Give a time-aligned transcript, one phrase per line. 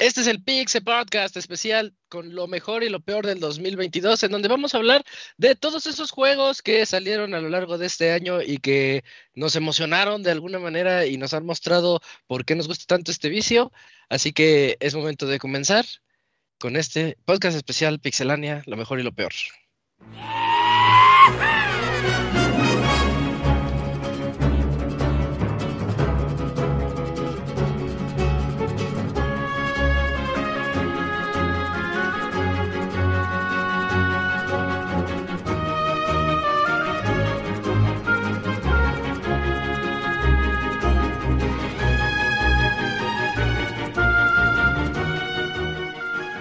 [0.00, 4.30] Este es el Pixel Podcast especial con lo mejor y lo peor del 2022, en
[4.30, 5.04] donde vamos a hablar
[5.38, 9.02] de todos esos juegos que salieron a lo largo de este año y que
[9.34, 13.28] nos emocionaron de alguna manera y nos han mostrado por qué nos gusta tanto este
[13.28, 13.72] vicio.
[14.08, 15.84] Así que es momento de comenzar
[16.58, 19.32] con este podcast especial Pixelania, lo mejor y lo peor.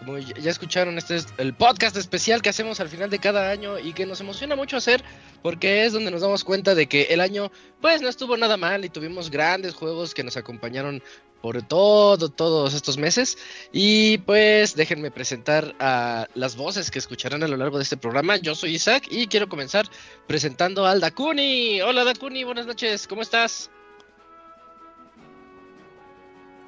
[0.00, 3.78] Como ya escucharon, este es el podcast especial que hacemos al final de cada año
[3.78, 5.04] y que nos emociona mucho hacer
[5.42, 8.82] porque es donde nos damos cuenta de que el año pues no estuvo nada mal
[8.82, 11.02] y tuvimos grandes juegos que nos acompañaron
[11.42, 13.36] por todo, todos estos meses.
[13.72, 18.38] Y pues déjenme presentar a las voces que escucharán a lo largo de este programa.
[18.38, 19.86] Yo soy Isaac y quiero comenzar
[20.26, 21.82] presentando al Dakuni.
[21.82, 23.70] Hola Dakuni, buenas noches, ¿cómo estás?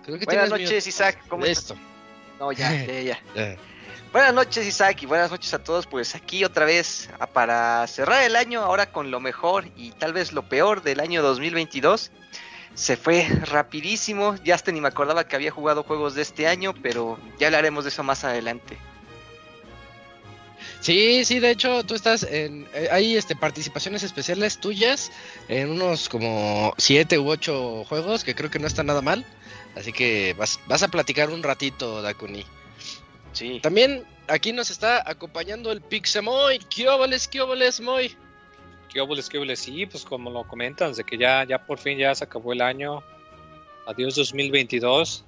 [0.07, 1.19] buenas noches, Isaac.
[1.29, 1.77] ¿Cómo Esto.
[2.43, 3.57] No, ya, ya, ya.
[4.13, 5.87] Buenas noches, Isaac, y buenas noches a todos.
[5.87, 10.33] Pues aquí otra vez para cerrar el año, ahora con lo mejor y tal vez
[10.33, 12.11] lo peor del año 2022.
[12.75, 16.75] Se fue rapidísimo, ya hasta ni me acordaba que había jugado juegos de este año,
[16.83, 18.77] pero ya hablaremos de eso más adelante.
[20.81, 22.67] Sí, sí, de hecho tú estás en...
[22.75, 25.13] Eh, hay este, participaciones especiales tuyas
[25.47, 29.25] en unos como siete u ocho juegos que creo que no están nada mal.
[29.77, 32.45] Así que vas, vas a platicar un ratito, Dakuni.
[33.33, 33.61] Sí.
[33.61, 36.59] También aquí nos está acompañando el Pixemoy.
[36.75, 38.15] ¿Qué óboles, qué óboles, Moy?
[38.93, 39.61] ¿Qué óboles, qué óboles?
[39.61, 42.61] Sí, pues como lo comentan, de que ya, ya por fin ya se acabó el
[42.61, 43.03] año.
[43.87, 45.25] Adiós 2022.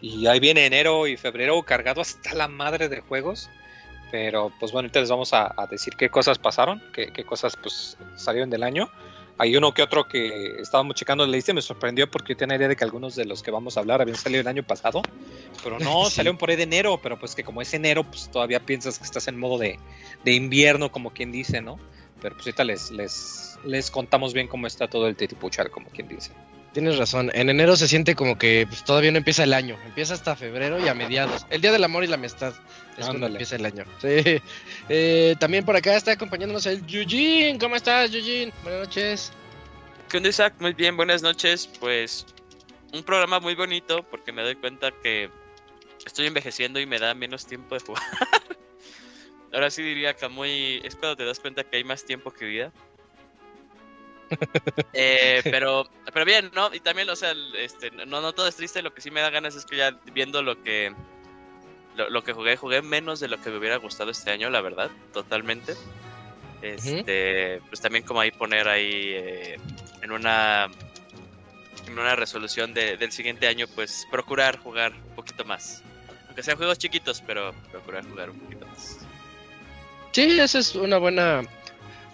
[0.00, 3.50] Y ahí viene enero y febrero cargado hasta la madre de juegos.
[4.10, 7.96] Pero pues bueno, ahorita les vamos a, decir qué cosas pasaron, qué, qué, cosas pues
[8.16, 8.90] salieron del año.
[9.38, 12.68] Hay uno que otro que estábamos checando la lista y me sorprendió porque tenía idea
[12.68, 15.02] de que algunos de los que vamos a hablar habían salido el año pasado.
[15.64, 18.60] Pero no, salieron por ahí de enero, pero pues que como es enero, pues todavía
[18.60, 19.78] piensas que estás en modo de,
[20.24, 21.78] de invierno, como quien dice, ¿no?
[22.20, 26.08] Pero pues ahorita les, les, les contamos bien cómo está todo el titipuchar, como quien
[26.08, 26.30] dice.
[26.72, 30.14] Tienes razón, en enero se siente como que pues, todavía no empieza el año, empieza
[30.14, 31.46] hasta febrero y a mediados.
[31.50, 32.54] El Día del Amor y la Amistad
[32.96, 33.84] es cuando empieza el año.
[34.00, 34.40] Sí.
[34.88, 37.58] Eh, también por acá está acompañándonos el Eugene.
[37.58, 38.52] ¿Cómo estás, Eugene?
[38.62, 39.32] Buenas noches.
[40.08, 40.54] ¿Qué onda, Isaac?
[40.58, 41.66] Muy bien, buenas noches.
[41.80, 42.26] Pues
[42.92, 45.30] un programa muy bonito porque me doy cuenta que
[46.04, 48.02] estoy envejeciendo y me da menos tiempo de jugar.
[49.52, 50.80] Ahora sí diría que muy...
[50.84, 52.72] es cuando te das cuenta que hay más tiempo que vida.
[54.94, 56.74] Eh, pero, pero bien, ¿no?
[56.74, 59.28] Y también, o sea, este, no, no todo es triste, lo que sí me da
[59.28, 60.94] ganas es que ya viendo lo que
[61.96, 64.90] lo, que jugué, jugué menos de lo que me hubiera gustado este año, la verdad,
[65.12, 65.74] totalmente.
[66.62, 69.56] Este, pues también como ahí poner ahí eh,
[70.00, 70.70] en una
[71.86, 75.82] en una resolución del siguiente año, pues procurar jugar un poquito más.
[76.26, 78.98] Aunque sean juegos chiquitos, pero procurar jugar un poquito más.
[80.12, 81.42] Sí, esa es una buena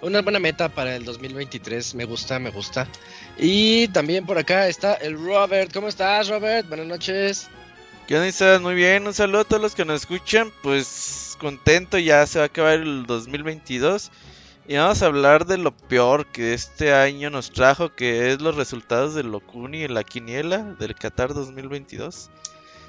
[0.01, 1.95] una buena meta para el 2023.
[1.95, 2.89] Me gusta, me gusta.
[3.37, 5.73] Y también por acá está el Robert.
[5.73, 6.69] ¿Cómo estás, Robert?
[6.69, 7.49] Buenas noches.
[8.09, 8.63] ¿Qué onda, estás?
[8.63, 9.07] Muy bien.
[9.07, 10.51] Un saludo a todos los que nos escuchan.
[10.63, 14.11] Pues contento, ya se va a acabar el 2022.
[14.67, 18.57] Y vamos a hablar de lo peor que este año nos trajo, que es los
[18.57, 22.31] resultados de Locuni en la quiniela del Qatar 2022.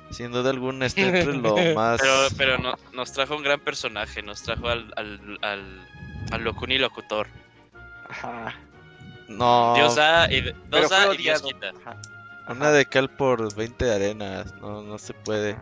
[0.10, 2.00] Siendo de alguna este entre lo más...
[2.00, 5.88] Pero, pero no, nos trajo un gran personaje, nos trajo al, al, al
[6.32, 7.28] al Locuni locutor.
[8.08, 8.56] Ajá.
[9.28, 9.74] No.
[9.76, 11.44] Diosa y, Dosa y Dios
[12.50, 14.44] Una de cal por 20 de arena.
[14.60, 15.56] No, no se puede.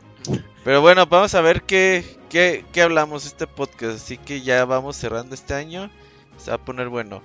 [0.64, 3.98] Pero bueno, vamos a ver qué, qué, qué hablamos este podcast.
[3.98, 5.92] Así que ya vamos cerrando este año.
[6.38, 7.22] Se va a poner bueno.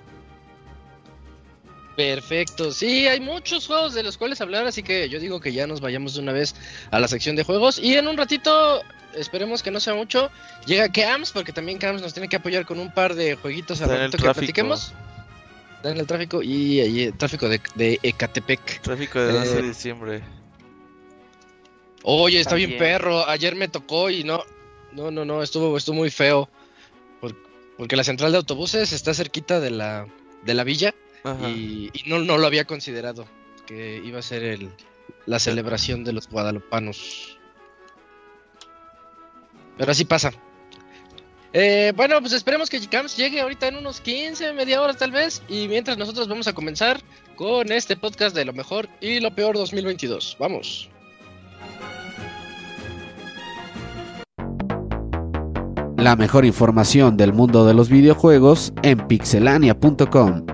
[1.95, 5.67] Perfecto, sí, hay muchos juegos de los cuales hablar, así que yo digo que ya
[5.67, 6.55] nos vayamos de una vez
[6.89, 8.81] a la sección de juegos y en un ratito,
[9.13, 10.31] esperemos que no sea mucho,
[10.65, 13.85] llega Cams, porque también Cams nos tiene que apoyar con un par de jueguitos a
[13.85, 14.91] ratito que platiquemos.
[15.83, 18.79] Está en el tráfico y ahí el tráfico de, de Ecatepec.
[18.81, 20.23] Tráfico de 12 de Eh, diciembre.
[22.03, 23.27] Oye, está bien perro.
[23.27, 24.43] Ayer me tocó y no,
[24.93, 26.49] no, no, no, estuvo, estuvo muy feo.
[27.19, 27.35] Por-
[27.77, 30.07] porque la central de autobuses está cerquita de la,
[30.45, 30.95] de la villa
[31.25, 31.49] Ajá.
[31.49, 33.25] y, y no, no lo había considerado
[33.67, 34.69] que iba a ser el,
[35.25, 37.37] la celebración de los guadalupanos.
[39.77, 40.31] Pero así pasa.
[41.53, 45.41] Eh, bueno, pues esperemos que Gcams llegue ahorita en unos 15, media hora tal vez.
[45.47, 46.99] Y mientras nosotros vamos a comenzar
[47.35, 50.35] con este podcast de lo mejor y lo peor 2022.
[50.39, 50.89] Vamos.
[55.97, 60.52] La mejor información del mundo de los videojuegos en pixelania.com.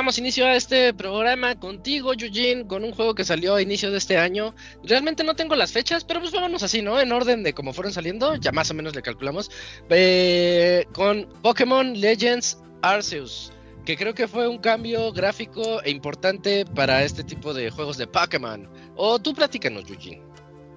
[0.00, 3.98] damos inicio a este programa contigo, Eugene, con un juego que salió a inicio de
[3.98, 4.54] este año.
[4.82, 6.98] Realmente no tengo las fechas, pero pues vámonos así, ¿no?
[6.98, 9.50] En orden de cómo fueron saliendo, ya más o menos le calculamos.
[9.90, 13.52] Eh, con Pokémon Legends Arceus,
[13.84, 18.06] que creo que fue un cambio gráfico e importante para este tipo de juegos de
[18.06, 18.70] Pokémon.
[18.96, 20.22] O tú platícanos, Eugene.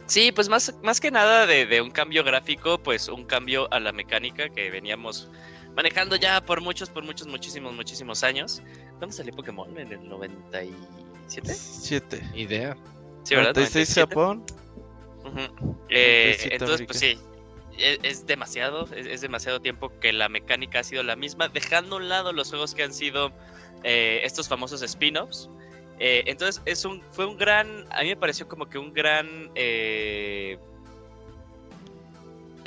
[0.06, 3.80] Sí, pues más, más que nada de, de un cambio gráfico, pues un cambio a
[3.80, 5.30] la mecánica que veníamos
[5.76, 8.62] manejando ya por muchos, por muchos, muchísimos, muchísimos años.
[8.98, 9.78] ¿Cuándo salió Pokémon?
[9.78, 11.54] ¿En el 97?
[11.54, 12.32] 7.
[12.36, 12.78] Idea.
[13.24, 13.54] Sí, ¿verdad?
[13.56, 14.10] 96 97.
[14.10, 14.44] Japón.
[15.26, 15.78] Ujú.
[15.90, 17.20] Eh, 97 entonces, pues sí,
[17.78, 21.96] es, es demasiado, es, es demasiado tiempo que la mecánica ha sido la misma, dejando
[21.96, 23.32] a un lado los juegos que han sido
[23.84, 25.50] eh, estos famosos spin-offs.
[26.00, 29.52] Eh, entonces, es un, fue un gran, a mí me pareció como que un gran,
[29.56, 30.58] eh,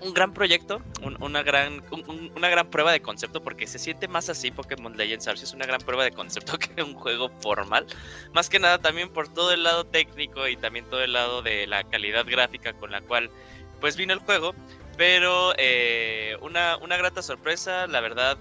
[0.02, 3.78] un gran proyecto, un- una, gran, un- un- una gran prueba de concepto, porque se
[3.78, 7.30] siente más así Pokémon Legends Arceus, es una gran prueba de concepto que un juego
[7.40, 7.86] formal.
[8.32, 11.66] Más que nada también por todo el lado técnico y también todo el lado de
[11.66, 13.30] la calidad gráfica con la cual
[13.80, 14.54] pues vino el juego.
[14.96, 18.38] Pero eh, una, una grata sorpresa, la verdad,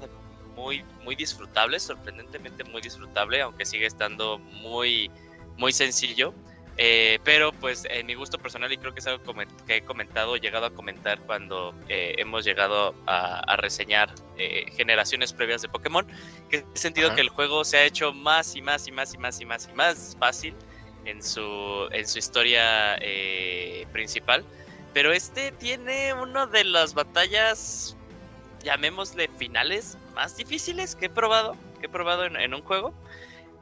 [0.55, 5.11] muy, muy disfrutable, sorprendentemente muy disfrutable, aunque sigue estando muy,
[5.57, 6.33] muy sencillo.
[6.77, 9.23] Eh, pero pues en mi gusto personal y creo que es algo
[9.65, 15.31] que he comentado, llegado a comentar cuando eh, hemos llegado a, a reseñar eh, generaciones
[15.31, 16.05] previas de Pokémon,
[16.49, 17.15] que he sentido Ajá.
[17.15, 19.69] que el juego se ha hecho más y más y más y más y más
[19.71, 20.53] y más fácil
[21.05, 22.99] en su, en su historia
[23.93, 24.43] principal.
[24.93, 27.95] Pero este tiene una de las batallas,
[28.63, 32.93] llamémosle finales, más difíciles que he probado, que he probado en, en un juego.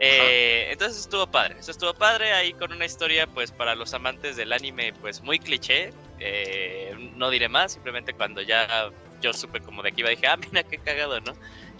[0.05, 4.35] Eh, entonces estuvo padre, eso estuvo padre ahí con una historia pues para los amantes
[4.35, 8.91] del anime pues muy cliché, eh, no diré más, simplemente cuando ya
[9.21, 11.33] yo supe como de aquí iba dije, ah mira qué cagado, ¿no?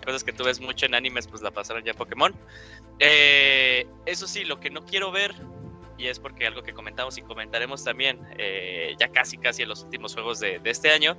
[0.06, 2.34] Cosas que tú ves mucho en animes pues la pasaron ya Pokémon.
[3.00, 5.34] Eh, eso sí, lo que no quiero ver,
[5.98, 9.84] y es porque algo que comentamos y comentaremos también eh, ya casi casi en los
[9.84, 11.18] últimos juegos de, de este año,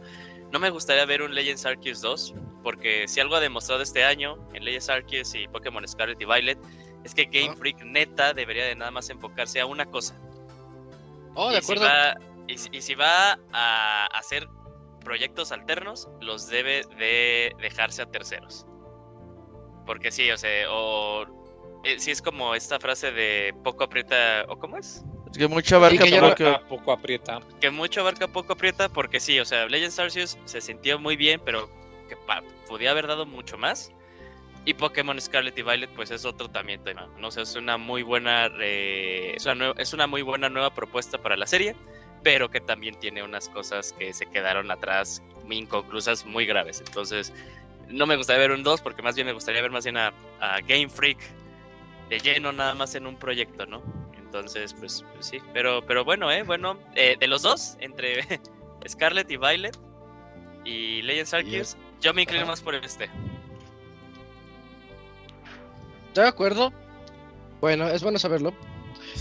[0.52, 4.38] no me gustaría ver un Legends Arceus 2, porque si algo ha demostrado este año
[4.54, 6.58] en Legends Arceus y Pokémon Scarlet y Violet,
[7.04, 7.54] es que Game.
[7.56, 10.14] Freak neta debería de nada más enfocarse a una cosa.
[11.34, 11.84] Oh, y de si acuerdo.
[11.92, 12.14] va-
[12.48, 14.48] y, si- y si va a hacer
[15.04, 18.66] proyectos alternos, los debe de dejarse a terceros.
[19.86, 21.26] Porque sí, o sea, o
[21.84, 25.04] eh, sí es como esta frase de poco aprieta, ¿o cómo es?
[25.30, 27.40] Es que mucha barca que ya por no- lo que- Poco, poco aprieta.
[27.60, 31.40] Que mucho abarca, poco aprieta, porque sí, o sea, Legends Arceus se sintió muy bien,
[31.44, 31.68] pero
[32.08, 33.92] que pa- podía haber dado mucho más.
[34.66, 37.08] Y Pokémon Scarlet y Violet, pues es otro también tema.
[37.18, 40.70] No sé, es una muy buena, eh, es, una nue- es una muy buena nueva
[40.74, 41.76] propuesta para la serie,
[42.22, 46.82] pero que también tiene unas cosas que se quedaron atrás, inconclusas, muy graves.
[46.86, 47.32] Entonces,
[47.88, 50.14] no me gustaría ver un 2, porque más bien me gustaría ver más bien a,
[50.40, 51.18] a Game Freak
[52.08, 53.82] de lleno nada más en un proyecto, ¿no?
[54.16, 56.42] Entonces, pues, pues sí, pero, pero bueno, ¿eh?
[56.42, 58.22] Bueno, eh, de los dos, entre
[58.88, 59.76] Scarlet y Violet
[60.64, 63.10] y Legends Arceus, yo me inclino más por este.
[66.14, 66.72] ¿Estoy de acuerdo?
[67.60, 68.54] Bueno, es bueno saberlo.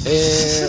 [0.05, 0.67] Eh,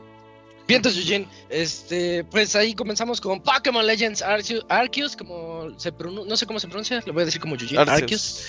[0.68, 1.26] Vientos, Eugene.
[1.48, 6.60] Este, pues ahí comenzamos con Pokémon Legends Arceus, Arceus como se pronuncia, no sé cómo
[6.60, 7.80] se pronuncia, lo voy a decir como Eugene.
[7.80, 8.00] Arceus.
[8.02, 8.46] Arceus.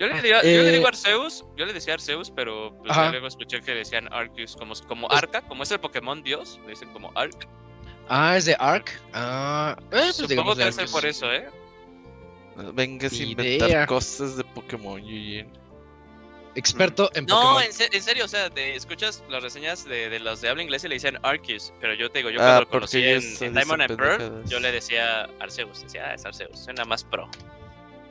[0.00, 3.28] Yo le, diría, yo le Eh, digo Arceus, yo le decía Arceus, pero pues, luego
[3.28, 6.88] escuché que decían Arceus como, como Es- Arca, como es el Pokémon Dios, le dicen
[6.92, 7.46] como Arc.
[8.08, 9.00] Ah, es de Arc.
[9.12, 11.48] Ah, eh, pues Supongo que de debe ser por eso, ¿eh?
[12.74, 13.26] Vengas a Idea.
[13.30, 15.48] inventar cosas de Pokémon, Eugene.
[16.56, 17.62] Experto en No, Pokémon.
[17.62, 20.62] en, se- en serio, o sea, de- escuchas las reseñas de, de los de habla
[20.62, 23.22] inglesa y le dicen Arceus, pero yo te digo, yo Ah, cuando lo conocí en,
[23.40, 27.28] en Diamond and Pearl, yo le decía Arceus, decía, ah, es Arceus, suena más pro.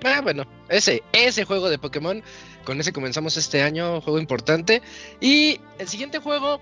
[0.04, 2.22] Ah, bueno, ese, ese juego de Pokémon,
[2.64, 4.84] con ese comenzamos este año, juego importante.
[5.20, 6.62] Y el siguiente juego,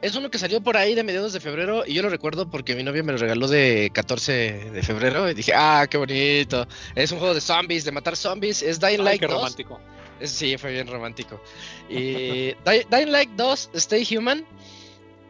[0.00, 2.74] es uno que salió por ahí de mediados de febrero y yo lo recuerdo porque
[2.74, 4.32] mi novia me lo regaló de 14
[4.72, 6.66] de febrero y dije, ah, qué bonito.
[6.96, 8.62] Es un juego de zombies, de matar zombies.
[8.62, 9.36] Es Dying Light qué 2.
[9.36, 9.80] romántico.
[10.24, 11.40] Sí, fue bien romántico.
[11.88, 14.44] Y Dying Light 2, Stay Human.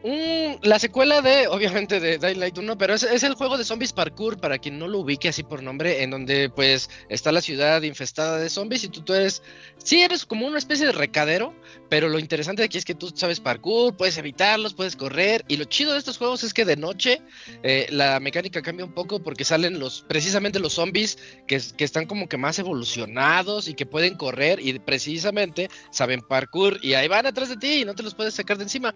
[0.03, 3.65] Un- la secuela de, obviamente, de Dying Light 1, pero es, es el juego de
[3.65, 7.41] zombies parkour, para quien no lo ubique así por nombre, en donde pues está la
[7.41, 9.43] ciudad infestada de zombies y tú, tú eres,
[9.79, 11.55] sí eres como una especie de recadero,
[11.89, 15.57] pero lo interesante de aquí es que tú sabes parkour, puedes evitarlos, puedes correr, y
[15.57, 17.21] lo chido de estos juegos es que de noche
[17.63, 22.07] eh, la mecánica cambia un poco porque salen los, precisamente los zombies que, que están
[22.07, 27.27] como que más evolucionados y que pueden correr y precisamente saben parkour y ahí van
[27.27, 28.95] atrás de ti y no te los puedes sacar de encima.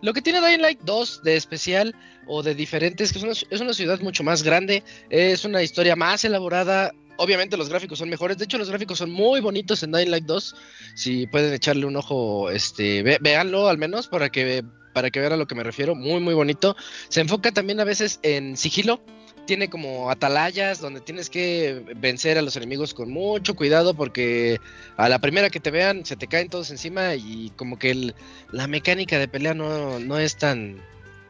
[0.00, 1.94] Lo que tiene Dying Light 2 de especial
[2.26, 6.24] o de diferente es que es una, ciudad mucho más grande, es una historia más
[6.24, 6.92] elaborada.
[7.16, 10.24] Obviamente los gráficos son mejores, de hecho los gráficos son muy bonitos en Dying Light
[10.24, 10.54] 2.
[10.94, 14.64] Si pueden echarle un ojo, este, ve- véanlo al menos para que
[14.94, 16.76] para que vean a lo que me refiero, muy muy bonito.
[17.08, 19.00] Se enfoca también a veces en sigilo,
[19.48, 24.60] tiene como atalayas donde tienes que vencer a los enemigos con mucho cuidado porque
[24.98, 28.12] a la primera que te vean se te caen todos encima y como que
[28.52, 30.76] la mecánica de pelea no, no es tan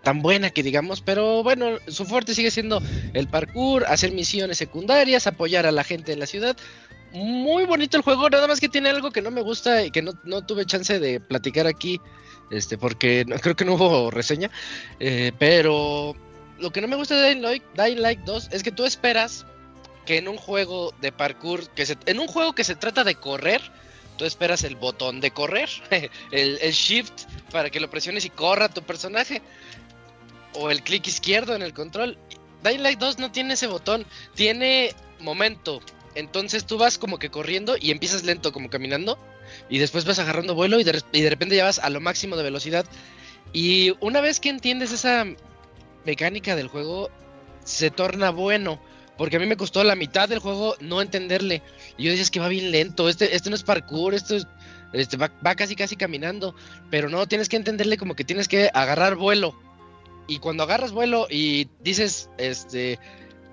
[0.02, 2.82] tan buena que digamos, pero bueno, su fuerte sigue siendo
[3.12, 6.56] el parkour, hacer misiones secundarias, apoyar a la gente en la ciudad.
[7.12, 10.02] Muy bonito el juego, nada más que tiene algo que no me gusta y que
[10.02, 12.00] no, no tuve chance de platicar aquí,
[12.50, 14.50] este, porque no- creo que no hubo reseña,
[14.98, 16.14] eh, pero
[16.58, 19.46] lo que no me gusta de Dying Light, Dying Light 2 es que tú esperas
[20.06, 23.14] que en un juego de parkour, que se, en un juego que se trata de
[23.14, 23.60] correr,
[24.16, 25.68] tú esperas el botón de correr,
[26.32, 29.42] el, el shift para que lo presiones y corra tu personaje,
[30.54, 32.18] o el clic izquierdo en el control.
[32.64, 35.80] Dying Light 2 no tiene ese botón, tiene momento.
[36.14, 39.18] Entonces tú vas como que corriendo y empiezas lento como caminando
[39.68, 42.36] y después vas agarrando vuelo y de, y de repente ya vas a lo máximo
[42.36, 42.86] de velocidad.
[43.52, 45.26] Y una vez que entiendes esa
[46.08, 47.10] mecánica del juego,
[47.64, 48.80] se torna bueno.
[49.18, 51.60] Porque a mí me costó la mitad del juego no entenderle.
[51.98, 54.46] Y yo decía, es que va bien lento, este, este no es parkour, esto es,
[54.94, 56.54] este, va, va casi casi caminando.
[56.88, 59.54] Pero no, tienes que entenderle como que tienes que agarrar vuelo.
[60.28, 62.98] Y cuando agarras vuelo y dices, este,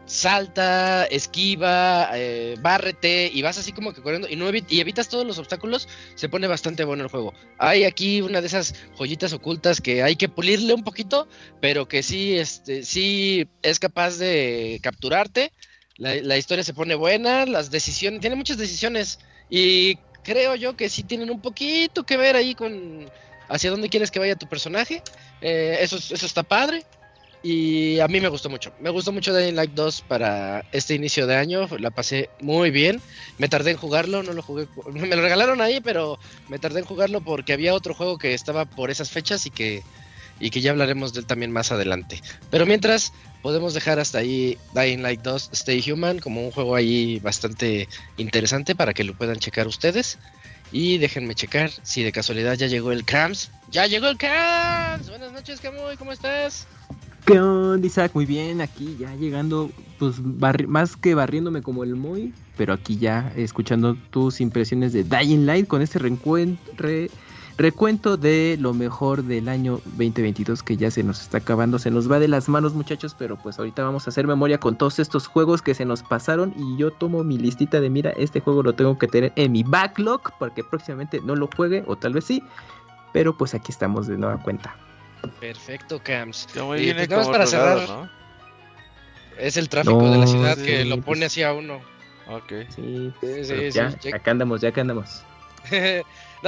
[0.05, 5.25] salta, esquiva, eh, bárrete y vas así como que corriendo y, no y evitas todos
[5.25, 7.33] los obstáculos, se pone bastante bueno el juego.
[7.57, 11.27] Hay aquí una de esas joyitas ocultas que hay que pulirle un poquito,
[11.61, 15.51] pero que sí, este, sí es capaz de capturarte.
[15.97, 19.19] La, historia se pone buena, las decisiones, tiene muchas decisiones
[19.49, 23.09] y creo yo que sí tienen un poquito que ver ahí con
[23.47, 25.01] hacia dónde quieres que vaya tu personaje.
[25.41, 26.83] Eh, eso, es- eso está padre.
[27.45, 28.73] Y a mí me gustó mucho.
[28.79, 31.67] Me gustó mucho Dying Light 2 para este inicio de año.
[31.77, 32.99] La pasé muy bien.
[33.37, 34.67] Me tardé en jugarlo, no lo jugué.
[34.91, 36.17] Me lo regalaron ahí, pero
[36.49, 39.83] me tardé en jugarlo porque había otro juego que estaba por esas fechas y que,
[40.39, 42.19] y que ya hablaremos de él también más adelante.
[42.49, 47.19] Pero mientras, podemos dejar hasta ahí Dying Light 2 Stay Human como un juego ahí
[47.19, 47.87] bastante
[48.17, 50.17] interesante para que lo puedan checar ustedes.
[50.71, 53.51] Y déjenme checar si de casualidad ya llegó el Cams.
[53.69, 55.09] ¡Ya llegó el Cams!
[55.09, 56.65] Buenas noches, Camuy, ¿cómo estás?
[57.25, 58.11] ¿Qué onda, Isaac?
[58.13, 63.33] Muy bien, aquí ya llegando, pues más que barriéndome como el muy, pero aquí ya
[63.35, 65.97] escuchando tus impresiones de Dying Light con este
[67.57, 72.11] recuento de lo mejor del año 2022 que ya se nos está acabando, se nos
[72.11, 75.25] va de las manos muchachos, pero pues ahorita vamos a hacer memoria con todos estos
[75.25, 78.73] juegos que se nos pasaron y yo tomo mi listita de mira, este juego lo
[78.73, 82.43] tengo que tener en mi backlog porque próximamente no lo juegue o tal vez sí,
[83.13, 84.75] pero pues aquí estamos de nueva cuenta.
[85.31, 86.47] Perfecto, Cams.
[86.53, 87.87] Como Y pues nada más para cerrar.
[87.89, 88.09] ¿no?
[89.37, 91.81] Es el tráfico de la ciudad sí, que lo pues- pone así a uno.
[92.27, 92.51] Ok.
[92.75, 95.21] Sí, Sí, sí, pero sí, ya, acá andamos, ya acá andamos.
[95.71, 96.03] Nada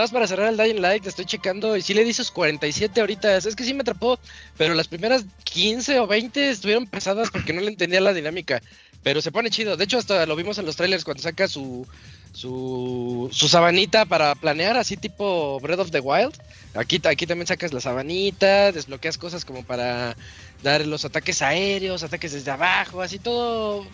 [0.06, 3.36] más para cerrar el Dying Light, estoy checando y sí le di sus 47 ahorita.
[3.38, 4.20] Es que sí me atrapó,
[4.58, 8.62] pero las primeras 15 o 20 estuvieron pesadas porque no le entendía la dinámica.
[9.04, 9.76] Pero se pone chido.
[9.78, 11.88] De hecho, hasta lo vimos en los trailers cuando saca su,
[12.38, 16.36] su, su sabanita para planear, así tipo Breath of the Wild.
[16.76, 20.16] Aquí, aquí también sacas la sabanita, desbloqueas cosas como para
[20.62, 23.88] dar los ataques aéreos, ataques desde abajo, así todo.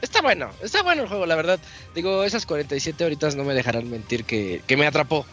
[0.00, 1.60] Está bueno, está bueno el juego, la verdad.
[1.94, 5.26] Digo, esas 47 horitas no me dejarán mentir que, que me atrapó.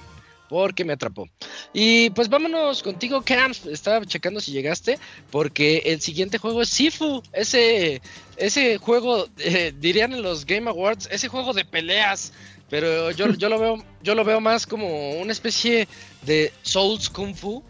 [0.50, 1.30] Porque me atrapó.
[1.74, 3.66] Y pues vámonos contigo, Camps.
[3.68, 4.98] Estaba checando si llegaste.
[5.30, 7.22] Porque el siguiente juego es Sifu.
[7.32, 8.02] Ese,
[8.36, 12.34] ese juego, eh, dirían en los Game Awards, ese juego de peleas.
[12.70, 15.88] Pero yo, yo lo veo, yo lo veo más como una especie
[16.24, 17.64] de Souls Kung Fu.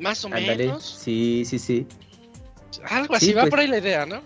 [0.00, 0.84] Más o menos.
[1.02, 1.86] sí, sí, sí.
[2.84, 3.50] Algo así, Sí, va pues.
[3.50, 4.22] por ahí la idea, ¿no?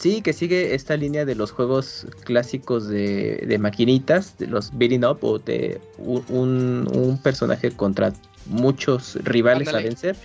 [0.00, 5.04] Sí, que sigue esta línea de los juegos clásicos de, de maquinitas, de los beating
[5.04, 8.14] up o de un, un- personaje contra
[8.46, 9.84] muchos rivales Ándale.
[9.84, 10.16] a vencer.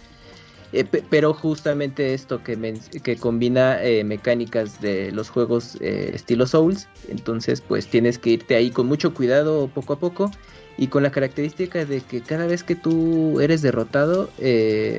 [0.72, 2.58] Eh, pero justamente esto que,
[3.04, 8.56] que combina eh, mecánicas de los juegos eh, estilo Souls, entonces pues tienes que irte
[8.56, 10.32] ahí con mucho cuidado poco a poco
[10.78, 14.32] y con la característica de que cada vez que tú eres derrotado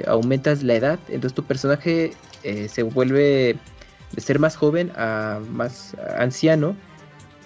[0.06, 2.14] aumentas la edad, entonces tu personaje
[2.68, 3.56] se vuelve
[4.12, 6.76] de ser más joven a más anciano,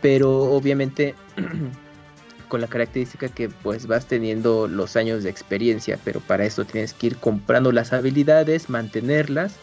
[0.01, 1.15] pero obviamente
[2.49, 6.93] con la característica que pues vas teniendo los años de experiencia, pero para eso tienes
[6.95, 9.55] que ir comprando las habilidades, mantenerlas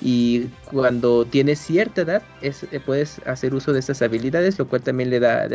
[0.00, 4.82] y cuando tienes cierta edad es, eh, puedes hacer uso de esas habilidades, lo cual
[4.82, 5.46] también le da,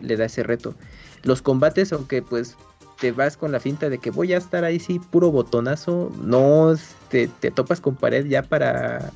[0.00, 0.74] le da ese reto.
[1.22, 2.56] Los combates, aunque pues
[3.00, 6.74] te vas con la finta de que voy a estar ahí sí puro botonazo, no
[7.08, 9.10] te, te topas con pared ya para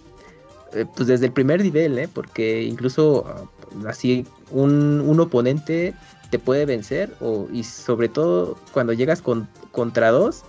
[0.74, 2.08] eh, pues desde el primer nivel, ¿eh?
[2.12, 5.94] porque incluso ah, así un, un oponente
[6.30, 10.44] te puede vencer o, y sobre todo cuando llegas con, contra dos,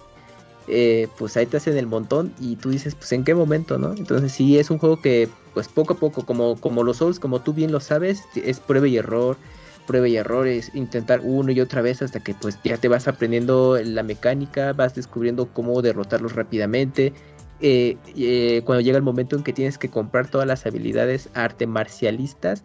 [0.68, 3.94] eh, pues ahí te hacen el montón y tú dices, pues en qué momento, ¿no?
[3.94, 7.42] Entonces sí, es un juego que pues poco a poco, como, como los Souls, como
[7.42, 9.38] tú bien lo sabes, es prueba y error,
[9.88, 13.08] prueba y error, es intentar uno y otra vez hasta que pues ya te vas
[13.08, 17.14] aprendiendo la mecánica, vas descubriendo cómo derrotarlos rápidamente.
[17.62, 21.68] Eh, eh, cuando llega el momento en que tienes que comprar todas las habilidades arte
[21.68, 22.64] marcialistas,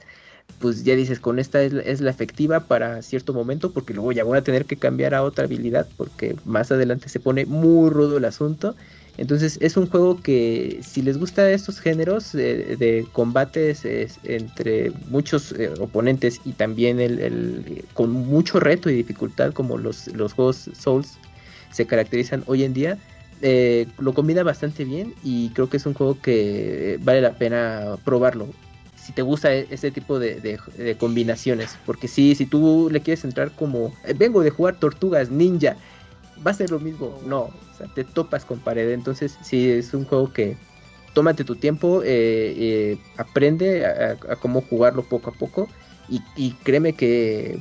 [0.59, 4.39] pues ya dices, con esta es, la efectiva para cierto momento, porque luego ya voy
[4.39, 8.25] a tener que cambiar a otra habilidad, porque más adelante se pone muy rudo el
[8.25, 8.75] asunto.
[9.19, 13.83] Entonces es un juego que si les gusta estos géneros de combates
[14.25, 20.35] entre muchos eh, oponentes y también el, con mucho reto y dificultad como los, los
[20.35, 21.19] juegos Souls
[21.71, 22.99] se caracterizan hoy en día,
[23.43, 27.97] eh, lo combina bastante bien y creo que es un juego que vale la pena
[28.05, 28.49] probarlo
[29.07, 30.59] si te gusta e-, ese tipo de,
[30.99, 31.79] combinaciones.
[31.87, 35.77] Porque si, si tú le quieres entrar como, eh, vengo de jugar tortugas ninja,
[36.45, 37.21] va a ser lo mismo.
[37.25, 38.91] No, o sea, te topas con pared.
[38.91, 40.57] Entonces, sí, es un juego que
[41.15, 45.69] tómate tu tiempo, eh, aprende a, cómo jugarlo poco a poco.
[46.09, 47.59] Y, y créeme que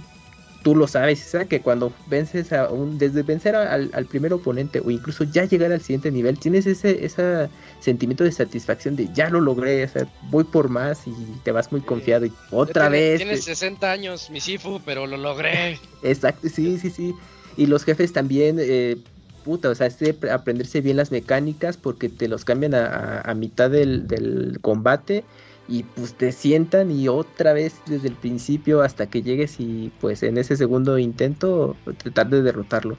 [0.65, 5.23] tú lo sabes, que cuando vences a un, desde vencer al, primer oponente o incluso
[5.23, 7.49] ya llegar al siguiente nivel, tienes ese, ese
[7.79, 11.71] sentimiento de satisfacción de ya lo logré, o sea, voy por más y te vas
[11.71, 13.17] muy confiado y otra vez.
[13.17, 15.79] Tienes 60 años, mi Sifu, pero lo logré.
[16.01, 17.13] Exacto, sí, sí, sí.
[17.57, 18.97] Y los jefes también, eh,
[19.43, 23.35] puta, o sea, es de aprenderse bien las mecánicas porque te los cambian a, a
[23.35, 25.25] mitad del, del combate
[25.67, 30.23] y pues te sientan y otra vez desde el principio hasta que llegues y pues
[30.23, 32.97] en ese segundo intento tratar de derrotarlo.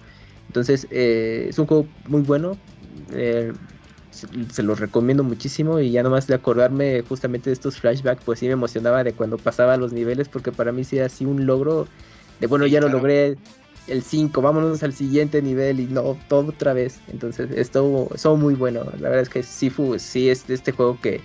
[0.49, 2.57] Entonces eh, es un juego muy bueno,
[3.13, 3.53] eh,
[4.11, 8.47] se, lo recomiendo muchísimo y ya nomás de acordarme justamente de estos flashbacks pues sí
[8.47, 11.87] me emocionaba de cuando pasaba los niveles porque para mí sí era así un logro
[12.41, 13.37] de bueno ya lo logré
[13.87, 17.01] el 5, vámonos al siguiente nivel y no, todo otra vez.
[17.09, 20.99] Entonces esto, estuvo muy bueno, la verdad es que Sifu sí es de este juego
[21.01, 21.21] que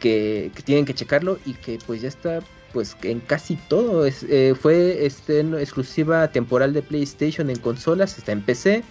[0.00, 2.40] que, tienen que checarlo y que pues ya está
[2.72, 4.06] pues en casi todo.
[4.06, 8.84] Eh, fue este, exclusiva temporal de PlayStation en consolas, está en PC.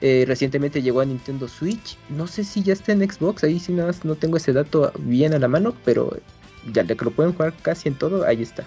[0.00, 1.96] Eh, recientemente llegó a Nintendo Switch.
[2.08, 4.92] No sé si ya está en Xbox, ahí sí nada más no tengo ese dato
[4.98, 6.16] bien a la mano, pero
[6.72, 8.64] ya de que lo pueden jugar casi en todo, ahí está.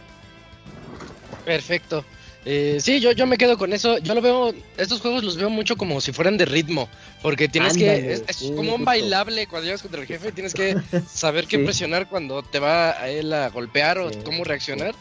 [1.46, 2.04] Perfecto.
[2.44, 4.00] Eh, sí, yo, yo me quedo con eso.
[4.00, 6.90] Yo lo veo, estos juegos los veo mucho como si fueran de ritmo,
[7.22, 10.76] porque tienes que, es, como un bailable cuando llegas contra el jefe, tienes que
[11.08, 14.96] saber qué presionar cuando te va a él a golpear o cómo reaccionar.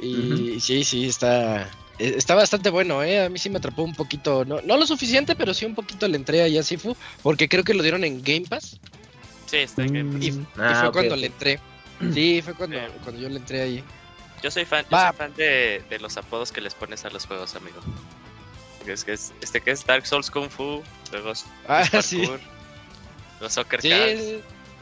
[0.00, 3.24] Y sí, sí, está, e, está bastante bueno, ¿eh?
[3.24, 6.08] A mí sí me atrapó un poquito, no, no lo suficiente, pero sí un poquito
[6.08, 8.80] le entré ahí a Sifu, porque creo que lo dieron en Game Pass.
[9.46, 10.24] Sí, está en Game Pass.
[10.24, 11.60] Y, ah, fue cuando le entré.
[12.12, 13.84] Sí, fue cuando, cuando yo le entré ahí.
[14.42, 17.26] Yo soy fan, yo soy fan de, de, los apodos que les pones a los
[17.26, 17.80] juegos, amigo.
[18.86, 22.28] Es que es, este que es Dark Souls Kung Fu, juegos ah, sí.
[23.40, 24.20] los Soccer sí, Cards.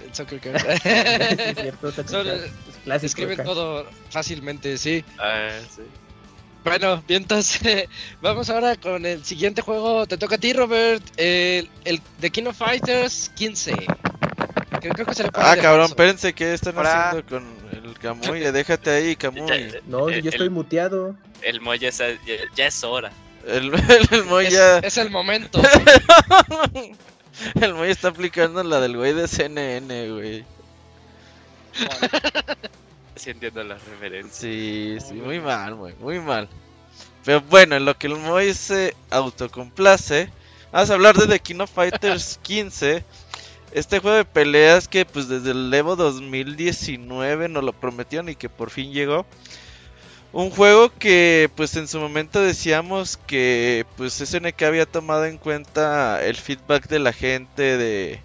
[0.02, 0.64] El Soccer Cards.
[0.86, 2.26] es cierto, Son,
[3.02, 5.04] escriben todo fácilmente, sí.
[5.18, 5.82] Ah, sí.
[6.64, 7.88] Bueno, bien, entonces
[8.22, 10.06] vamos ahora con el siguiente juego.
[10.06, 11.02] Te toca a ti, Robert.
[11.18, 13.74] El, el The King of Fighters 15.
[14.80, 17.59] Creo, que se le ah, cabrón, espérense, ¿qué están haciendo con
[17.94, 19.74] Camuy, déjate ahí, Camuy.
[19.86, 21.16] No, yo estoy muteado.
[21.42, 21.90] El Moy ya,
[22.54, 23.12] ya, es hora.
[23.46, 23.72] El,
[24.12, 24.78] el, Moy ya.
[24.78, 25.60] Es, el momento.
[27.60, 30.44] el Moy está aplicando la del güey de CNN, güey.
[33.16, 34.32] sí entiendo la referencia.
[34.32, 36.48] Sí, sí, muy mal, güey, muy mal.
[37.24, 40.30] Pero bueno, en lo que el Moy se autocomplace,
[40.72, 43.04] vamos a hablar de The King of Fighters 15
[43.72, 48.48] este juego de peleas que pues desde el Evo 2019 nos lo prometieron y que
[48.48, 49.26] por fin llegó.
[50.32, 56.24] Un juego que pues en su momento decíamos que pues SNK había tomado en cuenta
[56.24, 58.20] el feedback de la gente de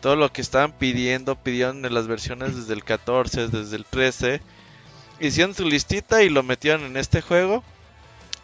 [0.00, 4.40] todo lo que estaban pidiendo, pidieron en las versiones desde el 14, desde el 13.
[5.20, 7.64] Hicieron su listita y lo metieron en este juego.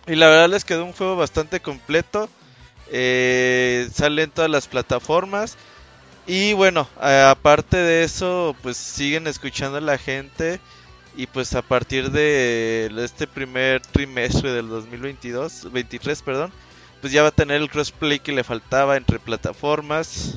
[0.06, 2.30] Y la verdad les quedó un juego bastante completo.
[2.90, 5.58] Eh, sale en todas las plataformas.
[6.30, 10.60] Y bueno, aparte de eso, pues siguen escuchando a la gente.
[11.16, 16.52] Y pues a partir de este primer trimestre del 2022, 23, perdón,
[17.00, 20.36] pues ya va a tener el crossplay que le faltaba entre plataformas.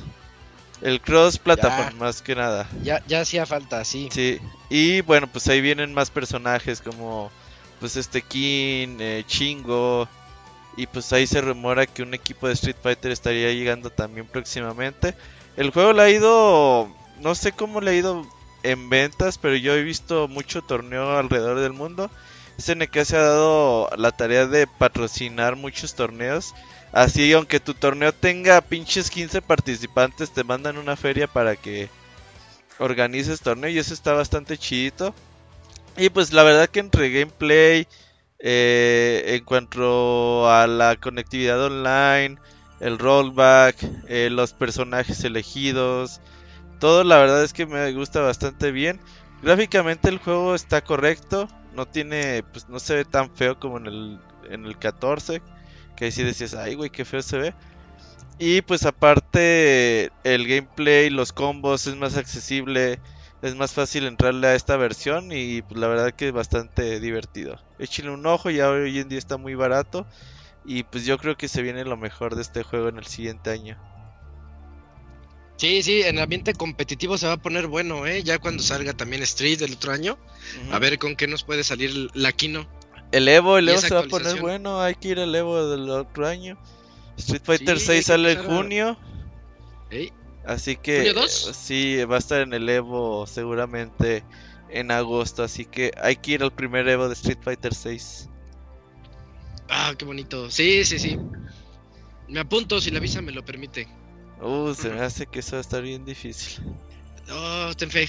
[0.82, 2.68] El cross plataforma más que nada.
[2.82, 4.08] Ya, ya hacía falta, sí.
[4.10, 4.40] Sí.
[4.70, 7.30] Y bueno, pues ahí vienen más personajes como
[7.78, 10.08] pues este King, eh, Chingo.
[10.76, 15.14] Y pues ahí se rumora que un equipo de Street Fighter estaría llegando también próximamente.
[15.56, 16.88] El juego le ha ido,
[17.20, 18.26] no sé cómo le ha ido
[18.62, 22.10] en ventas, pero yo he visto mucho torneo alrededor del mundo.
[22.58, 26.54] SNK se ha dado la tarea de patrocinar muchos torneos
[26.94, 31.88] Así, aunque tu torneo tenga pinches 15 participantes, te mandan una feria para que
[32.78, 35.12] organices torneo y eso está bastante chidito.
[35.96, 37.88] Y pues la verdad que entre gameplay,
[38.38, 42.38] eh, en cuanto a la conectividad online,
[42.84, 43.76] el rollback,
[44.08, 46.20] eh, los personajes elegidos,
[46.78, 49.00] todo la verdad es que me gusta bastante bien.
[49.42, 53.86] Gráficamente el juego está correcto, no tiene, pues no se ve tan feo como en
[53.86, 54.20] el,
[54.50, 55.40] en el 14
[55.96, 57.54] que ahí sí decías, ay, güey, qué feo se ve.
[58.38, 63.00] Y pues aparte el gameplay, los combos es más accesible,
[63.40, 67.58] es más fácil entrarle a esta versión y pues la verdad que es bastante divertido.
[67.78, 70.06] Échenle un ojo, ya hoy en día está muy barato
[70.64, 73.50] y pues yo creo que se viene lo mejor de este juego en el siguiente
[73.50, 73.78] año.
[75.56, 78.22] Sí, sí, en el ambiente competitivo se va a poner bueno, ¿eh?
[78.24, 80.18] Ya cuando salga también Street del otro año,
[80.72, 82.66] a ver con qué nos puede salir la Kino.
[83.12, 84.80] El Evo, el Evo se va a poner bueno.
[84.80, 86.58] Hay que ir al Evo del otro año.
[87.16, 88.98] Street Fighter 6 sale en junio.
[90.44, 94.24] Así que ¿Junio sí, va a estar en el Evo seguramente
[94.70, 95.44] en agosto.
[95.44, 98.28] Así que hay que ir al primer Evo de Street Fighter 6.
[99.68, 100.50] Ah, qué bonito.
[100.50, 101.18] Sí, sí, sí.
[102.28, 103.88] Me apunto si la visa me lo permite.
[104.40, 106.62] Uh, se me hace que eso va a estar bien difícil.
[107.30, 108.08] Oh, ten fe.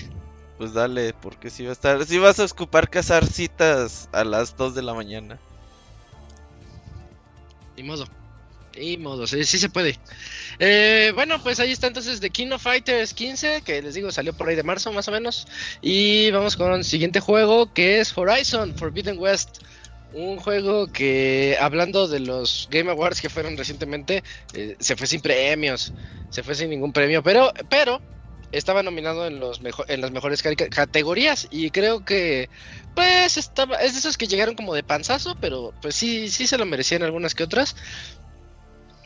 [0.58, 4.56] Pues dale, porque si va a estar, si vas a ocupar cazar citas a las
[4.56, 5.40] 2 de la mañana.
[7.76, 8.06] Ni modo.
[8.78, 9.98] Ni modo, sí, sí se puede.
[10.60, 14.34] Eh, bueno, pues ahí está entonces The King of Fighters 15, que les digo salió
[14.34, 15.48] por ahí de marzo más o menos.
[15.82, 19.60] Y vamos con el siguiente juego que es Horizon Forbidden West.
[20.16, 24.24] Un juego que, hablando de los Game Awards que fueron recientemente,
[24.54, 25.92] eh, se fue sin premios,
[26.30, 28.02] se fue sin ningún premio, pero, pero
[28.54, 32.50] estaba nominado en los en las mejores categorías y creo que
[32.96, 36.58] pues estaba es de esos que llegaron como de panzazo, pero pues sí sí se
[36.58, 37.76] lo merecían algunas que otras.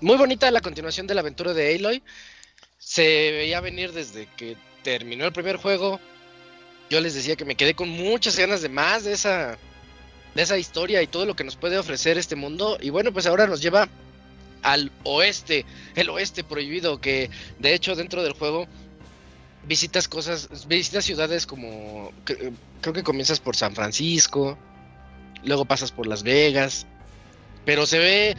[0.02, 2.04] Muy bonita la continuación de la aventura de Aloy.
[2.78, 6.00] Se veía venir desde que terminó el primer juego.
[6.91, 9.58] Yo les decía que me quedé con muchas ganas de más de esa
[10.39, 12.78] de esa historia y todo lo que nos puede ofrecer este mundo.
[12.80, 13.89] Y bueno, pues ahora nos lleva
[14.62, 18.65] al oeste, el oeste prohibido que de hecho dentro del juego
[19.67, 24.58] visitas cosas, visitas ciudades como, creo que comienzas por San Francisco,
[25.43, 26.88] luego pasas por Las Vegas,
[27.65, 28.38] pero se ve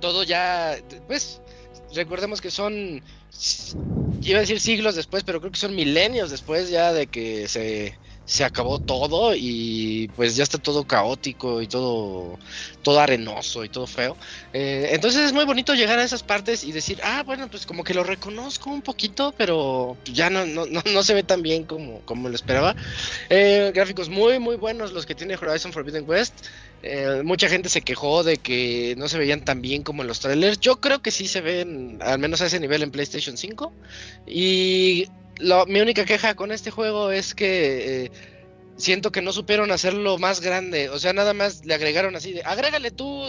[0.00, 1.40] todo ya, pues,
[1.94, 3.02] recordemos que son,
[4.20, 7.98] iba a decir siglos después, pero creo que son milenios después ya de que se
[8.28, 12.38] se acabó todo y pues ya está todo caótico y todo,
[12.82, 14.18] todo arenoso y todo feo.
[14.52, 17.84] Eh, entonces es muy bonito llegar a esas partes y decir, ah, bueno, pues como
[17.84, 22.00] que lo reconozco un poquito, pero ya no, no, no, se ve tan bien como,
[22.00, 22.76] como lo esperaba.
[23.30, 26.34] Eh, gráficos muy, muy buenos los que tiene Horizon Forbidden West.
[26.82, 30.20] Eh, mucha gente se quejó de que no se veían tan bien como en los
[30.20, 30.60] trailers.
[30.60, 33.72] Yo creo que sí se ven, al menos a ese nivel en PlayStation 5.
[34.26, 35.06] Y
[35.66, 38.10] mi única queja con este juego es que eh,
[38.76, 40.88] siento que no supieron hacerlo más grande.
[40.88, 43.28] O sea, nada más le agregaron así de, agrégale tú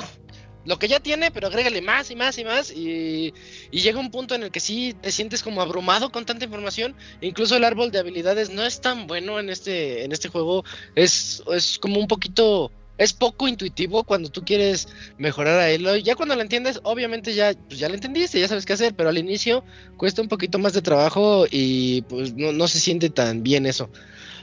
[0.66, 2.72] lo que ya tiene, pero agrégale más y más y más.
[2.72, 3.34] Y,
[3.72, 6.96] llega un punto en el que sí te sientes como abrumado con tanta información.
[7.22, 10.64] Incluso el árbol de habilidades no es tan bueno en este, en este juego.
[10.96, 16.04] Es, es como un poquito es poco intuitivo cuando tú quieres mejorar a Eloy.
[16.04, 19.08] Ya cuando lo entiendes, obviamente ya, pues ya lo entendiste, ya sabes qué hacer, pero
[19.10, 19.64] al inicio
[19.96, 23.90] cuesta un poquito más de trabajo y pues no, se siente tan bien eso.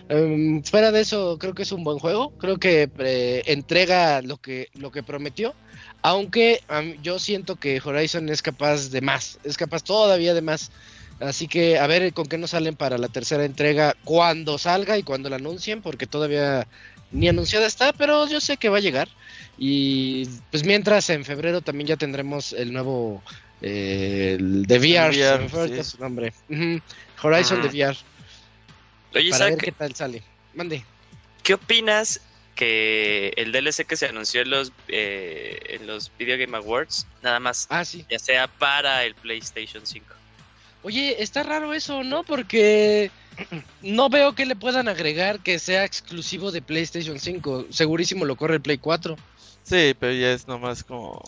[0.09, 2.31] Em, fuera de eso, creo que es un buen juego.
[2.39, 5.55] Creo que eh, entrega lo que, lo que prometió.
[6.01, 6.63] Aunque
[7.03, 10.71] yo siento que Horizon es capaz de más, es capaz todavía de más.
[11.21, 15.03] Así que a ver con qué nos salen para la tercera entrega cuando salga y
[15.03, 16.67] cuando la anuncien, porque todavía
[17.13, 19.09] ni anunciada está, pero yo sé que va a llegar.
[19.59, 23.23] Y pues mientras en febrero también ya tendremos el nuevo
[23.63, 25.91] eh, el de VR, VR, se me fue ahorita sí.
[25.93, 26.33] su nombre.
[27.23, 27.63] Horizon Ah.
[27.63, 27.97] de VR.
[29.15, 30.23] Oye, para ver qué tal sale.
[30.55, 30.85] Mande.
[31.43, 32.21] ¿qué opinas
[32.57, 37.39] que el DLC que se anunció en los, eh, en los Video Game Awards, nada
[37.39, 38.05] más, Ah, sí.
[38.11, 40.16] ya sea para el PlayStation 5?
[40.87, 42.23] Oye, está raro eso, ¿no?
[42.23, 43.11] Porque
[43.83, 47.67] no veo que le puedan agregar que sea exclusivo de PlayStation 5.
[47.71, 49.17] Segurísimo lo corre el Play 4.
[49.65, 51.21] Sí, pero ya es nomás como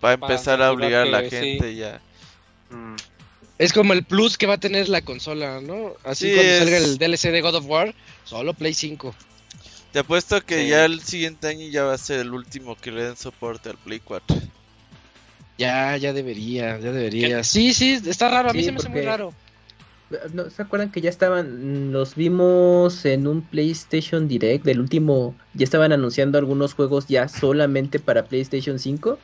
[0.00, 1.30] para Para empezar a obligar a la sí.
[1.30, 2.00] gente ya.
[2.70, 2.94] Mm.
[3.58, 5.94] Es como el plus que va a tener la consola, ¿no?
[6.04, 9.12] Así Sí, cuando es- salga el DLC de God of War, solo Play 5.
[9.92, 10.68] Te apuesto que Sí.
[10.68, 13.78] ya el siguiente año ya va a ser el último que le den soporte al
[13.78, 14.36] Play 4.
[15.58, 17.44] Ya, ya debería, ya debería.
[17.44, 19.32] Sí, sí, está raro, a mí Sí, se me hace muy raro.
[20.34, 25.64] ¿No se acuerdan que ya estaban, los vimos en un PlayStation Direct del último, ya
[25.64, 29.18] estaban anunciando algunos juegos ya solamente para PlayStation 5?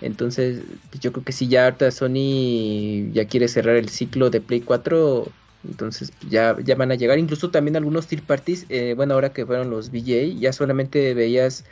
[0.00, 4.40] Entonces, pues yo creo que si ya ahorita Sony ya quiere cerrar el ciclo de
[4.40, 5.26] Play 4,
[5.68, 7.18] entonces ya, ya van a llegar.
[7.18, 11.64] Incluso también algunos third parties, eh, bueno, ahora que fueron los VGA, ya solamente veías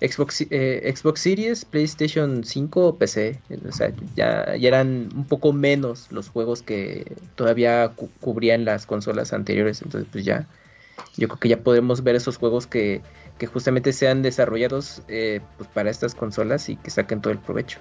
[0.00, 3.40] Xbox, eh, Xbox Series, PlayStation 5 o PC.
[3.68, 8.86] O sea, ya, ya eran un poco menos los juegos que todavía cu- cubrían las
[8.86, 9.82] consolas anteriores.
[9.82, 10.46] Entonces, pues ya,
[11.16, 13.02] yo creo que ya podemos ver esos juegos que,
[13.38, 17.80] que justamente sean desarrollados eh, pues para estas consolas y que saquen todo el provecho.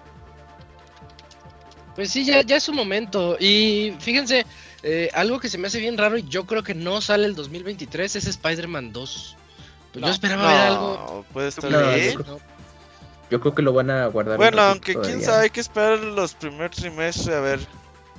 [1.96, 3.38] Pues sí, ya, ya es su momento.
[3.40, 4.46] Y fíjense,
[4.84, 7.36] eh, algo que se me hace bien raro y yo creo que no sale el
[7.36, 9.36] 2023 es Spider-Man 2.
[9.94, 10.14] Pues yo No.
[10.14, 11.26] esperaba ver algo.
[11.34, 12.12] puede estar No, bien.
[12.14, 12.42] yo creo-
[13.30, 14.38] Yo creo que lo van a guardar.
[14.38, 17.60] Bueno, aunque quién sabe, hay que esperar los primeros trimestres a ver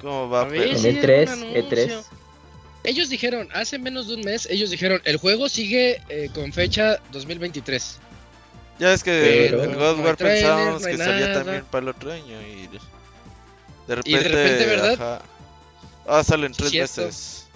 [0.02, 0.42] cómo va.
[0.42, 1.84] A ver, pero- En sí, E3, algún E3.
[1.92, 2.18] anuncio.
[2.84, 6.98] Ellos dijeron, hace menos de un mes, ellos dijeron, el juego sigue eh, con fecha
[7.10, 7.98] 2023.
[8.78, 11.88] Ya es que Pero no God War trailer, pensábamos no que salía también para el
[11.88, 12.78] otro año y de,
[13.88, 14.92] de repente, Y de repente, ¿verdad?
[14.92, 15.22] ajá.
[16.06, 17.02] Ah, salen tres Cierto.
[17.06, 17.46] veces.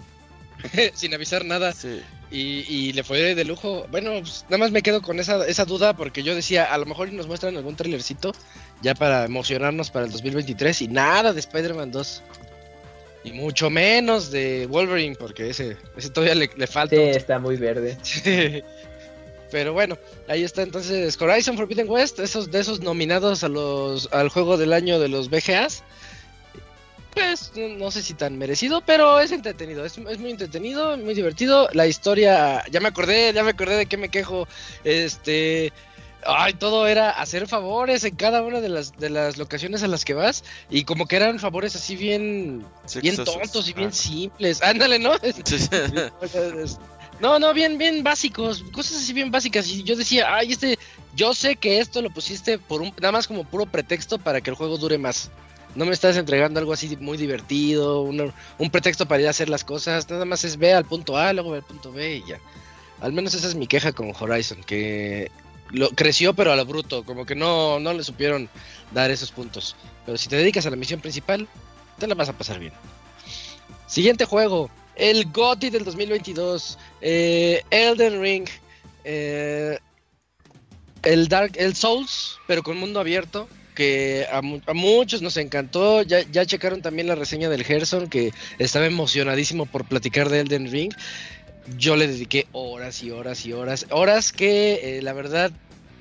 [0.94, 1.72] sin avisar nada.
[1.72, 2.02] Sí.
[2.32, 3.86] Y, y le fue de lujo.
[3.90, 6.86] Bueno, pues, nada más me quedo con esa, esa duda porque yo decía, a lo
[6.86, 8.32] mejor nos muestran algún trailercito
[8.80, 12.22] ya para emocionarnos para el 2023 y nada de Spider-Man 2.
[13.24, 16.96] Y mucho menos de Wolverine porque ese, ese todavía le, le falta.
[16.96, 17.98] Sí, está muy verde.
[19.52, 24.30] Pero bueno, ahí está entonces Horizon Forbidden West, esos de esos nominados a los al
[24.30, 25.84] juego del año de los BGAs.
[27.14, 31.68] Pues no, sé si tan merecido, pero es entretenido, es, es muy entretenido, muy divertido.
[31.72, 34.48] La historia, ya me acordé, ya me acordé de qué me quejo.
[34.82, 35.72] Este,
[36.24, 40.04] ay, todo era hacer favores en cada una de las de las locaciones a las
[40.04, 42.64] que vas y como que eran favores así bien
[43.02, 43.92] bien tontos y bien Ah.
[43.92, 44.62] simples.
[44.62, 45.12] Ándale, ¿no?
[47.20, 49.68] No, no, bien, bien básicos, cosas así bien básicas.
[49.68, 50.78] Y yo decía, ay, este,
[51.14, 54.50] yo sé que esto lo pusiste por un, nada más como puro pretexto para que
[54.50, 55.30] el juego dure más.
[55.74, 59.48] No me estás entregando algo así muy divertido, un, un pretexto para ir a hacer
[59.48, 60.08] las cosas.
[60.10, 62.38] Nada más es ve al punto A, luego ve al punto B y ya.
[63.00, 65.30] Al menos esa es mi queja con Horizon, que
[65.70, 68.48] lo creció pero a lo bruto, como que no, no le supieron
[68.92, 69.74] dar esos puntos.
[70.04, 71.48] Pero si te dedicas a la misión principal,
[71.98, 72.72] te la vas a pasar bien.
[73.86, 78.48] Siguiente juego, el GOTY del 2022, eh, Elden Ring,
[79.04, 79.78] eh,
[81.02, 86.02] el Dark, el Souls, pero con mundo abierto, que a, mu- a muchos nos encantó.
[86.02, 90.70] Ya, ya checaron también la reseña del Gerson, que estaba emocionadísimo por platicar de Elden
[90.70, 90.92] Ring.
[91.78, 95.50] Yo le dediqué horas y horas y horas, horas que eh, la verdad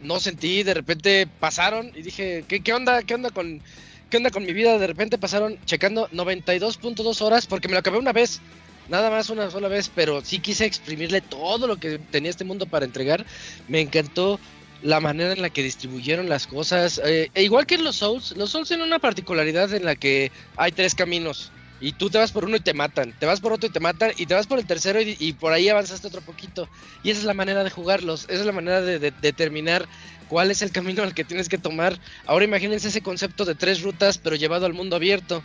[0.02, 3.04] no sentí, de repente pasaron y dije, ¿qué, qué onda?
[3.04, 3.62] ¿Qué onda con
[4.10, 4.80] qué onda con mi vida?
[4.80, 8.40] De repente pasaron checando 92.2 horas porque me lo acabé una vez.
[8.90, 12.66] Nada más una sola vez, pero sí quise exprimirle todo lo que tenía este mundo
[12.66, 13.24] para entregar.
[13.68, 14.40] Me encantó
[14.82, 17.02] la manera en la que distribuyeron las cosas.
[17.04, 20.32] eh, e igual que en los Souls, los Souls tienen una particularidad en la que
[20.58, 21.52] hay tres caminos.
[21.84, 23.80] Y tú te vas por uno y te matan, te vas por otro y te
[23.80, 26.70] matan, y te vas por el tercero y, y por ahí avanzaste otro poquito.
[27.02, 29.88] Y esa es la manera de jugarlos, esa es la manera de, de determinar
[30.28, 31.98] cuál es el camino al que tienes que tomar.
[32.28, 35.44] Ahora imagínense ese concepto de tres rutas, pero llevado al mundo abierto.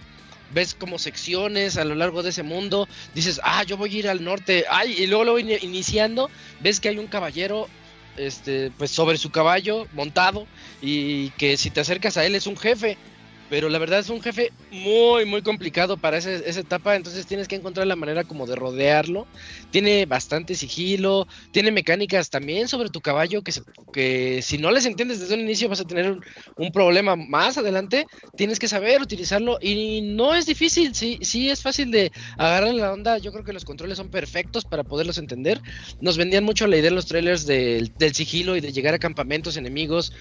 [0.53, 4.09] Ves como secciones a lo largo de ese mundo, dices, ah, yo voy a ir
[4.09, 7.67] al norte, ay, y luego lo voy ini- iniciando, ves que hay un caballero,
[8.17, 10.49] este, pues sobre su caballo montado,
[10.81, 12.99] y que si te acercas a él es un jefe,
[13.49, 17.47] pero la verdad es un jefe muy, muy complicado para ese- esa etapa, entonces tienes
[17.49, 19.29] que encontrar la manera como de rodearlo.
[19.71, 24.85] Tiene bastante sigilo, tiene mecánicas también sobre tu caballo que, se- que si no les
[24.87, 26.21] entiendes desde un inicio vas a tener un,
[26.57, 28.07] un problema más adelante.
[28.35, 32.93] Tienes que saber utilizarlo y no es difícil, sí, sí es fácil de agarrar la
[32.93, 33.19] onda.
[33.19, 35.61] Yo creo que los controles son perfectos para poderlos entender.
[36.01, 38.99] Nos vendían mucho la idea en los trailers del, del sigilo y de llegar a
[38.99, 40.13] campamentos enemigos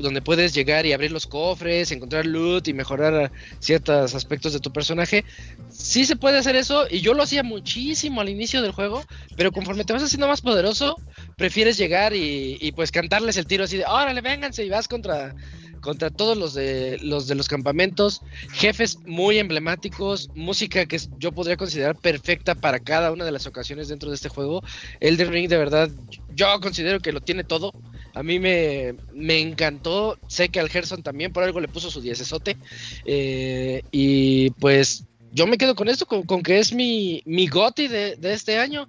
[0.00, 4.72] donde puedes llegar y abrir los cofres, encontrar loot y mejorar ciertos aspectos de tu
[4.72, 5.24] personaje.
[5.70, 9.04] Sí se puede hacer eso y yo lo hacía muchísimo al inicio del juego,
[9.36, 10.96] pero conforme te vas haciendo más poderoso,
[11.36, 15.34] prefieres llegar y, pues cantarles el tiro así de, órale, vénganse y vas contra
[15.80, 18.20] contra todos los de los de los campamentos,
[18.52, 23.88] jefes muy emblemáticos, música que yo podría considerar perfecta para cada una de las ocasiones
[23.88, 24.62] dentro de este juego.
[25.00, 25.90] Elden Ring de verdad
[26.34, 27.72] yo considero que lo tiene todo.
[28.14, 32.56] A mí me, encantó, sé que al Gerson también por algo le puso su diezesote.
[33.04, 38.16] Eh, y pues yo me quedo con esto, con, que es mi, mi goti de,
[38.16, 38.88] de este año.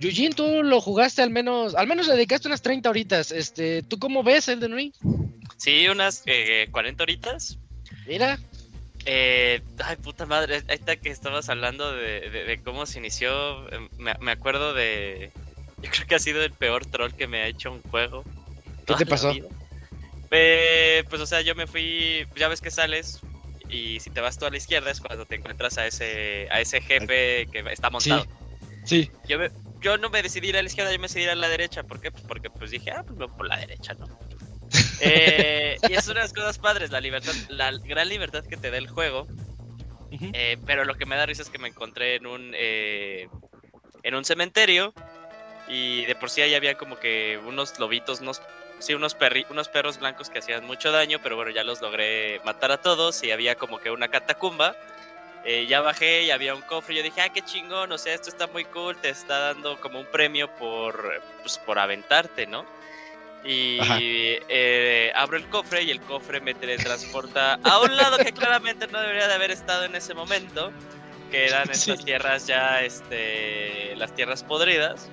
[0.00, 3.30] Yujin, tú lo jugaste al menos, al menos le dedicaste unas 30 horitas.
[3.30, 4.92] Este, ¿tú cómo ves Elden Ring?
[5.58, 7.58] Sí, unas eh, 40 horitas.
[8.06, 8.38] Mira.
[9.04, 14.74] Eh, ay, puta madre, ahorita que estabas hablando de, cómo se inició, em, me, acuerdo
[14.74, 15.30] de...
[15.82, 18.24] Yo creo que ha sido el peor troll que me ha hecho un juego.
[18.96, 19.32] ¿Qué te pasó?
[20.30, 23.20] Eh, pues, o sea, yo me fui, ya ves que sales
[23.68, 26.60] y si te vas tú a la izquierda es cuando te encuentras a ese, a
[26.60, 28.26] ese jefe que está montado.
[28.84, 29.10] Sí.
[29.28, 29.38] Yo,
[29.80, 31.82] yo no me decidí ir a la izquierda, yo me decidí ir a la derecha.
[31.82, 32.10] ¿Por qué?
[32.10, 34.06] Pues porque pues dije, ah, pues por la derecha, ¿no?
[35.02, 38.70] Eh, y es una de las cosas padres, la libertad, la gran libertad que te
[38.70, 39.26] da el juego.
[40.10, 43.28] Eh, pero lo que me da risa es que me encontré en un eh,
[44.02, 44.92] en un cementerio
[45.68, 48.42] y de por sí ahí había como que unos lobitos, unos
[48.80, 52.40] sí, unos perri, unos perros blancos que hacían mucho daño, pero bueno, ya los logré
[52.44, 54.74] matar a todos y había como que una catacumba.
[55.68, 56.94] ya bajé y había un cofre.
[56.94, 59.80] Y yo dije, ah, qué chingón, o sea, esto está muy cool, te está dando
[59.80, 62.66] como un premio por, pues, por aventarte, ¿no?
[63.44, 63.78] Y
[64.48, 69.00] eh, abro el cofre y el cofre me teletransporta a un lado que claramente no
[69.00, 70.72] debería de haber estado en ese momento,
[71.30, 75.08] que eran estas tierras ya, este, las tierras podridas.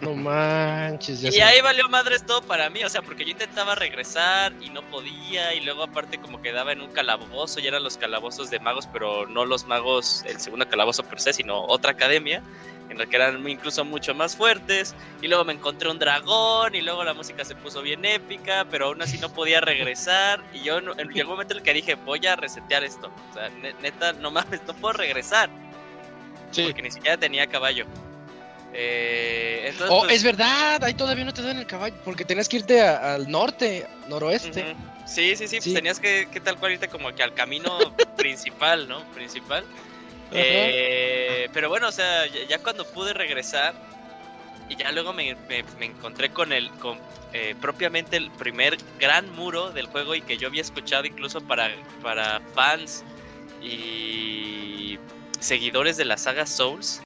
[0.00, 1.22] No manches.
[1.22, 4.82] y ahí valió madres todo para mí, o sea, porque yo intentaba regresar y no
[4.82, 8.86] podía, y luego aparte como quedaba en un calabozo, y eran los calabozos de magos,
[8.92, 12.42] pero no los magos, el segundo calabozo per se, sino otra academia
[12.90, 14.94] en la que eran incluso mucho más fuertes.
[15.22, 18.86] Y luego me encontré un dragón y luego la música se puso bien épica, pero
[18.86, 20.42] aún así no podía regresar.
[20.52, 23.10] Y yo en, llegó un momento en el que dije, voy a resetear esto.
[23.30, 23.48] O sea,
[23.82, 25.50] neta, no mames, no puedo regresar.
[26.50, 26.64] Sí.
[26.64, 27.86] Porque ni siquiera tenía caballo.
[28.72, 32.56] Eh, oh, pues es verdad, ahí todavía no te dan el caballo, porque tenías que
[32.56, 34.76] irte al norte, noroeste.
[35.06, 37.78] Sí, sí, sí, pues tenías que, que, tal cual irte como que al camino
[38.16, 39.04] principal, ¿no?
[39.12, 39.64] Principal.
[40.32, 43.74] Eh, pero bueno, o sea, ya, cuando pude regresar
[44.68, 45.36] y ya luego me,
[45.80, 46.98] encontré con el con
[47.32, 51.70] eh, propiamente el primer gran muro del juego y que yo había escuchado incluso para,
[52.02, 53.04] para fans
[53.62, 54.98] y
[55.38, 57.02] seguidores de la saga Souls.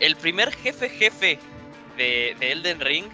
[0.00, 1.38] El primer jefe jefe
[1.96, 3.06] de, Elden Ring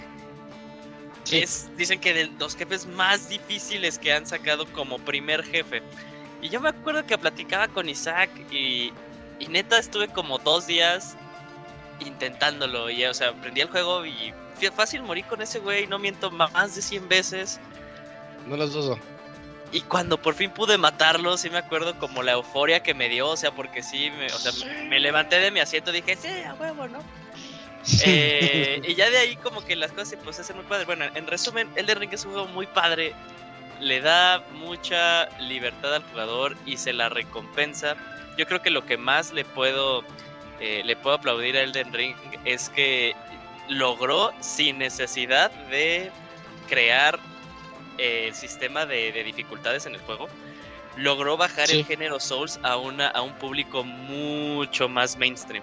[1.31, 5.83] es, dicen que de los jefes más difíciles que han sacado como primer jefe.
[6.43, 8.93] Y yo me acuerdo que platicaba con Isaac y,
[9.39, 11.17] y neta estuve como dos días
[12.01, 12.91] intentándolo.
[12.91, 14.33] Y, o sea, aprendí el juego y
[14.71, 15.87] fácil morí con ese güey.
[15.87, 17.61] No miento más de 100 veces.
[18.47, 18.99] No los dudo.
[19.73, 23.29] Y cuando por fin pude matarlo, sí me acuerdo como la euforia que me dio.
[23.29, 24.53] O sea, porque sí, me, o sea,
[24.89, 26.99] me, levanté de mi asiento y dije, sí, a huevo, ¿no?
[28.05, 30.87] Eh, y ya de ahí como que las cosas se pues, hacen muy padres.
[30.87, 33.15] Bueno, en resumen, Elden Ring es un juego muy padre.
[33.81, 37.97] Le da mucha libertad al jugador y se la recompensa
[38.41, 40.03] yo creo que lo que más le puedo,
[40.61, 43.15] eh, le puedo aplaudir a Elden Ring es que
[43.69, 46.11] logró sin necesidad de
[46.69, 47.19] crear
[48.01, 50.29] eh, el sistema de, dificultades en el juego,
[50.97, 55.63] logró bajar el género Souls a, una, a un público mucho más mainstream.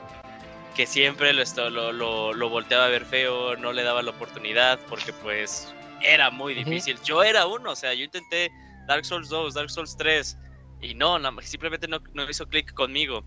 [0.76, 4.80] Que siempre lo, lo, lo, lo volteaba a ver feo, no le daba la oportunidad
[4.88, 6.98] porque pues era muy difícil.
[7.04, 8.52] Yo era uno, o sea, yo intenté
[8.88, 10.38] Dark Souls 2, Dark Souls 3,
[10.82, 13.26] y no, simplemente no, no hizo clic conmigo.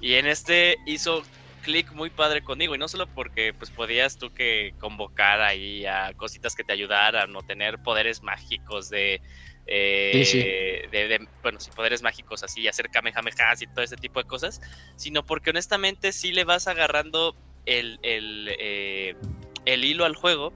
[0.00, 1.22] Y en este hizo
[1.62, 2.74] clic muy padre conmigo.
[2.74, 7.34] Y no solo porque pues podías tú que convocar ahí a cositas que te ayudaran
[7.34, 9.22] o tener poderes mágicos de...
[9.64, 14.60] Eh, de, bueno, sí, poderes mágicos así, hacer kamehamehas y todo ese tipo de cosas,
[14.96, 19.14] sino porque honestamente sí le vas agarrando el, el, eh,
[19.64, 20.52] el hilo al juego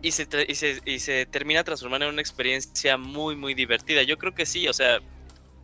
[0.00, 4.02] y se, y se, y se termina transformando en una experiencia muy, muy divertida.
[4.02, 5.00] Yo creo que sí, o sea,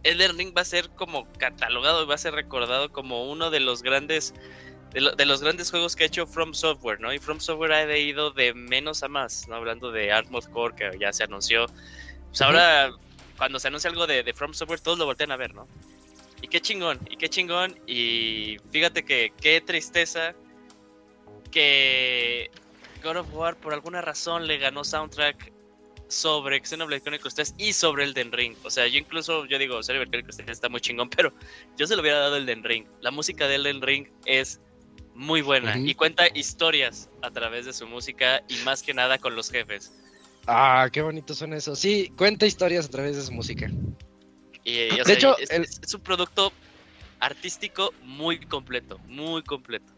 [0.05, 3.61] Elden Ring va a ser como catalogado y va a ser recordado como uno de
[3.61, 4.35] los grandes
[4.93, 7.13] de, los grandes juegos que ha hecho From Software, ¿no?
[7.13, 9.57] Y From Software ha ido de menos a más, ¿no?
[9.57, 11.67] Hablando de Armored Core, que ya se anunció.
[12.29, 12.93] Pues ahora,
[13.39, 15.67] cuando se anuncia algo de, From Software, todos lo voltean a ver, ¿no?
[16.43, 17.79] Y qué chingón, y qué chingón.
[17.87, 20.35] Y fíjate que qué tristeza
[21.51, 22.51] que
[23.03, 25.52] God of War por alguna razón le ganó soundtrack
[26.13, 28.55] sobre Xenoblade Chronicles 3 y sobre el Den Ring.
[28.65, 31.33] O sea, yo incluso, yo digo, Xenoblade Chronicles 3 está muy chingón, pero
[31.77, 32.87] yo se lo hubiera dado el Den Ring.
[33.01, 34.61] La música del Den Ring es
[35.15, 39.37] muy buena y cuenta historias a través de su música y más que nada con
[39.37, 39.93] los jefes.
[40.47, 41.79] Ah, qué bonitos son esos.
[41.79, 43.71] Sí, cuenta historias a través de su música.
[44.65, 46.53] Y, de hecho, es, un producto
[47.21, 49.93] artístico muy completo, muy completo.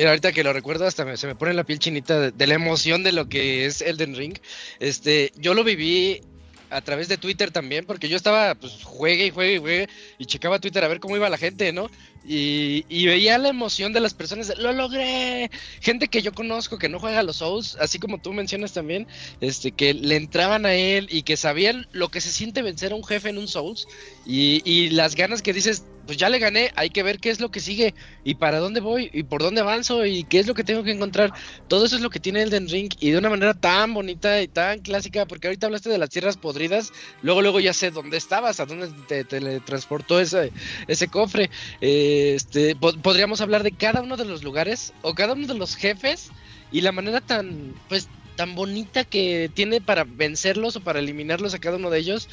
[0.00, 3.02] Mira, ahorita que lo recuerdo, hasta se me pone la piel chinita de, la emoción
[3.02, 4.38] de lo que es Elden Ring.
[4.78, 6.22] Este, yo lo viví
[6.70, 10.24] a través de Twitter también, porque yo estaba, pues, juegue y juegue y juegue, y
[10.24, 11.90] checaba Twitter a ver cómo iba la gente, ¿no?
[12.24, 15.50] Y, y, veía la emoción de las personas, lo logré.
[15.82, 19.06] Gente que yo conozco que no juega a los Souls, así como tú mencionas también,
[19.42, 22.94] este, que le entraban a él y que sabían lo que se siente vencer a
[22.94, 23.86] un jefe en un Souls
[24.24, 27.38] y, y las ganas que dices, pues ya le gané, hay que ver qué es
[27.38, 27.94] lo que sigue
[28.24, 30.90] y para dónde voy y por dónde avanzo y qué es lo que tengo que
[30.90, 31.32] encontrar.
[31.68, 34.48] Todo eso es lo que tiene Elden Ring y de una manera tan bonita y
[34.48, 36.92] tan clásica, porque ahorita hablaste de las tierras podridas,
[37.22, 40.50] luego luego ya sé dónde estabas, a dónde te teletransportó ese,
[40.88, 41.48] ese cofre.
[41.80, 46.32] este, podríamos hablar de cada uno de los lugares o cada uno de los jefes
[46.72, 51.60] y la manera tan, pues, tan bonita que tiene para vencerlos o para eliminarlos a
[51.60, 52.28] cada uno de ellos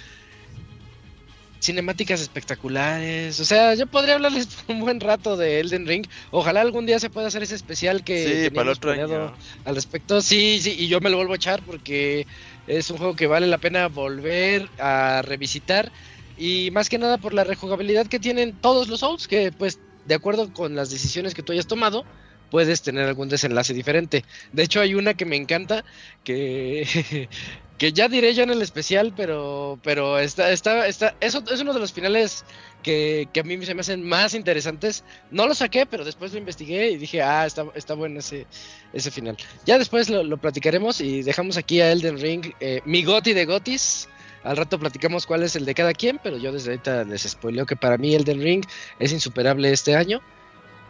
[1.59, 3.39] cinemáticas espectaculares.
[3.39, 6.05] O sea, yo podría hablarles un buen rato de Elden Ring.
[6.31, 9.33] Ojalá algún día se pueda hacer ese especial que sí, para el otro año.
[9.65, 10.21] al respecto.
[10.21, 12.27] Sí, sí, y yo me lo vuelvo a echar porque
[12.67, 15.91] es un juego que vale la pena volver a revisitar.
[16.37, 20.15] Y más que nada por la rejugabilidad que tienen todos los Souls, que pues de
[20.15, 22.05] acuerdo con las decisiones que tú hayas tomado,
[22.49, 24.23] puedes tener algún desenlace diferente.
[24.53, 25.83] De hecho, hay una que me encanta,
[26.23, 27.29] que
[27.77, 31.73] que ya diré yo en el especial, pero pero está está está eso es uno
[31.73, 32.43] de los finales
[32.83, 35.03] que, a mí se me hacen más interesantes.
[35.31, 38.45] No lo saqué, pero después lo investigué y dije, ah, está, está bueno ese,
[38.93, 39.37] ese final.
[39.65, 44.07] Ya después lo, platicaremos y dejamos aquí a Elden Ring, eh, mi goti de gotis.
[44.43, 47.65] Al rato platicamos cuál es el de cada quien, pero yo desde ahorita les spoileo
[47.65, 48.63] que para mí Elden Ring
[48.99, 50.21] es insuperable este año,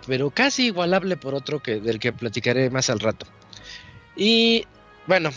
[0.07, 3.27] pero casi igualable por otro que del que platicaré más al rato.
[4.15, 4.65] Y
[5.05, 5.29] bueno,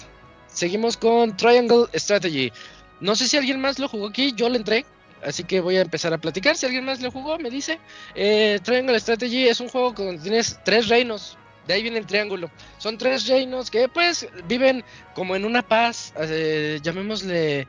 [0.47, 2.53] seguimos con Triangle Strategy.
[3.01, 4.87] No sé si alguien más lo jugó aquí, yo le entré,
[5.25, 6.57] así que voy a empezar a platicar.
[6.57, 7.79] Si alguien más lo jugó, me dice.
[8.14, 11.37] Eh, Triangle Strategy es un juego donde tienes tres reinos.
[11.66, 12.51] De ahí viene el triángulo.
[12.79, 14.83] Son tres reinos que pues viven
[15.14, 17.66] como en una paz, eh, llamémosle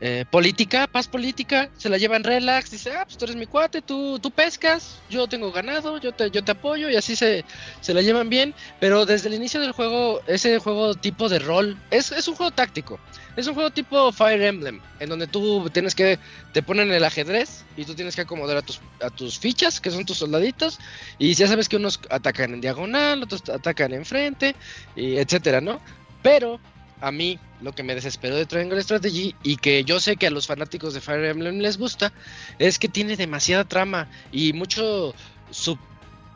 [0.00, 3.80] eh, política, paz política, se la llevan relax, dice, ah, pues tú eres mi cuate,
[3.80, 7.44] tú, tú pescas, yo tengo ganado, yo te, yo te apoyo y así se,
[7.80, 11.78] se la llevan bien, pero desde el inicio del juego, ese juego tipo de rol,
[11.90, 12.98] es, es un juego táctico,
[13.36, 16.18] es un juego tipo Fire Emblem, en donde tú tienes que,
[16.52, 19.90] te ponen el ajedrez y tú tienes que acomodar a tus, a tus fichas, que
[19.90, 20.78] son tus soldaditos,
[21.18, 24.56] y ya sabes que unos atacan en diagonal, otros atacan enfrente,
[24.96, 25.80] y etcétera, ¿no?
[26.22, 26.58] Pero
[27.00, 30.30] a mí lo que me desesperó de Triangle Strategy y que yo sé que a
[30.30, 32.12] los fanáticos de Fire Emblem les gusta
[32.58, 35.14] es que tiene demasiada trama y mucho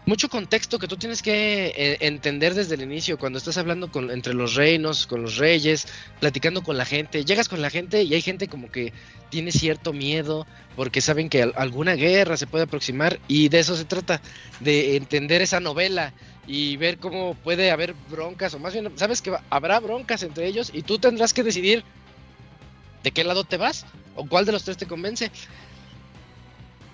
[0.09, 4.11] mucho contexto que tú tienes que eh, entender desde el inicio cuando estás hablando con
[4.11, 5.87] entre los reinos, con los reyes,
[6.19, 8.95] platicando con la gente, llegas con la gente y hay gente como que
[9.29, 10.47] tiene cierto miedo
[10.77, 14.23] porque saben que alguna guerra se puede aproximar y de eso se trata,
[14.61, 16.15] de entender esa novela
[16.49, 20.71] y ver cómo puede haber broncas, o más bien, sabes que habrá broncas entre ellos
[20.73, 21.85] y tú tendrás que decidir
[23.03, 23.85] de qué lado te vas
[24.17, 25.31] o cuál de los tres te convence.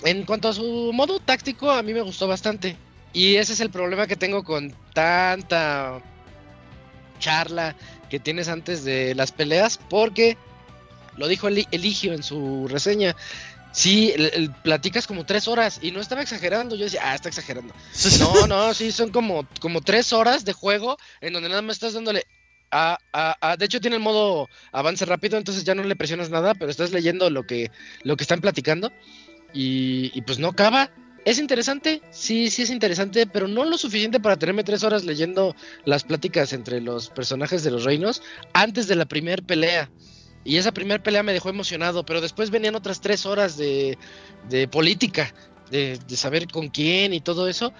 [0.02, 2.76] En cuanto a su modo táctico, a mí me gustó bastante.
[3.12, 6.02] Y ese es el problema que tengo con tanta
[7.20, 7.76] charla
[8.10, 10.36] que tienes antes de las peleas, porque
[11.16, 13.14] lo dijo Eligio en su reseña.
[13.74, 14.14] Sí,
[14.62, 16.76] platicas como tres horas y no estaba exagerando.
[16.76, 17.74] Yo decía, ah, está exagerando.
[18.20, 21.92] No, no, sí, son como, como tres horas de juego en donde nada más estás
[21.92, 22.24] dándole.
[22.70, 26.54] A, a, de hecho, tiene el modo avance rápido, entonces ya no le presionas nada,
[26.54, 27.70] pero estás leyendo lo que,
[28.04, 28.92] lo que están platicando
[29.52, 30.90] y, y pues no acaba.
[31.24, 35.56] Es interesante, sí, sí es interesante, pero no lo suficiente para tenerme tres horas leyendo
[35.84, 38.22] las pláticas entre los personajes de los reinos
[38.52, 39.90] antes de la primera pelea.
[40.44, 43.98] Y esa primera pelea me dejó emocionado, pero después venían otras tres horas de,
[44.48, 45.34] de política,
[45.70, 47.72] de, de, saber con quién y todo eso.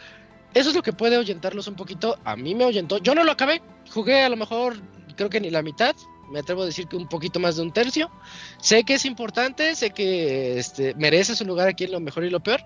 [0.54, 2.18] Eso es lo que puede ahuyentarlos un poquito.
[2.24, 2.98] A mí me ahuyentó.
[2.98, 3.60] Yo no lo acabé.
[3.92, 4.80] Jugué a lo mejor,
[5.16, 5.94] creo que ni la mitad.
[6.30, 8.10] Me atrevo a decir que un poquito más de un tercio.
[8.58, 12.30] Sé que es importante, sé que este, merece su lugar aquí en lo mejor y
[12.30, 12.64] lo peor.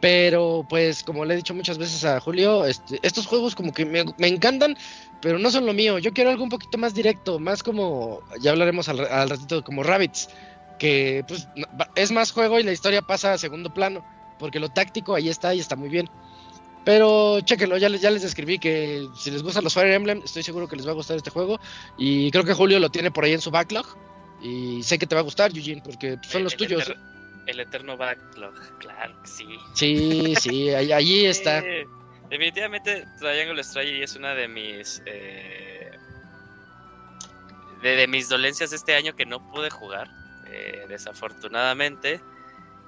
[0.00, 3.84] Pero pues como le he dicho muchas veces a Julio, este, estos juegos como que
[3.84, 4.76] me, me encantan,
[5.20, 5.98] pero no son lo mío.
[5.98, 8.98] Yo quiero algo un poquito más directo, más como, ya hablaremos al,
[9.28, 10.28] ratito, como Rabbits,
[10.78, 11.48] que pues
[11.96, 14.04] es más juego y la historia pasa a segundo plano,
[14.38, 16.08] porque lo táctico ahí está y está muy bien.
[16.84, 20.42] Pero chéquenlo, ya, les- ya les describí que si les gustan los Fire Emblem, estoy
[20.42, 21.60] seguro que les va a gustar este juego.
[21.98, 23.84] Y creo que Julio lo tiene por ahí en su backlog.
[24.40, 26.90] Y sé que te va a gustar, Eugene, porque son los El tuyos.
[27.46, 29.46] El eterno backlog, claro sí.
[29.74, 31.62] Sí, sí, ahí, allí está.
[32.28, 35.90] Definitivamente Triangle Strategy es una de mis eh,
[37.82, 40.08] de, de mis dolencias de este año que no pude jugar,
[40.46, 42.20] eh, desafortunadamente.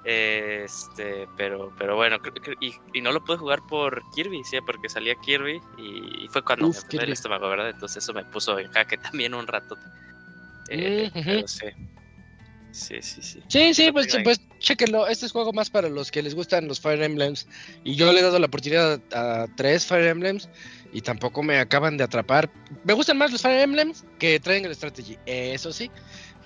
[0.05, 2.18] Eh, Este, pero, pero bueno,
[2.61, 6.43] y, y no lo pude jugar por Kirby, sí, porque salía Kirby y, y fue
[6.43, 7.70] cuando Uf, me enfermé el estómago, ¿verdad?
[7.70, 9.76] Entonces eso me puso en jaque también un rato.
[10.68, 11.11] Eh.
[11.12, 11.66] Pero sí.
[12.73, 13.43] Sí, sí, sí.
[13.49, 14.25] Sí, sí, pues, venga.
[14.25, 15.07] pues chéquenlo.
[15.09, 17.47] Este es juego más para los que les gustan los Fire Emblems.
[17.85, 20.49] Y yo le he dado la oportunidad a tres Fire Emblems
[20.93, 22.51] y tampoco me acaban de atrapar.
[22.85, 25.91] Me gustan más los Fire Emblems que Triangle Strategy, eso sí.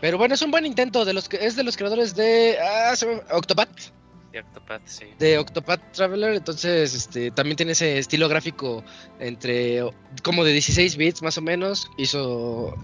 [0.01, 1.05] Pero bueno, es un buen intento.
[1.05, 2.95] De los que, es de los creadores de ah,
[3.33, 3.93] Octopath.
[4.33, 5.05] Y Octopath, sí.
[5.19, 8.83] de Octopath Traveler, entonces este también tiene ese estilo gráfico
[9.21, 9.81] entre
[10.25, 12.75] como de 16 bits más o menos, hizo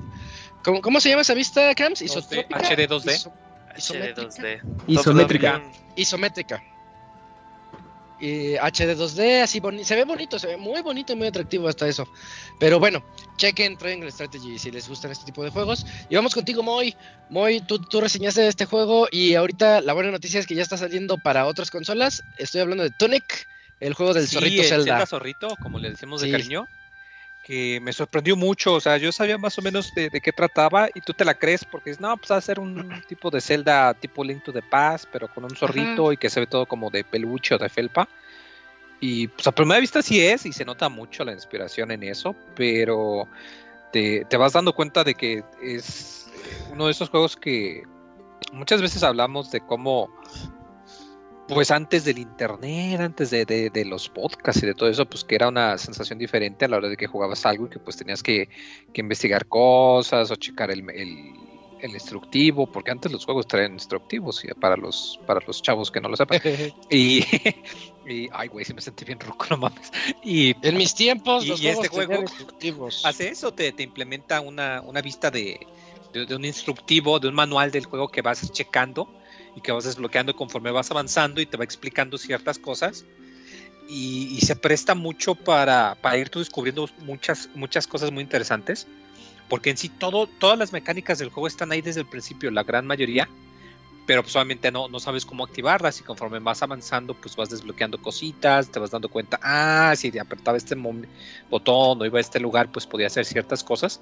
[0.65, 2.01] ¿Cómo, cómo se llama esa vista, Cams?
[2.01, 2.59] 2D, Isotrópica.
[2.61, 3.15] HD 2D.
[3.15, 3.33] Iso-
[3.77, 4.23] isométrica.
[4.29, 4.61] HD2D.
[4.87, 5.63] Isométrica.
[5.97, 6.63] Isométrica.
[8.23, 11.89] Y HD 2D, así se ve bonito, se ve muy bonito y muy atractivo hasta
[11.89, 12.07] eso.
[12.59, 13.03] Pero bueno,
[13.39, 15.87] chequen Triangle Strategy si les gustan este tipo de juegos.
[16.11, 16.95] Y vamos contigo, Moy.
[17.31, 20.77] Moy, tú, tú reseñaste este juego y ahorita la buena noticia es que ya está
[20.77, 22.23] saliendo para otras consolas.
[22.37, 23.49] Estoy hablando de Tunic,
[23.81, 24.85] el juego del Sí, zorrito el Zelda.
[24.85, 26.27] Zelda zorrito, como le decimos Sí.
[26.27, 26.69] de cariño,
[27.43, 28.75] que me sorprendió mucho.
[28.75, 31.35] O sea, yo sabía más o menos de, de qué trataba y tú te la
[31.35, 34.53] crees porque es, no, pues va a ser un tipo de Zelda tipo Link to
[34.53, 37.59] the Past, pero con un zorrito y que se ve todo como de peluche o
[37.59, 38.09] de felpa.
[39.01, 42.35] Y pues a primera vista sí es y se nota mucho la inspiración en eso,
[42.55, 43.27] pero
[43.93, 46.31] te, te vas dando cuenta de que es
[46.71, 47.83] uno de esos juegos que
[48.53, 50.11] muchas veces hablamos de cómo
[51.55, 55.25] pues antes del internet, antes de, de- de los podcasts y de todo eso, pues
[55.25, 57.97] que era una sensación diferente a la hora de que jugabas algo y que pues
[57.97, 58.49] tenías que,
[58.93, 61.35] que investigar cosas o checar el, el-
[61.81, 66.01] el instructivo, porque antes los juegos traían instructivos y para los, para los chavos que
[66.01, 66.39] no lo sepan.
[66.91, 67.25] Y,
[68.07, 69.91] y ay, güey, si me sentí bien ruco, no mames.
[70.23, 73.03] Y En mis tiempos, Y- los y este juegos juego tenían instructivos.
[73.07, 75.67] hace eso, te, te implementa una, una vista de,
[76.13, 79.09] de- de un instructivo, de un manual del juego que vas checando
[79.57, 83.05] y que vas desbloqueando conforme vas avanzando y te va explicando ciertas cosas.
[83.89, 88.87] Y, y se presta mucho para, para ir tú descubriendo muchas, muchas cosas muy interesantes.
[89.49, 92.63] Porque en sí todo, todas las mecánicas del juego están ahí desde el principio, la
[92.63, 93.29] gran mayoría.
[94.07, 98.01] Pero pues obviamente no, no sabes cómo activarlas y conforme vas avanzando pues vas desbloqueando
[98.01, 100.75] cositas, te vas dando cuenta, ah, si apretaba este
[101.49, 104.01] botón o iba a este lugar pues podía hacer ciertas cosas.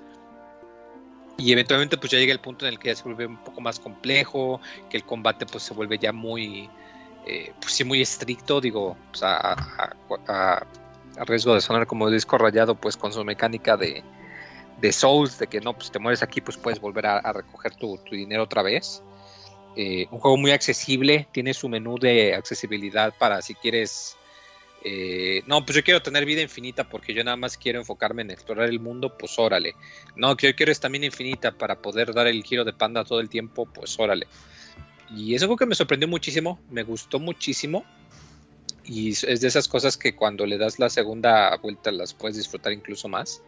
[1.39, 3.61] Y eventualmente pues ya llega el punto en el que ya se vuelve un poco
[3.61, 4.61] más complejo,
[4.91, 6.69] que el combate pues se vuelve ya muy,
[7.27, 9.57] eh, pues sí, muy estricto, digo, pues, a,
[11.27, 14.03] riesgo de sonar como disco rayado pues con su mecánica de,
[14.81, 17.75] de Souls, de que no, pues te mueres aquí pues puedes volver a, a recoger
[17.77, 19.03] tu, tu dinero otra vez.
[19.81, 24.18] Eh, un juego muy accesible, tiene su menú de accesibilidad para si quieres...
[24.85, 28.31] eh, no, pues yo quiero tener vida infinita porque yo nada más quiero enfocarme en
[28.31, 29.75] explorar el mundo, pues órale.
[30.17, 33.29] No, que yo quiero estamina infinita para poder dar el giro de panda todo el
[33.29, 34.27] tiempo, pues órale.
[35.15, 37.85] Y es algo que me sorprendió muchísimo, me gustó muchísimo.
[38.85, 42.73] Y es de esas cosas que cuando le das la segunda vuelta las puedes disfrutar
[42.73, 43.43] incluso más.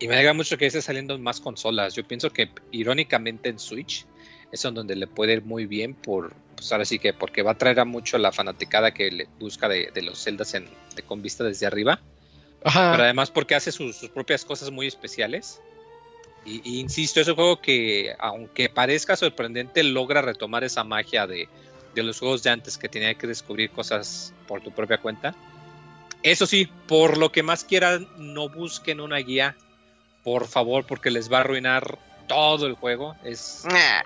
[0.00, 1.94] Y me alegra mucho que esté saliendo en más consolas.
[1.94, 4.06] Yo pienso que irónicamente en Switch
[4.50, 6.34] es donde le puede ir muy bien por,
[6.64, 9.68] pues ahora sí que porque va a traer a mucho la fanaticada que le busca
[9.68, 12.00] de, de los celdas en, de, con vista desde arriba.
[12.64, 12.92] Ajá.
[12.92, 15.60] Pero además porque hace sus, sus propias cosas muy especiales.
[16.46, 21.50] Y, y insisto, es un juego que, aunque parezca sorprendente, logra retomar esa magia de,
[21.94, 25.34] de los juegos de antes que tenía que descubrir cosas por tu propia cuenta.
[26.22, 29.54] Eso sí, por lo que más quieran, no busquen una guía,
[30.22, 33.16] por favor, porque les va a arruinar todo el juego.
[33.24, 34.02] Es, Nah.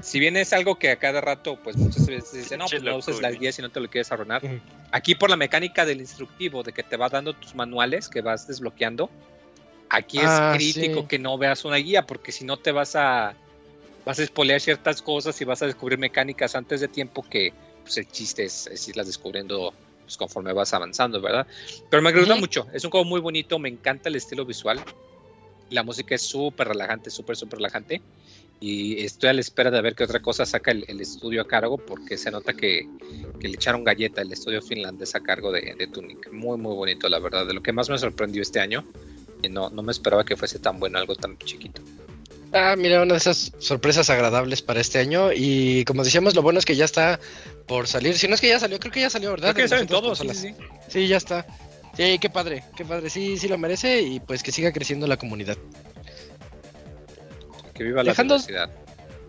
[0.00, 2.96] si bien es algo que a cada rato, pues muchas veces dicen, no, pues no
[2.96, 4.42] uses las guías si no te lo quieres arruinar.
[4.90, 8.46] Aquí por la mecánica del instructivo, de que te va dando tus manuales que vas
[8.46, 9.10] desbloqueando,
[9.88, 11.06] aquí es Ah, crítico sí.
[11.08, 13.36] que no veas una guía, porque si no te vas a
[14.04, 17.52] vas a espolear ciertas cosas y vas a descubrir mecánicas antes de tiempo que
[17.84, 19.72] pues, el chiste es, es irlas descubriendo
[20.04, 21.46] pues, conforme vas avanzando, ¿verdad?
[21.88, 22.40] Pero me gusta Ujú.
[22.40, 24.82] mucho, es un juego muy bonito, me encanta el estilo visual,
[25.72, 28.00] la música es súper relajante, súper, súper relajante.
[28.60, 31.48] Y estoy a la espera de ver qué otra cosa saca el, el estudio a
[31.48, 32.86] cargo, porque se nota que,
[33.40, 36.30] que le echaron galleta el estudio finlandés a cargo de, de Tunic.
[36.30, 37.44] Muy, muy bonito, la verdad.
[37.44, 38.86] De lo que más me sorprendió este año.
[39.42, 41.82] Y no, no me esperaba que fuese tan bueno, algo tan chiquito.
[42.52, 45.32] Ah, mira, una de esas sorpresas agradables para este año.
[45.34, 47.18] Y como decíamos, lo bueno es que ya está
[47.66, 48.16] por salir.
[48.16, 49.54] Si no es que ya salió, creo que ya salió, ¿verdad?
[49.54, 50.64] Creo que ya En saben las otras todos, sí, sí.
[50.88, 51.46] Sí, ya está.
[51.96, 55.16] Sí, qué padre, qué padre, sí, sí lo merece y pues que siga creciendo la
[55.18, 55.56] comunidad.
[57.74, 58.70] Que viva la Dejando- felicidad.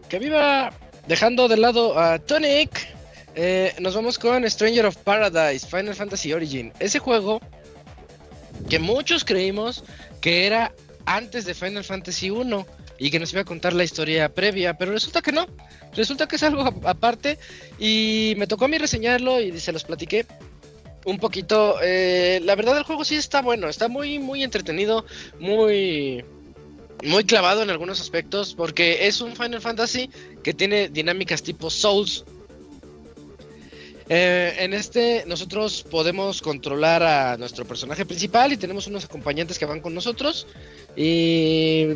[0.10, 0.72] Que viva,
[1.08, 2.70] dejando de lado a Tonic,
[3.36, 6.72] eh, nos vamos con Stranger of Paradise, Final Fantasy Origin.
[6.80, 7.42] Ese juego
[8.70, 9.84] que muchos creímos
[10.22, 10.74] que era
[11.06, 12.66] antes de Final Fantasy 1
[13.00, 15.48] y que nos iba a contar la historia previa, pero resulta que no.
[15.96, 17.38] Resulta que es algo aparte
[17.80, 20.26] y me tocó a mí reseñarlo y se los platiqué
[21.06, 21.78] un poquito.
[21.82, 25.06] Eh, la verdad el juego sí está bueno, está muy muy entretenido,
[25.40, 26.24] muy
[27.04, 30.10] muy clavado en algunos aspectos porque es un Final Fantasy
[30.44, 32.24] que tiene dinámicas tipo Souls.
[34.10, 39.66] Eh, en este nosotros podemos controlar a nuestro personaje principal y tenemos unos acompañantes que
[39.66, 40.46] van con nosotros
[40.96, 41.88] y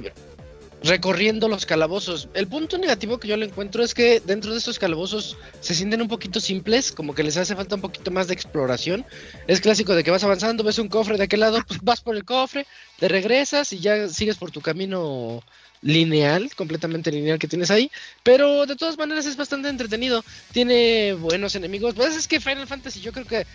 [0.84, 2.30] recorriendo los calabozos.
[2.34, 6.02] El punto negativo que yo le encuentro es que dentro de estos calabozos se sienten
[6.02, 9.06] un poquito simples, como que les hace falta un poquito más de exploración.
[9.48, 12.16] Es clásico de que vas avanzando, ves un cofre de aquel lado, pues vas por
[12.16, 12.66] el cofre,
[13.00, 15.44] te regresas y ya sigues por tu camino
[15.82, 17.92] lineal, completamente lineal que tienes ahí,
[18.24, 23.00] pero de todas maneras es bastante entretenido, tiene buenos enemigos, pues es que Final Fantasy
[23.00, 23.46] yo creo que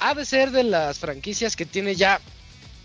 [0.00, 2.20] ha de ser de las franquicias que tiene ya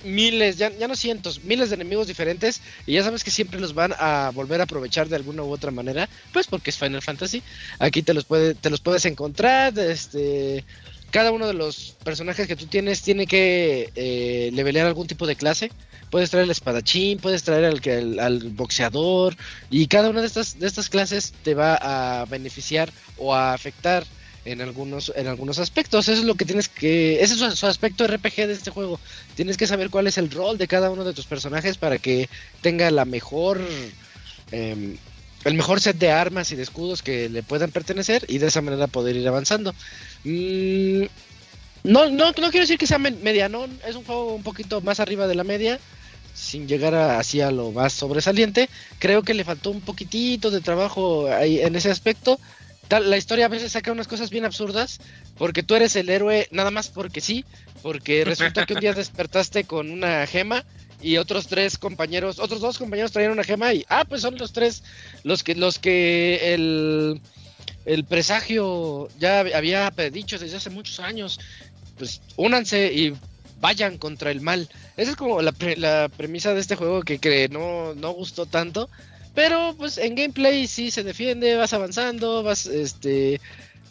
[0.03, 3.73] miles, ya, ya no cientos, miles de enemigos diferentes y ya sabes que siempre los
[3.73, 7.41] van a volver a aprovechar de alguna u otra manera, pues porque es Final Fantasy,
[7.79, 10.63] aquí te los, puede, te los puedes encontrar, este...
[11.11, 15.35] Cada uno de los personajes que tú tienes tiene que eh, levelear algún tipo de
[15.35, 15.69] clase.
[16.09, 19.35] Puedes traer el espadachín, puedes traer al, al, al boxeador
[19.69, 24.05] y cada una de estas, de estas clases te va a beneficiar o a afectar
[24.45, 26.07] en algunos, en algunos aspectos.
[26.07, 28.99] Eso es lo que tienes que, ese es su, aspecto RPG de este juego.
[29.35, 32.29] Tienes que saber cuál es el rol de cada uno de tus personajes para que
[32.61, 33.61] tenga la mejor,
[34.51, 34.97] em,
[35.45, 38.61] el mejor set de armas y de escudos que le puedan pertenecer y de esa
[38.61, 39.73] manera poder ir avanzando.
[40.23, 41.03] Mm,
[41.83, 44.99] no, no, no quiero decir que sea me- medianón, es un juego un poquito más
[44.99, 45.79] arriba de la media,
[46.33, 48.69] sin llegar a, así a lo más sobresaliente.
[48.99, 52.39] Creo que le faltó un poquitito de trabajo ahí en ese aspecto.
[52.93, 54.99] Tal- la historia a veces saca unas cosas bien absurdas,
[55.37, 57.43] porque tú eres el héroe nada más porque sí,
[57.81, 60.63] porque resulta que un día despertaste con una gema
[61.01, 64.53] y otros tres compañeros, otros dos compañeros traían una gema y ah, pues son los
[64.53, 64.83] tres
[65.23, 67.19] los que los que el
[67.85, 71.39] el presagio ya había predicho desde hace muchos años.
[71.97, 73.13] Pues únanse y
[73.59, 74.69] vayan contra el mal.
[74.97, 78.45] Esa es como la, pre- la premisa de este juego que, que no, no gustó
[78.45, 78.89] tanto.
[79.33, 83.39] Pero pues en gameplay sí se defiende, vas avanzando, vas este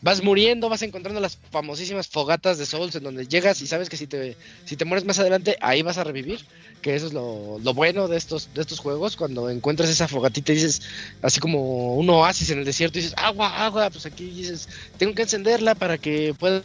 [0.02, 3.96] vas muriendo, vas encontrando las famosísimas fogatas de Souls en donde llegas y sabes que
[3.96, 6.40] si te si te mueres más adelante ahí vas a revivir,
[6.82, 10.52] que eso es lo, lo bueno de estos de estos juegos cuando encuentras esa fogatita
[10.52, 10.82] y dices
[11.22, 14.68] así como un oasis en el desierto y dices agua, agua, pues aquí dices
[14.98, 16.62] tengo que encenderla para que pueda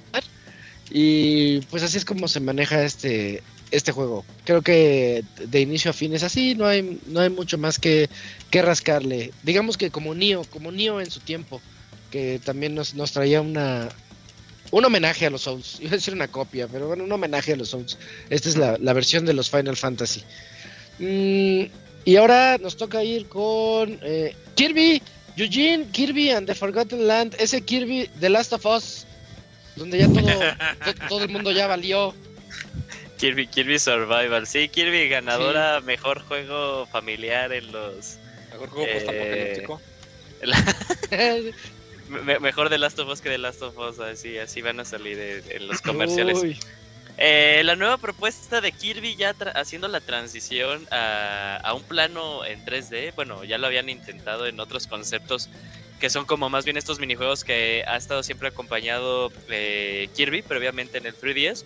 [0.89, 4.23] y pues así es como se maneja este este juego.
[4.45, 8.09] Creo que de inicio a fin es así, no hay, no hay mucho más que,
[8.49, 9.31] que rascarle.
[9.43, 11.61] Digamos que como Nio, como Nio en su tiempo,
[12.11, 13.89] que también nos, nos traía una
[14.69, 15.77] un homenaje a los Souls.
[15.81, 17.97] Iba a decir una copia, pero bueno, un homenaje a los Souls.
[18.29, 20.23] Esta es la, la versión de los Final Fantasy.
[20.99, 21.63] Mm,
[22.05, 25.01] y ahora nos toca ir con eh, Kirby,
[25.35, 29.05] Eugene, Kirby and the Forgotten Land, ese Kirby The Last of Us,
[29.75, 30.21] donde ya todo,
[30.85, 32.13] to- todo el mundo ya valió.
[33.17, 34.45] Kirby, Kirby Survival.
[34.47, 38.17] Sí, Kirby ganadora, mejor juego familiar en los.
[38.51, 39.81] Mejor juego Eh, postapocalíptico.
[42.09, 43.99] me- mejor de Last of Us que de Last of Us.
[43.99, 46.37] Así, así van a salir en, en los comerciales.
[47.19, 52.45] Eh, la nueva propuesta de Kirby ya tra- haciendo la transición a, a un plano
[52.45, 53.13] en 3D.
[53.15, 55.49] Bueno, ya lo habían intentado en otros conceptos
[55.99, 60.99] que son como más bien estos minijuegos que ha estado siempre acompañado eh, Kirby previamente
[60.99, 61.65] en el 3DS.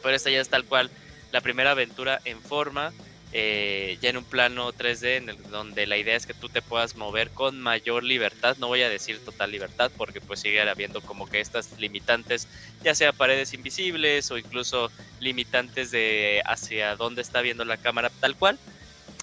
[0.00, 0.92] Pero esta ya es tal cual
[1.30, 2.94] la primera aventura en forma,
[3.32, 6.62] eh, ya en un plano 3D, en el- donde la idea es que tú te
[6.62, 8.56] puedas mover con mayor libertad.
[8.58, 12.48] No voy a decir total libertad, porque pues sigue habiendo como que estas limitantes,
[12.82, 18.36] ya sea paredes invisibles o incluso limitantes de hacia dónde está viendo la cámara, tal
[18.36, 18.60] cual.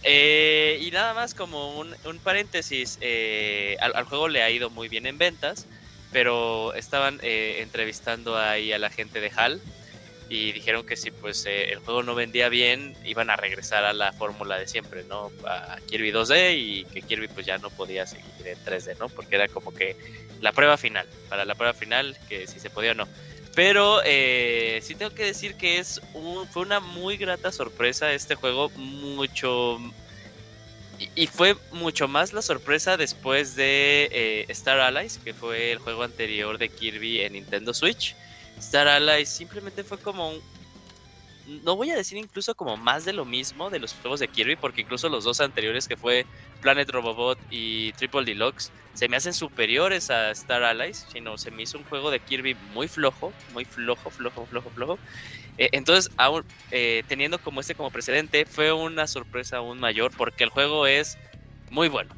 [0.03, 4.89] Eh, y nada más como un, paréntesis, eh, al, al juego le ha ido muy
[4.89, 5.69] bien en ventas,
[6.11, 9.63] pero estaban entrevistando ahí a la gente de HAL
[10.29, 13.93] y dijeron que si pues eh, el juego no vendía bien, iban a regresar a
[13.93, 15.31] la fórmula de siempre, ¿no?
[15.47, 19.07] A Kirby 2D y que Kirby pues ya no podía seguir en 3D, ¿no?
[19.09, 19.95] Porque era como que
[20.41, 23.07] la prueba final, para la prueba final, que si se podía o no.
[23.55, 28.35] Pero eh, sí tengo que decir que es un, fue una muy grata sorpresa este
[28.35, 29.79] juego, mucho...
[31.15, 36.03] y- fue mucho más la sorpresa después de eh, Star Allies, que fue el juego
[36.03, 38.15] anterior de Kirby en Nintendo Switch.
[38.59, 40.43] Star Allies simplemente fue como un,
[41.45, 44.57] no voy a decir incluso como más de lo mismo de los juegos de Kirby,
[44.57, 46.27] porque incluso los dos anteriores que fue
[46.59, 51.63] Planet Robobot y Triple Deluxe se me hacen superiores a Star Allies, sino se me
[51.63, 55.01] hizo un juego de Kirby muy flojo, muy flojo, flojo, flojo, flojo.
[55.57, 60.43] Eh, entonces, aún, eh, teniendo como este como precedente, fue una sorpresa aún mayor porque
[60.43, 61.19] el juego es
[61.69, 62.13] muy bueno.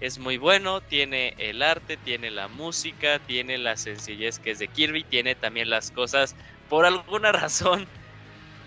[0.00, 4.68] Es muy bueno, tiene el arte, tiene la música, tiene la sencillez que es de
[4.68, 6.34] Kirby, tiene también las cosas,
[6.68, 7.86] por alguna razón,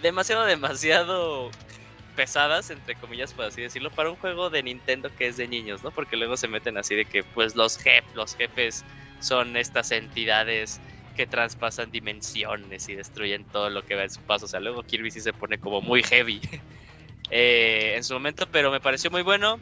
[0.03, 1.49] demasiado, demasiado
[2.15, 5.83] pesadas, entre comillas, por así decirlo, para un juego de Nintendo que es de niños,
[5.83, 5.89] ¿no?
[5.89, 8.85] Porque luego se meten así de que, pues, los, jef los jefes
[9.19, 10.79] son estas entidades
[11.15, 14.45] que traspasan dimensiones y destruyen todo lo que va en su paso.
[14.45, 16.41] O sea, luego Kirby sí se pone como muy heavy
[17.31, 19.59] eh, en su momento, pero me pareció muy bueno.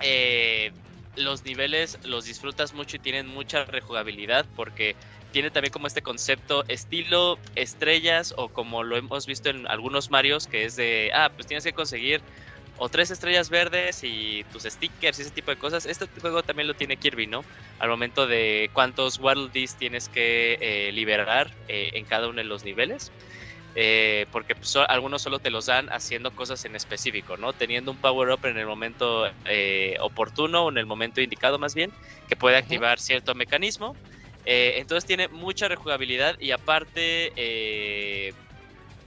[0.00, 0.72] Eh,
[1.16, 4.96] los niveles los disfrutas mucho y tienen mucha rejugabilidad porque
[5.32, 10.46] tiene también como este concepto estilo estrellas o como lo hemos visto en algunos Marios
[10.46, 12.22] que es de, ah, pues tienes que conseguir
[12.76, 15.86] o tres estrellas verdes y tus stickers y ese tipo de cosas.
[15.86, 17.42] Este juego también lo tiene Kirby, ¿no?
[17.78, 22.64] Al momento de cuántos World tienes que eh, liberar eh, en cada uno de los
[22.64, 23.12] niveles.
[23.76, 27.52] Eh, porque pues, algunos solo te los dan haciendo cosas en específico, ¿no?
[27.52, 29.26] Teniendo un power up en el momento
[30.00, 31.90] oportuno o en el momento indicado más bien,
[32.28, 33.96] que puede activar cierto mecanismo.
[34.44, 37.32] entonces tiene mucha rejugabilidad y aparte,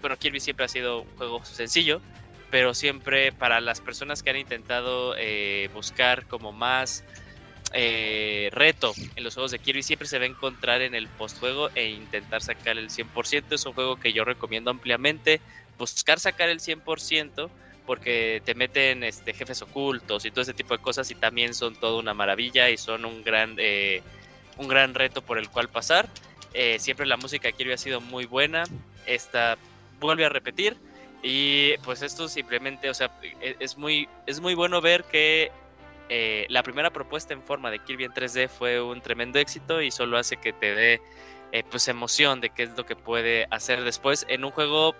[0.01, 2.01] bueno, Kirby siempre ha sido un juego sencillo,
[2.49, 7.03] pero siempre para las personas que han intentado eh, buscar como más
[7.73, 11.69] eh, reto en los juegos de Kirby siempre se va a encontrar en el postjuego
[11.75, 13.55] e intentar sacar el 100%.
[13.55, 15.41] Es un juego que yo recomiendo ampliamente.
[15.77, 17.49] Buscar sacar el 100%
[17.85, 21.75] porque te meten este, jefes ocultos y todo ese tipo de cosas y también son
[21.75, 24.01] toda una maravilla y son un gran, eh,
[24.57, 26.09] un gran reto por el cual pasar.
[26.79, 28.63] siempre la música de Kirby ha sido muy buena.
[29.05, 29.57] Esta
[29.99, 30.75] vuelve a repetir
[31.23, 33.11] y pues esto simplemente, o sea,
[33.41, 35.51] e, es muy, es muy bueno ver que
[36.09, 39.91] eh, la primera propuesta en forma de Kirby en 3D fue un tremendo éxito y
[39.91, 41.01] solo hace que te dé
[41.51, 44.95] eh, pues emoción de qué es lo que puede hacer después en un juego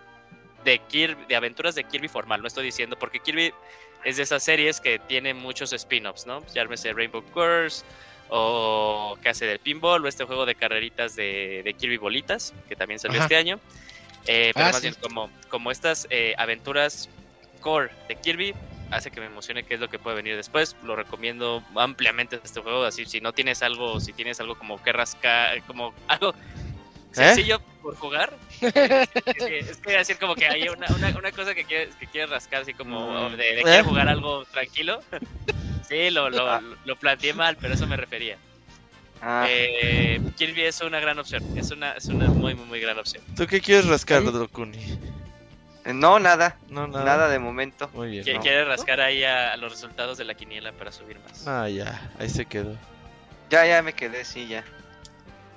[0.63, 3.53] de Kirby, de aventuras de Kirby formal, no estoy diciendo, porque Kirby
[4.03, 6.45] es de esas series que tiene muchos spin-offs, ¿no?
[6.53, 7.85] Llámese Rainbow Curse
[8.29, 12.99] o que hace del pinball o este juego de carreritas de, Kirby Bolitas, que también
[12.99, 13.59] salió este año.
[14.25, 17.07] Eh, pero ah, más bien como, como estas eh, aventuras
[17.61, 18.53] core de Kirby
[18.91, 20.75] hace que me emocione qué es lo que puede venir después.
[20.83, 22.83] Lo recomiendo ampliamente este juego.
[22.83, 26.33] Así, si no tienes algo, si tienes algo como que rascar, como algo
[27.11, 32.05] sencillo por jugar, es, que, decir como que hay una, una, cosa que quieres, que
[32.05, 33.35] quieres rascar, así como mm.
[33.37, 35.01] de, de jugar algo tranquilo.
[35.87, 36.61] Sí, lo, lo, ah.
[36.83, 38.37] lo planteé mal, pero eso me refería.
[39.21, 39.45] Ah.
[39.49, 41.43] Eh, Kirby es una gran opción.
[41.57, 43.23] Es una, es una muy, muy, muy gran opción.
[43.35, 44.77] ¿Tú qué quieres rascar, Drokuni?
[45.93, 46.57] No, nada.
[46.69, 47.29] No, nada.
[47.29, 47.89] de momento.
[47.93, 48.41] Muy bien.
[48.41, 51.47] ¿Quieres rascar ahí a, los resultados de la quiniela para subir más?
[51.47, 52.11] Ah, ya.
[52.19, 52.75] Ahí se quedó.
[53.49, 54.63] Ya, ya me quedé, sí, ya.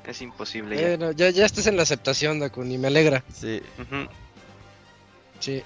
[0.06, 0.98] Es imposible.
[0.98, 1.12] ya.
[1.12, 2.78] ya, ya estás en la aceptación, Dakuni.
[2.78, 3.24] Me alegra.
[3.32, 3.60] Sí.
[5.40, 5.62] Sí.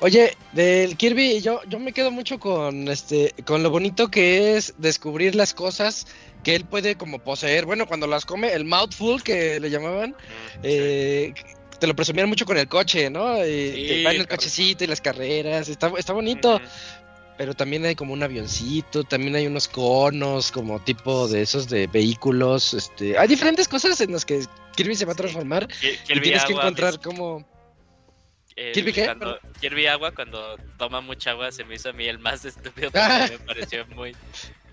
[0.00, 4.74] Oye, del Kirby, yo, yo me quedo mucho con este, con lo bonito que es
[4.78, 6.06] descubrir las cosas
[6.44, 7.66] que él puede como poseer.
[7.66, 10.14] Bueno, cuando las come, el mouthful que le llamaban,
[10.62, 11.34] eh,
[11.78, 13.44] te lo presumían mucho con el coche, ¿no?
[13.44, 16.60] Y, va en el cochecito y las carreras, está, está bonito.
[17.36, 21.86] Pero también hay como un avioncito, también hay unos conos como tipo de esos de
[21.86, 22.74] vehículos.
[22.74, 25.68] Este, hay diferentes cosas en las que Kirby se va a transformar
[26.08, 27.46] y tienes que encontrar como
[28.72, 29.04] ¿Kirby qué?
[29.04, 32.90] Cuando, Kirby Agua, cuando toma mucha agua, se me hizo a mí el más estúpido
[32.92, 34.16] porque me pareció muy,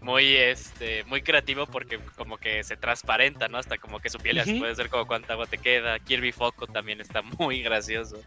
[0.06, 3.58] muy, este, muy creativo porque como que se transparenta, ¿no?
[3.58, 5.98] Hasta como que su piel uh puede ser como cuánta agua te queda.
[5.98, 8.22] Kirby Foco también está muy gracioso.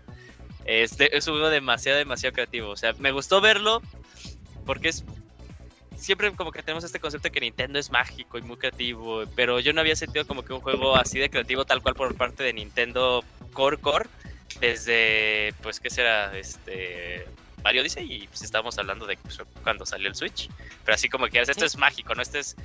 [0.64, 2.70] Este es un juego demasiado, demasiado creativo.
[2.70, 3.80] O sea, me gustó verlo
[4.66, 5.04] porque es
[5.96, 9.60] siempre como que tenemos este concepto de que Nintendo es mágico y muy creativo, pero
[9.60, 12.42] yo no había sentido como que un juego así de creativo tal cual por parte
[12.42, 14.08] de Nintendo Core Core
[14.60, 16.36] desde, pues, ¿qué será?
[16.36, 17.24] Este,
[17.62, 19.18] Mario dice, y pues estábamos hablando de
[19.62, 20.48] cuando salió el Switch.
[20.84, 22.22] Pero así como que esto es mágico, ¿no?
[22.22, 22.56] Esto es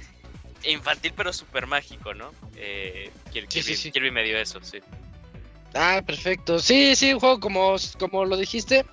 [0.63, 2.31] infantil pero súper mágico, ¿no?
[2.55, 4.79] Eh, Kirby, me dio eso, sí.
[5.73, 6.59] Ah, perfecto.
[6.59, 8.85] Sí, sí, un juego como, como lo dijiste.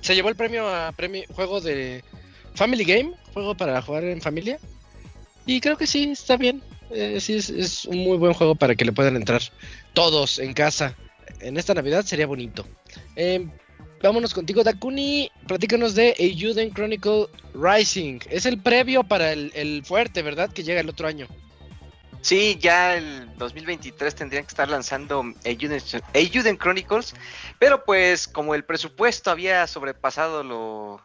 [0.00, 2.02] Se llevó el premio a premio, juego de
[2.54, 4.58] Family Game, juego para jugar en familia.
[5.46, 6.62] Y creo que sí, está bien.
[6.90, 9.42] Eh, sí, es, es, un muy buen juego para que le puedan entrar
[9.94, 10.96] todos en casa
[11.40, 12.66] en esta Navidad sería bonito.
[13.16, 13.46] Eh,
[14.02, 15.30] vámonos contigo, Dakuni.
[15.46, 18.20] Platícanos de Ayuden Chronicle Rising.
[18.30, 20.52] Es el previo para el, fuerte, ¿verdad?
[20.52, 21.26] Que llega el otro año.
[22.24, 27.14] Sí, ya el 2023 tendrían que estar lanzando Ayuden Chronicles,
[27.58, 31.02] pero pues como el presupuesto había sobrepasado lo,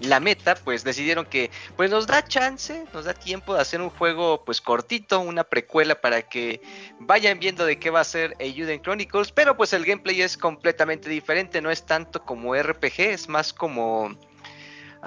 [0.00, 3.90] la meta, pues decidieron que pues nos da chance, nos da tiempo de hacer un
[3.90, 6.60] juego pues cortito, una precuela para que
[6.98, 11.08] vayan viendo de qué va a ser Ayuden Chronicles, pero pues el gameplay es completamente
[11.08, 14.18] diferente, no es tanto como RPG, es más como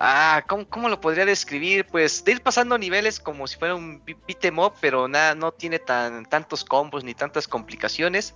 [0.02, 1.86] Ah, ¿cómo, lo podría describir?
[1.86, 5.78] Pues de ir pasando niveles como si fuera un beat'em up, pero nada, no tiene
[5.78, 8.34] tan, tantos combos ni tantas complicaciones.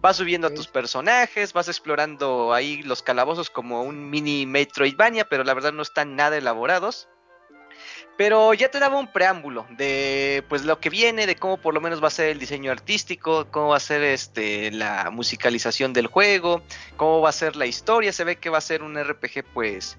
[0.00, 5.44] Vas subiendo a tus personajes, vas explorando ahí los calabozos como un mini Metroidvania, pero
[5.44, 7.10] la verdad no están nada elaborados.
[8.16, 11.80] Pero ya te daba un preámbulo de pues lo que viene, de cómo por lo
[11.82, 16.06] menos va a ser el diseño artístico, cómo va a ser este la musicalización del
[16.06, 16.62] juego,
[16.96, 19.98] cómo va a ser la historia, se ve que va a ser un RPG pues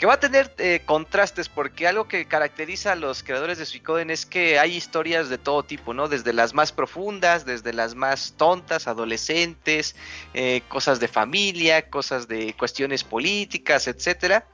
[0.00, 4.08] que va a tener eh, contrastes porque algo que caracteriza a los creadores de Suicoden
[4.08, 6.08] es que hay historias de todo tipo, ¿no?
[6.08, 9.94] Desde las más profundas, desde las más tontas, adolescentes,
[10.32, 14.46] eh, cosas de familia, cosas de cuestiones políticas, etcétera.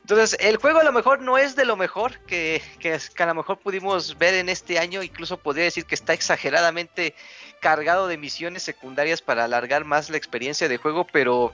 [0.00, 3.26] Entonces, el juego a lo mejor no es de lo mejor que, que, que, a
[3.26, 5.02] lo mejor pudimos ver en este año.
[5.02, 7.14] Incluso podría decir que está exageradamente
[7.60, 11.06] cargado de misiones secundarias para alargar más la experiencia de juego.
[11.06, 11.52] Pero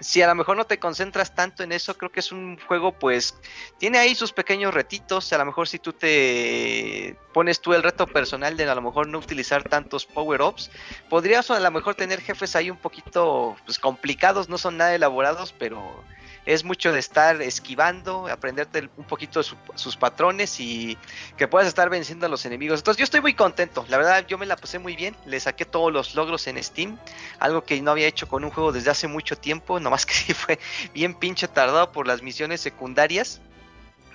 [0.00, 2.92] si a lo mejor no te concentras tanto en eso, creo que es un juego
[2.92, 3.34] pues
[3.78, 8.06] tiene ahí sus pequeños retitos, a lo mejor si tú te pones tú el reto
[8.06, 10.70] personal de a lo mejor no utilizar tantos power-ups,
[11.08, 15.52] podrías a lo mejor tener jefes ahí un poquito pues complicados, no son nada elaborados,
[15.58, 16.04] pero
[16.48, 20.96] es mucho de estar esquivando, aprenderte un poquito sus patrones y
[21.36, 22.80] que puedas estar venciendo a los enemigos.
[22.80, 25.66] Entonces yo estoy muy contento, la verdad yo me la pasé muy bien, le saqué
[25.66, 26.98] todos los logros en Steam,
[27.38, 30.32] algo que no había hecho con un juego desde hace mucho tiempo, nomás que sí
[30.32, 30.58] fue
[30.94, 33.42] bien pinche tardado por las misiones secundarias.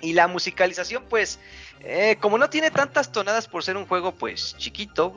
[0.00, 1.38] Y la musicalización, pues,
[1.80, 5.14] eh, como no tiene tantas tonadas por ser un juego, pues, chiquito,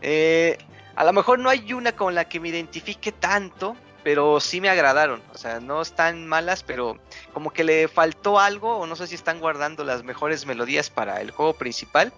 [0.00, 0.56] eh,
[0.96, 4.68] a lo mejor no hay una con la que me identifique tanto, pero sí me
[4.68, 5.22] agradaron.
[5.32, 6.98] O sea, no están malas, pero
[7.32, 11.20] como que le faltó algo, o no sé si están guardando las mejores melodías para
[11.20, 12.12] el juego principal.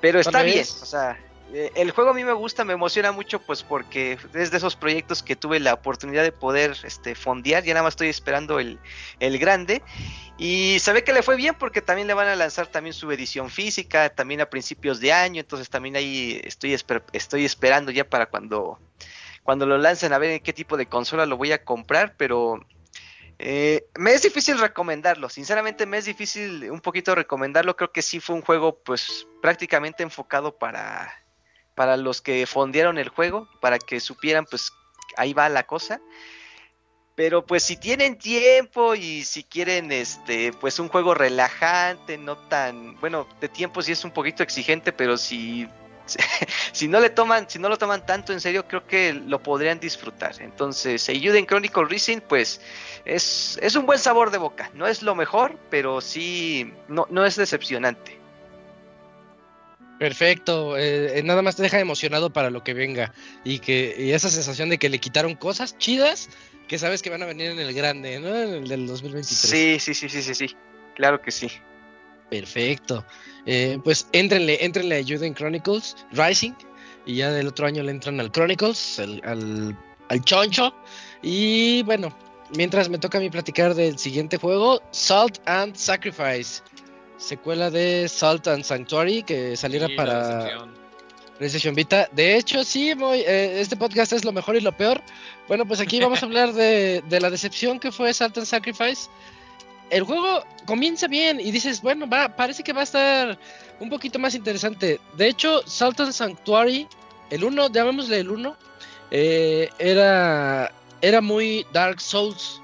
[0.00, 1.18] Pero está bien, o sea,
[1.54, 4.76] eh, el juego a mí me gusta, me emociona mucho, pues porque es de esos
[4.76, 7.64] proyectos que tuve la oportunidad de poder este, fondear.
[7.64, 8.78] Ya nada más estoy esperando el,
[9.18, 9.82] el grande.
[10.36, 13.10] Y se ve que le fue bien porque también le van a lanzar también su
[13.12, 15.40] edición física, también a principios de año.
[15.40, 16.76] Entonces también ahí estoy,
[17.12, 18.78] estoy esperando ya para cuando
[19.42, 22.64] cuando lo lancen a ver en qué tipo de consola lo voy a comprar, pero
[23.38, 28.20] eh, me es difícil recomendarlo, sinceramente me es difícil un poquito recomendarlo, creo que sí
[28.20, 31.12] fue un juego pues prácticamente enfocado para,
[31.74, 34.72] para los que fondearon el juego, para que supieran pues
[35.16, 36.00] ahí va la cosa.
[37.14, 42.98] Pero pues si tienen tiempo y si quieren este pues un juego relajante, no tan,
[43.00, 45.68] bueno, de tiempo sí es un poquito exigente, pero si
[46.72, 49.80] si no le toman, si no lo toman tanto en serio, creo que lo podrían
[49.80, 50.34] disfrutar.
[50.40, 52.60] Entonces, en Chronicle Racing, pues
[53.04, 54.70] es, es un buen sabor de boca.
[54.74, 58.22] No es lo mejor, pero sí, no, no es decepcionante.
[59.98, 63.12] Perfecto, eh, eh, nada más te deja emocionado para lo que venga
[63.44, 66.28] y que y esa sensación de que le quitaron cosas chidas
[66.66, 68.36] que sabes que van a venir en el grande, ¿no?
[68.36, 69.28] En el del 2023.
[69.28, 70.56] Sí, sí, sí, sí, sí, sí,
[70.96, 71.52] claro que sí.
[72.32, 73.04] Perfecto.
[73.44, 76.54] Eh, pues entrenle, entrenle a Juden Chronicles Rising
[77.04, 79.76] y ya del otro año le entran al Chronicles, al,
[80.08, 80.74] al choncho.
[81.20, 82.16] Y bueno,
[82.56, 86.62] mientras me toca a mí platicar del siguiente juego, Salt and Sacrifice,
[87.18, 90.66] secuela de Salt and Sanctuary que saliera para
[91.36, 92.08] PlayStation Vita.
[92.12, 95.02] De hecho, sí, eh, este podcast es lo mejor y lo peor.
[95.48, 99.10] Bueno, pues aquí vamos a hablar de, de la decepción que fue Salt and Sacrifice
[99.92, 103.38] el juego comienza bien y dices, bueno, va, parece que va a estar
[103.78, 104.98] un poquito más interesante.
[105.18, 106.88] De hecho, Sultan Sanctuary,
[107.28, 108.56] el 1, llamémosle el 1,
[109.10, 110.72] eh, era,
[111.02, 112.62] era muy Dark Souls.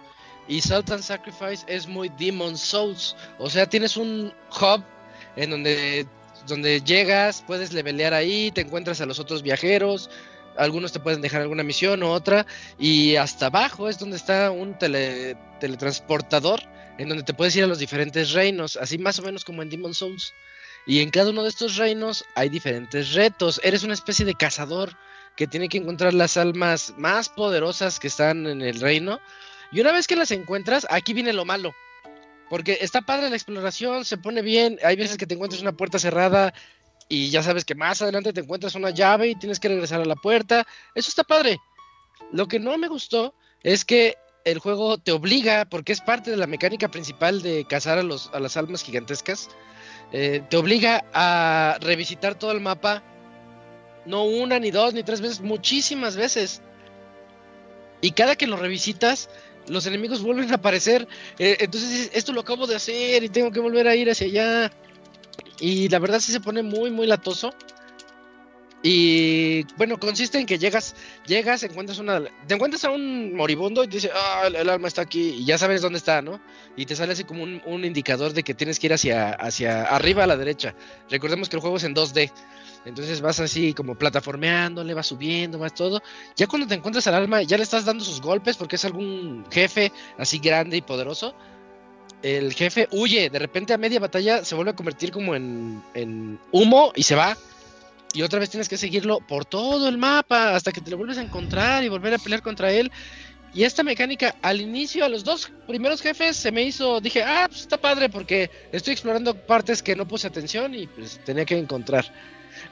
[0.49, 3.15] Y Sultan Sacrifice es muy Demon Souls.
[3.39, 4.83] O sea, tienes un hub
[5.37, 6.07] en donde,
[6.47, 10.09] donde llegas, puedes levelear ahí, te encuentras a los otros viajeros.
[10.57, 12.47] Algunos te pueden dejar alguna misión o otra.
[12.79, 16.63] Y hasta abajo es donde está un teletransportador
[16.99, 19.71] en donde te puedes ir a los diferentes reinos, así más o menos como en
[19.71, 20.35] Demon Souls.
[20.87, 23.61] Y en cada uno de estos reinos hay diferentes retos.
[23.63, 24.97] Eres una especie de cazador
[25.37, 29.21] que tiene que encontrar las almas más poderosas que están en el reino.
[29.71, 31.75] Y una vez que las encuentras, aquí viene lo malo.
[32.51, 34.79] Porque está padre la exploración, se pone bien.
[34.83, 36.55] Hay veces que te encuentras una puerta cerrada
[37.09, 40.07] y ya sabes que más adelante te encuentras una llave y tienes que regresar a
[40.07, 40.67] la puerta.
[40.95, 41.59] Eso está padre.
[42.33, 46.37] Lo que no me gustó es que el juego te obliga, porque es parte de
[46.37, 49.49] la mecánica principal de cazar a, los, a las almas gigantescas,
[50.13, 53.03] eh, te obliga a revisitar todo el mapa,
[54.07, 56.63] no una, ni dos, ni tres veces, muchísimas veces.
[58.01, 59.29] Y cada que lo revisitas,
[59.67, 61.07] los enemigos vuelven a aparecer.
[61.39, 64.73] Eh, entonces esto lo acabo de hacer y tengo que volver a ir hacia allá.
[65.61, 67.53] Y la verdad sí se pone muy, muy latoso.
[68.83, 70.95] Y bueno, consiste en que llegas,
[71.27, 75.03] llegas, encuentras una, te encuentras a un moribundo y te dice, ah, el, alma está
[75.03, 76.41] aquí y ya sabes dónde está, ¿no?
[76.77, 79.83] Y te sale así como un, un, indicador de que tienes que ir hacia, hacia
[79.83, 80.77] arriba a la derecha.
[81.11, 82.31] Recordemos que el juego es en 2D.
[82.85, 86.01] Entonces vas así como plataformeándole, vas subiendo, vas todo.
[86.37, 89.45] Ya cuando te encuentras al alma, ya le estás dando sus golpes porque es algún
[89.51, 91.35] jefe así grande y poderoso.
[92.23, 96.39] El jefe huye, de repente a media batalla se vuelve a convertir como en, en
[96.53, 97.37] humo y se va.
[98.15, 101.19] Y otra vez tienes que seguirlo por todo el mapa hasta que te lo vuelves
[101.19, 102.91] a encontrar y volver a pelear contra él.
[103.55, 107.47] Y esta mecánica, al inicio, a los dos primeros jefes, se me hizo, dije, ah,
[107.49, 111.57] pues está padre porque estoy explorando partes que no puse atención y pues tenía que
[111.57, 112.07] encontrar.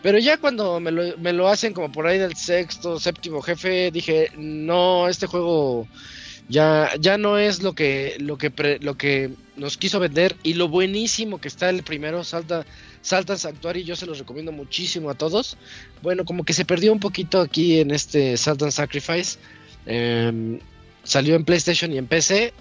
[0.03, 3.91] Pero ya cuando me lo, me lo hacen como por ahí del sexto, séptimo jefe,
[3.91, 5.87] dije, no, este juego
[6.49, 10.69] ya, ya no es lo que, lo que, lo que nos quiso vender y lo
[10.69, 12.65] buenísimo que está el primero, Salta,
[13.07, 15.57] Salta Sanctuary, yo se los recomiendo muchísimo a todos.
[16.03, 19.39] Bueno, como que se perdió un poquito aquí en este Saltan Sacrifice.
[19.87, 20.59] Em,
[21.05, 22.53] salió en PlayStation y en PC.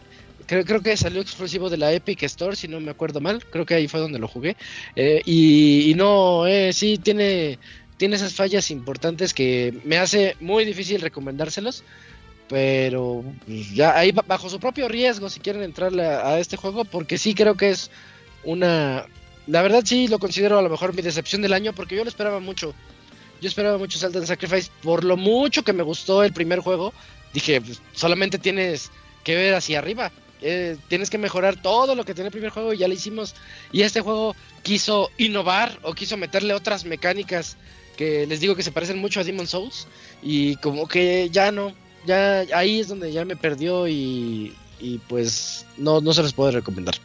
[0.46, 3.44] Creo, creo, que salió exclusivo de la Epic Store, si no me acuerdo mal.
[3.44, 4.56] Creo que ahí fue donde lo jugué.
[4.96, 7.58] Eh, y, no, eh, sí, tiene,
[7.98, 11.84] tiene esas fallas importantes que me hace muy difícil recomendárselos.
[12.48, 17.18] Pero pues, ya ahí bajo su propio riesgo, si quieren entrarle a este juego, porque
[17.18, 17.90] sí creo que es
[18.44, 19.08] una.
[19.48, 22.10] La verdad, sí lo considero a lo mejor mi decepción del año, porque yo lo
[22.10, 22.74] esperaba mucho.
[23.42, 26.94] Yo esperaba mucho Salt Sacrifice por lo mucho que me gustó el primer juego.
[27.34, 28.92] Dije, pues, solamente tienes
[29.24, 30.12] que ver hacia arriba.
[30.42, 33.36] Eh, tienes que mejorar todo lo que tiene el primer juego y ya lo hicimos.
[33.72, 37.58] Y este juego quiso innovar o quiso meterle otras mecánicas
[37.98, 39.88] que les digo que se parecen mucho a Demon Souls.
[40.24, 41.74] Y como que ya no,
[42.06, 46.52] ya ahí es donde ya me perdió y, y pues no, no se les puede
[46.52, 46.96] recomendar.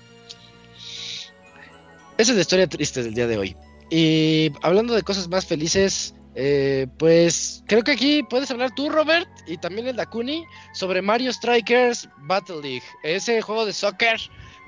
[2.20, 3.56] Esa es la historia triste del día de hoy.
[3.88, 9.26] Y hablando de cosas más felices, eh, pues creo que aquí puedes hablar tú, Robert,
[9.46, 10.44] y también el Dakuni,
[10.74, 14.20] sobre Mario Strikers Battle League, ese juego de soccer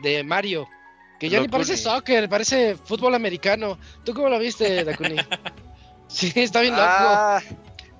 [0.02, 0.66] de Mario,
[1.20, 3.78] que ya Lo ni parece soccer, parece fútbol americano.
[4.02, 5.16] ¿Tú cómo lo viste, Dakuni?
[6.08, 6.86] sí, está bien loco.
[6.88, 7.42] Ah,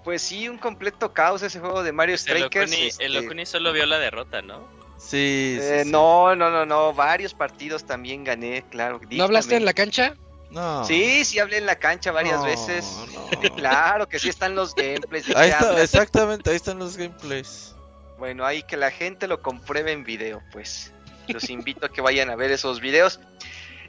[0.03, 2.73] pues sí, un completo caos ese juego de Mario Strikers.
[2.73, 3.27] El este...
[3.27, 4.82] Okuni solo vio la derrota, ¿no?
[5.05, 5.91] Sí, sí, eh, sí.
[5.91, 9.01] No, no, no, no, varios partidos también gané, claro.
[9.11, 10.15] ¿No hablaste en la cancha?
[10.51, 10.85] No.
[10.85, 12.87] Sí, sí hablé en la cancha varias No, veces.
[13.13, 13.55] no.
[13.57, 15.27] Claro que sí están los gameplays.
[15.27, 15.85] ¿de Ahí está, hablas?
[15.85, 17.75] exactamente, ahí están los gameplays.
[18.19, 20.93] Bueno, ahí que la gente lo compruebe en video, pues.
[21.29, 23.19] Los invito a que vayan a ver esos videos.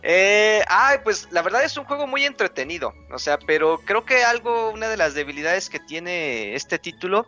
[0.01, 2.93] Eh, ay, pues la verdad es un juego muy entretenido.
[3.11, 7.26] O sea, pero creo que algo, una de las debilidades que tiene este título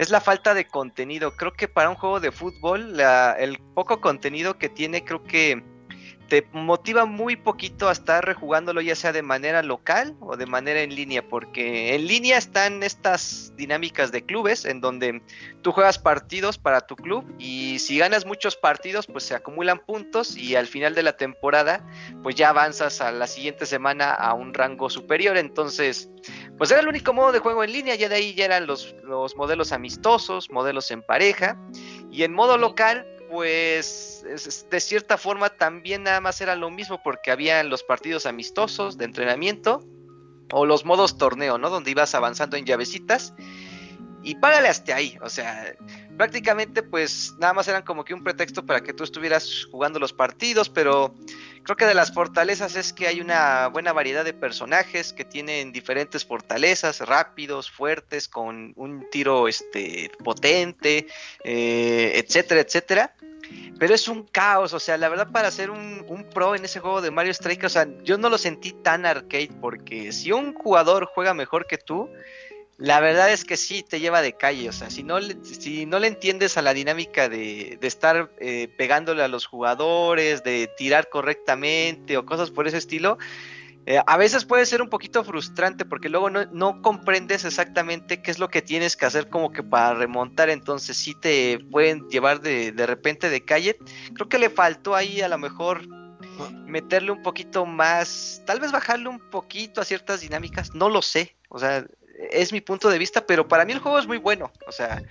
[0.00, 1.36] es la falta de contenido.
[1.36, 5.62] Creo que para un juego de fútbol, la- el poco contenido que tiene, creo que
[6.30, 10.80] te motiva muy poquito a estar rejugándolo ya sea de manera local o de manera
[10.80, 15.22] en línea, porque en línea están estas dinámicas de clubes en donde
[15.60, 20.36] tú juegas partidos para tu club y si ganas muchos partidos pues se acumulan puntos
[20.36, 21.84] y al final de la temporada
[22.22, 26.08] pues ya avanzas a la siguiente semana a un rango superior, entonces
[26.56, 28.94] pues era el único modo de juego en línea, ya de ahí ya eran los,
[29.02, 31.58] los modelos amistosos, modelos en pareja
[32.12, 36.70] y en modo local pues es- es- de cierta forma también nada más era lo
[36.70, 39.84] mismo porque había los partidos amistosos de entrenamiento
[40.52, 41.70] o los modos torneo, ¿no?
[41.70, 43.32] Donde ibas avanzando en llavecitas
[44.22, 45.74] y págale hasta ahí, o sea,
[46.20, 50.12] prácticamente pues nada más eran como que un pretexto para que tú estuvieras jugando los
[50.12, 51.14] partidos, pero
[51.62, 55.72] creo que de las fortalezas es que hay una buena variedad de personajes que tienen
[55.72, 61.06] diferentes fortalezas, rápidos, fuertes, con un tiro este potente,
[61.42, 63.14] eh, etcétera, etcétera.
[63.78, 67.00] Pero es un caos, o sea, la verdad para ser un, pro en ese juego
[67.00, 71.06] de Mario Strikers, o sea, yo no lo sentí tan arcade porque si un jugador
[71.06, 72.10] juega mejor que tú,
[72.80, 75.84] la verdad es que sí te lleva de calle, o sea, si no le, si
[75.84, 80.70] no le entiendes a la dinámica de, de estar eh, pegándole a los jugadores, de
[80.78, 83.18] tirar correctamente o cosas por ese estilo,
[83.84, 88.30] eh, a veces puede ser un poquito frustrante porque luego no, no comprendes exactamente qué
[88.30, 92.40] es lo que tienes que hacer como que para remontar, entonces sí te pueden llevar
[92.40, 93.76] de, de repente de calle.
[94.14, 95.86] Creo que le faltó ahí a lo mejor
[96.66, 101.36] meterle un poquito más, tal vez bajarle un poquito a ciertas dinámicas, no lo sé,
[101.48, 101.84] o sea,
[102.30, 105.02] es mi punto de vista, pero para mí el juego es muy bueno, o sea,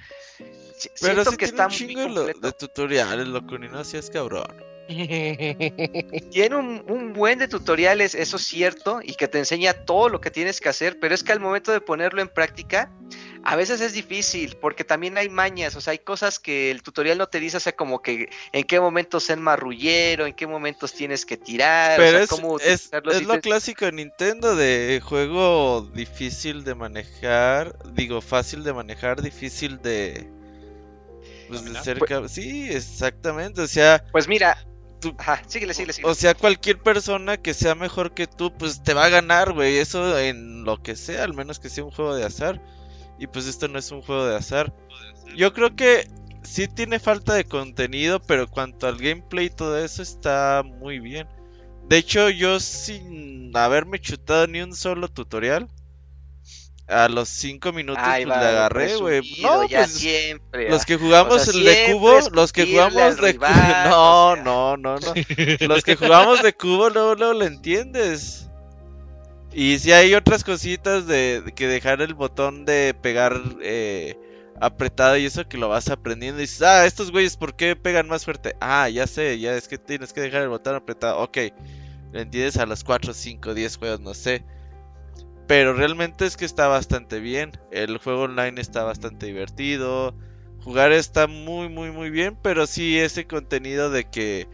[0.77, 2.39] si- Pero siento sí que tiene está un muy chingo lo- completo.
[2.47, 4.45] de tutoriales, loco, ni no seas cabrón.
[6.31, 10.19] Tiene un, un, buen de tutoriales, eso es cierto, y que te enseña todo lo
[10.21, 12.91] que tienes que hacer, pero es que al momento de ponerlo en práctica,
[13.43, 17.17] a veces es difícil, porque también hay mañas, o sea, hay cosas que el tutorial
[17.17, 20.93] no te dice, o sea, como que en qué momentos ser marrullero, en qué momentos
[20.93, 25.01] tienes que tirar, pero o sea, es, cómo es, es lo clásico de Nintendo de
[25.03, 30.29] juego difícil de manejar, digo, fácil de manejar, difícil de...
[31.47, 34.05] Pues de cerca, sí, exactamente, o sea...
[34.11, 34.57] Pues mira,
[34.99, 36.11] Tú, Ajá, síguele, síguele, síguele.
[36.11, 39.77] O sea, cualquier persona que sea mejor que tú, pues te va a ganar, güey.
[39.77, 42.61] Eso en lo que sea, al menos que sea un juego de azar.
[43.19, 44.73] Y pues esto no es un juego de azar.
[45.35, 46.07] Yo creo que
[46.43, 51.27] sí tiene falta de contenido, pero cuanto al gameplay y todo eso está muy bien.
[51.87, 55.67] De hecho, yo sin haberme chutado ni un solo tutorial,
[56.89, 59.21] a los 5 minutos Ay, pues va, le agarré, güey.
[59.41, 60.69] No, ya pues siempre.
[60.69, 64.35] los que jugamos O sea, de cubo, los que jugamos de rival, cubo, no, o
[64.35, 64.43] sea.
[64.43, 65.13] no, no, no.
[65.67, 68.48] Los que jugamos de cubo luego, luego le entiendes.
[69.51, 74.17] Y si hay otras cositas de, que dejar el botón de pegar eh,
[74.61, 78.07] apretado y eso que lo vas aprendiendo y dices, ah, estos güeyes, ¿por qué pegan
[78.07, 78.55] más fuerte?
[78.59, 81.19] Ah, ya sé, ya es que tienes que dejar el botón apretado.
[81.19, 81.37] Ok,
[82.11, 84.43] lo entiendes a los 4, 5, 10 juegos, no sé.
[85.47, 87.53] Pero realmente es que está bastante bien.
[87.71, 90.13] El juego online está bastante divertido.
[90.63, 92.37] Jugar está muy, muy, muy bien.
[92.39, 94.47] Pero sí ese contenido de que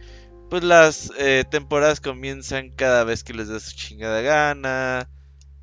[0.48, 5.08] pues las eh, temporadas comienzan cada vez que les da su chingada gana.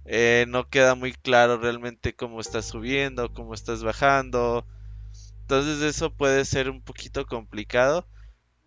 [0.05, 4.65] Eh, no queda muy claro realmente cómo estás subiendo, cómo estás bajando.
[5.41, 8.07] Entonces eso puede ser un poquito complicado.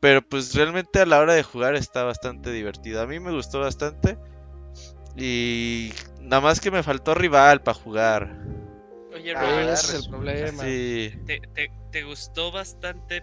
[0.01, 3.01] Pero pues realmente a la hora de jugar está bastante divertido.
[3.03, 4.19] A mí me gustó bastante.
[5.17, 8.37] Y nada más que me faltó rival para jugar.
[9.15, 10.63] Oye, Ah, Robert, Ese es el problema.
[10.63, 11.13] Sí.
[11.27, 13.23] te, te, te gustó bastante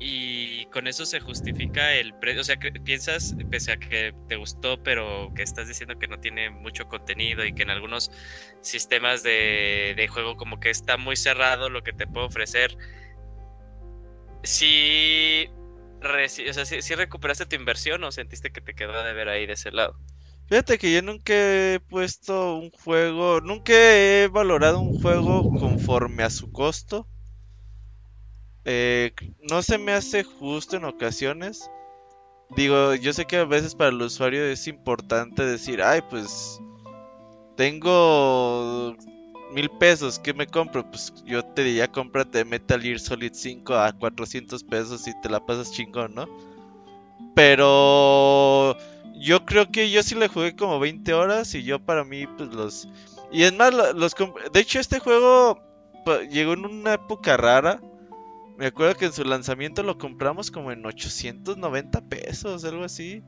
[0.00, 2.40] y con eso se justifica el precio.
[2.42, 6.50] O sea, piensas, pese a que te gustó, pero que estás diciendo que no tiene
[6.50, 8.10] mucho contenido y que en algunos
[8.60, 12.76] sistemas de, de juego como que está muy cerrado lo que te puede ofrecer.
[16.00, 19.46] Reci- o sea, sí recuperaste tu inversión o sentiste que te quedó de ver ahí
[19.46, 19.96] de ese lado.
[20.46, 26.30] Fíjate que yo nunca he puesto un juego, nunca he valorado un juego conforme a
[26.30, 27.08] su costo.
[28.70, 29.12] Eh,
[29.50, 31.70] no se me hace justo en ocasiones.
[32.56, 36.60] Digo, yo sé que a veces para el usuario es importante decir, ay, pues
[37.56, 38.96] tengo
[39.52, 40.88] mil pesos, ¿qué me compro?
[40.90, 45.44] Pues yo te diría, cómprate Metal Gear Solid 5 a 400 pesos y te la
[45.44, 46.28] pasas chingón, ¿no?
[47.34, 48.76] Pero
[49.20, 52.50] yo creo que yo sí le jugué como 20 horas y yo para mí, pues
[52.50, 52.88] los...
[53.30, 54.14] Y es más, lo- los...
[54.52, 55.60] De hecho, este juego
[56.30, 57.80] llegó en una época rara.
[58.58, 63.22] Me acuerdo que en su lanzamiento lo compramos como en 890 pesos, algo así.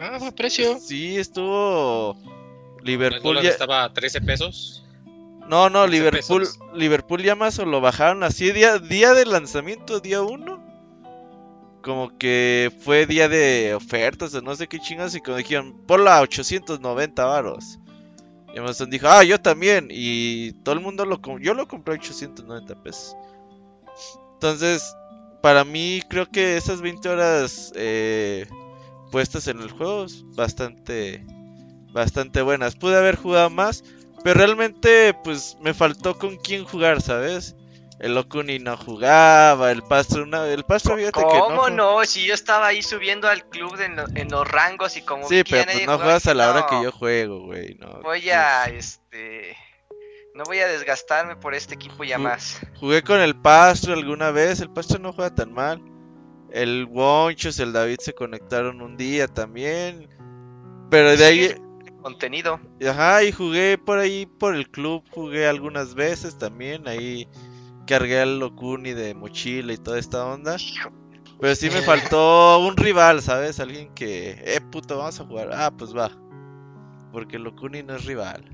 [0.00, 0.80] Ah, buen precio.
[0.80, 2.16] Sí, estuvo...
[2.82, 3.50] Liverpool ya...
[3.50, 4.84] estaba a 13 pesos.
[5.48, 6.58] No, no, 15 Liverpool, pesos.
[6.74, 10.66] Liverpool ya más o lo bajaron así día, día de lanzamiento, día 1.
[11.80, 16.18] Como que fue día de ofertas o no sé qué chingas y como dijeron, ponla
[16.18, 17.78] a 890 varos.
[18.52, 19.86] Y Amazon dijo, ah, yo también.
[19.88, 23.16] Y todo el mundo lo compró, yo lo compré a 890 pesos.
[24.38, 24.94] Entonces,
[25.42, 28.46] para mí creo que esas 20 horas eh,
[29.10, 31.24] puestas en el juego es bastante,
[31.92, 32.76] bastante buenas.
[32.76, 33.82] Pude haber jugado más,
[34.22, 37.56] pero realmente, pues me faltó con quién jugar, ¿sabes?
[37.98, 41.98] El Okuni no jugaba, el Pastro, una, el Pastro, fíjate que ¿Cómo no.
[41.98, 42.04] no?
[42.04, 45.28] Si yo estaba ahí subiendo al club de en, lo- en los rangos y como
[45.28, 47.74] Sí, pero pues no juegas a la hora no, que yo juego, güey.
[47.74, 49.56] No, Voy a, pues, este...
[50.38, 52.60] No voy a desgastarme por este equipo ya Ju- más.
[52.78, 55.82] Jugué con el Pastro alguna vez, el Pastro no juega tan mal.
[56.52, 60.08] El Wonchos, el David se conectaron un día también.
[60.90, 61.54] Pero de ahí,
[62.00, 62.60] Contenido.
[62.88, 67.26] Ajá, y jugué por ahí por el club, jugué algunas veces también, ahí
[67.88, 70.54] cargué al Okuni de mochila y toda esta onda.
[70.56, 70.90] Hijo,
[71.40, 73.58] Pero sí me faltó un rival, ¿sabes?
[73.58, 75.50] Alguien que, eh, puto, vamos a jugar.
[75.52, 76.12] Ah, pues va.
[77.10, 78.44] Porque el Okuni no es rival.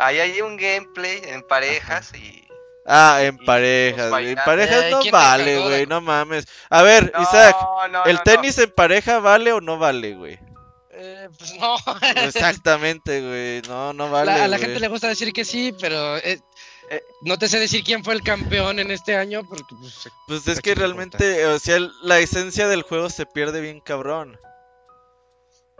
[0.00, 2.46] Ahí hay un gameplay en parejas y...
[2.86, 4.12] Ah, en Y parejas.
[4.22, 6.46] En parejas Eh, no ¿quién te vale, güey, no mames.
[6.70, 7.56] A ver, No, Isaac,
[7.90, 8.22] no, ¿el no, no.
[8.24, 10.38] tenis en pareja vale o no vale, güey?
[10.92, 11.76] Eh, pues no.
[12.24, 13.62] Exactamente, güey.
[13.68, 14.26] No, no vale.
[14.36, 16.40] La- a la gente le gusta decir que sí, pero eh,
[16.90, 17.02] Eh.
[17.22, 20.58] no te sé decir quién fue el campeón en este año porque pues, Pues es
[20.58, 24.38] ¿A que realmente, o sea, el- la esencia del juego se pierde bien cabrón.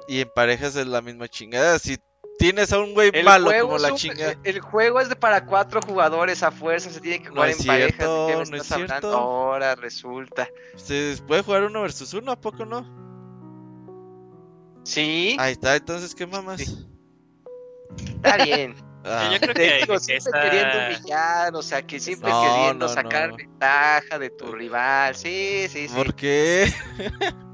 [0.09, 1.79] Y en parejas es la misma chingada.
[1.79, 1.99] Si,
[2.41, 4.35] tienes a un güey malo como la un- chinga.
[4.43, 7.61] el juego es de para cuatro jugadores a fuerza, se tiene que No jugar es
[7.61, 7.95] en parejas.
[7.97, 9.09] cierto, ¿de qué me no estás es hablando?
[9.11, 9.17] cierto.
[9.17, 10.49] Ahora resulta.
[10.77, 12.99] Se puede jugar uno versus uno, ¿a poco no?
[14.85, 16.61] Sí, Ahí está, entonces, ¿qué mamas?
[16.61, 16.87] Sí.
[18.17, 18.75] está bien.
[19.03, 22.29] Ah, Yo creo Te que, digo, que siempre está- queriendo humillar, o sea, que siempre
[22.29, 23.37] No, queriendo no, sacar no.
[23.37, 25.15] ventaja de tu rival.
[25.17, 25.95] Sí, sí, sí.
[25.95, 26.71] ¿Por qué?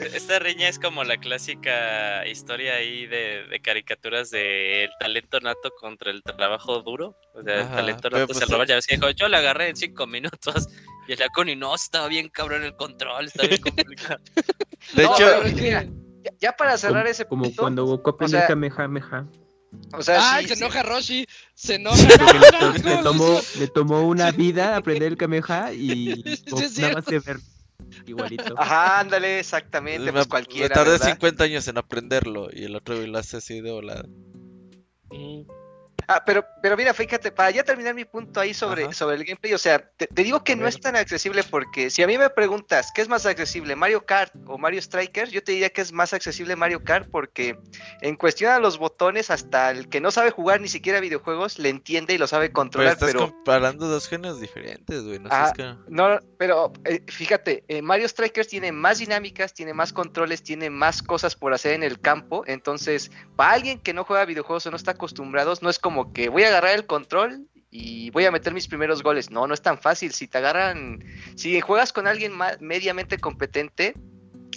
[0.00, 5.70] Esta riña es como la clásica historia ahí de, de caricaturas de el talento nato
[5.80, 7.16] contra el trabajo duro.
[7.34, 8.66] O sea, el talento nato pues, se roba.
[8.66, 10.68] Ya ves que dijo, yo la agarré en cinco minutos.
[11.06, 14.20] Y el Laconi, no, estaba bien cabrón el control, está bien complicado.
[14.94, 15.84] De No, hecho, pero mira,
[16.22, 19.26] ya, ya para cerrar Como, ese como punto, cuando Goku aprendió sea, el Kamehameha.
[19.92, 20.62] o sea, Ay, sí, se sí.
[20.62, 21.26] enoja Roshi.
[21.54, 21.96] Se enoja.
[22.02, 26.62] Le, to- le ¿Cómo tomó, le tomó una vida aprender el Kamehameha y Sí, Goku
[26.62, 27.36] es nada más de ver
[28.06, 28.54] igualito.
[28.56, 31.06] Ajá, ándale, exactamente, me, pues me cualquiera, tardé ¿verdad?
[31.08, 34.04] 50 años en aprenderlo y el otro lo hace así de volada.
[35.10, 35.63] hizo?
[36.08, 38.92] Ah, pero, pero mira, fíjate, para ya terminar mi punto ahí sobre, Ajá.
[38.92, 42.02] sobre el gameplay, o sea, te, te digo que no es tan accesible porque si
[42.02, 45.30] a mí me preguntas, ¿qué es más accesible, Mario Kart o Mario Strikers?
[45.30, 47.56] Yo te diría que es más accesible Mario Kart porque
[48.00, 51.68] en cuestión a los botones, hasta el que no sabe jugar ni siquiera videojuegos, le
[51.68, 53.20] entiende y lo sabe Pero controlar, estás pero...
[53.30, 55.18] comparando dos géneros diferentes, güey.
[55.18, 59.92] No Ah, ca- No, pero eh, fíjate, eh, Mario Strikers tiene más dinámicas, tiene más
[59.92, 62.42] controles, tiene más cosas por hacer en el campo.
[62.46, 66.28] Entonces, para alguien que no juega videojuegos o no está acostumbrado, no es como que
[66.28, 69.30] voy a agarrar el control y voy a meter mis primeros goles.
[69.30, 70.12] No, no es tan fácil.
[70.12, 71.02] Si te agarran,
[71.36, 73.94] si juegas con alguien mediamente competente,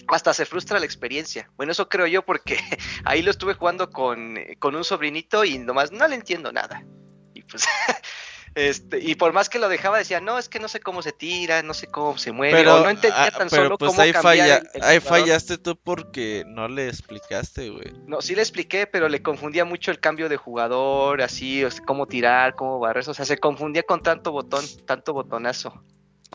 [0.08, 1.50] hasta se frustra la experiencia.
[1.58, 2.60] Bueno, eso creo yo porque
[3.06, 6.84] ahí lo estuve jugando con, con un sobrinito y nomás no le entiendo nada.
[7.34, 7.66] Y pues,
[8.58, 11.12] este, y por más que lo dejaba, decía, no, es que no sé cómo se
[11.12, 13.90] tira, no sé cómo se mueve, Pero, o no entendía ah, tan pero solo pues
[13.92, 15.20] cómo ahí, cambiar falla, el- el ahí jugador.
[15.22, 17.94] fallaste tú porque no le explicaste, güey.
[18.08, 21.86] No, sí le expliqué, pero le confundía mucho el cambio de jugador, así, o sea,
[21.86, 25.84] cómo tirar, cómo barrer, o sea, se confundía con tanto botón, tanto botonazo.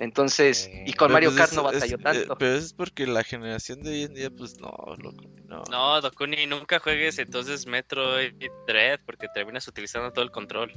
[0.01, 2.36] Entonces, y con Pero, Mario pues, Kart es- no es- batalló eh, tanto.
[2.39, 5.62] pero eso es porque la generación de hoy en día, pues no, loco, no.
[5.70, 8.32] No, Dokuni, nunca juegues entonces Metroid
[8.66, 10.73] Dread porque terminas utilizando todo el control.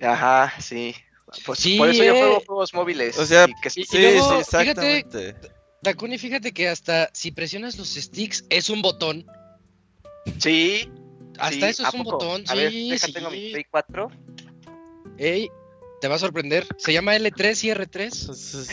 [0.00, 0.94] Ajá, sí.
[1.44, 2.18] Pues, Sí, por eso yo eh.
[2.18, 3.18] juego juegos móviles.
[3.18, 5.50] O sea, y que- y- Sí, luego, sí, fíjate- exactamente.
[5.82, 9.26] Dakuni, fíjate que hasta si presionas los sticks es un botón.
[10.38, 10.90] sí,
[11.38, 12.16] Hasta sí, eso es ¿a un poco?
[12.18, 12.44] botón.
[12.48, 13.12] A ver, sí, deja, sí.
[13.12, 14.10] tengo mi Play 4.
[15.18, 15.50] Ey,
[16.00, 16.66] te va a sorprender.
[16.78, 18.20] Se llama L3 y R3.
[18.20, 18.68] Entonces,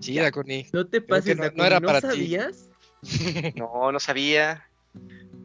[0.00, 0.66] Sí, Dakuni.
[0.72, 2.06] No te pases, no- Dakuni, no era ¿no para ti.
[2.08, 2.68] sabías?
[3.54, 4.66] No, no sabía.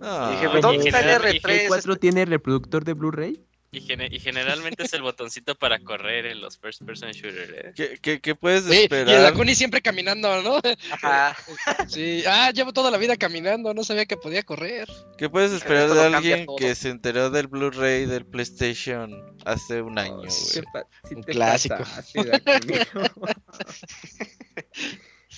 [0.01, 1.67] Ah, Dije, Oye, ¿dónde está el general- ¿El R3?
[1.67, 3.41] 4 tiene reproductor de Blu-ray?
[3.71, 7.73] Y, gene- y generalmente es el botoncito para correr en los first person shooter, ¿eh?
[7.75, 9.21] ¿qué, qué, qué puedes Oye, y el esperar?
[9.23, 10.61] Dakuni siempre caminando, ¿no?
[10.91, 11.35] Ajá.
[11.89, 12.23] Sí.
[12.25, 13.73] Ah, llevo toda la vida caminando.
[13.73, 14.87] No sabía que podía correr.
[15.17, 20.21] ¿Qué puedes esperar de alguien que se enteró del Blu-ray del PlayStation hace un año,
[20.25, 20.61] Oh, sí
[21.09, 21.75] sí Un clásico.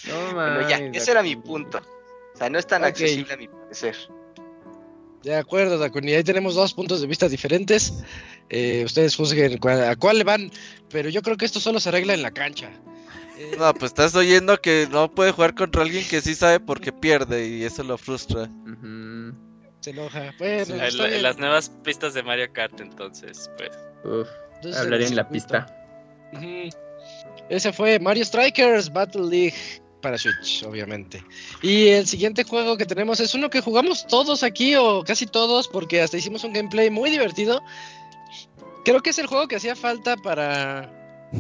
[0.08, 1.80] no Bueno, ya, mames, ese era mi punto.
[2.34, 2.90] O sea, no es tan Ok.
[2.90, 3.96] accesible a mi parecer.
[5.24, 6.14] De acuerdo, Dakuni.
[6.14, 8.04] Ahí tenemos dos puntos de vista diferentes.
[8.50, 10.52] Eh, ustedes juzguen cuál- a cuál le van.
[10.90, 12.70] Pero yo creo que esto solo se arregla en la cancha.
[13.38, 16.92] Eh, No, pues estás oyendo que no puede jugar contra alguien que sí sabe porque
[16.92, 18.50] pierde y eso lo frustra.
[19.82, 20.34] Se enoja.
[20.40, 20.74] Bueno, Sí.
[20.74, 21.24] está La- bien.
[21.24, 23.70] las nuevas pistas de Mario Kart, entonces, pues.
[24.04, 25.68] Uf, Entonces, hablaré en la pista.
[27.50, 29.54] Ese fue Mario Strikers Battle League
[30.02, 31.24] para Switch, obviamente.
[31.62, 35.68] Y el siguiente juego que tenemos es uno que jugamos todos aquí, o casi todos,
[35.68, 37.62] porque hasta hicimos un gameplay muy divertido.
[38.86, 40.92] Creo que es el juego que hacía falta para,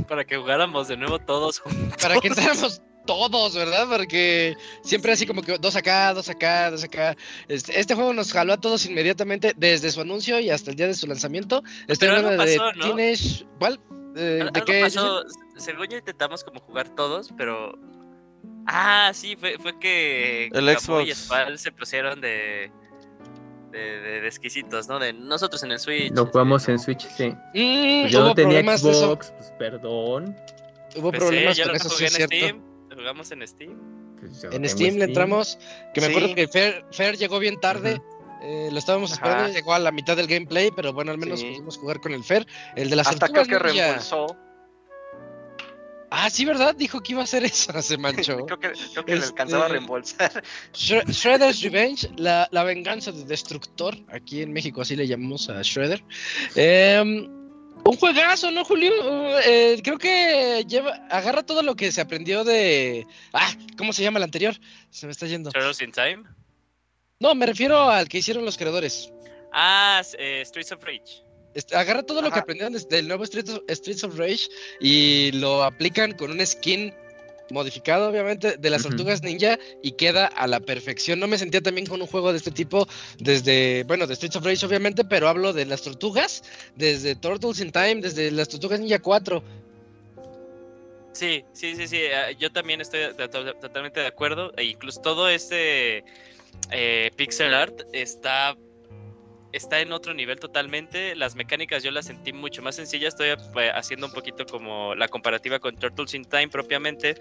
[0.07, 1.95] Para que jugáramos de nuevo todos juntos.
[2.01, 3.87] para que entráramos todos, ¿verdad?
[3.89, 7.15] Porque siempre así como que dos acá, dos acá, dos acá.
[7.47, 10.87] Este, este juego nos jaló a todos inmediatamente desde su anuncio y hasta el día
[10.87, 11.63] de su lanzamiento.
[11.87, 12.71] Estoy Pero de ¿no?
[12.81, 13.45] Teenage...
[13.57, 13.79] ¿Cuál?
[14.15, 14.81] Eh, ¿De qué?
[14.81, 15.23] pasó,
[15.55, 17.79] según yo intentamos como jugar todos, pero...
[18.67, 20.45] Ah, sí, fue, fue que...
[20.53, 21.17] El Camu y Xbox.
[21.25, 22.71] Spal se pusieron de...
[23.71, 24.97] De, de- de exquisitos, ¿no?
[24.97, 26.11] De nosotros en el Switch.
[26.13, 27.29] Lo jugamos en Switch, sí.
[27.53, 28.77] Mm, Pues yo no tenía.
[28.77, 30.35] Xbox, pues perdón.
[30.95, 32.35] Hubo pues, problemas sí, yo con lo eso, sí jugué en cierto.
[32.35, 32.61] Steam.
[32.89, 34.15] Lo jugamos en Steam.
[34.19, 35.59] Pues En tengo Steam le entramos,
[35.93, 36.13] que me Sí.
[36.13, 38.01] acuerdo que Fer, Fer llegó bien tarde,
[38.41, 39.53] eh, lo estábamos esperando, Ajá.
[39.53, 41.47] llegó a la mitad del gameplay, pero bueno, al menos Sí.
[41.47, 44.35] pudimos jugar con el Fer, el de las Hasta creo que reembolsó.
[46.09, 46.73] Ah, sí, ¿verdad?
[46.75, 48.45] Dijo que iba a hacer eso, se manchó.
[48.45, 50.43] creo que, creo que le Este- alcanzaba a reembolsar.
[50.73, 55.61] Shre- Shredder's Revenge, la, la venganza de Destructor, aquí en México así le llamamos a
[55.61, 56.03] Shredder.
[56.55, 57.01] Eh,
[57.85, 58.91] un juegazo, ¿no, Julio?
[59.01, 63.05] Uh, eh, creo que lleva, agarra todo lo que se aprendió de...
[63.33, 64.55] Ah, ¿cómo se llama el anterior?
[64.89, 65.51] Se me está yendo.
[65.51, 66.23] Turtles in Time.
[67.19, 69.11] No, me refiero al que hicieron los creadores.
[69.53, 71.23] Ah, eh, Streets of Rage.
[71.57, 74.47] Este, agarra todo lo que aprendieron desde el nuevo Streets of, Streets of Rage
[74.79, 76.93] y lo aplican con un skin
[77.49, 81.19] modificado, obviamente, de las tortugas ninja y queda a la perfección.
[81.19, 84.45] No me sentía también con un juego de este tipo desde, bueno, de Streets of
[84.45, 86.43] Rage, obviamente, pero hablo de las tortugas,
[86.75, 89.41] desde Turtles in Time, desde las tortugas ninja 4.
[91.13, 91.97] Sí, sí, sí, sí.
[92.01, 94.51] eh, Yo también estoy to- to- totalmente de acuerdo.
[94.57, 96.03] E incluso todo este
[96.71, 98.55] eh, pixel art está,
[99.57, 101.15] está en otro nivel totalmente.
[101.15, 103.13] Las mecánicas yo las sentí mucho más sencillas.
[103.13, 107.15] Estoy eh, haciendo un poquito como la comparativa con Turtles in Time propiamente.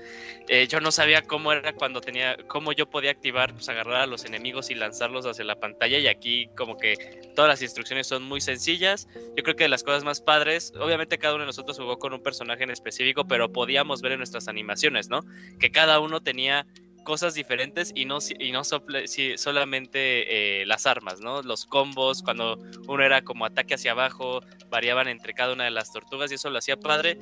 [0.48, 4.06] Eh, yo no sabía cómo era cuando tenía, cómo yo podía activar, pues agarrar a
[4.06, 5.98] los enemigos y lanzarlos hacia la pantalla.
[5.98, 9.08] Y aquí como que todas las instrucciones son muy sencillas.
[9.36, 12.12] Yo creo que de las cosas más padres, obviamente cada uno de nosotros jugó con
[12.12, 15.24] un personaje en específico, pero podíamos ver en nuestras animaciones, ¿no?
[15.58, 16.66] Que cada uno tenía
[17.06, 21.40] cosas diferentes y no, y no sople- si- solamente eh, las armas, ¿no?
[21.42, 22.58] Los combos, cuando
[22.88, 26.50] uno era como ataque hacia abajo, variaban entre cada una de las tortugas y eso
[26.50, 27.16] lo hacía padre.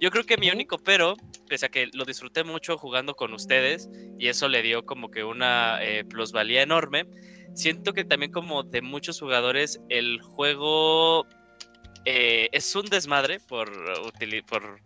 [0.00, 1.14] Yo creo que mi único pero,
[1.48, 3.88] pese a que lo disfruté mucho jugando con ustedes
[4.18, 7.06] y eso le dio como que una eh, plusvalía enorme,
[7.54, 11.28] siento que también como de muchos jugadores el juego
[12.06, 13.70] eh, es un desmadre por,
[14.48, 14.80] por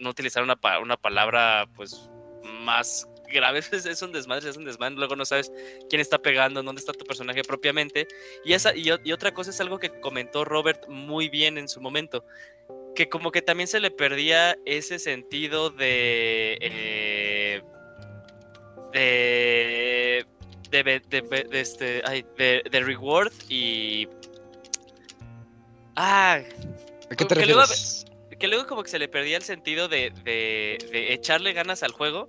[0.00, 2.10] no utilizar una, pa- una palabra pues
[2.44, 5.52] más grave, es, es un desmadre, es un desmadre, luego no sabes
[5.88, 8.06] quién está pegando, dónde está tu personaje propiamente.
[8.44, 12.24] Y, esa, y, otra cosa es algo que comentó Robert muy bien en su momento,
[12.94, 16.58] que como que también se le perdía ese sentido de...
[16.60, 17.62] eh,
[18.92, 20.26] de
[20.70, 24.08] de, este, ay, de, de reward y...
[25.94, 26.40] Ah,
[27.10, 28.04] ¿A qué te Que luego- refieres?
[28.38, 31.92] que luego como que se le perdía el sentido de, de, de echarle ganas al
[31.92, 32.28] juego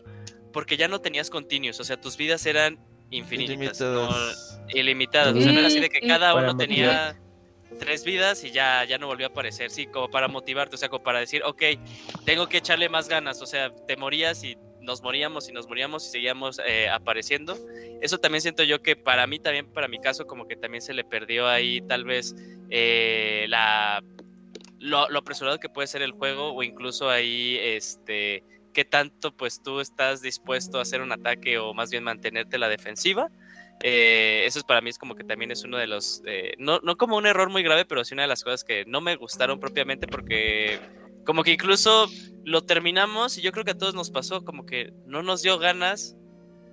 [0.53, 2.79] porque ya no tenías continuos, o sea, tus vidas eran
[3.09, 4.61] infinitas, no- Ilimitadas.
[4.73, 7.15] ilimitadas, o sea, no era así de que Mm, cada para uno tenía
[7.79, 10.89] tres vidas y ya, ya no volvió a aparecer, sí, como para motivarte, o sea,
[10.89, 11.61] como para decir, ok,
[12.25, 16.05] tengo que echarle más ganas, o sea, te morías y nos moríamos y nos moríamos
[16.07, 17.57] y seguíamos eh, apareciendo.
[18.01, 20.93] Eso también siento yo que para mí también, para mi caso, como que también se
[20.93, 22.33] le perdió ahí tal vez
[22.69, 24.01] eh, la
[24.79, 28.43] lo, lo apresurado que puede ser el juego o incluso ahí este
[28.77, 32.69] qué tanto pues tú estás dispuesto a hacer un ataque o más bien mantenerte la
[32.69, 33.31] defensiva.
[33.81, 36.79] Eh, eso es para mí es como que también es uno de los, eh, no,
[36.83, 39.15] no como un error muy grave, pero sí una de las cosas que no me
[39.15, 40.79] gustaron propiamente porque
[41.25, 42.07] como que incluso
[42.45, 45.57] lo terminamos y yo creo que a todos nos pasó, como que no nos dio
[45.57, 46.15] ganas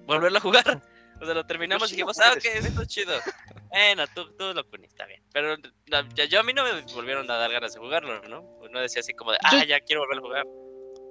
[0.07, 0.83] volverlo a jugar.
[1.21, 3.13] O sea, lo terminamos y lo dijimos, ah, ok, esto es chido.
[3.69, 5.23] Bueno, tú, tú lo pones, está bien.
[5.33, 8.41] Pero no, ya, yo a mí no me volvieron a dar ganas de jugarlo, ¿no?
[8.61, 10.45] Uno decía así como de, ah, ya quiero volver a jugar.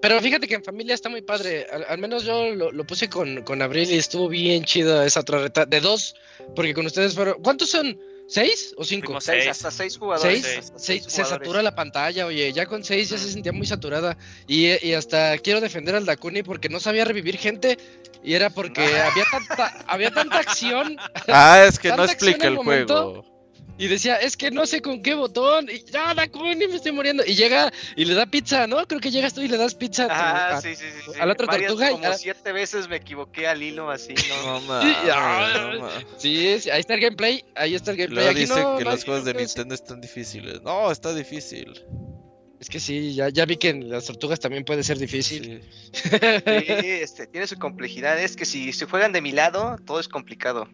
[0.04, 1.66] Pero fíjate que en familia está muy padre.
[1.72, 5.22] Al, al menos yo lo, lo puse con, con Abril y estuvo bien chido esa
[5.22, 5.66] otra reta.
[5.66, 6.18] De dos,
[6.58, 7.42] porque con ustedes fueron.
[7.42, 7.98] ¿Cuántos son?
[8.28, 9.22] ¿Seis o cinco?
[9.22, 9.52] Seis, seis.
[9.52, 10.44] hasta seis jugadores.
[10.44, 10.58] ¿Seis?
[10.58, 14.18] hasta seis se satura la pantalla, oye, ya con seis ya se sentía muy saturada.
[14.46, 17.78] Y, y hasta quiero defender al Dakuni porque no sabía revivir gente.
[18.26, 20.98] Y era porque había tanta, había tanta acción.
[21.30, 23.04] Ah, es que no explica el momento.
[23.06, 23.33] juego.
[23.76, 25.68] Y decía, es que no sé con qué botón.
[25.70, 27.24] Y ya, Dakuni, me estoy muriendo.
[27.26, 28.86] Y llega y le da pizza, ¿no?
[28.88, 30.08] Creo que llegas tú y le das pizza.
[30.12, 31.12] Ah, a- sí, sí, sí.
[31.14, 31.20] sí.
[31.20, 34.14] a la otra Varias- tortuga y Como a- siete veces me equivoqué al hilo así,
[34.30, 34.60] ¿no?
[34.60, 36.06] No mames, no mames.
[36.18, 37.44] Sí, sí, ahí está el gameplay.
[37.56, 38.26] Ahí está el Y gameplay.
[38.26, 39.40] Luego Aquí dice no, que no los juegos de no.
[39.40, 40.62] Nintendo están difíciles.
[40.62, 41.84] No, está difícil.
[42.60, 45.64] Es que sí, ya, ya vi que en las tortugas también puede ser difícil.
[45.92, 46.10] Sí.
[46.84, 48.20] Sí, este, tiene su complejidad.
[48.20, 50.70] Es que si se juegan de mi lado, todo es complicado.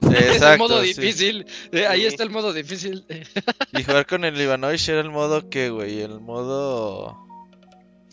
[0.02, 1.46] es el Exacto, modo difícil.
[1.72, 2.06] Eh, ahí Sí.
[2.06, 3.04] está el modo difícil.
[3.72, 7.16] Y jugar con el Ivanovich era el modo que, güey, el modo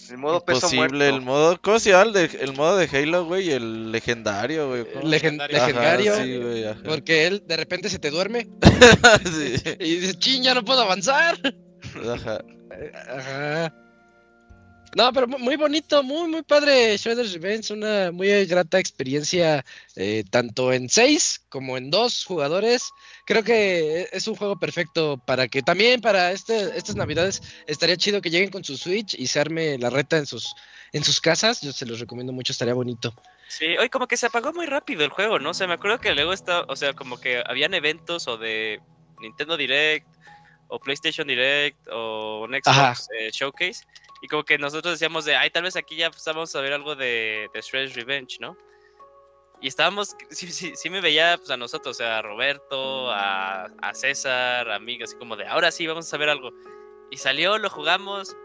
[0.10, 1.06] El modo peso posible, muerto.
[1.16, 2.04] el modo, ¿cómo se llama?
[2.04, 4.86] El, de- el modo de Halo, güey, el legendario, güey.
[5.04, 5.58] Legendario.
[5.62, 6.66] Ajá, sí, güey.
[6.84, 8.48] Porque él de repente se te duerme
[9.26, 11.38] Sí, y dices, ching, ya no puedo avanzar.
[12.14, 12.44] ajá.
[13.10, 13.74] Ajá.
[14.96, 19.66] No, pero mu- muy bonito, muy, muy padre Shredder's Revenge, una muy grata experiencia
[19.98, 22.92] eh, tanto en seis como en dos jugadores.
[23.26, 28.22] Creo que es un juego perfecto para que también para este, estas navidades estaría chido
[28.22, 30.56] que lleguen con su Switch y se arme la reta en sus,
[30.94, 31.60] en sus casas.
[31.60, 33.14] Yo se los recomiendo mucho, estaría bonito.
[33.50, 35.50] Sí, hoy como que se apagó muy rápido el juego, ¿no?
[35.50, 38.80] O sea, me acuerdo que luego está, o sea, como que habían eventos o de
[39.20, 40.08] Nintendo Direct
[40.70, 42.54] o PlayStation Direct o un.
[42.56, 43.84] Xbox eh, Showcase
[44.22, 46.74] y como que nosotros decíamos de, ay, tal vez aquí ya pues, vamos a ver
[46.74, 48.58] algo de, de Shredder's Revenge, ¿no?
[49.62, 53.66] Y estábamos, sí, sí, sí me veía pues, a nosotros, o sea, a Roberto, a,
[53.82, 56.52] a César, a mí, así como de, ahora sí, vamos a ver algo.
[57.10, 58.36] Y salió, lo jugamos,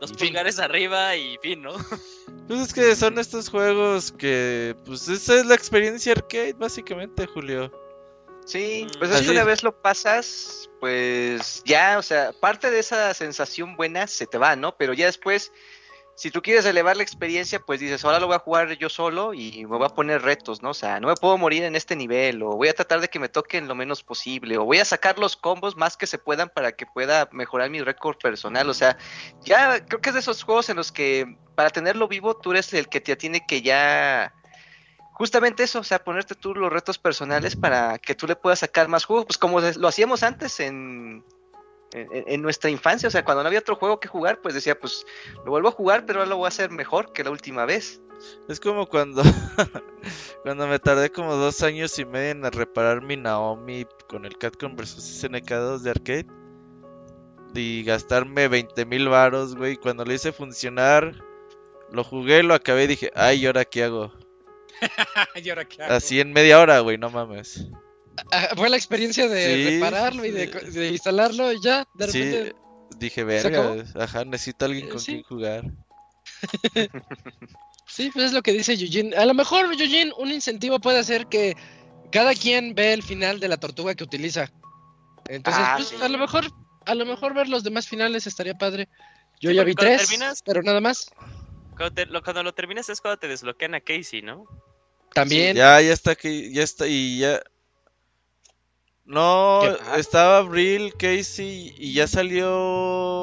[0.00, 1.74] dos pulgares arriba y fin, ¿no?
[2.48, 7.72] Pues es que son estos juegos que, pues esa es la experiencia arcade, básicamente, Julio.
[8.46, 8.98] Sí, Mm.
[8.98, 9.46] pues es Así que una es.
[9.46, 14.54] vez lo pasas, pues ya, o sea, parte de esa sensación buena se te va,
[14.56, 14.76] ¿no?
[14.76, 15.52] Pero ya después,
[16.14, 19.34] si tú quieres elevar la experiencia, pues dices, ahora lo voy a jugar yo solo
[19.34, 20.70] y me voy a poner retos, ¿no?
[20.70, 23.18] O sea, no me puedo morir en este nivel, o voy a tratar de que
[23.18, 26.48] me toquen lo menos posible, o voy a sacar los combos más que se puedan
[26.48, 28.70] para que pueda mejorar mi récord personal.
[28.70, 28.96] O sea,
[29.42, 32.72] ya creo que es de esos juegos en los que para tenerlo vivo, tú eres
[32.74, 34.32] el que te tiene que ya
[35.16, 38.86] justamente eso, o sea, ponerte tú los retos personales para que tú le puedas sacar
[38.88, 41.24] más juegos, pues como lo hacíamos antes en,
[41.92, 45.06] en, nuestra infancia, o sea, cuando no había otro juego que jugar, pues decía, pues
[45.42, 48.02] lo vuelvo a jugar, pero ahora lo voy a hacer mejor que la última vez.
[48.46, 49.22] Es como cuando,
[50.42, 54.76] cuando me tardé como dos años y medio en reparar mi Naomi con el Catcom
[54.76, 56.26] vs SNK2 de arcade.
[57.54, 59.76] Y gastarme 20 mil varos, güey.
[59.76, 61.14] Cuando lo hice funcionar,
[61.90, 64.12] lo jugué, lo acabé y dije, ay, ¿y ahora qué hago?
[65.44, 65.94] ¿Y ahora qué hago?
[65.94, 67.66] Así en media hora, güey, no mames.
[68.32, 72.22] Ah, Fue la experiencia de Sí, repararlo y de, de instalarlo y ya, de Sí,
[72.22, 72.54] repente.
[72.98, 75.12] dije, verga, ajá, necesito alguien Eh, con sí.
[75.12, 75.64] quien jugar.
[77.88, 79.16] Sí, pues es lo que dice Eugene.
[79.16, 81.54] A lo mejor, Eugene, un incentivo puede hacer que
[82.10, 84.50] cada quien ve el final de la tortuga que utiliza.
[85.28, 85.96] Entonces, Ah, pues sí.
[86.02, 86.44] a lo mejor,
[86.84, 88.88] a lo mejor ver los demás finales estaría padre.
[89.40, 91.12] Yo Sí, ya vi tres, terminas- pero nada más.
[91.76, 94.44] Cuando, te- lo, cuando lo terminas es cuando te desbloquean a Casey, ¿no?
[95.16, 95.56] También.
[95.56, 97.42] Ya, ya está aquí, ya está, y ya.
[99.06, 99.62] No,
[99.96, 102.50] estaba Abril, Casey, y ya salió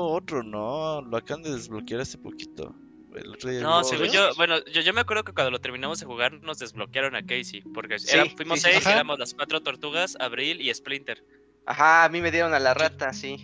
[0.08, 1.02] otro, ¿no?
[1.02, 2.74] Lo acaban de desbloquear hace poquito.
[3.16, 6.08] El otro día No, yo, bueno, yo, yo me acuerdo que cuando lo terminamos de
[6.08, 8.94] jugar nos desbloquearon a Casey, porque Sí, eran- fuimos sí, seis, ajá.
[8.94, 11.24] éramos las cuatro tortugas, Abril y Splinter.
[11.68, 13.44] Ajá, a mí me dieron a la rata, sí.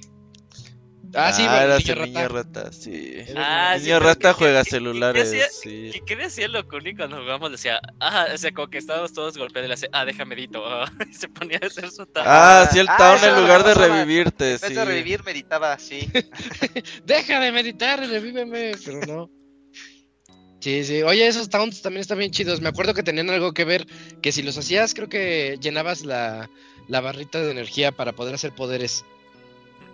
[1.13, 2.27] Ah, sí, Ah, bueno, era niño rata.
[2.27, 3.13] rata, sí.
[3.35, 5.89] Ah, sí, niño pero rata ¿qué- juega qué- celulares, qué sí.
[5.91, 7.51] ¿Qué, qué decía lo Kuni cuando jugamos?
[7.51, 10.61] Decía, ah, o sea, como que estábamos todos golpeados y le hacía, ah, déjame edito.
[11.09, 12.23] y se ponía a hacer su tab.
[12.27, 14.73] Ah, sí, el Ah, town eso en lugar que de revivirte, En vez sí.
[14.73, 16.07] de revivir, meditaba, sí.
[17.05, 19.31] Deja de meditar, revíveme, pero no.
[20.61, 21.01] Sí, sí.
[21.03, 22.59] Oye, esos taunts también están bien chidos.
[22.61, 23.85] Me acuerdo que tenían algo que ver,
[24.21, 26.49] que si los hacías, creo que llenabas la,
[26.87, 29.05] la barrita de energía para poder hacer poderes.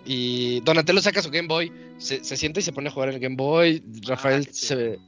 [0.06, 3.16] Y Donatello saca su Game Boy, se, se sienta y se pone a jugar en
[3.16, 3.82] el Game Boy.
[4.02, 4.98] Rafael qué se...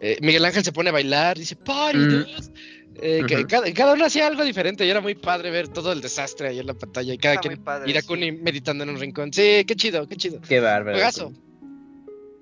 [0.00, 1.98] eh, Miguel Ángel se pone a bailar, dice, ¡Party!
[1.98, 2.08] Mm.
[2.08, 2.50] dudes".
[3.00, 6.00] Eh, que cada, cada uno hacía algo diferente y era muy padre ver todo el
[6.00, 9.32] desastre ahí en la pantalla y cada Está quien padre, Irakuni meditando en un rincón.
[9.32, 10.40] Sí, qué chido, qué chido.
[10.40, 10.96] Qué bárbaro.
[10.96, 11.32] Juegazo.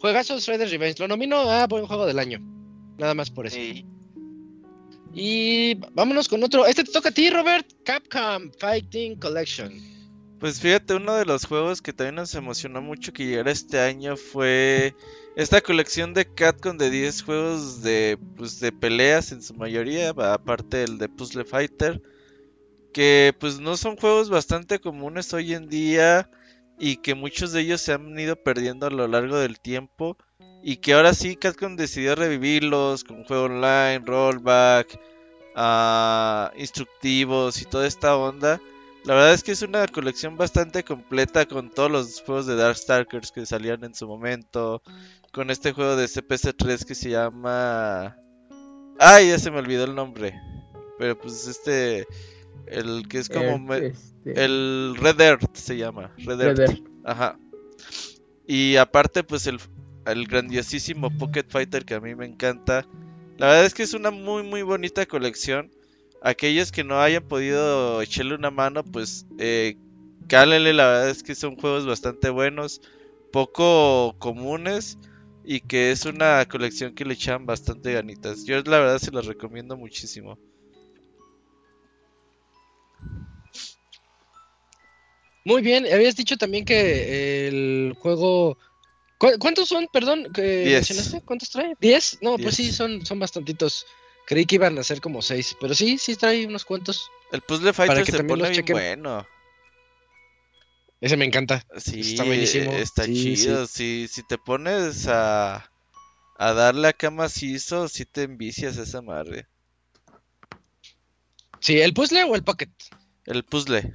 [0.00, 0.98] Juegazo Shredder's Revenge.
[0.98, 2.40] Lo nomino a buen juego del año.
[2.96, 3.56] Nada más por eso.
[3.56, 3.84] Sí.
[5.12, 6.64] Y vámonos con otro.
[6.64, 7.66] Este te toca a ti, Robert.
[7.84, 9.72] Capcom Fighting Collection.
[10.46, 14.16] Pues fíjate, uno de los juegos que también nos emocionó mucho que llegara este año
[14.16, 14.94] fue
[15.34, 20.76] esta colección de Capcom de 10 juegos de, pues, de peleas en su mayoría, aparte
[20.76, 22.00] del de Puzzle Fighter,
[22.92, 26.30] que pues no son juegos bastante comunes hoy en día
[26.78, 30.16] y que muchos de ellos se han ido perdiendo a lo largo del tiempo
[30.62, 34.96] y que ahora sí Capcom decidió revivirlos con juego online, rollback,
[35.56, 38.60] ah, instructivos y toda esta onda.
[39.06, 43.30] La verdad es que es una colección bastante completa con todos los juegos de Darkstalkers
[43.30, 44.82] que salían en su momento.
[45.32, 48.16] Con este juego de CPC3 que se llama...
[48.98, 50.34] Ay, ya se me olvidó el nombre.
[50.98, 52.06] Pero pues este...
[52.66, 53.58] El que es como...
[53.60, 56.12] Me- este, El Red Earth se llama.
[56.18, 56.58] Red Earth.
[56.58, 56.82] Red Earth.
[57.04, 57.38] Ajá.
[58.44, 59.60] Y aparte pues el,
[60.06, 62.86] el grandiosísimo Pocket Fighter que a mí me encanta.
[63.38, 65.70] La verdad es que es una muy muy bonita colección.
[66.26, 69.76] Aquellos que no hayan podido echarle una mano pues eh.
[70.28, 72.80] La verdad es que son juegos bastante buenos.
[73.30, 74.98] Poco comunes.
[75.44, 78.44] Y que es una colección que le echan bastante ganitas.
[78.44, 80.36] Yo la verdad se los recomiendo muchísimo.
[85.44, 85.86] Muy bien.
[85.92, 88.58] Habías dicho también que el juego.
[89.18, 89.86] ¿Cu- ¿Cuántos son?
[89.92, 90.80] Perdón, que?
[91.24, 91.76] ¿Cuántos trae?
[91.80, 92.18] ¿Diez?
[92.20, 93.86] No, pues sí, son, son bastantitos.
[94.26, 95.56] Creí que iban a ser como seis.
[95.60, 97.08] Pero sí, sí trae unos cuantos.
[97.32, 98.74] El Puzzle Fighter que se pone bien chequen.
[98.74, 99.26] bueno.
[101.00, 101.64] Ese me encanta.
[101.76, 102.72] Sí, Está buenísimo.
[102.72, 103.66] está Sí, chido.
[103.66, 105.70] Si, si te pones a,
[106.38, 109.46] a darle acá macizo, si te envicias esa madre.
[111.60, 112.70] Sí, ¿el puzzle o el pocket?
[113.26, 113.92] El puzzle.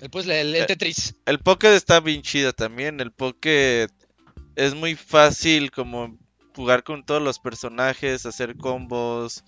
[0.00, 1.14] El puzzle, el, el Eh, Tetris.
[1.26, 3.00] El Pocket está bien chido también.
[3.00, 3.88] El Pocket
[4.56, 6.16] es muy fácil como
[6.54, 9.44] jugar con todos los personajes, hacer combos.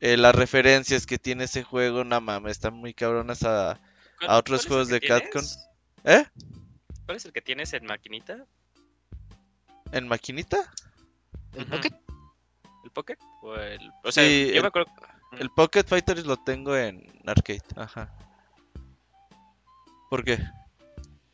[0.00, 3.80] eh, las referencias que tiene ese juego, no mames, están muy cabronas a...
[4.18, 5.00] ¿Cuál- a otros juegos de?
[5.00, 5.44] Capcom.
[6.04, 6.24] ¿Eh?
[7.06, 8.44] ¿Cuál es el que tienes en maquinita?
[9.92, 10.58] ¿En maquinita?
[11.54, 11.92] ¿El pocket?
[12.84, 13.16] ¿El Pocket?
[13.42, 13.90] O, el...
[14.02, 14.90] o sea, Sí, yo el- me acuerdo.
[15.38, 17.62] El Pocket Fighters lo tengo en arcade.
[17.76, 18.12] Ajá.
[20.10, 20.38] ¿Por qué?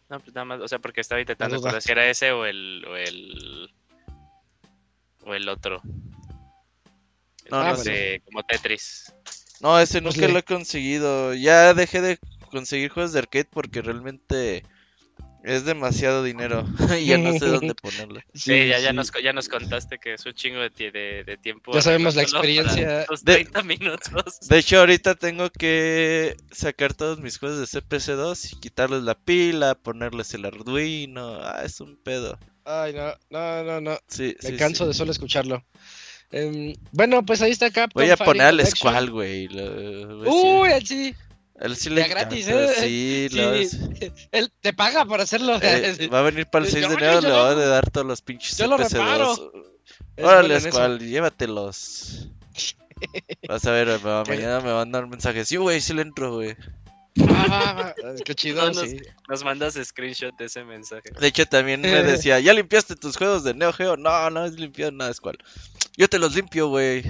[0.08, 2.84] No, pues nada más, o sea, porque estaba intentando recordar si era ese o el,
[2.88, 3.74] o el,
[5.24, 5.82] o el otro.
[7.44, 9.12] El No, que no es de- como Tetris.
[9.60, 11.34] No, ese Pues nunca le- lo he conseguido.
[11.34, 12.18] Ya dejé de
[12.50, 14.64] conseguir juegos de arcade porque realmente
[15.44, 16.64] es demasiado dinero.
[16.98, 18.20] y ya no sé dónde ponerlo.
[18.34, 18.96] Sí, ya, ya, sí.
[18.96, 21.72] Nos, ya nos contaste que es un chingo de, de, de tiempo.
[21.74, 23.04] Ya sabemos la experiencia.
[23.08, 24.40] Los De- 30 minutos.
[24.48, 29.74] De hecho, ahorita tengo que sacar todos mis juegos de CPC2 y quitarles la pila,
[29.74, 31.40] ponerles el Arduino.
[31.42, 32.38] Ah, es un pedo.
[32.64, 33.98] Ay, no, no, no, no.
[34.08, 34.88] Sí, Me sí, canso sí.
[34.88, 35.64] de solo escucharlo.
[36.32, 38.02] Em, bueno, pues ahí está Capcom.
[38.02, 38.66] Voy a poner al.
[38.66, 39.48] Squall, güey.
[40.26, 41.14] Uy, sí.
[41.60, 42.74] Él sí le gratis, encanta, ¿eh?
[42.80, 43.78] Sí, Sí, lo es-
[44.32, 45.58] Él te paga por hacerlo.
[45.60, 48.06] Eh, va a venir para el Yo- 6 de enero, le va a dar todos
[48.06, 48.92] los pinches yo lo CPC2.
[48.92, 49.52] reparo.
[50.22, 50.60] Órale.
[50.60, 52.28] Squall, llévatelos.
[53.48, 55.48] Vas a ver, mañana me van a dar mensajes.
[55.48, 56.56] Sí, güey, sí le entro, güey.
[57.28, 57.94] Ah,
[58.24, 59.00] qué chido, No, no, sí.
[59.28, 61.10] Nos mandas screenshot de ese mensaje.
[61.18, 63.96] De hecho, también me decía, ¿ya limpiaste tus juegos de Neo Geo?
[63.96, 65.38] No, no he limpiado nada, Squall.
[65.96, 67.04] Yo te los limpio, güey.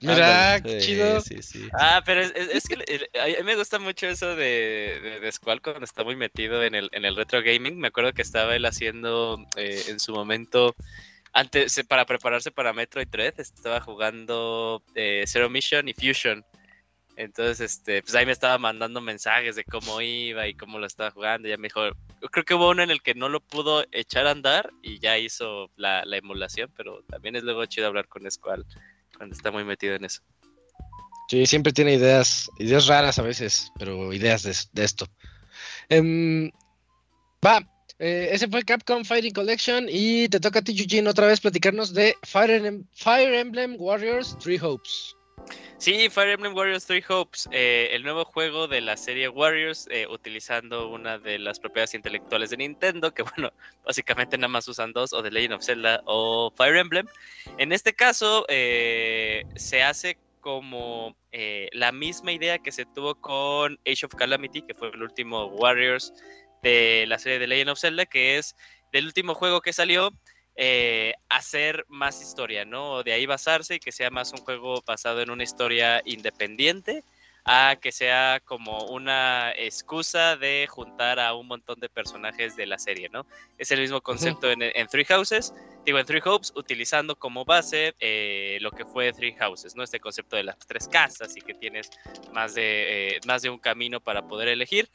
[0.00, 0.78] Mira, Ándale.
[0.78, 1.20] qué chido.
[1.20, 1.68] Sí, sí.
[1.78, 5.20] Ah, pero es, es- es que el- a mí me gusta mucho eso de, de,
[5.20, 7.78] de Squall cuando está muy metido en el, en el retro gaming.
[7.78, 10.74] Me acuerdo que estaba él haciendo eh, en su momento,
[11.32, 16.44] antes eh, para prepararse para Metroid Dread, estaba jugando eh, Zero Mission y Fusion.
[17.16, 21.10] Entonces, este, pues ahí me estaba mandando mensajes de cómo iba y cómo lo estaba
[21.10, 21.48] jugando.
[21.48, 21.82] Ya me dijo,
[22.30, 25.18] creo que hubo uno en el que no lo pudo echar a andar y ya
[25.18, 28.64] hizo la, la emulación, pero también es luego chido hablar con Squall
[29.16, 30.20] cuando está muy metido en eso.
[31.28, 35.06] Sí, siempre tiene ideas, ideas raras a veces, pero ideas de, esto.
[35.88, 36.50] Em,
[37.44, 37.60] va,
[38.00, 41.94] eh, ese fue Capcom Fighting Collection y te toca a ti, Eugene, otra vez platicarnos
[41.94, 45.19] de Fire, Em- Fire Emblem Warriors Three Hopes.
[45.80, 50.06] Sí, Fire Emblem Warriors 3 Hopes, eh, el nuevo juego de la serie Warriors, eh,
[50.06, 53.50] utilizando una de las propiedades intelectuales de Nintendo, que bueno,
[53.84, 57.06] básicamente nada más usan dos, o The Legend of Zelda o Fire Emblem.
[57.56, 61.16] En este caso, eh, se hace como
[61.72, 66.12] la misma idea que se tuvo con Age of Calamity, que fue el último Warriors
[66.62, 68.56] de la serie de Legend of Zelda, que es
[68.92, 70.10] del último juego que salió,
[70.62, 73.02] eh, hacer más historia, ¿no?
[73.02, 77.02] De ahí basarse y que sea más un juego basado en una historia independiente
[77.46, 82.78] a que sea como una excusa de juntar a un montón de personajes de la
[82.78, 83.24] serie, ¿no?
[83.56, 85.54] Es el mismo concepto en, en Three Houses,
[85.86, 89.82] digo, en Three Hopes, utilizando como base eh, lo que fue Three Houses, ¿no?
[89.82, 91.88] Este concepto de las tres casas y que tienes
[92.32, 94.90] más de, eh, más de un camino para poder elegir.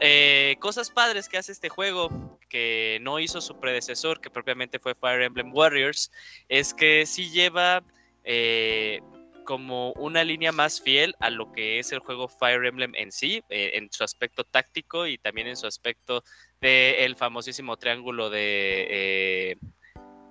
[0.00, 4.94] Eh, cosas padres que hace este juego que no hizo su predecesor, que propiamente fue
[4.94, 6.10] Fire Emblem Warriors,
[6.48, 7.82] es que sí lleva
[8.24, 9.00] eh,
[9.44, 13.42] como una línea más fiel a lo que es el juego Fire Emblem en sí,
[13.48, 16.22] eh, en su aspecto táctico y también en su aspecto
[16.60, 19.56] del famosísimo triángulo de, eh,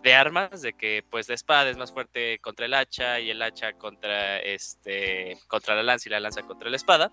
[0.04, 3.42] de armas, de que pues la espada es más fuerte contra el hacha y el
[3.42, 7.12] hacha contra este contra la lanza y la lanza contra la espada.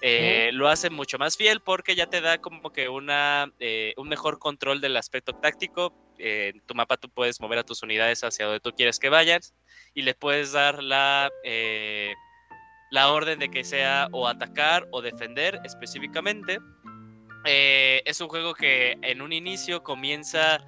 [0.00, 4.08] Eh, Lo hace mucho más fiel porque ya te da como que una eh, un
[4.08, 5.92] mejor control del aspecto táctico.
[6.18, 9.08] Eh, en tu mapa tú puedes mover a tus unidades hacia donde tú quieres que
[9.08, 9.40] vayan
[9.94, 11.30] y le puedes dar la
[12.90, 16.58] la orden de que sea o atacar o defender específicamente.
[17.44, 20.58] Es un juego que en un inicio comienza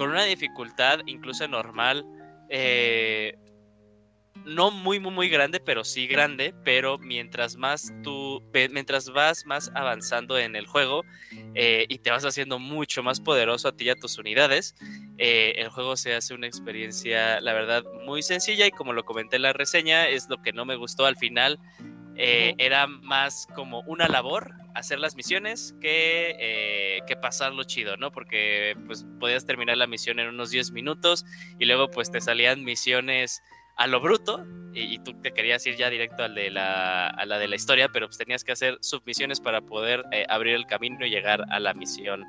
[0.00, 2.06] con una dificultad incluso normal,
[2.48, 3.34] eh,
[4.44, 9.70] no muy muy muy grande, pero sí grande, pero mientras más tú, mientras vas más
[9.74, 11.04] avanzando en el juego
[11.54, 14.74] eh, y te vas haciendo mucho más poderoso a ti y a tus unidades,
[15.18, 19.36] eh, el juego se hace una experiencia, la verdad, muy sencilla y como lo comenté
[19.36, 21.58] en la reseña, es lo que no me gustó al final.
[22.16, 28.10] eh, Era más como una labor hacer las misiones que, eh, que pasarlo chido, ¿no?
[28.12, 31.24] Porque pues podías terminar la misión en unos 10 minutos
[31.58, 33.42] y luego pues te salían misiones
[33.80, 37.24] a lo bruto y, y tú te querías ir ya directo al de la, a
[37.24, 40.66] la de la historia, pero pues tenías que hacer submisiones para poder eh, abrir el
[40.66, 42.24] camino y llegar a la misión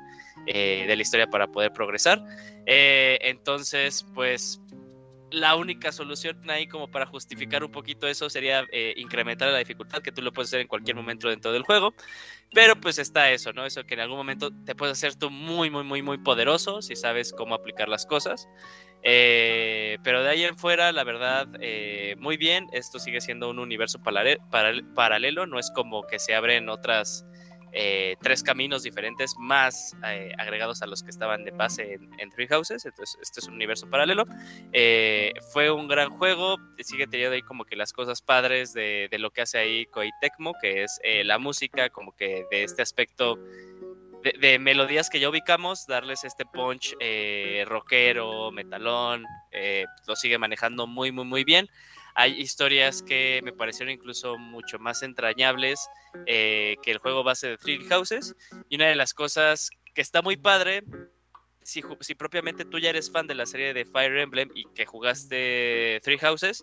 [0.46, 2.24] eh, de la historia para poder progresar.
[2.64, 4.62] Eh, entonces, pues
[5.30, 8.66] la única solución ahí como para justificar un poquito eso sería
[8.96, 11.94] incrementar la dificultad, que tú lo puedes hacer en cualquier momento dentro del juego.
[12.54, 13.64] Pero pues está eso, ¿no?
[13.64, 16.96] Eso que en algún momento te puedes hacer tú muy, muy, muy, muy poderoso si
[16.96, 18.46] sabes cómo aplicar las cosas.
[19.02, 22.68] Eh, pero de ahí en fuera, la verdad, eh, muy bien.
[22.72, 25.46] Esto sigue siendo un universo paralelo.
[25.46, 27.24] No es como que se abren otras
[27.72, 29.96] eh, tres caminos diferentes más
[30.38, 32.84] agregados a los que estaban de base en, Three Houses.
[32.84, 34.24] Entonces, este es un universo paralelo.
[35.52, 36.58] Fue un gran juego.
[36.78, 40.10] Sigue teniendo ahí como que las cosas padres de, lo que hace ahí Koei
[40.60, 43.36] que es la música, como que de este aspecto.
[44.22, 46.96] De, melodías que ya ubicamos, darles este punch
[47.66, 49.24] rockero, metalón,
[50.06, 51.68] lo sigue manejando muy, muy, muy bien.
[52.14, 55.88] Hay historias que me parecieron incluso mucho más entrañables
[56.26, 58.34] eh, que el juego base de Three Houses.
[58.68, 60.84] Y una de las cosas que está muy padre,
[61.62, 64.84] si, si, propiamente tú ya eres fan de la serie de Fire Emblem y que
[64.84, 66.62] jugaste Three Houses,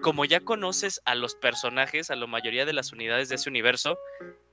[0.00, 3.98] como ya conoces a los personajes, a la mayoría de las unidades de ese universo,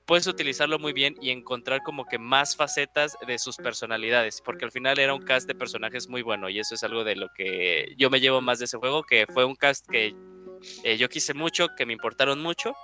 [0.06, 4.72] puedes utilizarlo muy bien y encontrar como que más facetas de sus personalidades, porque al
[4.72, 7.94] final era un cast de personajes muy bueno y eso es algo de lo que
[7.98, 10.14] yo me llevo más de ese juego, que fue un cast que
[10.84, 12.74] eh, yo quise mucho, que me importaron mucho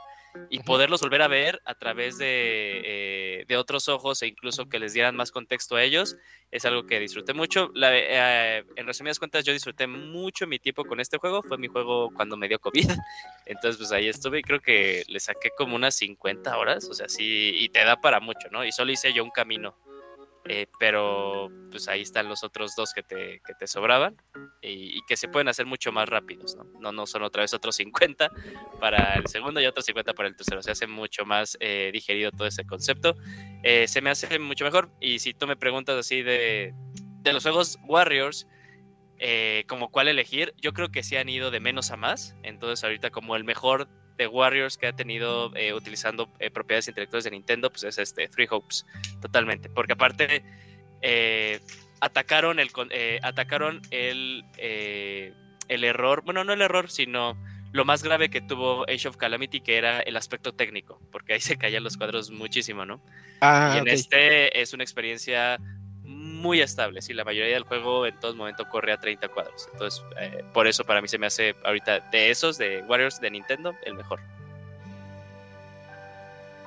[0.51, 4.93] y poderlos volver a ver a través de, eh, otros ojos e incluso que les
[4.95, 6.17] dieran más contexto a ellos
[6.51, 7.71] es algo que disfruté mucho.
[7.83, 11.43] Eh, en resumidas cuentas, yo disfruté mucho mi tiempo con este juego.
[11.43, 12.89] Fue mi juego cuando me dio COVID.
[13.47, 16.89] Entonces, pues ahí estuve y creo que le saqué como unas 50 horas.
[16.89, 18.65] O sea, sí, y te da para mucho, ¿no?
[18.65, 19.77] Y solo hice yo un camino.
[20.49, 24.17] Eh, pero pues ahí están los otros dos que te, que te sobraban
[24.61, 26.65] y, que se pueden hacer mucho más rápidos, ¿no?
[26.81, 26.91] ¿no?
[26.91, 28.31] No son otra vez otros 50
[28.81, 30.63] para el segundo y otros 50 para el tercero.
[30.63, 33.15] Se hace mucho más eh, digerido todo ese concepto.
[33.63, 34.91] Eh, se me hace mucho mejor.
[35.01, 36.75] Y si tú me preguntas así de,
[37.21, 38.49] de los juegos Warriors,
[39.69, 42.35] como cuál elegir, yo creo que sí han ido de menos a más.
[42.43, 47.25] Entonces ahorita como el mejor de Warriors que ha tenido eh, utilizando eh, propiedades intelectuales
[47.25, 48.87] de Nintendo, pues es este, Three Hopes,
[49.21, 49.69] totalmente.
[49.69, 50.45] Porque aparte
[51.01, 51.61] eh,
[52.01, 52.71] atacaron el
[53.23, 57.37] atacaron el, el error, bueno, no el error, sino
[57.73, 61.41] lo más grave que tuvo Age of Calamity, que era el aspecto técnico, porque ahí
[61.41, 63.03] se caían los cuadros muchísimo, ¿no?
[63.41, 65.59] Ah, y en este es una experiencia
[66.23, 67.03] muy estable.
[67.03, 69.69] Sí, la mayoría del juego en todo momento corre a 30 cuadros.
[69.73, 73.31] Entonces, eh, por eso para mí se me hace ahorita de esos, de Warriors de
[73.31, 74.21] Nintendo, el mejor.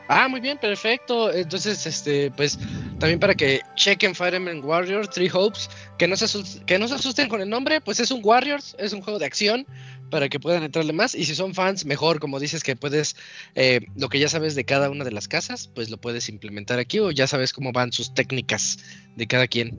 [0.07, 1.33] Ah, muy bien, perfecto.
[1.33, 2.59] Entonces, este, pues,
[2.99, 6.27] también para que chequen Fire Emblem Warriors, Three Hopes, que no, se
[6.65, 9.25] que no se asusten con el nombre, pues es un Warriors, es un juego de
[9.25, 9.65] acción,
[10.09, 11.15] para que puedan entrarle más.
[11.15, 13.15] Y si son fans, mejor, como dices que puedes,
[13.55, 16.79] eh, lo que ya sabes de cada una de las casas, pues lo puedes implementar
[16.79, 18.79] aquí o ya sabes cómo van sus técnicas
[19.15, 19.69] de cada quien.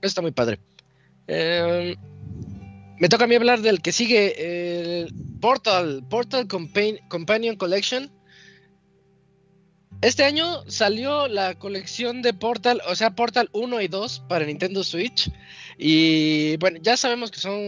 [0.00, 0.58] Eso está muy padre.
[1.26, 1.96] Em,
[2.98, 5.06] me toca a mí hablar del que sigue,
[5.40, 8.10] Portal, Portal Companion Collection.
[10.02, 14.84] Este año salió la colección de Portal, o sea, Portal 1 y 2 para Nintendo
[14.84, 15.30] Switch.
[15.78, 17.60] Y bueno, ya sabemos que son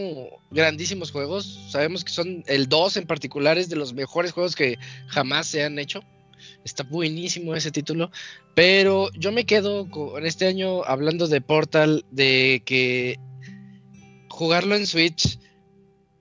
[0.51, 1.67] grandísimos juegos.
[1.71, 4.77] Sabemos que son el 2 en particular es de los mejores juegos que
[5.07, 6.03] jamás se han hecho.
[6.63, 8.11] Está buenísimo ese título.
[8.53, 13.17] Pero yo me quedo con este año hablando de Portal, de que
[14.29, 15.39] jugarlo en Switch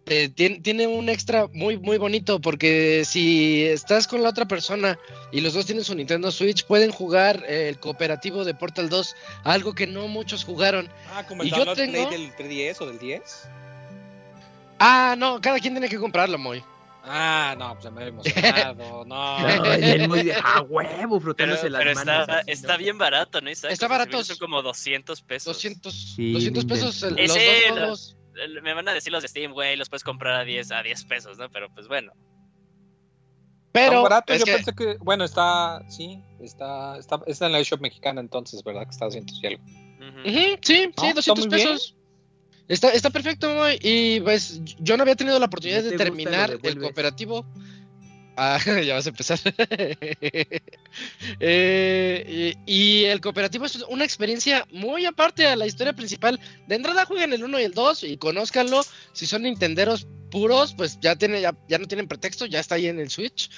[0.09, 4.99] eh, tiene, un extra muy, muy bonito porque si estás con la otra persona
[5.33, 9.75] y los dos tienen su Nintendo Switch, pueden jugar el cooperativo de Portal 2, algo
[9.75, 10.89] que no muchos jugaron.
[11.13, 12.11] Ah, como el y yo tengo...
[12.11, 13.49] del 3DS o del 10.
[14.79, 16.63] Ah, no, cada quien tiene que comprarlo, muy.
[17.05, 19.39] Ah, no, pues me he emocionado, no.
[20.09, 22.21] muy a huevo, frotándose las pero manos.
[22.29, 23.49] Está, está bien barato, ¿no?
[23.49, 24.23] Está barato.
[24.23, 25.55] Son como 200 pesos.
[25.55, 27.35] 200, 200 pesos los
[27.77, 28.18] dos
[28.63, 31.05] me van a decir los de Steam, güey, los puedes comprar a 10, a 10
[31.05, 31.51] pesos, ¿no?
[31.51, 32.13] Pero pues bueno.
[33.73, 38.21] Pero barato, yo pensé que, bueno, está, sí, está, está, está en la eShop mexicana
[38.21, 38.85] entonces, ¿verdad?
[38.85, 39.65] Que está a 200 y algo.
[40.25, 41.95] sí, sí, 200 pesos.
[42.69, 43.79] Está, está perfecto, güey.
[43.83, 47.47] Y pues yo no había tenido la oportunidad de terminar el cooperativo.
[48.41, 48.57] Ah,
[48.87, 49.39] ya vas a empezar.
[51.41, 56.41] Eh, y, el cooperativo es una experiencia muy aparte a la historia principal.
[56.67, 58.83] De entrada jueguen el 1 y el 2 y conózcanlo.
[59.13, 62.99] Si son nintenderos puros, pues ya, tiene, ya, no tienen pretexto, ya está ahí en
[62.99, 63.51] el Switch.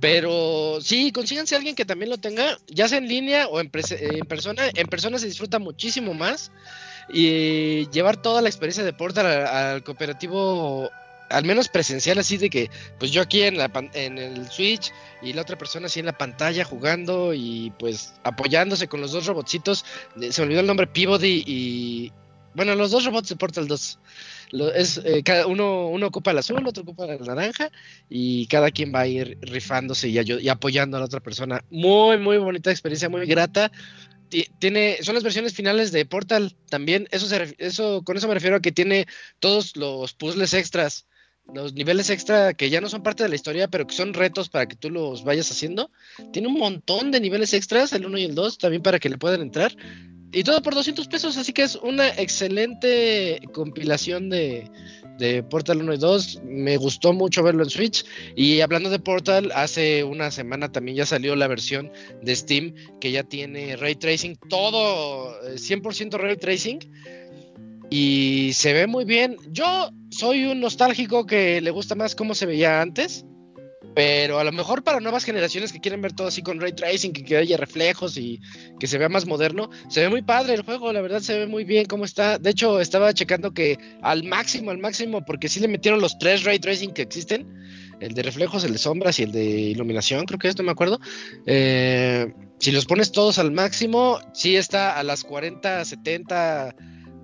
[0.00, 3.70] Pero sí, consíganse a alguien que también lo tenga, ya sea en línea o en,
[3.72, 4.62] en persona.
[4.74, 6.50] En persona se disfruta muchísimo más.
[7.12, 10.90] Y llevar toda la experiencia de Portal al cooperativo
[11.30, 14.92] al menos presencial así de que pues yo aquí en la en el Switch
[15.22, 19.26] y la otra persona así en la pantalla jugando y pues apoyándose con los dos
[19.26, 19.84] robotcitos
[20.30, 22.12] se me olvidó el nombre Peabody y
[22.54, 23.98] bueno los dos robots de Portal 2
[24.74, 27.70] es eh, cada uno uno ocupa el azul otro ocupa el naranja
[28.08, 31.64] y cada quien va a ir rifándose y, apoyando a la otra persona.
[31.70, 33.70] Muy muy bonita experiencia muy grata.
[34.58, 37.08] Tiene son las versiones finales de Portal también.
[37.10, 37.26] Eso
[37.58, 39.06] eso con eso me refiero a que tiene
[39.38, 41.06] todos los puzzles extras
[41.54, 44.48] los niveles extra que ya no son parte de la historia, pero que son retos
[44.48, 45.90] para que tú los vayas haciendo.
[46.32, 49.18] Tiene un montón de niveles extras, el 1 y el 2, también para que le
[49.18, 49.74] puedan entrar.
[50.32, 54.70] Y todo por 200 pesos, así que es una excelente compilación de,
[55.18, 56.40] de Portal 1 y 2.
[56.44, 58.04] Me gustó mucho verlo en Switch.
[58.36, 61.90] Y hablando de Portal, hace una semana también ya salió la versión
[62.22, 66.78] de Steam que ya tiene ray tracing, todo 100% eh, ray tracing
[67.90, 69.36] y se ve muy bien.
[69.50, 73.24] Yo soy un nostálgico que le gusta más cómo se veía antes,
[73.94, 77.12] pero a lo mejor para nuevas generaciones que quieren ver todo así con ray tracing,
[77.12, 78.40] que, haya reflejos y
[78.78, 81.46] que se vea más moderno, se ve muy padre el juego, la verdad se ve
[81.46, 82.38] muy bien cómo está.
[82.38, 86.44] De hecho, estaba checando que al máximo, al máximo, porque sí le metieron los tres
[86.44, 87.52] ray tracing que existen,
[88.00, 90.72] el de reflejos, el de sombras y el de iluminación, creo que es, no me
[90.72, 91.00] acuerdo.
[91.46, 96.76] Eh, si los pones todos al máximo, sí está a las 40, 70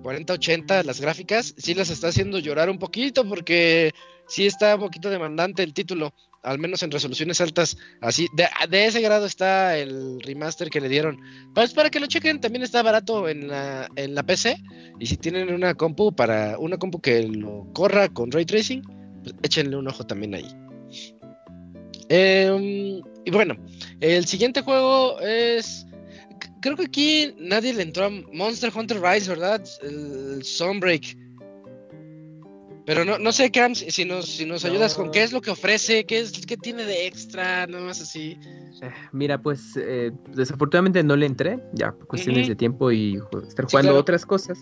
[0.03, 3.91] 4080 las gráficas, sí las está haciendo llorar un poquito porque
[4.27, 6.13] sí está un poquito demandante el título,
[6.43, 7.77] al menos en resoluciones altas.
[8.01, 11.19] Así, de, ese grado está el remaster que le dieron.
[11.53, 14.57] Pues para que lo chequen, también está barato en la, en la PC.
[14.99, 18.81] Y si tienen una compu para una compu que lo corra con ray tracing,
[19.23, 20.47] pues échenle un ojo también ahí.
[22.09, 23.57] Em, y bueno,
[23.99, 25.85] el siguiente juego es
[26.61, 29.63] creo que aquí nadie le entró a Monster Hunter Rise, ¿verdad?
[29.81, 31.17] El Sunbreak.
[32.85, 35.51] Pero no, no sé, Cam, si nos, si nos ayudas con qué es lo que
[35.51, 38.39] ofrece, qué es qué tiene de extra, nada más así.
[38.81, 43.65] Eh, mira, pues eh, desafortunadamente no le entré, ya por cuestiones de tiempo y estar
[43.65, 44.57] jugando otras cosas.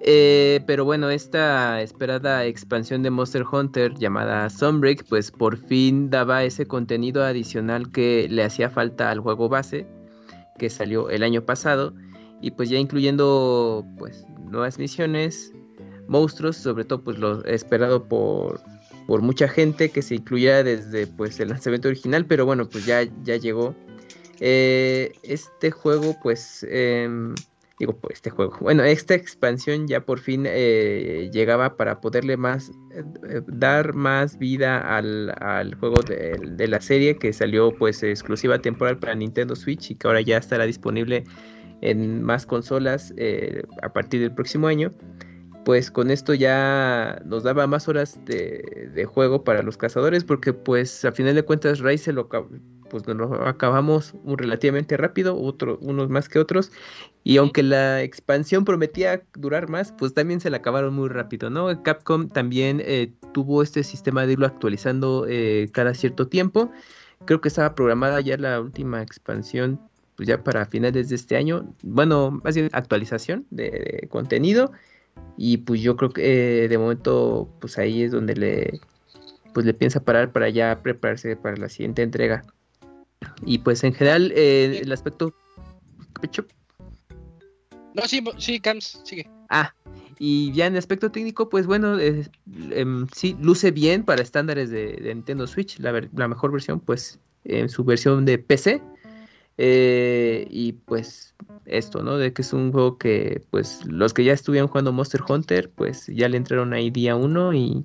[0.00, 6.44] Eh, pero bueno, esta esperada expansión de Monster Hunter llamada Sunbreak, pues por fin daba
[6.44, 9.86] ese contenido adicional que le hacía falta al juego base
[10.62, 11.92] que salió el año pasado
[12.40, 15.52] y pues ya incluyendo pues nuevas misiones,
[16.06, 18.60] monstruos, sobre todo pues lo esperado por,
[19.08, 23.02] por mucha gente que se incluyera desde pues el lanzamiento original, pero bueno pues ya,
[23.24, 23.74] ya llegó.
[24.38, 27.34] Eh, este juego pues em,
[27.82, 32.70] digo por este juego, bueno esta expansión ya por fin eh, llegaba para poderle más
[32.94, 39.16] eh, dar más vida al, juego de, la serie que salió pues exclusiva temporal para
[39.16, 41.24] Nintendo Switch y que ahora ya estará disponible
[41.80, 44.92] en más consolas eh, a partir del próximo año.
[45.64, 51.04] Pues con esto ya nos daba más horas de, juego para los cazadores porque pues
[51.04, 52.28] a final de cuentas Ray se lo
[52.92, 56.70] pues nos lo acabamos relativamente rápido, otro, unos más que otros,
[57.24, 61.82] y aunque la expansión prometía durar más, pues también se la acabaron muy rápido, ¿no?
[61.82, 66.70] Capcom también eh, tuvo este sistema de irlo actualizando eh, cada cierto tiempo,
[67.24, 69.80] creo que estaba programada ya la última expansión,
[70.16, 74.70] pues ya para finales de este año, bueno, más bien actualización de, contenido,
[75.38, 78.80] y pues yo creo que eh, de momento, pues ahí es donde le
[79.52, 82.44] pues le piensa parar para ya prepararse para la siguiente entrega.
[83.44, 85.34] Y pues en general, eh, el aspecto.
[87.94, 89.28] No, sí, sí, Cams, sigue.
[89.48, 89.74] Ah,
[90.18, 95.46] y ya en aspecto técnico, pues bueno, em, sí, luce bien para estándares de, Nintendo
[95.46, 98.80] Switch, la, mejor versión, pues en su versión de PC.
[99.58, 101.34] Eh, y pues
[101.66, 102.16] esto, ¿no?
[102.18, 106.06] De que es un juego que, pues, los que ya estuvieron jugando Monster Hunter, pues
[106.06, 107.84] ya le entraron ahí día uno y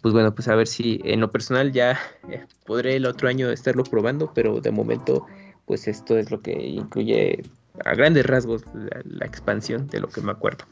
[0.00, 1.98] pues bueno, pues a ver si en lo personal ya
[2.30, 5.26] eh, podré el otro año estarlo probando, pero de momento
[5.66, 7.42] pues esto es lo que incluye
[7.84, 10.64] a grandes rasgos la, expansión de lo que me acuerdo.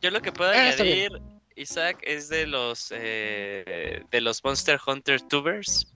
[0.00, 1.10] Yo lo que puedo ah, añadir,
[1.56, 5.92] Isaac, es de los eh, de los Monster Hunter Tubers.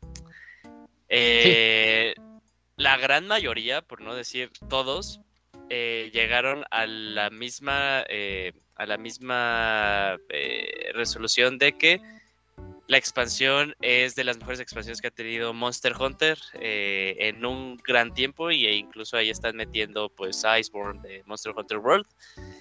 [1.09, 2.15] Eh,
[2.77, 5.21] la gran mayoría, por no decir todos,
[5.69, 8.05] llegaron a la misma
[8.77, 12.01] a la misma eh, resolución de que
[12.89, 17.77] la expansión es de las mejores expansiones que ha tenido Monster Hunter eh, en un
[17.79, 22.07] gran tiempo y e incluso ahí están metiendo pues Iceborne de Monster Hunter World.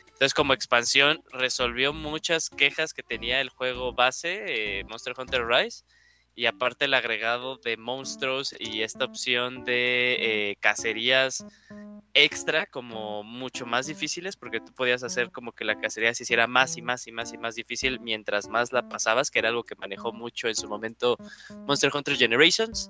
[0.07, 5.83] Entonces como expansión resolvió muchas quejas que tenía el juego base eh, Monster Hunter Rise
[6.35, 11.45] y aparte el agregado de monstruos y esta opción de cacerías
[12.13, 16.47] extra como mucho más difíciles porque tú podías hacer como que la cacería se hiciera
[16.47, 19.63] más y más y más y más difícil mientras más la pasabas, que era algo
[19.63, 21.17] que manejó mucho en su momento
[21.67, 22.89] Monster Hunter Generations.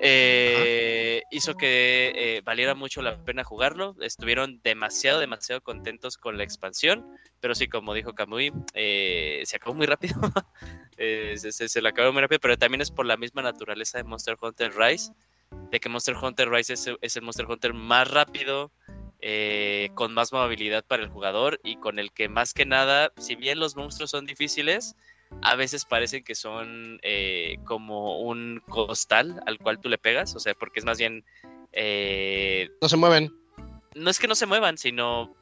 [0.00, 3.94] Eh, hizo que eh, valiera mucho la pena jugarlo.
[4.00, 7.06] Estuvieron demasiado, demasiado contentos con la expansión,
[7.40, 10.14] pero sí, como dijo Kamui, eh, se acabó muy rápido.
[10.96, 14.36] se, se, la acabó muy rápido, pero también es por la misma naturaleza de Monster
[14.40, 15.12] Hunter Rise
[15.70, 18.72] de que Monster Hunter Rise es, el Monster Hunter más rápido,
[19.94, 23.60] con más movilidad para el jugador y con el que más que nada, si bien
[23.60, 24.96] los monstruos son difíciles,
[25.42, 30.40] a veces parecen que son eh, como un costal al cual tú le pegas, o
[30.40, 31.24] sea, porque es más bien...
[31.72, 33.32] Eh, no se mueven.
[33.94, 35.34] No es que no se muevan, sino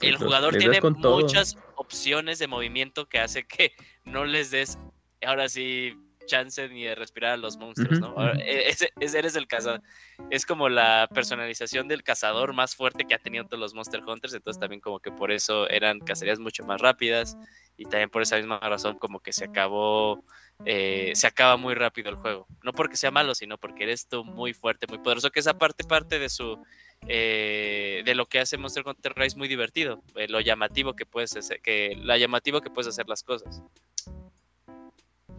[0.00, 3.72] el jugador tiene muchas opciones de movimiento que hace que
[4.04, 4.78] no les des,
[5.24, 5.94] ahora sí,
[6.28, 8.14] chance ni de respirar a los monstruos, ¿no?
[8.34, 9.82] E, eres el cazador.
[10.30, 14.34] Es como la personalización del cazador más fuerte que ha tenido todos los Monster Hunters,
[14.34, 17.36] entonces también como que por eso eran cacerías mucho más rápidas
[17.76, 20.24] y también por esa misma razón como que se acabó,
[20.64, 22.46] eh, se acaba muy rápido el juego.
[22.62, 25.84] No porque sea malo, sino porque eres tú muy fuerte, muy poderoso, que esa parte
[25.84, 26.62] parte de su...
[27.06, 31.36] Eh, de lo que hace Monster Hunter Rise muy divertido, eh, lo llamativo que puedes
[31.36, 33.62] hacer, que la llamativo que puedes hacer las cosas.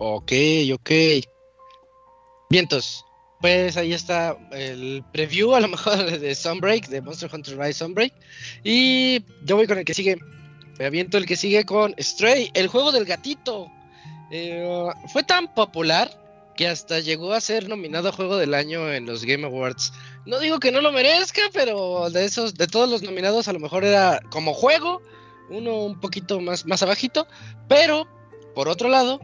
[0.02, 0.32] Ok,
[0.74, 0.92] ok.
[2.50, 3.06] Vientos.
[3.42, 8.14] Pues ahí está el preview a lo mejor de Sunbreak, de Monster Hunter Rise Sunbreak.
[8.64, 10.18] Y yo voy con el que sigue.
[10.78, 13.70] Me aviento el que sigue con Stray, el juego del gatito.
[14.32, 14.66] Eh,
[15.12, 16.10] fue tan popular
[16.56, 19.92] que hasta llegó a ser nominado a juego del año en los Game Awards.
[20.26, 23.60] No digo que no lo merezca, pero de esos, de todos los nominados, a lo
[23.60, 25.02] mejor era como juego,
[25.50, 27.28] uno un poquito más, más abajito.
[27.68, 28.08] Pero,
[28.56, 29.20] por otro lado,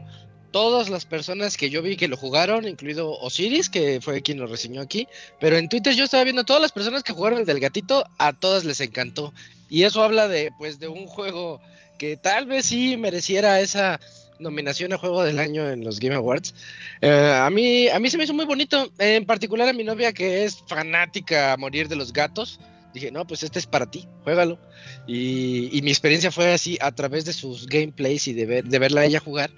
[0.56, 4.46] todas las personas que yo vi que lo jugaron, incluido Osiris, que fue quien lo
[4.46, 5.06] reseñó aquí,
[5.38, 8.32] pero en Twitter yo estaba viendo todas las personas que jugaron el del gatito, a
[8.32, 9.34] todas les encantó.
[9.68, 11.60] Y eso habla de, pues, de un juego
[11.98, 14.00] que tal vez sí mereciera esa
[14.38, 16.54] nominación a juego del año en los Game Awards.
[17.02, 20.14] Eh, a mí, a mí se me hizo muy bonito, en particular a mi novia
[20.14, 22.60] que es fanática a morir de los gatos.
[22.94, 24.58] Dije, no, pues este es para ti, juégalo.
[25.06, 29.02] Y, mi experiencia fue así a través de sus gameplays y de, ver, de verla
[29.02, 29.50] a ella jugar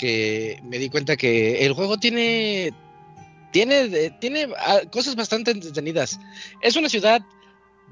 [0.00, 2.72] que me di cuenta que el juego tiene
[3.52, 6.18] tiene tiene ah, cosas bastante entretenidas.
[6.62, 7.20] Es una ciudad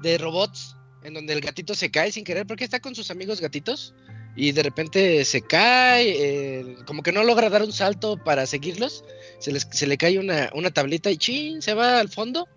[0.01, 3.41] de robots en donde el gatito se cae sin querer porque está con sus amigos
[3.41, 3.93] gatitos
[4.35, 9.03] y de repente se cae, eh, como que no logra dar un salto para seguirlos,
[9.37, 12.47] se, les, se le cae una, una tablita y chin, se va al fondo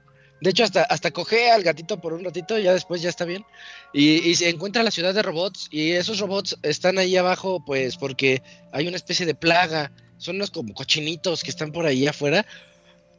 [0.42, 3.24] de hecho, hasta, hasta coge al gatito por un ratito, y ya después ya está
[3.24, 3.44] bien.
[3.92, 8.42] Y, se encuentra la ciudad de robots, y esos robots están ahí abajo, pues porque
[8.72, 9.92] hay una especie de plaga.
[10.18, 12.44] Son unos como cochinitos que están por ahí afuera.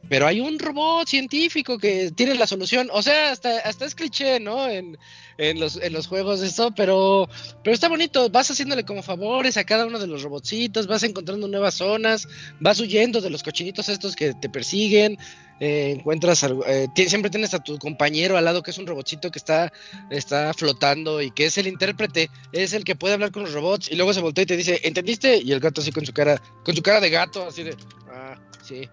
[0.10, 2.90] Pero hay un robot científico que tiene la solución.
[2.91, 4.68] O sea, hasta, hasta es cliché, ¿no?
[4.68, 4.98] En,
[5.38, 7.30] en los, en los juegos esto, pero,
[7.64, 8.30] pero está bonito.
[8.30, 12.28] Vas haciéndole como favores a cada uno de los robotcitos, vas encontrando nuevas zonas,
[12.60, 15.18] vas huyendo de los cochinitos estos que te persiguen.
[15.60, 19.40] Eh, encuentras eh, siempre tienes a tu compañero al lado que es un robotcito que
[19.40, 19.72] está,
[20.10, 23.92] está flotando y que es el intérprete, es el que puede hablar con los robots
[23.92, 25.38] y luego se voltea y te dice, ¿entendiste?
[25.38, 27.76] Y el gato así con su cara, con su cara de gato, así de,
[28.10, 28.90] ah, sí.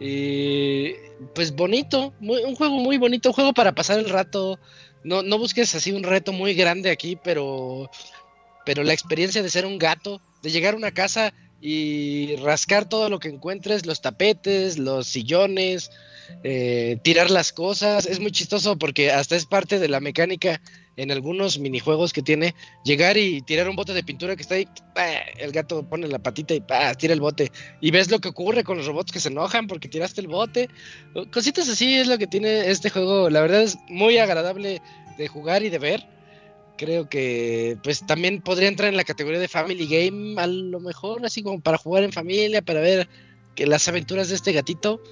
[0.00, 0.94] Y
[1.34, 4.58] pues bonito, un juego muy bonito, un juego para pasar el rato.
[5.04, 7.90] No, no busques así un reto muy grande aquí, pero,
[8.64, 13.08] pero la experiencia de ser un gato, de llegar a una casa y rascar todo
[13.08, 15.90] lo que encuentres, los tapetes, los sillones,
[16.42, 18.06] eh, tirar las cosas.
[18.06, 20.60] Es muy chistoso porque hasta es parte de la mecánica
[20.96, 22.54] en algunos minijuegos que tiene,
[22.84, 24.68] llegar y tirar un bote de pintura que está ahí,
[25.38, 26.62] el gato pone la patita y
[26.98, 27.50] tira el bote.
[27.80, 30.68] Y ves lo que ocurre con los robots que se enojan porque tiraste el bote.
[31.32, 33.30] Cositas así es lo que tiene este juego.
[33.30, 34.82] La verdad es muy agradable
[35.16, 36.19] de jugar y de ver.
[36.80, 41.22] Creo que pues también podría entrar en la categoría de Family Game, a lo mejor,
[41.26, 43.06] así como para jugar en familia, para ver
[43.54, 45.02] que las aventuras de este gatito.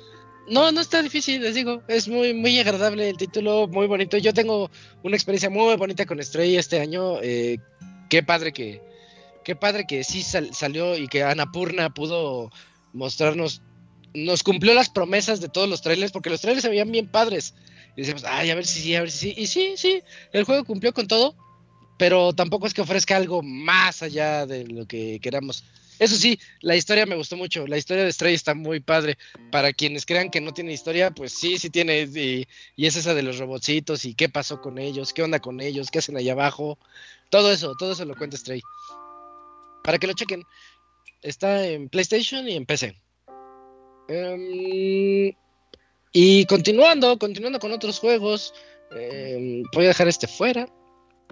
[0.49, 1.83] No, no está difícil, les digo.
[1.87, 4.17] Es muy, muy agradable el título, muy bonito.
[4.17, 4.71] Yo tengo
[5.03, 7.21] una experiencia muy bonita con Stray este año.
[7.21, 7.59] Eh,
[8.09, 8.81] qué padre que,
[9.45, 12.51] qué padre que sí salió y que Anapurna pudo
[12.95, 13.61] mostrarnos,
[14.15, 17.53] nos cumplió las promesas de todos los trailers, porque los trailers se veían bien padres.
[17.95, 19.35] Y decíamos, ay, a ver si sí, a ver si sí.
[19.37, 21.37] Y sí, sí, el juego cumplió con todo,
[21.99, 25.65] pero tampoco es que ofrezca algo más allá de lo que queramos.
[25.99, 27.67] Eso sí, la historia me gustó mucho.
[27.67, 29.19] La historia de Stray está muy padre.
[29.51, 32.03] Para quienes crean que no tiene historia, pues sí, sí tiene.
[32.03, 32.47] Y,
[32.77, 35.99] es esa de los robotcitos y qué pasó con ellos, qué onda con ellos, qué
[35.99, 36.79] hacen allá abajo.
[37.31, 38.63] Todo eso, todo eso lo cuenta Stray.
[39.83, 40.45] Para que lo chequen.
[41.21, 42.95] Está en PlayStation y en PC.
[44.09, 45.33] Em,
[46.13, 48.55] y continuando, continuando con otros juegos.
[48.93, 50.69] Em, voy a dejar este fuera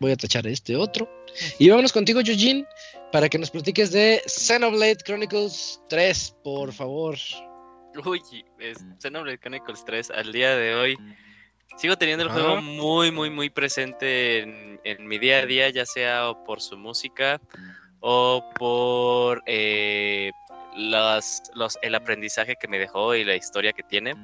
[0.01, 1.09] voy a tachar este otro.
[1.59, 2.66] Y vámonos contigo, Eugene,
[3.12, 7.16] para que nos platiques de Xenoblade Chronicles 3, por favor.
[8.05, 8.20] Uy,
[8.98, 10.98] Xenoblade Chronicles 3 al día de hoy.
[11.77, 14.40] Sigo teniendo el juego muy, muy, muy presente
[14.85, 17.40] en, mi día a día, ya sea por su música
[18.01, 20.31] o por eh,
[20.74, 21.43] los,
[21.82, 24.14] el aprendizaje que me dejó y la historia que tiene.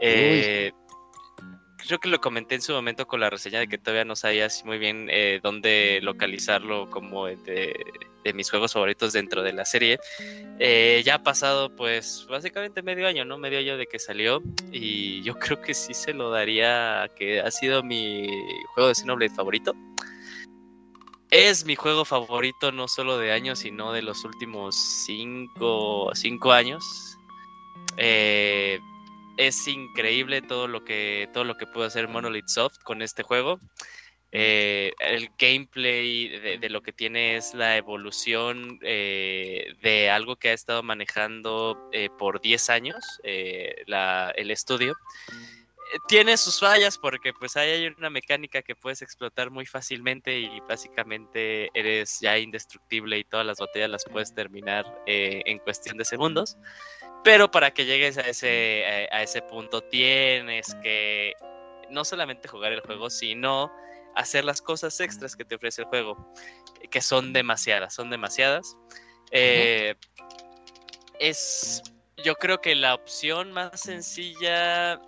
[0.00, 0.72] Eh,
[1.86, 4.48] creo que lo comenté en su momento con la reseña de que todavía no sabía
[4.64, 7.74] muy bien eh, dónde localizarlo como de,
[8.34, 9.98] mis juegos favoritos dentro de la serie.
[10.58, 13.38] Eh, ya ha pasado pues básicamente medio año, ¿no?
[13.38, 17.50] Medio año de que salió y yo creo que sí se lo daría que ha
[17.50, 18.28] sido mi
[18.74, 19.74] juego de Xenoblade favorito.
[21.30, 24.76] Es mi juego favorito no solo de años, sino de los últimos
[25.06, 26.84] cinco, cinco años.
[27.96, 28.78] Eh,
[29.36, 33.58] es increíble todo lo que todo lo que pudo hacer Monolith Soft con este juego.
[34.34, 36.28] Eh, el gameplay
[36.58, 42.08] de, lo que tiene es la evolución eh, de algo que ha estado manejando eh,
[42.18, 44.96] por 10 años el estudio.
[46.06, 51.68] Tiene sus fallas porque pues hay una mecánica que puedes explotar muy fácilmente y básicamente
[51.74, 56.56] eres ya indestructible y todas las batallas las puedes terminar en cuestión de segundos.
[57.24, 61.34] Pero para que llegues a ese, eh, a ese punto tienes que
[61.90, 63.70] no solamente jugar el juego, sino
[64.16, 66.32] hacer las cosas extras que te ofrece el juego,
[66.90, 68.76] que son demasiadas, son demasiadas.
[69.30, 69.94] Eh,
[71.20, 71.82] es,
[72.24, 75.00] yo creo que la opción más sencilla,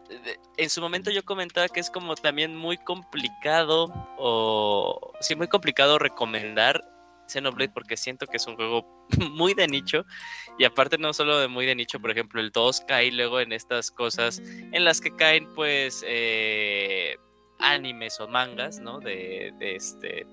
[0.56, 5.98] en su momento yo comentaba que es como también muy complicado, o sí, muy complicado
[5.98, 6.82] recomendar
[7.28, 10.04] Xenoblade porque siento que es un juego muy de nicho
[10.58, 13.52] y aparte no solo de muy de nicho, por ejemplo el 2 cae luego en
[13.52, 17.16] estas cosas en las que caen pues eh,
[17.58, 19.00] animes o mangas, ¿no?
[19.00, 20.26] De, de, este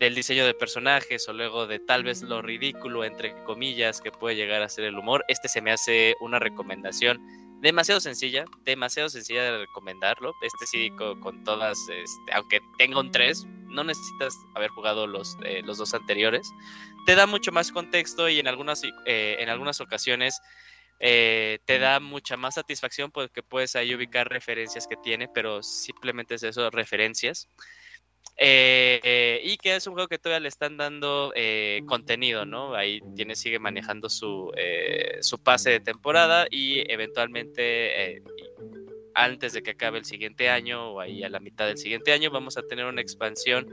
[0.00, 4.34] del diseño de personajes o luego de tal vez lo ridículo entre comillas que puede
[4.34, 5.22] llegar a ser el humor.
[5.28, 7.20] Este se me hace una recomendación
[7.60, 10.32] demasiado sencilla, demasiado sencilla de recomendarlo.
[10.40, 15.60] Este sí, con, todas, este, aunque tenga un 3, no necesitas haber jugado los, eh,
[15.66, 16.50] los dos anteriores.
[17.04, 20.40] Te da mucho más contexto y en algunas, eh, en algunas ocasiones
[20.98, 26.36] eh, te da mucha más satisfacción porque puedes ahí ubicar referencias que tiene, pero simplemente
[26.36, 27.48] es eso, referencias.
[28.42, 32.74] Eh, y que es un juego que todavía le están dando eh, contenido, ¿no?
[32.74, 38.22] Ahí tiene, sigue manejando su, eh, su pase de temporada y eventualmente
[39.24, 42.30] antes de que acabe el siguiente año o ahí a la mitad del siguiente año
[42.30, 43.68] vamos a tener una expansión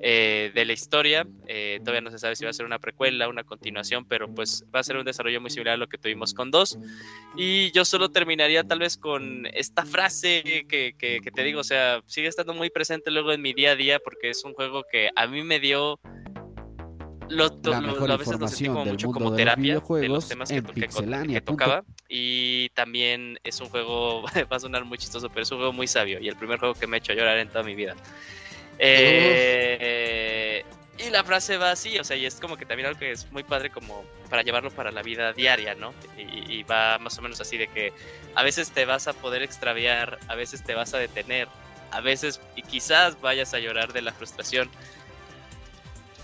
[0.00, 1.26] eh, de la historia.
[1.46, 4.64] Eh, todavía no se sabe si va a ser una precuela, una continuación, pero pues
[4.74, 6.78] va a ser un desarrollo muy similar a lo que tuvimos con dos.
[7.36, 11.64] Y yo solo terminaría tal vez con esta frase que, que, que te digo, o
[11.64, 14.84] sea, sigue estando muy presente luego en mi día a día porque es un juego
[14.90, 16.00] que a mí me dio
[17.28, 20.62] lo, la mejor a veces lo sentí como mucho como terapia de los temas que,
[20.62, 21.84] que, tocaba.
[22.08, 24.22] Y también es un juego
[24.52, 26.74] va a sonar muy chistoso pero es un juego muy sabio y el primer juego
[26.74, 27.94] que me ha hecho llorar en toda mi vida.
[28.78, 30.62] Eh,
[30.98, 33.30] y la frase va así o sea y es como que también algo que es
[33.32, 37.22] muy padre como para llevarlo para la vida diaria no y, y va más o
[37.22, 37.92] menos así de que
[38.34, 41.48] a veces te vas a poder extraviar a veces te vas a detener
[41.90, 44.68] a veces y quizás vayas a llorar de la frustración.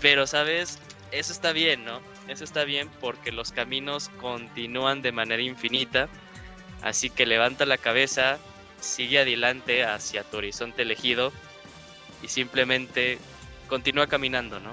[0.01, 0.79] Pero, ¿sabes?
[1.13, 2.01] Eso está bien, ¿no?
[2.27, 6.09] Eso está bien porque los caminos continúan de manera infinita.
[6.81, 8.39] Así que levanta la cabeza,
[8.81, 11.31] sigue adelante hacia tu horizonte elegido
[12.21, 13.19] y simplemente
[13.67, 14.71] continúa caminando, ¿no?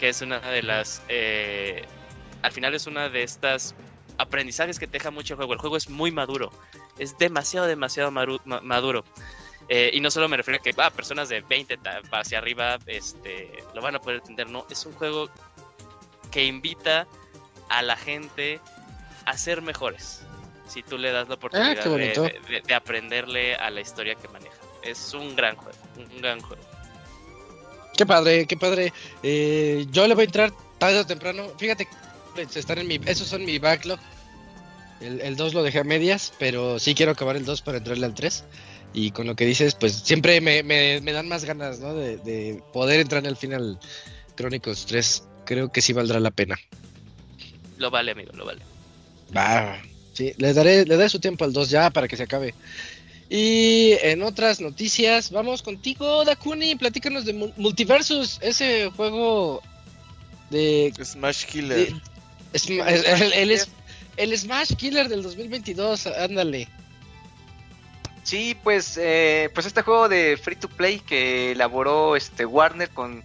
[0.00, 1.02] Que es una de las...
[1.08, 1.84] Eh,
[2.42, 3.74] al final es una de estas
[4.18, 5.52] aprendizajes que te deja mucho el juego.
[5.52, 6.50] El juego es muy maduro,
[6.98, 9.04] es demasiado, demasiado maduro.
[9.68, 11.78] Eh, y no solo me refiero a que ah, personas de 20
[12.12, 15.30] hacia arriba este, lo van a poder entender, no, es un juego
[16.34, 17.06] que invita
[17.68, 18.58] a la gente
[19.24, 20.22] a ser mejores.
[20.66, 24.56] Si tú le das la oportunidad ah, de, aprenderle a la historia que maneja.
[24.82, 26.62] Es un gran juego, un gran juego.
[27.96, 28.92] Qué padre, qué padre.
[29.22, 31.52] Eh, yo le voy a entrar tarde o temprano.
[31.56, 31.86] Fíjate,
[32.52, 34.00] están en mi, esos son mi backlog.
[35.00, 38.14] El, 2 lo dejé a medias, pero sí quiero acabar el 2 para entrarle al
[38.14, 38.44] 3.
[38.92, 41.94] Y con lo que dices, pues siempre me, dan más ganas, ¿no?
[41.94, 43.78] De, de, poder entrar en el final
[44.34, 46.58] Crónicos 3 creo que sí valdrá la pena.
[47.78, 48.62] Lo vale, amigo, lo vale.
[49.36, 49.80] Va,
[50.12, 52.54] sí, le daré, le daré su tiempo al 2 ya para que se acabe.
[53.28, 59.62] Y en otras noticias, vamos contigo, Dakuni, platícanos de Multiversus, ese juego
[60.50, 60.92] de...
[61.02, 61.92] Smash Killer.
[62.52, 63.60] el, el,
[64.16, 66.68] el, Smash Killer del 2022, ándale.
[68.22, 73.22] Sí, pues, eh, pues este juego de free to play que elaboró este Warner con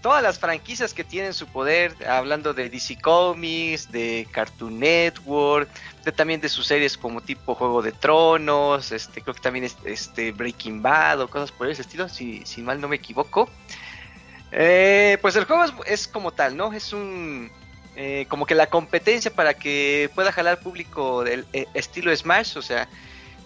[0.00, 5.68] todas las franquicias que tienen su poder, hablando de DC Comics, de Cartoon Network,
[6.16, 10.82] también de sus series como tipo Juego de Tronos, este, creo que también este, Breaking
[10.82, 13.48] Bad o cosas por ese estilo, si, si mal no me equivoco.
[14.52, 16.72] Eh, pues el juego es, como tal, ¿no?
[16.72, 17.50] Es un...
[17.96, 22.62] Eh, como que la competencia para que pueda jalar público del eh, estilo Smash, o
[22.62, 22.88] sea,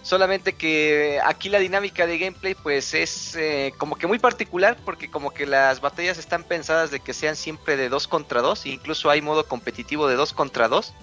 [0.05, 5.09] Solamente que aquí la dinámica de gameplay pues es eh, como que muy particular porque
[5.09, 9.09] como que las batallas están pensadas de que sean siempre de 2 contra 2, incluso
[9.09, 10.93] hay modo competitivo de 2 contra 2.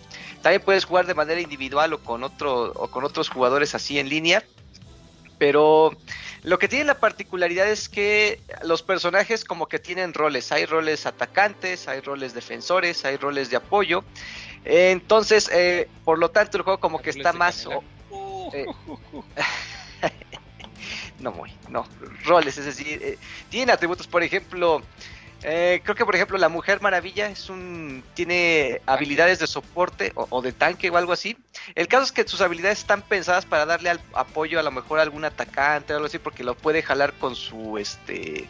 [0.40, 4.08] También puedes jugar de manera individual o con otro o con otros jugadores así en
[4.08, 4.44] línea.
[5.36, 5.96] Pero
[6.44, 10.52] lo que tiene la particularidad es que los personajes como que tienen roles.
[10.52, 14.04] Hay roles atacantes, hay roles defensores, hay roles de apoyo.
[14.64, 17.66] Entonces, eh, por lo tanto, el juego como que está más...
[18.52, 18.66] Eh,
[21.20, 21.86] no muy, no,
[22.24, 23.18] roles, es decir, eh,
[23.48, 24.82] tiene atributos, por ejemplo,
[25.44, 30.40] eh, creo que por ejemplo la Mujer Maravilla es un tiene habilidades de soporte o,
[30.40, 31.36] de tanque o algo así.
[31.74, 35.00] El caso es que sus habilidades están pensadas para darle al, apoyo a lo mejor
[35.00, 38.48] a algún atacante o algo así porque lo puede jalar con su este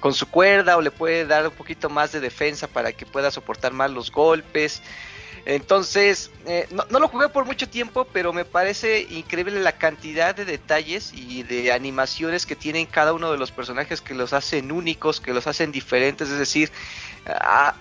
[0.00, 3.30] con su cuerda o le puede dar un poquito más de defensa para que pueda
[3.30, 4.82] soportar más los golpes.
[5.44, 10.44] Entonces, eh, no, lo jugué por mucho tiempo, pero me parece increíble la cantidad de
[10.44, 15.20] detalles y de animaciones que tienen cada uno de los personajes que los hacen únicos,
[15.20, 16.30] que los hacen diferentes.
[16.30, 16.70] Es decir,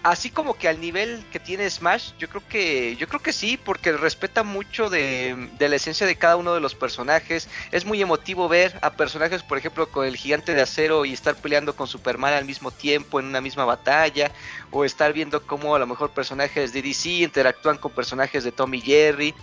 [0.03, 3.57] así como que al nivel que tiene Smash, yo creo que yo creo que sí,
[3.57, 7.47] porque respeta mucho de, la esencia de cada uno de los personajes.
[7.71, 11.35] Es muy emotivo ver a personajes, por ejemplo, con el gigante de acero y estar
[11.35, 14.31] peleando con Superman al mismo tiempo en una misma batalla,
[14.71, 18.82] o estar viendo cómo a lo mejor personajes de DC interactúan con personajes de Tommy
[18.82, 19.34] Jerry.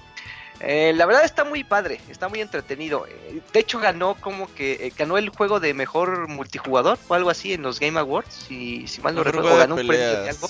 [0.61, 3.07] Eh, la verdad está muy padre, está muy entretenido.
[3.07, 7.31] Eh, de hecho ganó como que eh, ganó el juego de mejor multijugador o algo
[7.31, 10.49] así en los Game Awards, si, si mal no recuerdo, ganó un premio de algo.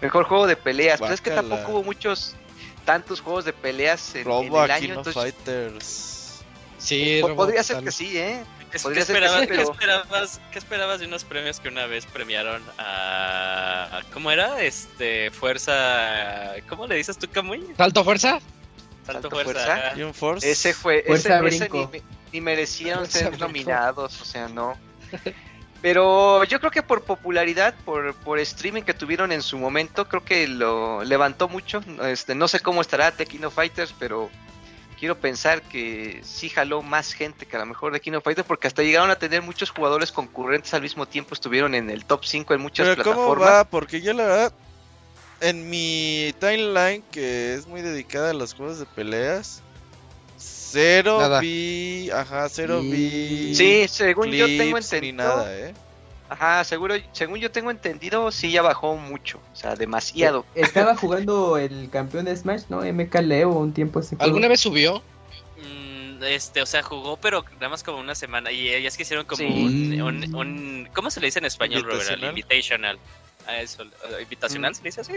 [0.00, 2.34] Mejor juego de peleas, pero es que tampoco hubo muchos
[2.84, 4.94] tantos juegos de peleas en, el año.
[4.94, 5.14] Entonces...
[5.14, 6.42] Fighters.
[6.78, 8.42] Sí, podría ser que sí, ¿eh?
[8.72, 14.00] ¿Qué, esperabas, ¿qué, esperabas, ¿Qué esperabas de unos premios que una vez premiaron a...
[14.12, 14.62] ¿Cómo era?
[14.62, 16.54] Este, Fuerza...
[16.68, 17.62] ¿Cómo le dices tú, Camuy?
[17.76, 18.40] ¿Salto Fuerza?
[19.04, 19.96] Salto, fuerza.
[19.96, 20.50] Y un force.
[20.50, 21.68] Ese fue, ese,
[22.32, 24.76] ni, merecieron ser nominados, o sea, no.
[25.82, 30.24] Pero yo creo que por popularidad, por, por streaming que tuvieron en su momento, creo
[30.24, 31.80] que lo levantó mucho.
[32.04, 34.30] Este, no sé cómo estará Tequino Fighters, pero
[35.02, 38.68] quiero pensar que sí jaló más gente que a lo mejor de Kino Fighters, porque
[38.68, 42.54] hasta llegaron a tener muchos jugadores concurrentes al mismo tiempo, estuvieron en el top 5
[42.54, 43.48] en muchas pero plataformas.
[43.48, 43.64] ¿Cómo va?
[43.64, 44.52] Porque yo la verdad
[45.40, 49.60] en mi timeline, que es muy dedicada a los juegos de peleas,
[50.38, 52.08] cero vi.
[52.12, 53.56] Ajá, cero vi.
[53.56, 55.16] Sí, según yo tengo entendido.
[55.16, 55.74] Nada, ¿eh?
[56.32, 60.46] Ajá, seguro, según yo tengo entendido, sí ya bajó mucho, o sea, demasiado.
[60.54, 62.80] Eh, estaba jugando el campeón de Smash, ¿no?
[62.80, 65.02] MK Leo un tiempo ese ¿Alguna vez subió?
[65.58, 68.50] Mm, este, o sea, jugó, pero nada más como una semana.
[68.50, 72.22] Y ellas que hicieron como un, un, ¿Cómo se le dice en español, Robert?
[72.22, 72.98] Invitational
[73.46, 73.84] a eso,
[74.18, 74.74] invitacional, mm.
[74.74, 75.14] ¿se dice así?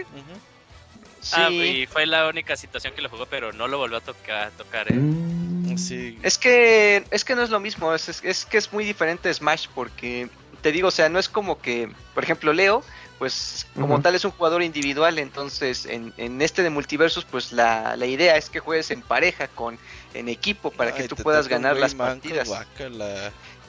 [1.32, 4.52] Ah, y fue la única situación que lo jugó, pero no lo volvió a tocar,
[4.52, 4.96] tocar ¿eh?
[4.96, 5.78] Mm.
[5.78, 6.20] Sí.
[6.24, 9.68] Es que es que no es lo mismo, es, es, que es muy diferente Smash
[9.74, 10.30] porque
[10.66, 12.84] te digo, o sea, no es como que, por ejemplo, Leo,
[13.20, 17.96] pues como tal es un jugador individual, entonces en, en este de multiversos, pues la,
[17.96, 19.78] la, idea es que juegues en pareja, con
[20.16, 22.50] en equipo, para que tú puedas ganar las partidas.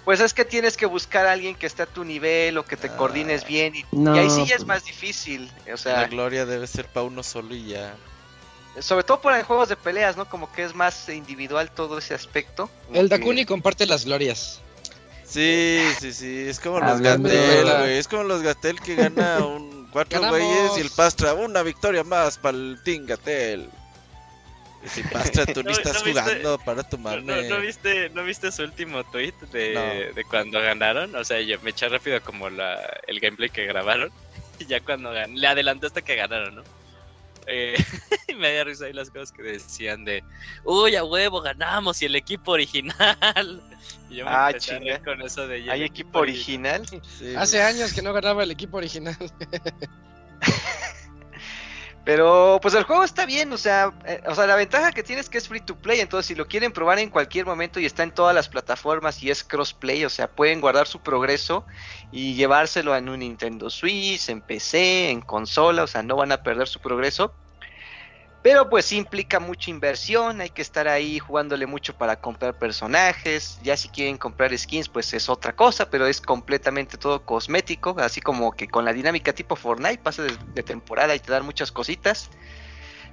[0.07, 2.79] Pues es que tienes que buscar a alguien que esté a tu nivel o que
[2.79, 3.47] te coordines ah.
[3.47, 5.53] bien y, ahí sí ya es pues más difícil.
[5.71, 7.95] O sea, la gloria debe ser para uno solo y ya.
[8.79, 10.27] Sobre todo por juegos de peleas, ¿no?
[10.27, 12.71] Como que es más individual todo ese aspecto.
[12.91, 14.63] El Dakuni comparte las glorias.
[15.27, 17.99] Sí, sí, sí, es como los Gatel, güey.
[17.99, 22.39] Es como los Gatel que gana un cuatro güeyes y el Pastra, una victoria más
[22.39, 23.69] para el Team Gatel.
[24.87, 27.49] Si Pastra, tú no, estás jugando para tomarme.
[27.49, 31.15] No, viste, ¿No viste su último tweet de, de cuando ganaron?
[31.17, 34.11] O sea, yo me eché rápido como la, el gameplay que grabaron.
[34.59, 36.63] Y ya cuando gan le hasta que ganaron, ¿no?
[37.47, 37.77] Eh,
[38.39, 40.23] me dio risa ahí las cosas que decían de,
[40.65, 43.63] uy, a huevo, ganamos y el equipo original.
[44.09, 44.53] Y yo me ah,
[45.05, 45.69] con eso de...
[45.71, 46.83] ¿Hay equipo, original?
[47.37, 49.17] Hace años que no ganaba el equipo original.
[52.07, 55.21] Pero pues el juego está bien, o sea, eh, o sea, la ventaja que tiene
[55.21, 57.85] es que es free to play, entonces si lo quieren probar en cualquier momento y
[57.85, 61.67] está en todas las plataformas y es crossplay, o sea, pueden guardar su progreso
[62.13, 66.45] y llevárselo en un Nintendo Switch, en PC, en consola, o sea, no van a
[66.45, 67.35] perder su progreso.
[68.47, 73.77] Pero pues implica mucha inversión, hay que estar ahí jugándole mucho para comprar personajes, ya
[73.77, 78.53] si quieren comprar skins pues es otra cosa, pero es completamente todo cosmético, así como
[78.53, 82.31] que con la dinámica tipo Fortnite pasa de, temporada y te dan muchas cositas.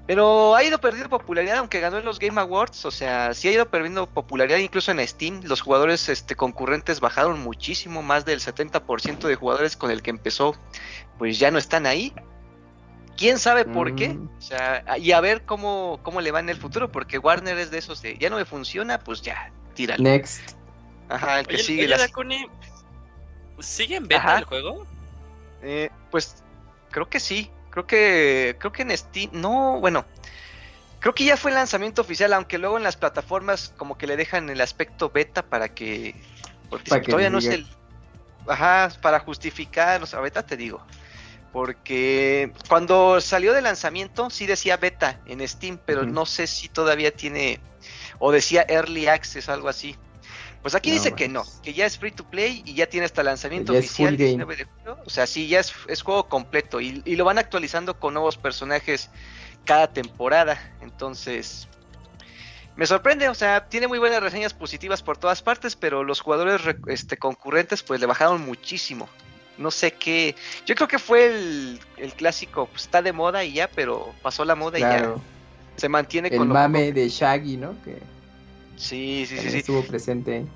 [0.06, 2.86] Pero ha ido perdiendo popularidad, aunque ganó en los Game Awards.
[2.86, 5.42] O sea, sí ha ido perdiendo popularidad incluso en Steam.
[5.46, 8.04] Los jugadores este, concurrentes bajaron muchísimo.
[8.04, 10.56] Más del 70% de jugadores con el que empezó,
[11.18, 12.14] pues ya no están ahí.
[13.18, 14.10] Quién sabe por qué.
[14.10, 14.30] Mm.
[14.38, 17.72] O sea, y a ver cómo, cómo le va en el futuro, porque Warner es
[17.72, 20.04] de esos de ya no me funciona, pues ya, tíralo.
[20.04, 20.52] Next.
[21.10, 21.88] Ajá, el que Oye, sigue.
[21.88, 22.48] las- Dakuni,
[23.60, 24.40] ¿sigue en beta Ajá.
[24.40, 24.86] el juego?
[25.62, 26.44] Eh, pues
[26.92, 27.50] creo que sí.
[27.70, 30.06] Creo que creo que en Steam no, bueno.
[31.00, 34.16] Creo que ya fue el lanzamiento oficial, aunque luego en las plataformas como que le
[34.16, 36.16] dejan el aspecto beta para que
[36.70, 37.68] porque Para que todavía no es el
[38.48, 40.86] ajá, para justificar, o sea, beta te digo.
[41.54, 47.16] Porque cuando salió de lanzamiento sí decía beta en Steam, pero no sé si todavía
[47.16, 47.60] tiene
[48.20, 49.96] o decía early access algo así.
[50.64, 53.06] Pues aquí No dice que no, que ya es free to play y ya tiene
[53.06, 54.30] hasta lanzamiento oficial full game.
[54.46, 54.98] 19 de julio.
[55.06, 58.38] O sea, sí, ya es, es juego completo y, y lo van actualizando con nuevos
[58.38, 59.12] personajes
[59.66, 60.60] cada temporada.
[60.82, 61.68] Entonces,
[62.76, 66.64] me sorprende, o sea, tiene muy buenas reseñas positivas por todas partes, pero los jugadores
[66.64, 69.08] re- este, concurrentes pues le bajaron muchísimo.
[69.58, 70.36] No sé qué,
[70.66, 74.44] yo creo que fue el, el clásico, pues está de moda y ya, pero pasó
[74.46, 75.16] la moda Claro.
[75.16, 77.76] y ya se mantiene El con lo mame de Shaggy, ¿no?
[77.84, 77.98] Que
[78.78, 79.58] Sí, sí, sí, sí.
[79.60, 80.48] estuvo presente ahí.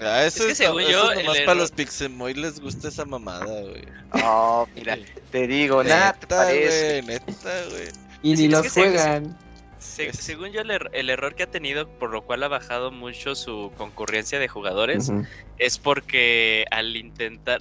[0.00, 2.88] Ah, eso Es que es, según eso yo, el nomás para los Pixemoy les gusta
[2.88, 3.84] esa mamada, güey.
[4.24, 4.98] Oh, mira,
[5.30, 7.02] te digo, nada te Neta, parece.
[7.02, 7.88] güey, neta, güey.
[8.22, 9.36] Y ni los se- juegan.
[9.78, 12.90] Se- según yo, el, er- el error que ha tenido, por lo cual ha bajado
[12.90, 15.10] mucho su concurrencia de jugadores,
[15.58, 17.60] es porque al intentar,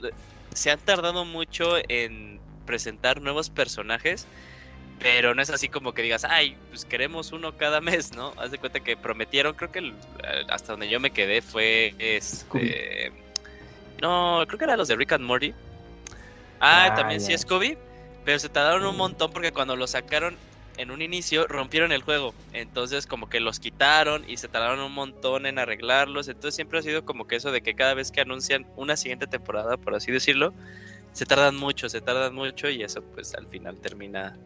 [0.55, 4.27] se han tardado mucho en presentar nuevos personajes,
[4.99, 8.33] pero no es así como que digas, ay, pues queremos uno cada mes, ¿no?
[8.37, 9.93] Haz de cuenta que prometieron, creo que eh,
[10.49, 13.11] hasta donde yo me quedé fue este...
[14.01, 15.53] No, creo que eran los de Rick and Morty.
[16.59, 17.77] Ah, Ah, también sí es Scooby,
[18.23, 18.97] pero se tardaron un Mm.
[18.97, 20.37] montón porque cuando lo sacaron
[20.77, 22.35] en un inicio rompieron el juego.
[22.51, 26.27] Entonces como que los quitaron y se tardaron un montón en arreglarlos.
[26.27, 29.27] Entonces siempre ha sido como que eso de que cada vez que anuncian una siguiente
[29.27, 30.53] temporada, por así decirlo,
[31.11, 34.37] se tardan mucho, se tardan mucho y eso pues al final termina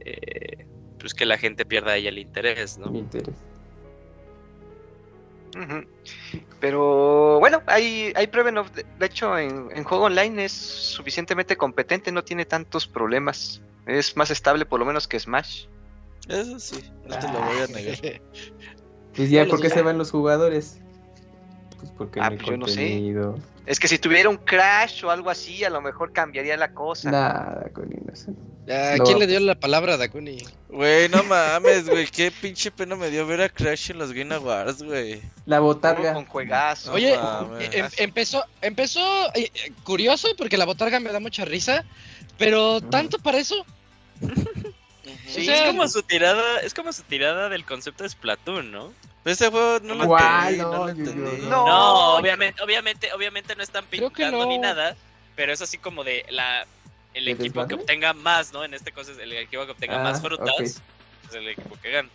[0.00, 0.66] eh,
[0.98, 2.90] pues que la gente pierda ahí el interés, ¿no?
[2.90, 3.36] Mi interés.
[6.60, 11.56] Pero bueno, hay, hay Preven of- de de hecho en, en juego online es suficientemente
[11.56, 13.60] competente, no tiene tantos problemas.
[13.86, 15.66] Es más estable por lo menos que Smash.
[16.28, 18.22] Eso sí, no te lo voy a negar.
[19.14, 20.80] Pues ya, ¿por qué se van los jugadores?
[21.82, 23.14] Pues porque Ah, no hay pues yo no sé.
[23.66, 27.10] Es que si tuviera un crash o algo así, a lo mejor cambiaría la cosa.
[27.10, 28.30] Nada, con eso.
[28.68, 29.04] ¿A No.
[29.04, 30.38] quién le dio la palabra a Dakuni?
[30.68, 34.32] Güey, no mames, güey, qué pinche pena me dio ver a Crash en los Game
[34.32, 35.20] Awards, güey.
[35.46, 36.14] La botarga.
[36.14, 36.90] con juegazo.
[36.90, 37.70] No Oye, mames.
[37.74, 39.00] Em- empezó, empezó
[39.34, 39.50] eh,
[39.82, 41.84] curioso porque la botarga me da mucha risa,
[42.38, 43.66] pero tanto para eso.
[45.26, 48.70] Sí, o sea, es como su tirada, es como su tirada del concepto de Splatoon,
[48.70, 48.92] ¿no?
[49.22, 51.42] Pero ese juego no lo Guay, entendí, no, no, lo entendí.
[51.42, 51.66] No.
[51.66, 54.96] No, obviamente, obviamente, obviamente no están pintando ni nada,
[55.36, 56.66] pero es así como de la
[57.14, 58.64] el ¿De equipo que obtenga más, ¿no?
[58.64, 61.90] En este caso es el equipo que obtenga Ah, más frutas, es el equipo que
[61.90, 62.08] gana.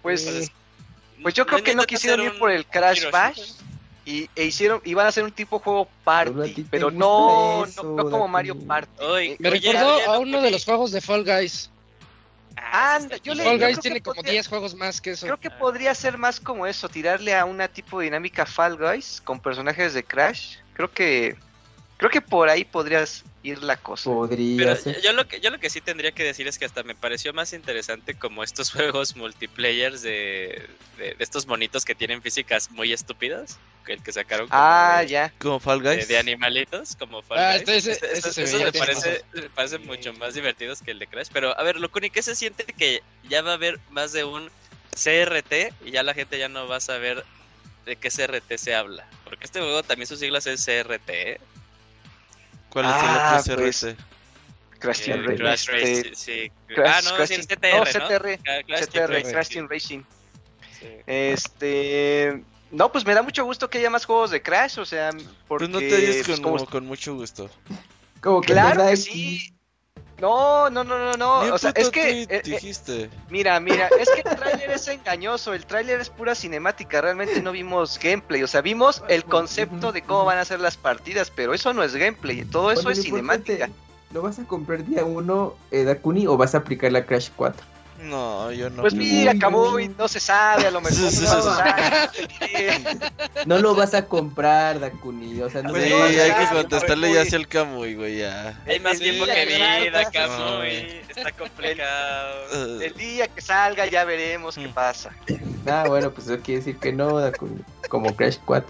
[0.00, 0.52] Pues, Entonces,
[1.22, 3.10] pues yo creo que no quisieron ir por el Crash.
[3.10, 3.54] Bash
[4.04, 8.10] y e hicieron iban a hacer un tipo juego party, pero no, eso, no, no
[8.10, 8.26] como.
[8.28, 8.90] Mario Party.
[9.00, 11.70] Oye, Eh, Me Oye, recordó a uno de los juegos de Fall Guys.
[12.70, 13.50] Ah, Anda, yo le- chido.
[13.50, 15.26] Fall Guys tiene como podría- 10 juegos más que eso.
[15.26, 19.20] Creo que podría ser más como eso, tirarle a una tipo de dinámica Fall Guys
[19.24, 20.56] con personajes de Crash.
[20.74, 21.36] Creo que
[21.96, 24.04] creo que por ahí podrías ir la cosa.
[24.10, 25.00] Podría Pero ser.
[25.02, 27.32] yo lo que yo lo que sí tendría que decir es que hasta me pareció
[27.32, 32.92] más interesante como estos juegos multiplayers de, de, de estos monitos que tienen físicas muy
[32.92, 35.32] estúpidas, que el que sacaron como Ah, de, ya.
[35.38, 36.08] Como Fall de- Guys.
[36.08, 37.86] de animalitos como Fall Ah, Guys.
[37.86, 41.62] este- Este- veía me parece, me mucho más divertidos que el de Crash, pero a
[41.64, 44.50] ver, lo único que se siente que ya va a haber más de un
[44.94, 47.24] CRT y ya la gente ya no va a saber
[47.86, 51.40] de qué CRT se habla, porque este juego también sus siglas es CRT,
[52.72, 52.74] ¿eh?
[52.74, 53.98] ¿Cuál es Ah, el otro pues, CRT?
[54.78, 55.38] Crash Team El Racing.
[55.38, 55.72] Crash este,
[56.02, 56.52] Race, sí.
[56.68, 58.06] Crash- ah, no, Crash sí, el CTR, no, ¿no?
[58.08, 60.02] CTR, Ah, CTR, Racing, Crash Team Racing.
[60.80, 60.88] sí.
[61.06, 65.10] Este, no, pues me da mucho gusto que haya más juegos de Crash, o sea,
[65.46, 67.50] porque Pues no te oyes pues, con, como- con mucho gusto.
[68.20, 69.51] Como que claro que sí.
[70.22, 73.10] No, no, no, no, no, Ni o sea, es que eh, eh, dijiste.
[73.28, 77.50] Mira, mira, es que el tráiler es engañoso, el tráiler es pura cinemática, realmente no
[77.50, 81.54] vimos gameplay, o sea, vimos el concepto de cómo van a ser las partidas, pero
[81.54, 83.68] eso no es gameplay, todo eso Bueno, es cinemática.
[84.12, 87.71] ¿Lo vas a comprar día 1, eh, Dakuni, o vas a aplicar la Crash 4?
[88.02, 88.82] No, yo no.
[88.82, 89.78] Pues mira, acabó no.
[89.80, 90.98] y no se sabe, a lo mejor
[93.46, 95.40] no lo vas a comprar, Dakuni.
[95.40, 98.18] O sea, no Pues sí, no, a- hay que contestarle ya hacia el Camuy, güey,
[98.18, 98.60] ya.
[98.66, 101.00] Hay más El tiempo que vida, Camuy.
[101.08, 102.80] Está complicado.
[102.80, 104.72] El día que salga ya veremos qué Mm.
[104.74, 105.10] pasa.
[105.66, 107.60] Ah, bueno, pues eso quiere decir que no, Dakuni.
[107.88, 108.68] Como Crash 4.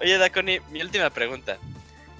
[0.00, 1.56] Oye, Dakoni, mi última pregunta.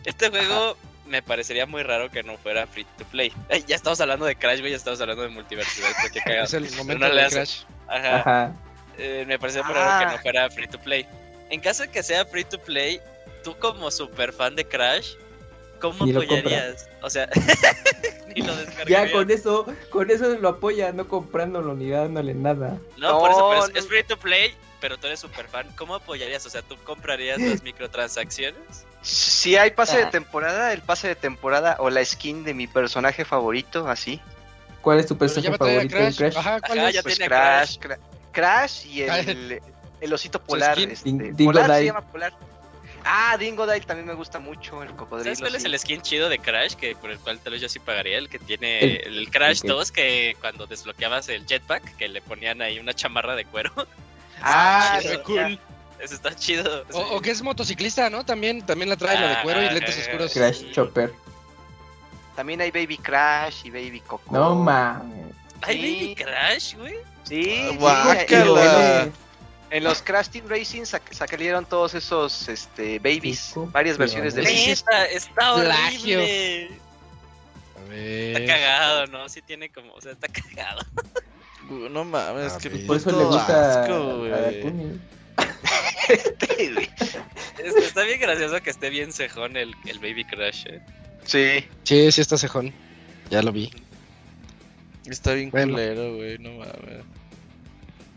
[0.05, 0.77] Este juego
[1.07, 3.33] me parecería muy raro que no fuera free to play.
[3.67, 5.83] ya estamos hablando de Crash, güey, ya estamos hablando de multiverso.
[6.27, 7.63] es el momento de Crash.
[7.89, 8.53] Ajá.
[8.99, 10.23] Eh, me parecería muy raro que no Ah.
[10.23, 11.07] fuera free to play.
[11.51, 13.01] En caso de que sea free to play,
[13.43, 15.15] tú como super fan de Crash,
[15.81, 16.89] ¿cómo apoyarías?
[17.03, 17.29] O sea,
[18.35, 18.55] ni lo
[18.87, 22.79] Ya con eso, con eso lo apoya, no comprándolo ni dándole nada.
[22.97, 25.67] No, por eso, pero es, No, es free to play, pero tú eres super fan.
[25.77, 26.45] ¿Cómo apoyarías?
[26.45, 28.85] O sea, ¿tú comprarías las microtransacciones?
[29.01, 30.11] Si hay pase de Ah.
[30.11, 34.21] temporada, el pase de temporada o la skin de mi personaje favorito, así.
[34.83, 36.17] ¿Cuál es tu personaje favorito en Crash.
[36.19, 36.37] Crash?
[36.37, 36.95] Ajá, ¿cuál Ajá, es?
[36.97, 37.99] ya Pues tiene Crash, Cra-
[38.31, 39.63] Crash y el,
[40.03, 40.77] el osito polar.
[40.77, 40.91] skin.
[40.91, 41.87] Este, Ding- Dingo polar se Dile.
[41.87, 42.35] llama polar.
[43.07, 45.25] Ah, Dingodile también me gusta mucho, el cocodrilo.
[45.35, 46.75] ¿Sabes cuál es el skin chido de Crash?
[46.75, 48.19] Que por el cual tal vez yo sí pagaría.
[48.19, 52.21] El que tiene El- el, Crash que- 2, que cuando desbloqueabas el jetpack, que le
[52.21, 53.73] ponían ahí una chamarra de cuero.
[54.45, 55.15] Ah, chido.
[55.15, 55.61] sí, cool.
[56.01, 56.85] Eso está chido.
[56.93, 58.25] O, o que es motociclista, ¿no?
[58.25, 60.33] También, también la trae, la de cuero y lentes Ah, oscuros.
[60.33, 61.13] Crash Chopper.
[62.37, 64.25] También hay Baby Crash y Baby Coco.
[64.33, 65.27] No mames.
[65.63, 65.83] ¿Hay Sí.
[65.83, 66.95] Baby Crash, güey?
[67.23, 69.09] Sí, Ah, guácala.
[69.71, 74.43] en- los Crash Team Racing sac- salieron todos esos este, babies, Coco, varias versiones de
[74.43, 74.85] babies.
[75.11, 76.19] Está Plagio.
[76.19, 76.71] horrible.
[77.77, 78.37] A ver.
[78.43, 79.29] Está cagado, ¿no?
[79.29, 80.81] Sí tiene como, o sea, está cagado.
[81.71, 82.87] No mames, A que ver.
[82.87, 84.31] Por eso le gusta asco, a güey.
[84.31, 85.01] Dakuni.
[87.65, 90.81] Es- está bien gracioso que esté bien cejón el, el Baby Crash, eh.
[91.25, 91.65] sí.
[91.85, 92.73] Sí, sí está cejón.
[93.31, 93.71] Ya lo vi.
[95.07, 95.73] Está bien Bueno.
[95.73, 97.05] culero, güey, no mames.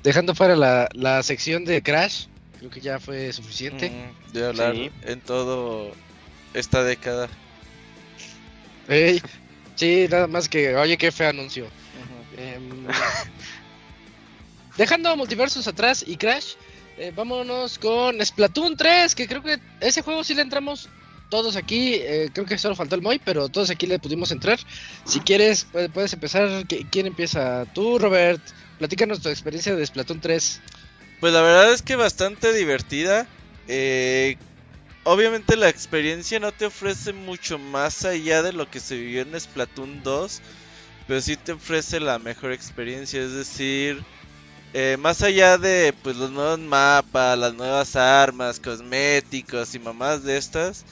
[0.03, 2.25] Dejando fuera la, la sección de Crash,
[2.59, 3.89] creo que ya fue suficiente.
[3.89, 4.91] Mm, de hablar Sí.
[5.03, 5.91] en todo
[6.53, 7.29] esta década.
[8.89, 9.21] Ey,
[9.75, 11.67] sí, nada más que, oye, qué feo anuncio.
[12.37, 12.87] Em,
[14.77, 16.53] dejando Multiversus atrás y Crash,
[16.97, 20.89] eh, vámonos con Splatoon 3, que creo que ese juego sí le entramos
[21.29, 21.95] todos aquí.
[21.95, 24.59] eh, creo que solo faltó el Moy, pero todos aquí le pudimos entrar.
[25.05, 26.47] Si quieres, puede- puedes empezar.
[26.65, 27.65] ¿Qui- ¿Quién empieza?
[27.73, 28.41] Tú, Robert.
[28.77, 30.61] Platícanos tu experiencia de Splatoon 3.
[31.19, 33.27] Pues la verdad es que bastante divertida.
[33.67, 34.37] Eh,
[35.03, 39.37] obviamente la experiencia no te ofrece mucho más allá de lo que se vivió en
[39.39, 40.41] Splatoon 2.
[41.07, 43.21] Pero sí te ofrece la mejor experiencia.
[43.21, 44.05] Es decir,
[44.73, 50.37] eh, más allá de pues los nuevos mapas, las nuevas armas, cosméticos y mamás de
[50.37, 50.85] estas.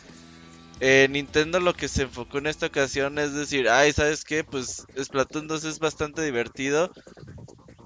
[0.81, 4.43] eh, Nintendo lo que se enfocó en esta ocasión es decir, ay, ¿sabes qué?
[4.43, 6.91] Pues Splatoon 2 es bastante divertido.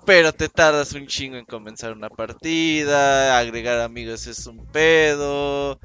[0.05, 5.79] Pero te tardas un chingo en comenzar una partida, agregar amigos es un pedo,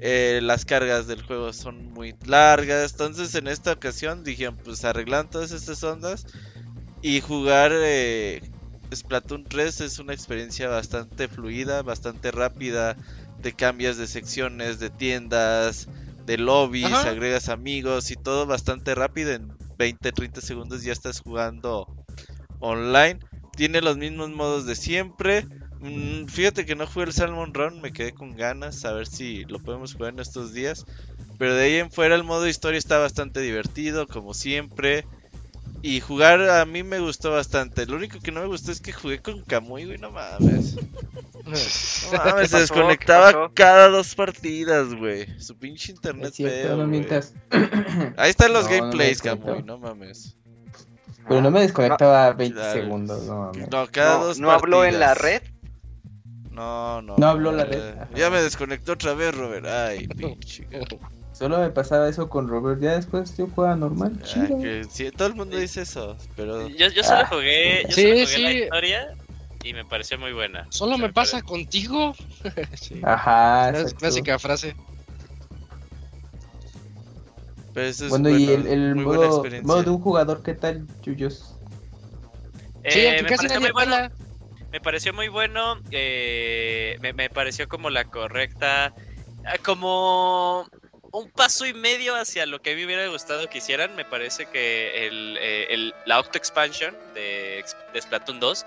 [0.00, 2.92] eh, las cargas del juego son muy largas.
[2.92, 6.26] Entonces en esta ocasión dijeron, pues arreglan todas estas ondas
[7.02, 8.40] y jugar eh,
[8.94, 12.96] Splatoon 3 es una experiencia bastante fluida, bastante rápida.
[13.42, 15.88] Te cambias de secciones, de tiendas,
[16.26, 17.10] de lobbies, Ajá.
[17.10, 19.32] agregas amigos y todo bastante rápido.
[19.32, 19.48] En
[19.78, 21.86] 20-30 segundos ya estás jugando
[22.60, 23.18] online.
[23.56, 25.46] Tiene los mismos modos de siempre.
[25.80, 29.44] Mm, fíjate que no jugué el Salmon Run, me quedé con ganas a ver si
[29.44, 30.84] lo podemos jugar en estos días.
[31.38, 35.04] Pero de ahí en fuera el modo historia está bastante divertido, como siempre.
[35.80, 37.86] Y jugar a mí me gustó bastante.
[37.86, 40.76] Lo único que no me gustó es que jugué con Kamui, güey, no mames.
[42.12, 45.26] No mames, se desconectaba cada dos partidas, güey.
[45.40, 46.88] Su pinche internet Es cierto, feo, no güey.
[46.88, 47.32] mientas.
[48.18, 49.52] Ahí están los No, no me gameplays, desconectaba.
[49.56, 50.36] Kamui, no mames.
[51.28, 52.80] Pero no me desconectaba 20 Claro.
[52.82, 53.68] segundos, no mames.
[53.70, 55.42] No, cada No, dos no habló en la partidas.
[55.42, 55.57] red.
[56.58, 57.16] No, no.
[57.16, 58.10] No habló la red, ajá.
[58.16, 59.64] Ya me desconectó otra vez, Robert.
[59.66, 60.66] Ay, pinche.
[61.32, 64.60] Solo me pasaba eso con Robert, ya después yo jugaba normal, Ah, chido.
[64.60, 67.26] que sí, todo el mundo dice eso, pero Yo, yo solo Ah.
[67.30, 68.42] jugué, yo Sí, solo jugué sí.
[68.42, 69.14] la historia
[69.62, 70.66] y me pareció muy buena.
[70.70, 72.12] Solo me pasa contigo.
[72.74, 73.00] sí.
[73.04, 73.94] Ajá, exacto.
[73.98, 74.74] Clásica frase.
[77.72, 80.42] pero eso es Bueno, y el, bueno, el muy buena modo, modo de un jugador,
[80.42, 81.54] ¿qué tal, Yuyos?
[82.82, 84.08] Sí, Eh, aunque me casi nadie muy bueno.
[84.70, 85.80] Me pareció muy bueno.
[85.90, 88.92] eh, me, pareció como la correcta.
[89.46, 90.68] ah, Como
[91.10, 93.96] un paso y medio hacia lo que a mí me hubiera gustado que hicieran.
[93.96, 97.64] Me parece que el, eh, la Octo Expansion de,
[97.98, 98.66] Splatoon 2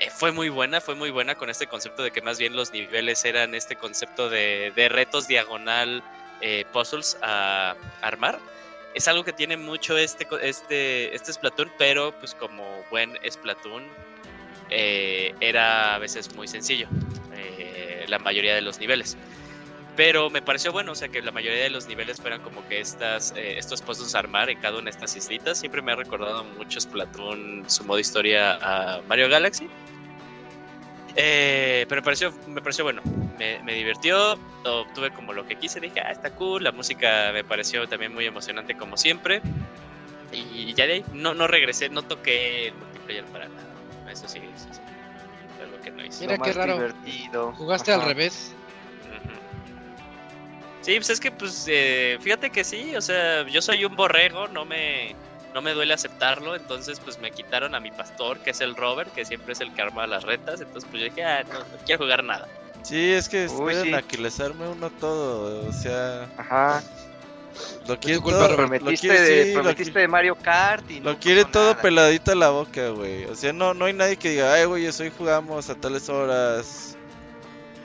[0.00, 0.80] eh, fue muy buena.
[0.80, 4.28] Fue muy buena con este concepto de que más bien los niveles eran este concepto
[4.28, 6.02] de, retos diagonal
[6.42, 8.38] eh, puzzles a armar.
[8.94, 13.84] Es algo que tiene mucho este, este, este Splatoon, pero pues como buen Splatoon
[14.70, 16.88] eh, era a veces muy sencillo,
[17.34, 19.16] eh, la mayoría de los niveles.
[19.96, 22.80] Pero me pareció bueno, o sea, que la mayoría de los niveles fueran como que
[22.80, 25.58] estas, eh, estos puestos a armar en cada una de estas islitas.
[25.58, 29.68] Siempre me ha recordado mucho Splatoon, su modo historia a Mario Galaxy.
[31.14, 33.02] Pero me pareció, me pareció bueno,
[33.38, 37.44] me, me, divirtió, obtuve como lo que quise, dije, ah, está cool, la música me
[37.44, 39.42] pareció también muy emocionante como siempre.
[40.32, 43.69] Y ya de ahí no, no regresé, no toqué el multiplayer para nada.
[44.10, 44.80] Eso sí, sí, sí.
[45.56, 46.26] Fue que no hice.
[46.26, 46.74] Mira qué raro.
[46.74, 47.52] Divertido.
[47.52, 48.54] Jugaste al revés.
[50.82, 54.48] Sí, pues es que, pues, eh, fíjate que sí, o sea, yo soy un borrego,
[54.48, 55.14] no me,
[55.52, 59.12] no me duele aceptarlo, entonces, pues, me quitaron a mi pastor, que es el Robert,
[59.12, 61.84] que siempre es el que arma las retas, entonces, pues, yo dije, ah, no, no
[61.84, 62.48] quiero jugar nada.
[62.82, 63.94] Sí, es que esperan sí.
[63.94, 66.30] a que les arme uno todo, o sea...
[66.38, 66.82] Ajá.
[67.86, 71.12] Lo quiere todo, lo prometiste, quiere, de, sí, prometiste lo, de Mario Kart y Lo
[71.12, 71.82] no quiere todo nada.
[71.82, 73.24] peladito a la boca, güey.
[73.24, 76.96] O sea, no, no hay nadie que diga, ay, güey, hoy jugamos a tales horas.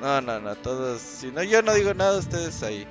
[0.01, 1.01] No, no, no, todos...
[1.01, 2.85] Si no, yo no digo nada, ustedes ahí.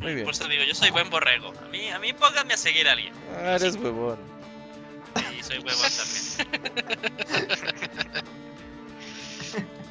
[0.00, 0.24] Muy bien.
[0.24, 1.52] Por eso digo, yo soy buen borrego.
[1.64, 3.14] A mí, a mí pónganme a seguir a alguien.
[3.42, 4.18] Ah, eres huevón.
[5.16, 6.86] Sí, soy huevón también.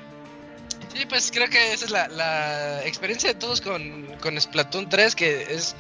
[0.96, 5.14] Sí, pues creo que esa es la, la experiencia de todos con, con, Splatoon 3,
[5.14, 5.76] que es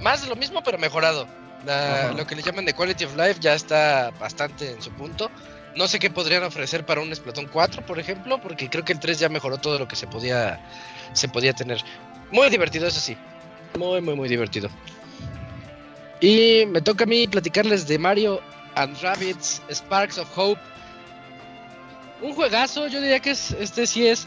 [0.00, 1.28] más de lo mismo, pero mejorado.
[1.66, 5.30] La, lo que le llaman de Quality of Life ya está bastante en su punto.
[5.76, 9.00] No sé qué podrían ofrecer para un Splatoon 4, por ejemplo, porque creo que el
[9.00, 10.58] 3 ya mejoró todo lo que se podía,
[11.12, 11.84] se podía tener.
[12.30, 13.18] Muy divertido, eso sí.
[13.76, 14.70] Muy, muy, muy divertido.
[16.20, 18.40] Y me toca a mí platicarles de Mario
[18.76, 20.60] and Rabbids Sparks of Hope.
[22.22, 24.26] Un juegazo, yo diría que es, este sí es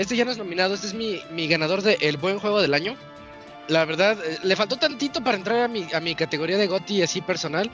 [0.00, 2.72] este ya no es nominado, este es mi, mi ganador de El Buen Juego del
[2.72, 2.96] Año.
[3.68, 7.02] La verdad, eh, le faltó tantito para entrar a mi, a mi categoría de GOTY
[7.02, 7.70] así personal.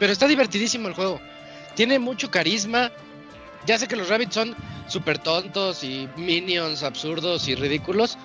[0.00, 1.20] Pero está divertidísimo el juego.
[1.76, 2.90] Tiene mucho carisma.
[3.66, 4.56] Ya sé que los Rabbits son
[4.88, 8.18] súper tontos y minions absurdos y ridículos.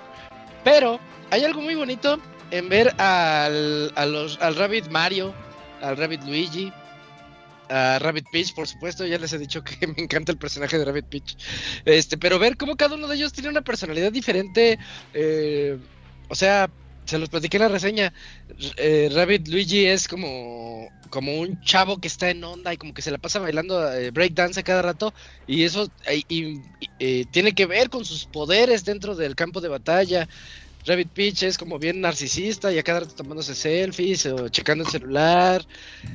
[0.63, 2.19] Pero hay algo muy bonito
[2.49, 5.35] en ver al, a los, al Rabbit Mario,
[5.83, 6.73] al Rabbit Luigi,
[7.69, 10.85] a Rabbit Peach, por supuesto, ya les he dicho que me encanta el personaje de
[10.85, 11.37] Rabbit Peach.
[11.85, 14.79] Este, pero ver cómo cada uno de ellos tiene una personalidad diferente,
[15.13, 15.77] eh,
[16.27, 16.69] o sea,
[17.09, 18.13] se los platiqué en la reseña.
[18.77, 23.01] Eh, Rabbit Luigi es como, como un chavo que está en onda y como que
[23.01, 25.13] se la pasa bailando eh, breakdance a cada rato
[25.47, 26.61] y eso y,
[26.99, 30.27] y, tiene que ver con sus poderes dentro del campo de batalla.
[30.85, 34.89] Rabbit Peach es como bien narcisista y a cada rato tomándose selfies o checando el
[34.89, 35.65] celular.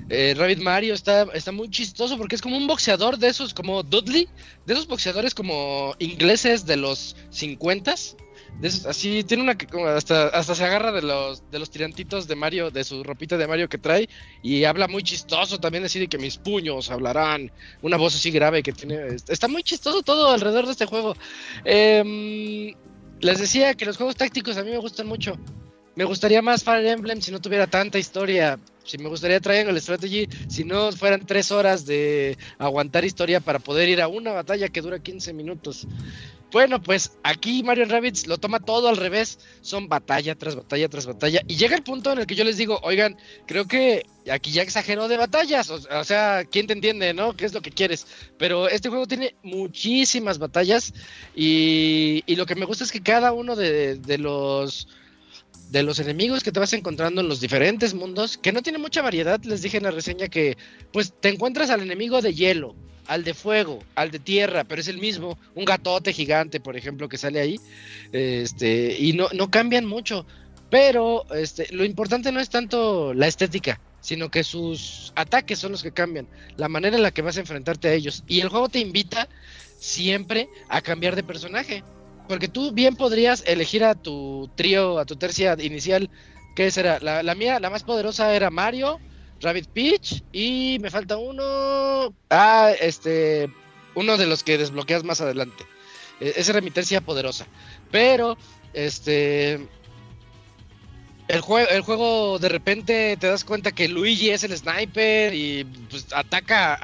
[0.08, 3.82] Eh, Rabbit Mario está, está muy chistoso porque es como un boxeador de esos como
[3.82, 4.28] Dudley,
[4.66, 7.94] de esos boxeadores como ingleses de los 50
[8.60, 12.28] de esos, así tiene una que hasta, hasta se agarra de los de los tirantitos
[12.28, 14.08] de Mario, de su ropita de Mario que trae
[14.42, 17.50] y habla muy chistoso también así de que mis puños hablarán,
[17.82, 21.16] una voz así grave que tiene, está muy chistoso todo alrededor de este juego.
[21.64, 22.74] Eh,
[23.24, 25.38] les decía que los juegos tácticos a mí me gustan mucho.
[25.96, 28.58] Me gustaría más Fire Emblem si no tuviera tanta historia.
[28.84, 33.88] Si me gustaría Triangle Strategy si no fueran tres horas de aguantar historia para poder
[33.88, 35.86] ir a una batalla que dura 15 minutos.
[36.54, 39.40] Bueno, pues aquí Mario Rabbits lo toma todo al revés.
[39.60, 41.40] Son batalla tras batalla tras batalla.
[41.48, 43.16] Y llega el punto en el que yo les digo, oigan,
[43.48, 45.68] creo que aquí ya exageró de batallas.
[45.68, 47.36] O, o sea, ¿quién te entiende, no?
[47.36, 48.06] ¿Qué es lo que quieres?
[48.38, 50.94] Pero este juego tiene muchísimas batallas.
[51.34, 54.86] Y, lo que me gusta es que cada uno de los
[55.70, 59.02] de los enemigos que te vas encontrando en los diferentes mundos, que no tiene mucha
[59.02, 60.56] variedad, les dije en la reseña que
[60.92, 62.76] pues te encuentras al enemigo de hielo,
[63.06, 67.08] al de fuego, al de tierra, pero es el mismo, un gatote gigante, por ejemplo,
[67.08, 67.60] que sale ahí,
[68.12, 70.26] este, y no, no cambian mucho,
[70.70, 75.82] pero este, lo importante no es tanto la estética, sino que sus ataques son los
[75.82, 76.26] que cambian,
[76.56, 79.28] la manera en la que vas a enfrentarte a ellos, y el juego te invita
[79.78, 81.82] siempre a cambiar de personaje,
[82.28, 86.08] porque tú bien podrías elegir a tu trío, a tu tercia inicial.
[86.56, 86.98] ¿Qué será?
[87.00, 88.98] La, la, mía, la más poderosa era Mario,
[89.44, 92.14] Rabbit Peach y me falta uno.
[92.30, 93.50] Ah, este.
[93.94, 95.64] Uno de los que desbloqueas más adelante.
[96.20, 97.46] E mi tercia poderosa.
[97.90, 98.36] Pero,
[98.72, 99.68] este.
[101.28, 105.64] El juego, el juego de repente te das cuenta que Luigi es el sniper y
[105.88, 106.78] pues ataca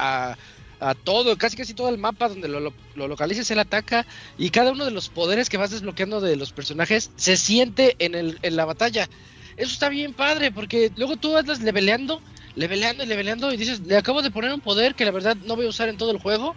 [0.81, 4.07] a, todo, casi casi todo el mapa donde lo, lo, lo, localices, él ataca
[4.39, 8.15] y cada uno de los poderes que vas desbloqueando de los personajes se siente en,
[8.15, 9.11] en la batalla.
[9.59, 12.23] Eso está bien padre, porque luego tú andas leveleando,
[12.55, 15.57] leveleando y leveleando y dices, le acabo de poner un poder que la verdad no
[15.57, 16.55] voy a usar en todo el juego,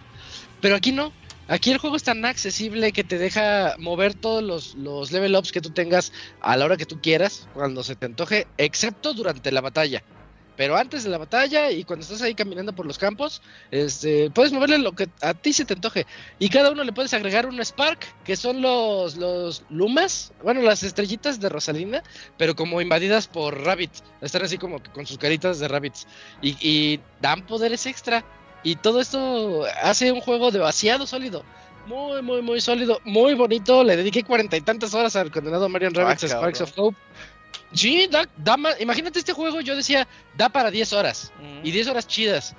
[0.62, 1.12] pero aquí no.
[1.48, 5.52] Aquí el juego es tan accesible que te deja mover todos los, los level ups
[5.52, 9.52] que tú tengas a la hora que tú quieras, cuando se te antoje, excepto durante
[9.52, 10.02] la batalla.
[10.56, 14.54] Pero antes de la batalla y cuando estás ahí caminando por los campos, este, puedes
[14.54, 16.06] moverle lo que a ti se te antoje.
[16.38, 20.84] Y cada uno le puedes agregar un Spark, que son los, los Lumas, bueno, las
[20.84, 22.04] estrellitas de Rosalina,
[22.38, 23.92] pero como invadidas por Rabbit.
[24.22, 26.08] Están así como con sus caritas de Rabbits.
[26.42, 28.24] Y, y dan poderes extra.
[28.64, 31.44] Y todo esto hace un juego demasiado sólido.
[31.86, 33.84] Muy, muy, muy sólido, muy bonito.
[33.84, 36.98] Le dediqué cuarenta y tantas horas al condenado Marion Rabbits Ah, Sparks of Hope.
[37.74, 40.08] Sí, da, da más- imagínate este juego, yo decía,
[40.38, 41.32] da para 10 horas.
[41.42, 41.66] Mm.
[41.66, 42.56] Y 10 horas chidas.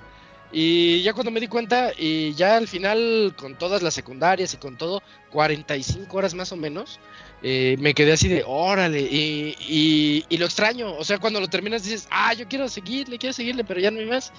[0.51, 4.57] Y ya cuando me di cuenta, y ya al final, con todas las secundarias y
[4.57, 5.01] con todo,
[5.31, 6.99] 45 horas más o menos,
[7.43, 10.95] eh, me quedé así de, órale, y, y, y lo extraño.
[10.95, 13.99] O sea, cuando lo terminas dices, ah, yo quiero seguirle, quiero seguirle, pero ya no
[13.99, 14.31] hay más.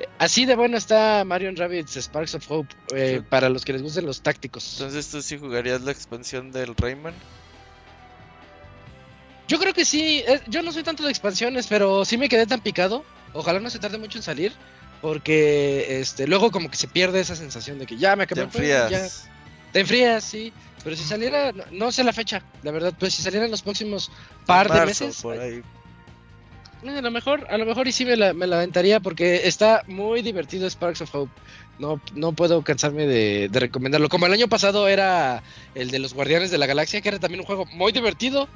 [0.00, 3.26] Eh, Así de bueno está Marion Rabbits Sparks of Hope, eh, Sí.
[3.28, 4.72] para los que les gusten los tácticos.
[4.72, 7.14] Entonces tú sí jugarías la expansión del Rayman.
[9.50, 12.46] Yo creo que sí, eh, yo no soy tanto de expansiones, pero sí me quedé
[12.46, 13.04] tan picado.
[13.32, 14.52] Ojalá no se tarde mucho en salir.
[15.00, 18.58] Porque este luego como que se pierde esa sensación de que ya me acabé Te
[18.62, 19.28] ya- enfrías.
[19.72, 20.52] Te enfrías, sí.
[20.84, 23.62] Pero si saliera, no, no sé la fecha, la verdad, pues si saliera en los
[23.62, 24.12] próximos
[24.46, 25.62] par de meses, por ahí.
[26.84, 29.48] eh, a lo mejor, a lo mejor y sí me la, me la aventaría porque
[29.48, 31.32] está muy divertido Sparks of Hope.
[31.80, 34.08] No, no puedo cansarme de, de recomendarlo.
[34.08, 35.42] Como el año pasado era
[35.74, 38.48] el de los Guardianes de la Galaxia, que era también un juego muy divertido.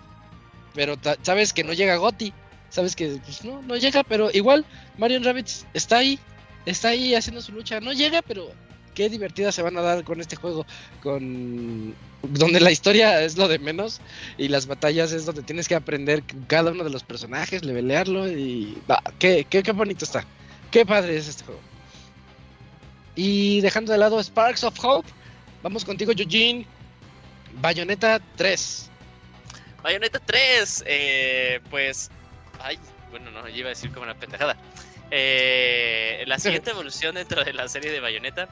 [0.75, 2.33] Pero sabes que no llega Gotti.
[2.69, 4.65] Sabes que pues, no, no llega, pero igual
[4.99, 6.19] Marion Rabbits está ahí.
[6.67, 7.81] Está ahí haciendo su lucha.
[7.81, 8.51] No llega, pero
[8.95, 10.67] qué divertida se van a dar con este juego.
[11.03, 14.01] Con donde la historia es lo de menos
[14.39, 18.79] y las batallas es donde tienes que aprender cada uno de los personajes, levelearlo y
[19.19, 20.25] qué, qué, qué bonito está.
[20.71, 21.61] Qué padre es este juego.
[23.15, 25.09] Y dejando de lado Sparks of Hope,
[25.63, 26.67] vamos contigo Eugene.
[27.61, 28.91] Bayonetta 3.
[29.85, 32.11] Bayonetta 3, eh, pues.
[32.59, 32.79] Ay,
[33.11, 34.57] bueno, no, yo iba a decir como una pendejada.
[35.11, 38.49] Eh, la siguiente evolución dentro de la serie de Bayonetta.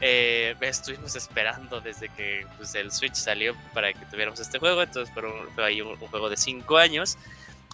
[0.00, 4.82] eh, estuvimos esperando desde que pues, el Switch salió para que tuviéramos este juego.
[4.82, 7.16] Entonces, fue, un, fue ahí un, un juego de 5 años.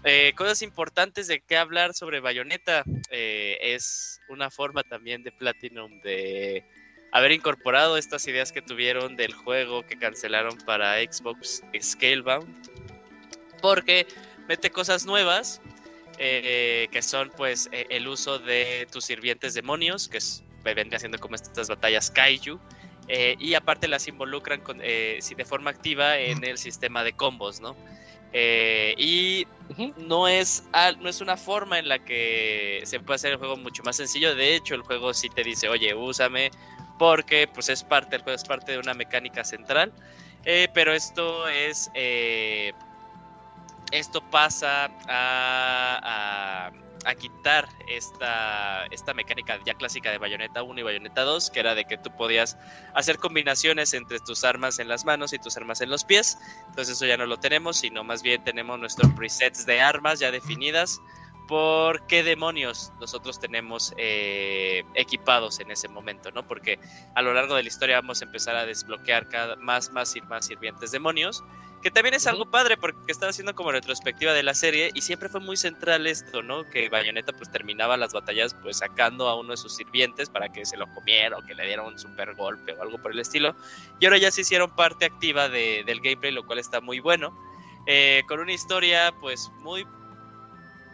[0.04, 2.84] Eh, cosas importantes de qué hablar sobre Bayonetta.
[3.10, 6.64] eh, es una forma también de Platinum de
[7.12, 12.48] haber incorporado estas ideas que tuvieron del juego que cancelaron para Xbox Scalebound.
[13.60, 14.06] Porque
[14.48, 15.60] mete cosas nuevas.
[16.18, 21.18] eh, que son pues eh, el uso de tus sirvientes demonios, que es, vendría siendo
[21.18, 22.60] como estas batallas kaiju,
[23.08, 27.60] eh, y aparte las involucran con, eh, de forma activa en el sistema de combos,
[27.60, 27.76] ¿no?
[28.32, 29.46] Eh, y
[29.96, 30.64] no es,
[31.00, 34.34] no es una forma en la que se puede hacer el juego mucho más sencillo.
[34.34, 36.50] De hecho, el juego sí te dice, oye, úsame,
[36.98, 39.92] porque pues es parte, el juego es parte de una mecánica central.
[40.44, 42.72] Eh, pero esto es, eh,
[43.92, 46.70] esto pasa a,
[47.04, 51.74] a- quitar esta, esta mecánica ya clásica de Bayonetta 1 y Bayonetta 2, que era
[51.74, 52.56] de que tú podías
[52.94, 56.38] hacer combinaciones entre tus armas en las manos y tus armas en los pies.
[56.68, 60.30] Entonces eso ya no lo tenemos, sino más bien tenemos nuestros presets de armas ya
[60.32, 61.02] definidas
[61.46, 66.46] por qué demonios nosotros tenemos eh, equipados en ese momento, ¿no?
[66.46, 66.78] Porque
[67.14, 70.22] a lo largo de la historia vamos a empezar a desbloquear cada, más, más y
[70.22, 71.44] más sirvientes demonios,
[71.82, 75.28] que también es algo padre porque estaba haciendo como retrospectiva de la serie y siempre
[75.28, 76.62] fue muy central esto, ¿no?
[76.70, 80.64] Que Bayonetta pues terminaba las batallas pues sacando a uno de sus sirvientes para que
[80.64, 83.56] se lo comiera o que le diera un super golpe o algo por el estilo.
[83.98, 87.34] Y ahora ya se hicieron parte activa de- del gameplay, lo cual está muy bueno.
[87.86, 89.84] Eh, con una historia pues muy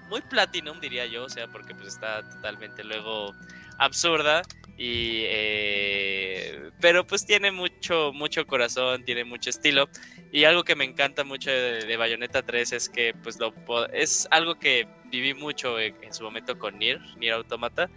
[0.09, 3.35] muy platinum diría yo, o sea, porque pues está totalmente luego
[3.79, 4.43] absurda
[4.77, 9.89] y eh, pero pues tiene mucho mucho corazón, tiene mucho estilo.
[10.31, 13.53] Y algo que me encanta mucho de, Bayonetta 3 es que pues lo
[13.93, 17.89] es algo que viví mucho en, en su momento con Nier, Nier Automata,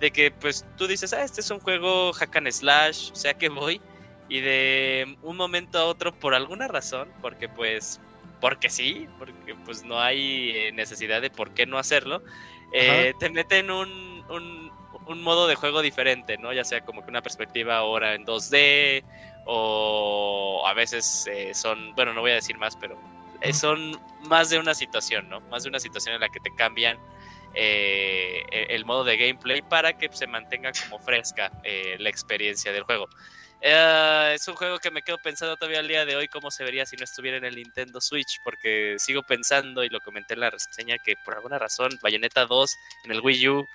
[0.00, 3.34] de que pues tú dices, "Ah, este es un juego hack and slash, o sea
[3.34, 3.80] que voy"
[4.28, 8.00] y de un momento a otro por alguna razón, porque pues
[8.38, 12.22] porque sí, porque pues no hay eh, necesidad de por qué no hacerlo,
[12.70, 14.72] eh, te meten un, un,
[15.04, 16.52] un modo de juego diferente, ¿no?
[16.52, 19.04] Ya sea como que una perspectiva ahora en 2D
[19.44, 22.98] o a veces eh, son, bueno, no voy a decir más, pero
[23.40, 25.42] eh, son más de una situación, ¿no?
[25.48, 27.00] Más de una situación en la que te cambian
[27.52, 32.72] eh, e- el modo de gameplay para que se mantenga como fresca eh, la experiencia
[32.72, 33.10] del juego.
[33.66, 36.64] Eh, es un juego que me quedo pensando todavía al día de hoy cómo se
[36.64, 40.40] vería si no estuviera en el Nintendo Switch, porque sigo pensando y lo comenté en
[40.40, 43.68] la reseña que por alguna razón Bayonetta 2 en el Wii U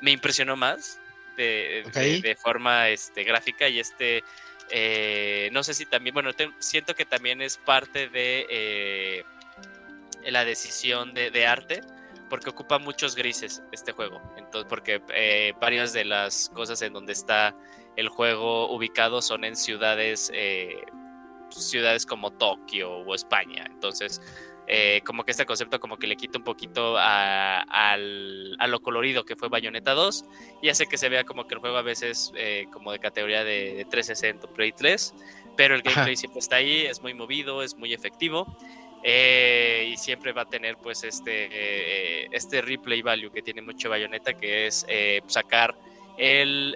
[0.00, 0.98] me impresionó más
[1.36, 2.22] de, de- Ok.
[2.22, 4.24] de forma este, gráfica y este
[4.70, 9.24] eh, no sé si también, bueno, te- siento que también es parte de eh,
[10.30, 11.82] la decisión de, de arte
[12.30, 14.22] porque ocupa muchos grises este juego.
[14.38, 17.54] Entonces, porque eh, varias de las cosas en donde está
[17.96, 20.82] el juego ubicado son en ciudades, eh,
[21.50, 23.66] ciudades como Tokio o España.
[23.70, 24.20] Entonces,
[24.66, 28.80] eh, como que este concepto como que le quita un poquito a, al- a lo
[28.80, 30.24] colorido que fue Bayonetta 2
[30.62, 33.44] y hace que se vea como que el juego a veces eh, como de categoría
[33.44, 35.14] de, de 360 Play 3,
[35.54, 35.90] pero el Ajá.
[35.90, 38.46] gameplay siempre está ahí, es muy movido, es muy efectivo
[39.02, 43.90] eh, y siempre va a tener pues este, eh, este replay value que tiene mucho
[43.90, 45.76] Bayonetta que es eh, sacar
[46.16, 46.74] el...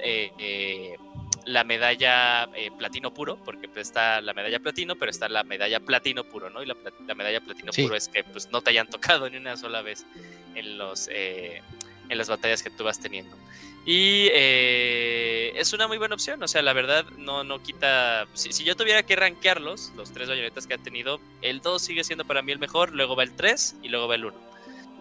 [1.48, 5.80] la medalla eh, platino puro, porque pues, está la medalla platino, pero está la medalla
[5.80, 6.62] platino puro, ¿no?
[6.62, 6.76] Y la,
[7.06, 7.82] la medalla platino Sí.
[7.82, 10.04] puro es que pues no te hayan tocado ni una sola vez
[10.54, 11.62] en los eh,
[12.10, 13.36] en las batallas que tú vas teniendo.
[13.86, 18.26] Y eh, es una muy buena opción, o sea, la verdad no, no quita...
[18.34, 22.04] Si, si yo tuviera que rankearlos, los tres bayonetas que ha tenido, el 2 sigue
[22.04, 24.47] siendo para mí el mejor, luego va el 3 y luego va el 1.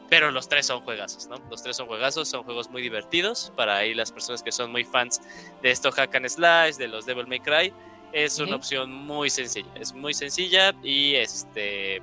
[0.10, 1.38] Pero los tres son juegazos, ¿no?
[1.50, 4.84] Los tres son juegazos, son juegos muy divertidos para ahí las personas que son muy
[4.84, 5.22] fans
[5.62, 7.74] de esto Hack and Slash, de los Devil May Cry.
[8.14, 12.02] Es una opción muy sencilla, es muy sencilla y este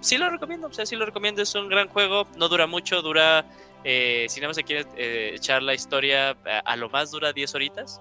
[0.00, 3.00] sí lo recomiendo, o sea, sí lo recomiendo, es un gran juego, no dura mucho,
[3.02, 3.44] dura,
[3.84, 7.32] eh, si nada más se quiere eh, echar la historia, a, a lo más dura
[7.32, 8.00] 10 horitas.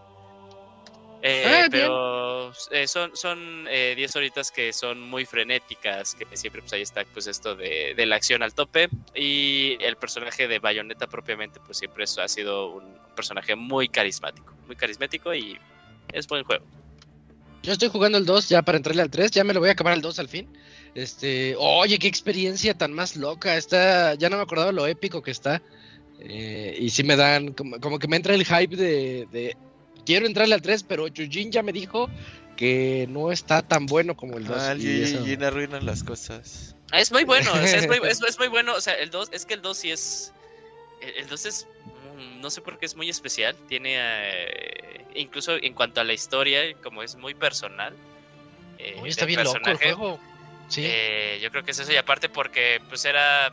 [1.28, 6.62] Eh, Ah, pero eh, son, son eh, 10 horitas que son muy frenéticas, que siempre
[6.62, 10.60] pues ahí está pues esto de, de la acción al tope y el personaje de
[10.60, 12.84] Bayonetta propiamente pues siempre eso ha sido un
[13.16, 15.58] personaje muy carismático, muy carismático y
[16.14, 16.64] es buen juego.
[17.64, 19.72] Yo estoy jugando el 2 ya para entrarle al 3, ya me lo voy a
[19.72, 20.56] acabar al 2 al fin.
[20.94, 23.58] Este, oye, qué experiencia tan más loca.
[23.58, 25.64] Está, ya no me acordaba lo épico que está.
[26.20, 29.58] Eh, y sí me dan, como, como que me entra el hype de, de
[30.06, 32.10] quiero entrarle al 3, pero Yujin ya me dijo
[32.58, 34.62] que no está tan bueno como el 2.
[34.62, 36.76] Ah, y eso- y arruina las cosas.
[36.94, 39.30] Es muy bueno, o sea, es, muy, es- es muy bueno, o sea, el 2,
[39.32, 40.32] es que el 2 sí es,
[41.02, 41.68] el el 2 es,
[42.18, 46.14] mm, no sé por qué es muy especial, tiene, eh, incluso en cuanto a la
[46.14, 47.94] historia, como es muy personal.
[48.80, 50.20] eh, está bien loco el juego.
[50.68, 50.82] Sí.
[50.84, 53.52] eh, yo creo que es eso y aparte porque pues era...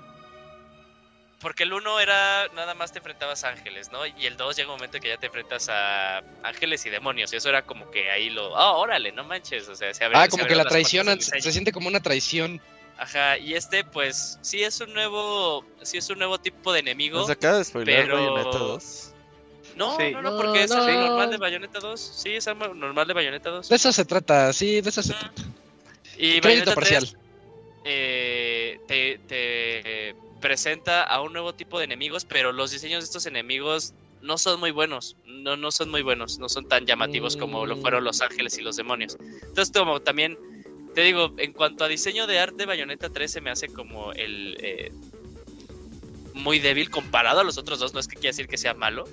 [1.43, 4.06] Porque el 1 era nada más te enfrentabas a ángeles, ¿no?
[4.06, 7.32] Y el 2 llega un momento que ya te enfrentas a ángeles y demonios.
[7.32, 8.56] Y eso era como que ahí lo...
[8.56, 9.69] Ah, órale, no manches.
[9.69, 12.60] O sea, se abrieron- ah, se como que la traicionan, se, siente como una traición.
[12.97, 15.64] Ajá, y este pues sí es un nuevo...
[15.82, 17.19] Sí es un nuevo tipo de enemigo.
[17.19, 19.09] Nos acaba de spoiler pero- Bayonetta 2.
[19.74, 20.10] No, Sí.
[20.12, 20.86] no, no, No, porque es no.
[20.86, 22.01] el normal de Bayonetta 2.
[22.01, 23.69] Sí, es el normal de Bayonetta 2.
[23.69, 25.43] De eso se trata, sí, de eso se trata.
[26.19, 27.19] Y Crédito Bayonetta 3 parcial.
[27.85, 33.24] eh, te, te presenta a un nuevo tipo de enemigos, pero los diseños de estos
[33.24, 37.64] enemigos no son muy buenos, no, no son muy buenos, no son tan llamativos como
[37.64, 39.16] lo fueron los ángeles y los demonios.
[39.20, 40.39] Entonces, como también,
[40.94, 44.59] te digo, en cuanto a diseño de arte, Bayonetta 3 se me hace como el...
[44.60, 44.93] eh,
[46.35, 49.05] muy débil comparado a los otros dos, no es que quiera decir que sea malo,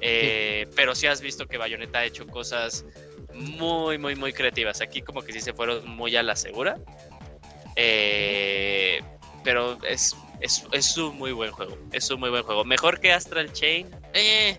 [0.00, 2.84] eh, pero sí has visto que Bayonetta ha hecho cosas
[3.32, 4.80] muy, muy, muy creativas.
[4.80, 6.78] Aquí como que sí se fueron muy a la segura.
[7.76, 9.00] Eh,
[9.42, 11.78] pero es, es, es un muy buen juego.
[11.92, 12.64] Es un muy buen juego.
[12.64, 13.88] Mejor que Astral Chain.
[14.12, 14.56] Eh,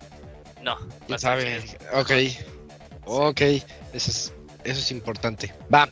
[0.63, 0.77] no.
[1.05, 1.63] ¿Quién Astral sabe?
[1.93, 2.11] Ok.
[3.05, 3.41] Ok.
[3.41, 3.63] Eso
[3.93, 5.53] es, eso es importante.
[5.73, 5.89] Va.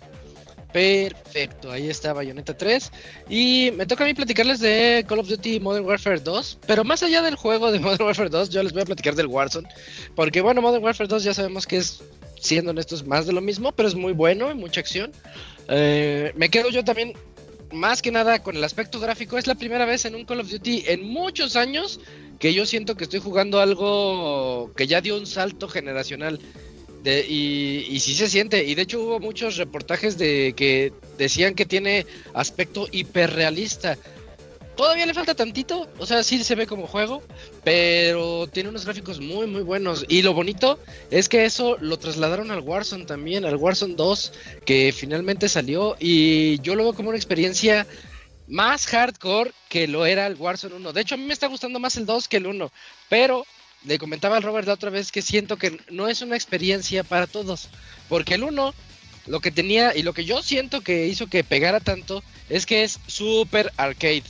[0.73, 1.71] Perfecto.
[1.71, 2.91] Ahí está Bayonetta 3.
[3.29, 6.59] Y me toca a mí platicarles de Call of Duty Modern Warfare 2.
[6.65, 9.27] Pero más allá del juego de Modern Warfare 2, yo les voy a platicar del
[9.27, 9.69] Warzone.
[10.15, 12.03] Porque bueno, Modern Warfare 2 ya sabemos que es,
[12.39, 13.71] siendo honestos, más de lo mismo.
[13.71, 15.11] Pero es muy bueno y mucha acción.
[15.69, 17.13] Eh, me quedo yo también
[17.73, 19.37] más que nada con el aspecto gráfico.
[19.37, 21.99] Es la primera vez en un Call of Duty en muchos años
[22.39, 26.39] que yo siento que estoy jugando algo que ya dio un salto generacional.
[27.03, 28.63] De, y, y sí se siente.
[28.63, 33.97] Y de hecho hubo muchos reportajes de que decían que tiene aspecto hiperrealista.
[34.75, 37.21] Todavía le falta tantito, o sea, sí se ve como juego,
[37.63, 40.03] pero tiene unos gráficos muy, muy buenos.
[40.07, 40.79] Y lo bonito
[41.11, 44.33] es que eso lo trasladaron al Warzone también, al Warzone 2,
[44.65, 45.95] que finalmente salió.
[45.99, 47.85] Y yo lo veo como una experiencia
[48.47, 50.93] más hardcore que lo era el Warzone 1.
[50.93, 52.71] De hecho, a mí me está gustando más el 2 que el 1,
[53.09, 53.45] pero
[53.85, 57.27] le comentaba al Robert la otra vez que siento que no es una experiencia para
[57.27, 57.69] todos,
[58.09, 58.73] porque el 1
[59.27, 62.83] lo que tenía y lo que yo siento que hizo que pegara tanto es que
[62.83, 64.23] es súper arcade.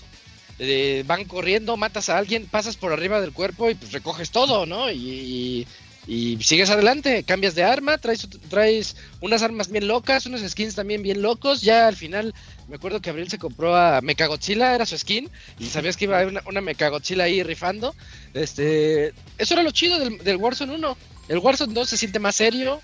[0.59, 4.65] Eh, van corriendo, matas a alguien, pasas por arriba del cuerpo y pues recoges todo,
[4.65, 4.91] ¿no?
[4.91, 5.67] Y,
[6.05, 11.01] y- sigues adelante, cambias de arma, traes, traes unas armas bien locas, unos skins también
[11.01, 11.61] bien locos.
[11.61, 12.33] Ya al final,
[12.67, 16.15] me acuerdo que Abril se compró a Mechagodzilla, era su skin, y sabías que iba
[16.17, 17.95] a haber una, una Mechagodzilla ahí rifando.
[18.33, 20.97] Este, eso era lo chido del, del Warzone 1.
[21.29, 22.81] El Warzone 2 se siente más serio.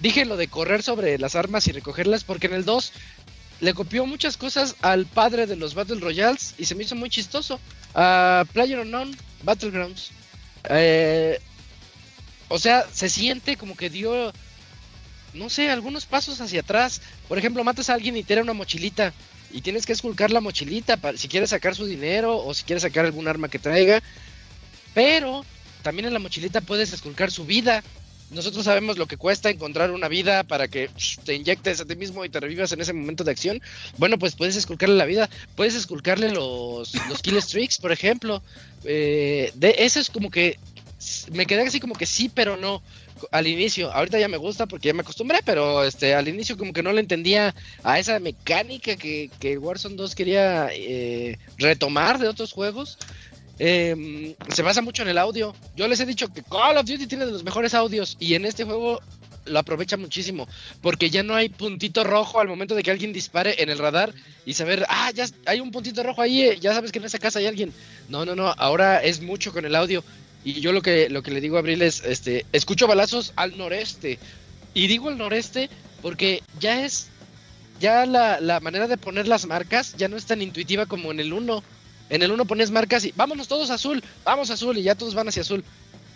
[0.00, 2.92] Dije lo de correr sobre las armas y recogerlas porque en el 2
[3.60, 7.10] le copió muchas cosas al padre de los Battle Royales y se me hizo muy
[7.10, 7.58] chistoso.
[7.94, 10.10] A Player Unknown Battlegrounds.
[10.68, 11.40] Eh,
[12.48, 14.32] o sea, se siente como que dio,
[15.32, 17.00] no sé, algunos pasos hacia atrás.
[17.28, 19.12] Por ejemplo, matas a alguien y te da una mochilita.
[19.52, 22.82] y tienes que esculcar la mochilita para, si quieres sacar su dinero o si quieres
[22.82, 24.02] sacar algún arma que traiga.
[24.92, 25.44] Pero
[25.82, 27.82] también en la mochilita puedes esculcar su vida.
[28.30, 30.90] Nosotros sabemos lo que cuesta encontrar una vida para que
[31.24, 33.62] te inyectes a ti mismo y te revivas en ese momento de acción.
[33.98, 38.42] Bueno, pues puedes esculcarle la vida, puedes esculcarle los, los kill streaks, por ejemplo.
[38.84, 40.58] Eh, de, eso es como que
[41.32, 42.82] me quedé así como que sí, pero no
[43.30, 43.92] al inicio.
[43.92, 46.92] Ahorita ya me gusta porque ya me acostumbré, pero este al inicio como que no
[46.92, 52.98] le entendía a esa mecánica que, que Warzone 2 quería eh, retomar de otros juegos.
[53.58, 55.54] Em, se basa mucho en el audio.
[55.76, 58.44] Yo les he dicho que Call of Duty tiene de los mejores audios y en
[58.44, 59.00] este juego
[59.46, 60.48] lo aprovecha muchísimo
[60.82, 64.12] porque ya no hay puntito rojo al momento de que alguien dispare en el radar
[64.44, 67.18] y saber, ah, ya hay un puntito rojo ahí, eh, ya sabes que en esa
[67.18, 67.72] casa hay alguien.
[68.08, 70.04] No, no, no, ahora es mucho con el audio
[70.44, 73.56] y yo lo que lo que le digo a Abril es, este, escucho balazos al
[73.56, 74.18] noreste
[74.74, 75.70] y digo al noreste
[76.02, 77.08] porque ya es
[77.80, 81.20] ya la, la manera de poner las marcas ya no es tan intuitiva como en
[81.20, 81.62] el 1
[82.10, 85.28] en el uno pones marcas y vámonos todos azul, vamos azul y ya todos van
[85.28, 85.64] hacia azul.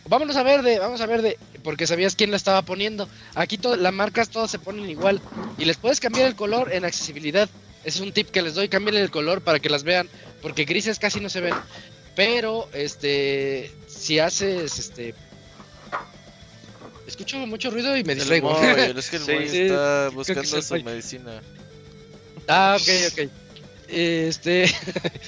[0.08, 3.08] Vámonos a verde, vamos a verde, porque sabías quién la estaba poniendo.
[3.34, 5.20] Aquí las marcas todas se ponen igual
[5.58, 7.48] y les puedes cambiar el color en accesibilidad.
[7.84, 10.08] Ese es un tip que les doy, cambien el color para que las vean,
[10.42, 11.54] porque grises casi no se ven.
[12.16, 15.14] Pero este si haces este
[17.06, 18.58] escucho mucho ruido y me distraigo.
[18.60, 21.40] es que el está buscando su medicina.
[22.48, 23.30] Ah, ok, ok.
[23.90, 24.70] Este.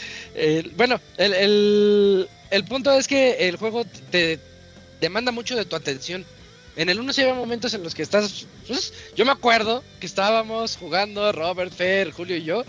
[0.76, 4.38] bueno, el, el, punto es que el juego te
[5.00, 6.24] demanda mucho de tu atención.
[6.76, 8.46] En el 1 sí había momentos en los que estás.
[8.66, 12.64] Pues, yo me acuerdo que estábamos jugando, Robert, Fer, Julio y yo,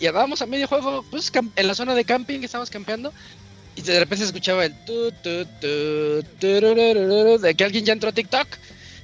[0.00, 3.12] y andábamos a medio juego, pues en la zona de camping, que estábamos campeando,
[3.78, 5.46] y de repente se escuchaba el tu, tu,
[6.40, 8.48] tu, de que alguien ya entró a TikTok.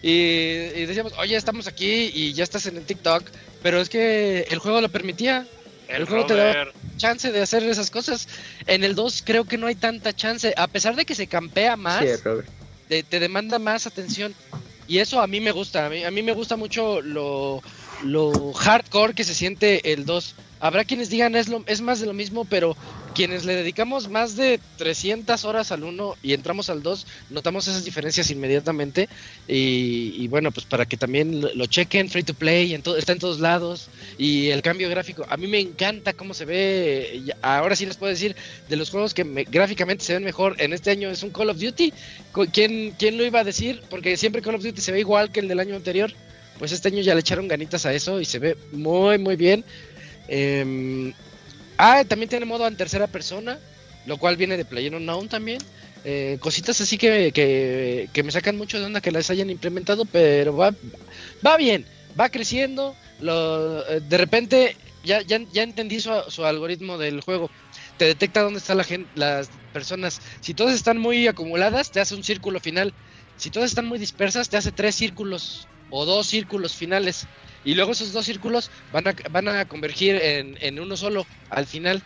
[0.02, 3.22] Y, decíamos, oye, estamos aquí y ya estás en el TikTok.
[3.62, 5.46] Pero es que el juego lo permitía.
[5.88, 8.28] El, juego te da chance de hacer esas cosas.
[8.66, 10.54] En el 2 creo que no hay tanta chance.
[10.56, 12.04] A pesar de que se campea más,
[12.88, 14.34] te, demanda más atención.
[14.86, 15.86] Y eso a mí me gusta.
[15.86, 17.62] A mí, a mí me gusta mucho lo,
[18.02, 20.34] lo hardcore que se siente el 2.
[20.60, 22.76] Habrá quienes digan es, lo, es más de lo mismo, pero
[23.14, 27.84] quienes le dedicamos más de 300 horas al 1 y entramos al 2, notamos esas
[27.84, 29.08] diferencias inmediatamente.
[29.48, 33.40] Y, bueno, pues para que también lo, chequen, free to play, en está en todos
[33.40, 33.88] lados.
[34.18, 37.34] Y el cambio gráfico, a mí me encanta cómo se ve.
[37.40, 38.36] Ahora sí les puedo decir,
[38.68, 41.58] de los juegos que gráficamente se ven mejor en este año es un Call of
[41.58, 41.92] Duty.
[42.52, 43.82] ¿Quién, ¿Quién lo iba a decir?
[43.88, 46.12] Porque siempre Call of Duty se ve igual que el del año anterior.
[46.58, 49.64] Pues este año ya le echaron ganitas a eso y se ve muy, muy bien.
[50.28, 51.12] Em,
[51.78, 53.58] ah, también tiene modo en tercera persona,
[54.06, 55.58] lo cual viene de PlayerUnknown también.
[56.06, 57.32] Eh, cositas así que,
[58.12, 60.74] que, me sacan mucho de onda que las hayan implementado, pero va,
[61.44, 61.86] va bien,
[62.18, 62.94] va creciendo.
[63.20, 67.50] Lo, eh, de repente ya, ya, ya entendí su, su, algoritmo del juego.
[67.96, 70.20] Te detecta dónde están la las personas.
[70.40, 72.92] Si todas están muy acumuladas, te hace un círculo final.
[73.36, 77.26] Si todas están muy dispersas, te hace tres círculos o dos círculos finales.
[77.64, 81.66] Y luego esos dos círculos van a, van a convergir en, en uno solo al
[81.66, 82.02] final.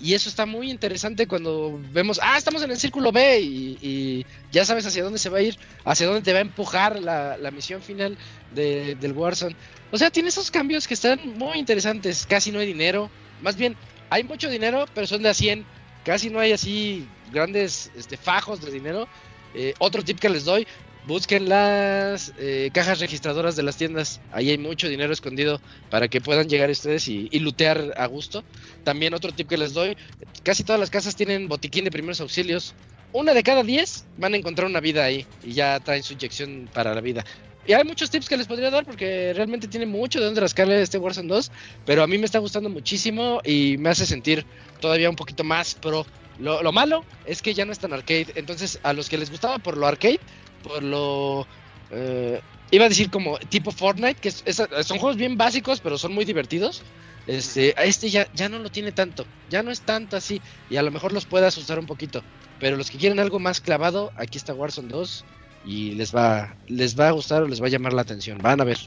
[0.00, 4.64] Y eso está muy interesante cuando vemos, ah, estamos en el círculo B y, ya
[4.64, 7.50] sabes hacia dónde se va a ir, hacia dónde te va a empujar la, la
[7.50, 8.16] misión final
[8.54, 9.56] de, del Warzone.
[9.90, 12.26] O sea, tiene esos cambios que están muy interesantes.
[12.26, 13.10] Casi no hay dinero.
[13.42, 13.76] Más bien,
[14.10, 15.64] hay mucho dinero, pero son de a 100.
[16.04, 19.08] Casi no hay así grandes este, fajos de dinero.
[19.54, 20.66] Eh, otro tip que les doy,
[21.08, 24.20] busquen las eh, cajas registradoras de las tiendas.
[24.30, 27.64] Ahí hay mucho dinero escondido para que puedan llegar ustedes y, y
[27.96, 28.44] a gusto.
[28.84, 29.96] También otro tip que les doy,
[30.44, 32.74] casi todas las casas tienen botiquín de primeros auxilios.
[33.12, 36.68] Una de cada diez van a encontrar una vida ahí y ya traen su inyección
[36.74, 37.24] para la vida.
[37.66, 40.80] Y hay muchos tips que les podría dar porque realmente tiene mucho de dónde rascarle
[40.82, 41.50] este Warzone 2,
[41.86, 44.44] pero a mí me está gustando muchísimo y me hace sentir
[44.80, 46.06] todavía un poquito más pro.
[46.38, 49.30] Lo, lo malo es que ya no es tan arcade, entonces a los que les
[49.30, 50.20] gustaba por lo arcade,
[50.62, 51.46] por lo...
[51.90, 56.24] Eh, iba a decir como tipo Fortnite, que son juegos bien básicos, pero son muy
[56.24, 56.82] divertidos.
[57.26, 60.82] Este, este ya, ya no lo tiene tanto, ya no es tanto así, y a
[60.82, 62.22] lo mejor los puede asustar un poquito.
[62.58, 65.24] Pero los que quieren algo más clavado, aquí está Warzone 2
[65.64, 68.38] y les va, les va a gustar o les va a llamar la atención.
[68.40, 68.78] Van a ver.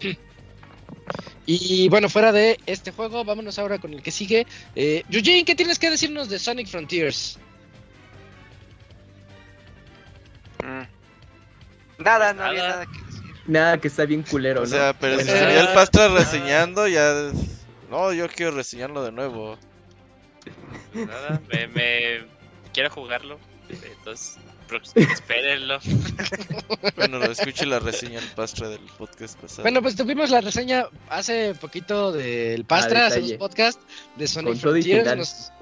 [1.44, 4.46] Y bueno, fuera de este juego, vámonos ahora con el que sigue.
[4.76, 7.40] Eh, Eugene, ¿qué tienes que decirnos de Sonic Frontiers?
[10.62, 12.02] Mm.
[12.02, 13.22] Nada, no había nada que decir.
[13.46, 14.64] Nada, que está bien culero, ¿no?
[14.64, 17.30] O sea, pero si se el Pastra reseñando, ya.
[17.90, 19.58] No, yo quiero reseñarlo de nuevo.
[20.94, 22.26] Nada, me, me...
[22.72, 23.38] quiero jugarlo.
[23.68, 24.38] Entonces,
[24.94, 25.78] espérenlo.
[26.96, 29.62] bueno, lo escuché la reseña del Pastra del podcast pasado.
[29.62, 33.38] Bueno, pues tuvimos la reseña hace poquito del Pastra, Ah, hacemos detalle.
[33.38, 33.80] podcast
[34.16, 35.16] de Sonic Frontiers.
[35.16, 35.52] Nos,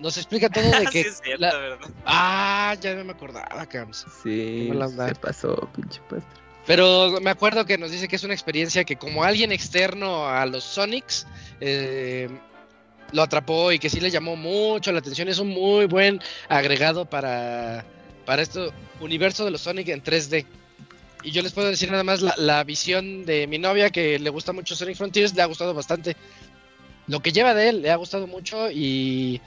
[0.00, 1.00] nos explica todo de Sí, que.
[1.00, 1.88] es cierto, la- ¿verdad?
[2.04, 4.06] Ah, ya no me acordaba, Cams.
[4.22, 4.70] Sí,
[5.06, 6.40] se pasó, pinche pastra.
[6.66, 10.44] Pero me acuerdo que nos dice que es una experiencia que como alguien externo a
[10.46, 11.26] los Sonics
[11.60, 12.28] eh,
[13.12, 15.28] lo atrapó y que sí le llamó mucho la atención.
[15.28, 17.84] Es un muy buen agregado para,
[18.26, 18.70] para este
[19.00, 20.44] universo de los Sonic en 3D.
[21.22, 24.30] Y yo les puedo decir nada más la, la visión de mi novia que le
[24.30, 26.16] gusta mucho Sonic Frontiers, le ha gustado bastante.
[27.08, 29.40] Lo que lleva de él le ha gustado mucho y,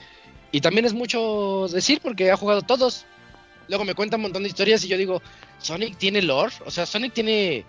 [0.54, 3.06] y también es mucho decir porque ha jugado todos.
[3.66, 5.20] Luego me cuenta un montón de historias y yo digo,
[5.58, 7.64] Sonic tiene lore, o sea, Sonic tiene,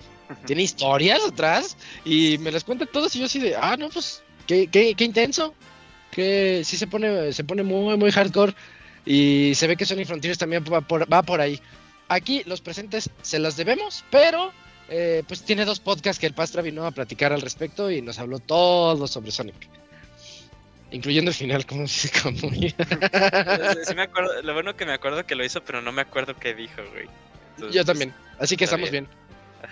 [0.45, 4.21] tiene historias atrás y me las cuenta todas y yo así de, ah, no, pues,
[4.45, 5.55] qué, qué, qué intenso,
[6.11, 8.53] que sí se pone, se pone muy, muy hardcore
[9.03, 11.59] y se ve que Sonic Frontiers también va por, va por ahí.
[12.07, 14.51] Aquí los presentes se las debemos, pero
[14.89, 18.19] eh, pues tiene dos podcasts que el Pastra vino a platicar al respecto y nos
[18.19, 19.84] habló todo sobre Sonic.
[20.95, 25.35] Incluyendo el final, como dice como Sí me acuerdo, lo bueno que me acuerdo que
[25.35, 27.09] lo hizo, pero no me acuerdo qué dijo, güey.
[27.55, 29.05] Entonces, Yo también, así que estamos bien.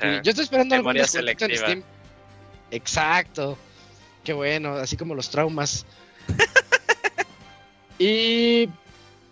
[0.02, 1.68] Sí, Yo estoy esperando algún Memoria descuentito en selectiva.
[1.70, 1.84] Steam.
[2.72, 3.58] Exacto.
[4.26, 5.86] Qué bueno, así como los traumas.
[8.00, 8.68] y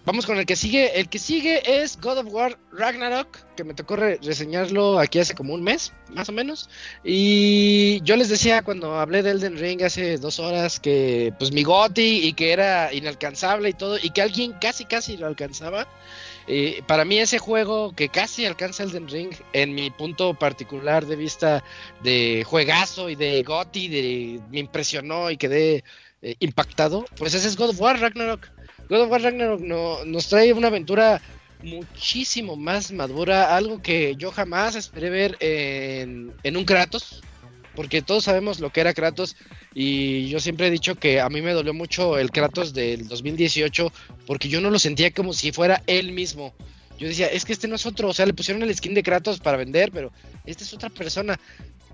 [0.05, 0.99] vamos con el que sigue.
[0.99, 5.35] El que sigue es God of War Ragnarok, que me tocó re- reseñarlo aquí hace
[5.35, 6.69] como un mes, más o menos.
[7.03, 11.63] Y yo les decía cuando hablé de Elden Ring hace dos horas que pues mi
[11.63, 15.87] goti y que era inalcanzable y todo, y que alguien casi casi lo alcanzaba.
[16.47, 21.15] Eh, para mí ese juego que casi alcanza Elden Ring, en mi punto particular de
[21.15, 21.63] vista
[22.03, 25.83] de juegazo y de goti, de, me impresionó y quedé
[26.23, 28.49] eh, impactado, pues ese es God of War Ragnarok.
[28.91, 31.21] God of War Ragnarok no- nos trae una aventura
[31.63, 37.23] muchísimo más madura, algo que yo jamás esperé ver en, en un Kratos,
[37.73, 39.37] porque todos sabemos lo que era Kratos
[39.73, 43.93] y yo siempre he dicho que a mí me dolió mucho el Kratos del 2018
[44.27, 46.53] porque yo no lo sentía como si fuera él mismo.
[46.99, 49.03] Yo decía, es que este no es otro, o sea, le pusieron el skin de
[49.03, 50.11] Kratos para vender, pero
[50.45, 51.39] esta es otra persona.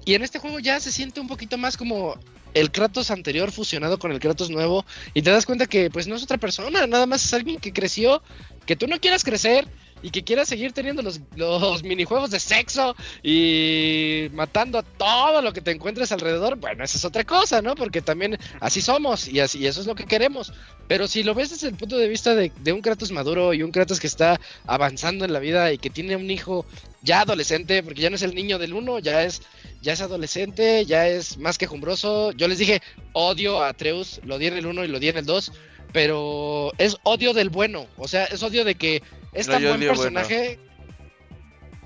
[0.08, 2.18] Y en este juego ya se siente un poquito más como
[2.54, 6.16] el Kratos anterior fusionado con el Kratos nuevo y te das cuenta que pues no
[6.16, 8.24] es otra persona, nada más es alguien que creció,
[8.66, 9.68] que tú no quieras crecer
[10.02, 15.54] y que quieras seguir teniendo los, los minijuegos de sexo y matando a todo lo
[15.54, 17.76] que te encuentres alrededor, bueno, esa es otra cosa, ¿no?
[17.76, 20.54] Porque también así somos y así y eso es lo que queremos.
[20.88, 23.64] Pero si lo ves desde el punto de vista de, de un Kratos maduro y
[23.64, 26.66] un Kratos que está avanzando en la vida y que tiene un hijo
[27.02, 29.42] ya adolescente, porque ya no es el niño del uno, ya es,
[29.82, 32.32] ya es adolescente, ya es más quejumbroso.
[32.32, 32.82] Yo les dije,
[33.14, 35.52] odio a Atreus, lo di en el 1 y lo di en el 2,
[35.94, 39.02] pero es odio del bueno, o sea, es odio de que
[39.34, 40.14] es tan buen odio bueno.
[40.14, 40.60] personaje.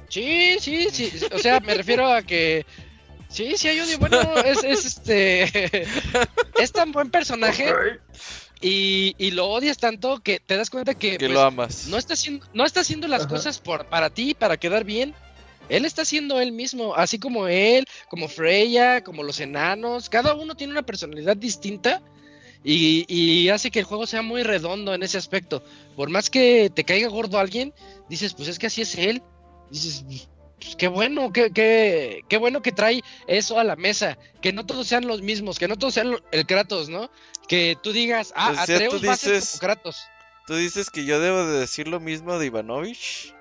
[0.09, 2.65] Sí, sí, sí, o sea, me refiero a que
[3.29, 5.87] sí, sí hay odio bueno, es, es este
[6.59, 7.73] es tan buen personaje
[8.61, 11.87] y, y lo odias tanto que te das cuenta que, que pues, lo amas.
[11.87, 13.29] no está haciendo, no está haciendo las Ajá.
[13.29, 15.15] cosas por, para ti, para quedar bien.
[15.69, 20.09] Él está siendo él mismo, así como él, como Freya, como los enanos.
[20.09, 22.01] Cada uno tiene una personalidad distinta
[22.63, 25.63] y, y hace que el juego sea muy redondo en ese aspecto.
[25.95, 27.73] Por más que te caiga gordo alguien,
[28.09, 29.21] dices, pues es que así es él.
[29.71, 30.05] Dices,
[30.59, 34.17] pues qué bueno, qué, qué, qué bueno que trae eso a la mesa.
[34.41, 37.09] Que no todos sean los mismos, que no todos sean el Kratos, ¿no?
[37.47, 40.01] Que tú digas, ah, O sea, tú Atreus va a ser dices- como Kratos.
[40.47, 43.33] ¿Tú dices que yo debo de decir lo mismo de Ivanovich?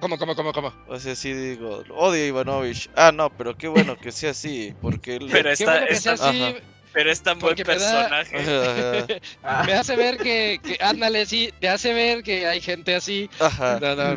[0.00, 0.72] ¿Cómo, cómo, cómo, cómo?
[0.88, 2.90] O sea, sí digo, odio a Ivanovich.
[2.96, 5.28] Ah, no, pero qué bueno que sea así, porque él...
[5.30, 6.54] Pero Qué está, bueno que está- sea así, Ajá.
[6.92, 9.16] Pero es tan buen porque me da- personaje.
[9.42, 13.28] Ajá, Me hace ver que, que ándale, sí, te hace ver que hay gente así.
[13.40, 14.16] ajá, No, no.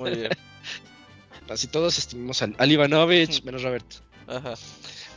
[0.00, 0.30] muy bien.
[1.48, 3.96] Así todos estimamos al, al Ivanovich, menos Roberto.
[4.28, 4.54] Ajá.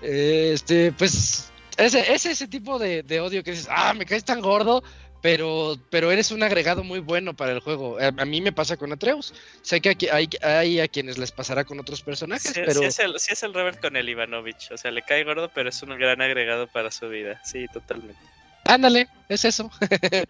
[0.01, 4.23] Eh, Este, pues, ese, ese, ese tipo de, de odio que dices, ah, me caes
[4.23, 4.83] tan gordo,
[5.23, 7.97] pero, pero eres un agregado muy bueno para el juego.
[7.97, 9.33] A, a mí me pasa con Atreus.
[9.61, 12.85] Sé que aquí hay, hay a quienes les pasará con otros personajes, Sí, pero sí
[12.87, 14.69] es el, sí es el Robert con el Ivanovich.
[14.73, 17.39] O sea, le cae gordo, pero es un gran agregado para su vida.
[17.45, 18.19] Sí, totalmente.
[18.65, 19.71] Ándale, es eso.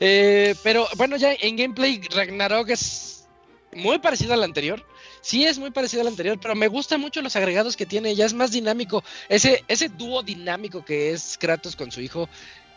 [0.00, 3.28] Eh, pero bueno, ya en gameplay Ragnarok es
[3.72, 4.84] muy parecido al anterior.
[5.20, 8.16] Sí es muy parecido al anterior, pero me gustan mucho los agregados que tiene.
[8.16, 9.04] Ya es más dinámico.
[9.28, 12.28] Ese, ese dúo dinámico que es Kratos con su hijo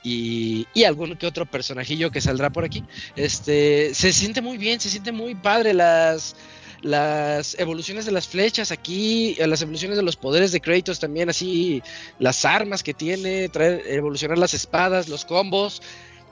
[0.05, 2.83] y, y algún que otro personajillo que saldrá por aquí.
[3.15, 6.35] Este se siente muy bien, se siente muy padre las
[6.81, 11.29] las evoluciones de las flechas aquí, eh, las evoluciones de los poderes de Kratos también,
[11.29, 11.81] así
[12.19, 15.81] las armas que tiene, traer, evolucionar las espadas, los combos.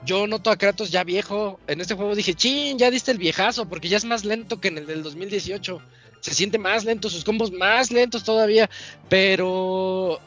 [0.06, 1.58] yo noto a Kratos ya viejo.
[1.66, 4.68] En este juego dije, chin, ya diste el viejazo, porque ya es más lento que
[4.68, 5.80] en el del 2018.
[6.20, 8.70] Se siente más lento, sus combos más lentos todavía.
[9.08, 10.20] Pero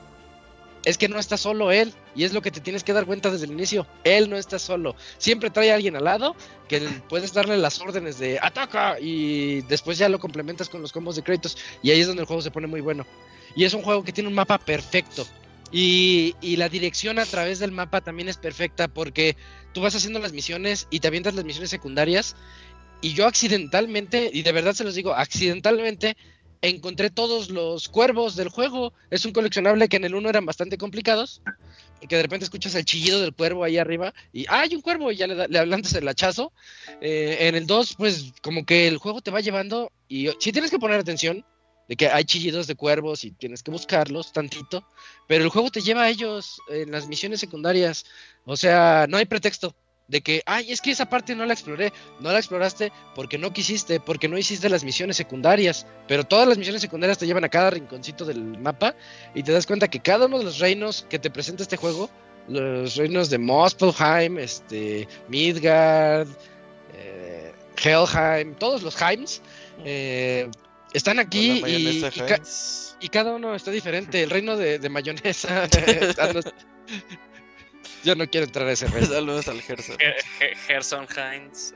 [0.88, 1.94] es que no está solo él.
[2.16, 3.86] Y es lo que te tienes que dar cuenta desde el inicio.
[4.06, 4.96] Él no está solo.
[5.18, 6.34] Siempre trae a alguien al lado
[6.70, 11.18] que puedes darle las órdenes de ataca y después ya lo complementas con los combos
[11.18, 11.58] de Kratos.
[11.84, 13.06] Y ahí es donde el juego se pone muy bueno.
[13.54, 15.28] Y es un juego que tiene un mapa perfecto.
[15.74, 19.36] Y, la dirección a través del mapa también es perfecta porque
[19.74, 22.38] tú vas haciendo las misiones y te avientas las misiones secundarias.
[23.02, 26.16] Y yo accidentalmente, y de verdad se los digo, accidentalmente
[26.62, 28.94] encontré todos los cuervos del juego.
[29.10, 31.42] Es un coleccionable que en el 1 eran bastante complicados.
[32.02, 34.14] Y que de repente escuchas el chillido del cuervo ahí arriba.
[34.32, 35.12] Y ¡ah, hay un cuervo!
[35.12, 36.52] Y ya le, le hablantes el hachazo.
[37.02, 39.92] Eh, en el 2, pues como que el juego te va llevando.
[40.08, 41.44] Y si tienes que poner atención
[41.88, 44.86] de que hay chillidos de cuervos y tienes que buscarlos tantito,
[45.28, 48.06] pero el juego te lleva a ellos en las misiones secundarias,
[48.46, 49.74] o sea, no hay pretexto
[50.08, 53.52] de que, ay, es que esa parte no la exploré, no la exploraste porque no
[53.52, 57.50] quisiste, porque no hiciste las misiones secundarias, pero todas las misiones secundarias te llevan a
[57.50, 58.96] cada rinconcito del mapa
[59.34, 62.10] y te das cuenta que cada uno de los reinos que te presenta este juego,
[62.48, 66.30] los reinos de Muspelheim, este, Midgard,
[66.94, 67.52] eh,
[67.84, 69.42] Helheim, todos los Heims,
[69.84, 70.50] eh,
[70.94, 71.62] están aquí
[73.00, 74.24] y, cada uno está diferente.
[74.24, 75.68] El reino de, mayonesa.
[78.04, 79.08] Yo no quiero entrar a ese reino.
[79.08, 79.98] Saludos al Gerson.
[80.68, 81.74] Gerson Heinz.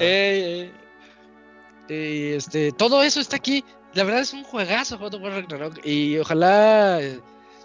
[0.00, 0.70] Eh,
[1.88, 3.64] eh, este, todo eso está aquí.
[3.94, 4.98] La verdad es un juegazo,
[5.84, 7.00] Y ojalá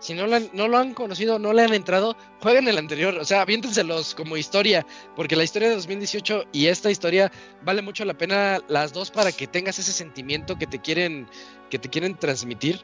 [0.04, 3.18] si no lo, han, no lo han conocido, no le han entrado, jueguen el anterior.
[3.18, 4.86] O sea, aviéntenselos como historia.
[5.16, 7.32] Porque la historia de 2018 y esta historia
[7.64, 11.26] vale mucho la pena las dos para que tengas ese sentimiento que te quieren,
[11.74, 12.82] que te quieren transmitir.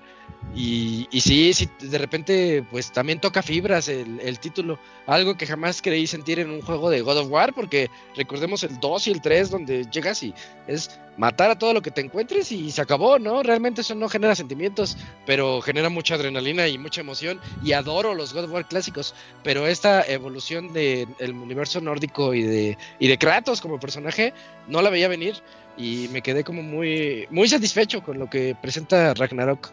[0.56, 4.80] Y, y sí, sí, de repente, pues también toca fibras el, título.
[5.06, 8.80] Algo que jamás creí sentir en un juego de God of War, porque recordemos el
[8.80, 10.34] 2 y el 3, donde llegas y
[10.66, 13.44] es matar a todo lo que te encuentres y se acabó, ¿no?
[13.44, 17.40] Realmente eso no genera sentimientos, pero genera mucha adrenalina y mucha emoción.
[17.64, 22.78] Y adoro los God of War clásicos, pero esta evolución del universo nórdico y de,
[22.98, 24.34] y de Kratos como personaje,
[24.68, 25.36] no la veía venir
[25.80, 29.72] y me quedé como muy, muy satisfecho con lo que presenta Ragnarok.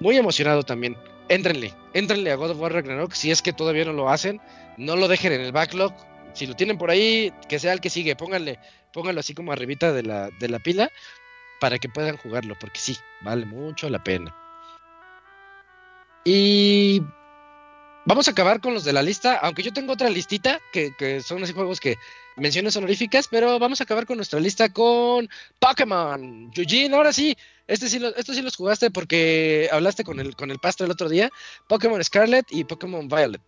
[0.00, 0.96] Muy emocionado también.
[1.28, 4.40] Éntrenle, éntrenle a God of War Ragnarok si es que todavía no lo hacen.
[4.76, 5.94] No lo dejen en el backlog.
[6.34, 8.58] Si lo tienen por ahí, que sea el que sigue, pónganle,
[8.92, 10.90] pónganlo así como arribita de la, de la pila
[11.60, 14.36] para que puedan jugarlo, porque sí, vale mucho la pena.
[16.24, 17.00] Y
[18.04, 21.22] vamos a acabar con los de la lista, aunque yo tengo otra listita, que, que
[21.22, 21.96] son así juegos que
[22.36, 26.50] menciones honoríficas, pero vamos a acabar con nuestra lista con Pokémon.
[26.52, 30.58] Yujin, ahora sí, este sí esto sí los jugaste porque hablaste con el, con el
[30.58, 31.30] pastor el otro día.
[31.68, 33.42] Pokémon Scarlet y Pokémon Violet.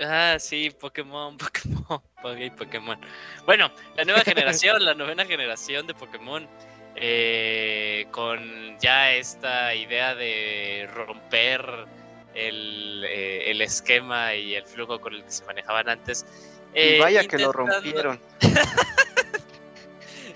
[0.00, 2.02] Ah, sí, Pokémon, Pokémon,
[2.56, 2.98] Pokémon.
[3.46, 6.48] Bueno, la nueva generación, la novena generación de Pokémon,
[6.96, 11.86] eh, con ya esta idea de romper
[12.34, 16.26] el, eh, el, esquema y el flujo con el que se manejaban antes.
[16.74, 18.20] Y vaya eh, que lo rompieron.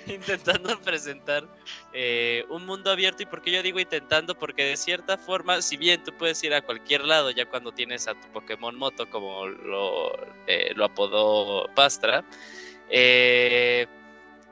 [0.06, 1.46] intentando presentar
[1.92, 3.22] eh, un mundo abierto.
[3.22, 4.36] ¿Y por qué yo digo intentando?
[4.36, 8.08] Porque de cierta forma, si bien tú puedes ir a cualquier lado ya cuando tienes
[8.08, 10.12] a tu Pokémon Moto, como lo,
[10.46, 12.24] eh, lo apodó Pastra,
[12.88, 13.86] eh,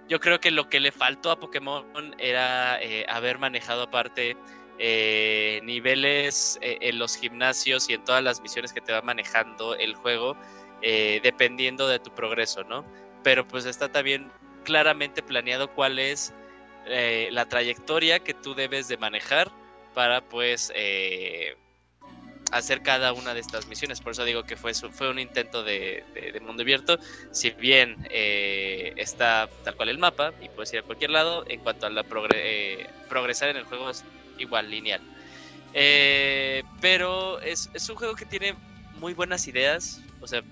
[0.08, 4.36] yo creo que lo que le faltó a Pokémon era haber manejado aparte
[4.76, 10.36] niveles en los gimnasios y en todas las misiones que te va manejando el juego,
[10.82, 12.84] dependiendo de tu progreso, ¿no?
[13.22, 14.30] Pero pues está también
[14.64, 16.34] claramente planeado cuál es
[16.86, 19.50] eh, la trayectoria que tú debes de manejar
[19.94, 21.56] para pues eh,
[22.50, 24.00] hacer cada una de estas misiones.
[24.00, 26.04] Por eso digo que fue, fue un intento de,
[26.42, 26.98] mundo abierto.
[27.30, 31.60] Si bien eh, está tal cual el mapa y puedes ir a cualquier lado, en
[31.60, 34.04] cuanto a la progresar en el juego es
[34.38, 35.00] igual lineal.
[36.80, 38.54] pero es, es un juego que tiene
[38.98, 40.02] muy buenas ideas.
[40.20, 40.42] O sea,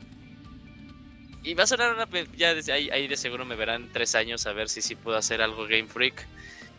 [1.43, 2.09] y va a sonar una.
[2.37, 5.17] Ya desde ahí, ahí, de seguro me verán tres años a ver si sí puedo
[5.17, 6.27] hacer algo Game Freak.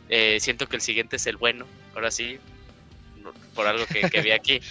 [0.10, 2.38] Eh, siento que el siguiente es el bueno, ahora sí,
[3.56, 4.62] por algo que, que vi aquí.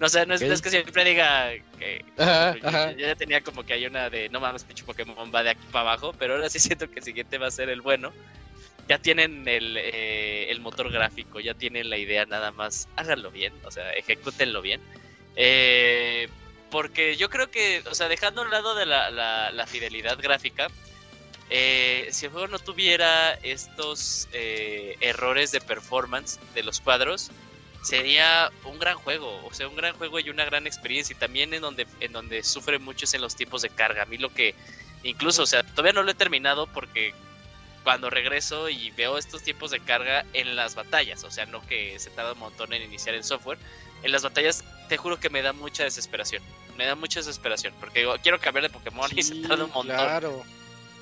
[0.00, 2.04] No sé, no es, que siempre diga que.
[2.16, 5.66] yo, ya tenía como que hay una de no mames, pinche Pokémon va de aquí
[5.72, 8.12] para abajo, pero ahora sí siento que el siguiente va a ser el bueno.
[8.88, 13.52] Ya tienen el, eh, el motor gráfico, ya tienen la idea, nada más háganlo bien,
[13.64, 14.80] o sea, ejecútenlo bien.
[15.36, 16.28] Eh,
[16.70, 20.68] porque yo creo que, o sea, dejando a un lado de la, fidelidad gráfica,
[21.50, 27.30] eh, si el juego no tuviera estos eh, errores de performance de los cuadros,
[27.82, 31.14] sería un gran juego, o sea, un gran juego y una gran experiencia.
[31.14, 34.02] Y también en donde, en donde sufre mucho es en los tiempos de carga.
[34.02, 34.54] A mí lo que,
[35.02, 37.14] incluso, o sea, todavía no lo he terminado porque
[37.84, 41.98] cuando regreso y veo estos tiempos de carga en las batallas, o sea, no que
[41.98, 43.58] se tarda un montón en iniciar el software,
[44.02, 46.42] en las batallas te juro que me da mucha desesperación.
[46.76, 49.96] Me da mucha desesperación porque digo, quiero cambiar de Pokémon y se tarda un montón.
[49.96, 50.44] Claro.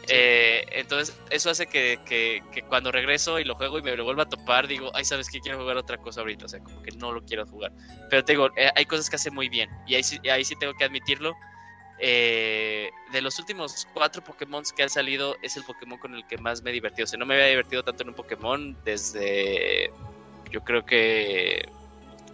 [0.08, 4.04] Eh, entonces, eso hace que, que, que, cuando regreso y lo juego y me lo
[4.04, 5.40] vuelvo a topar, digo, ay, ¿sabes qué?
[5.40, 7.72] Quiero jugar otra cosa ahorita, o sea, como que no lo quiero jugar.
[8.08, 10.54] Pero te digo, eh, hay cosas que hace muy bien y ahí sí, ahí sí
[10.56, 11.34] tengo que admitirlo.
[11.98, 16.38] Eh, de los últimos cuatro Pokémon que han salido, es el Pokémon con el que
[16.38, 17.04] más me he divertido.
[17.04, 19.90] O sea, no me había divertido tanto en un Pokémon desde.
[20.50, 21.68] Yo creo que.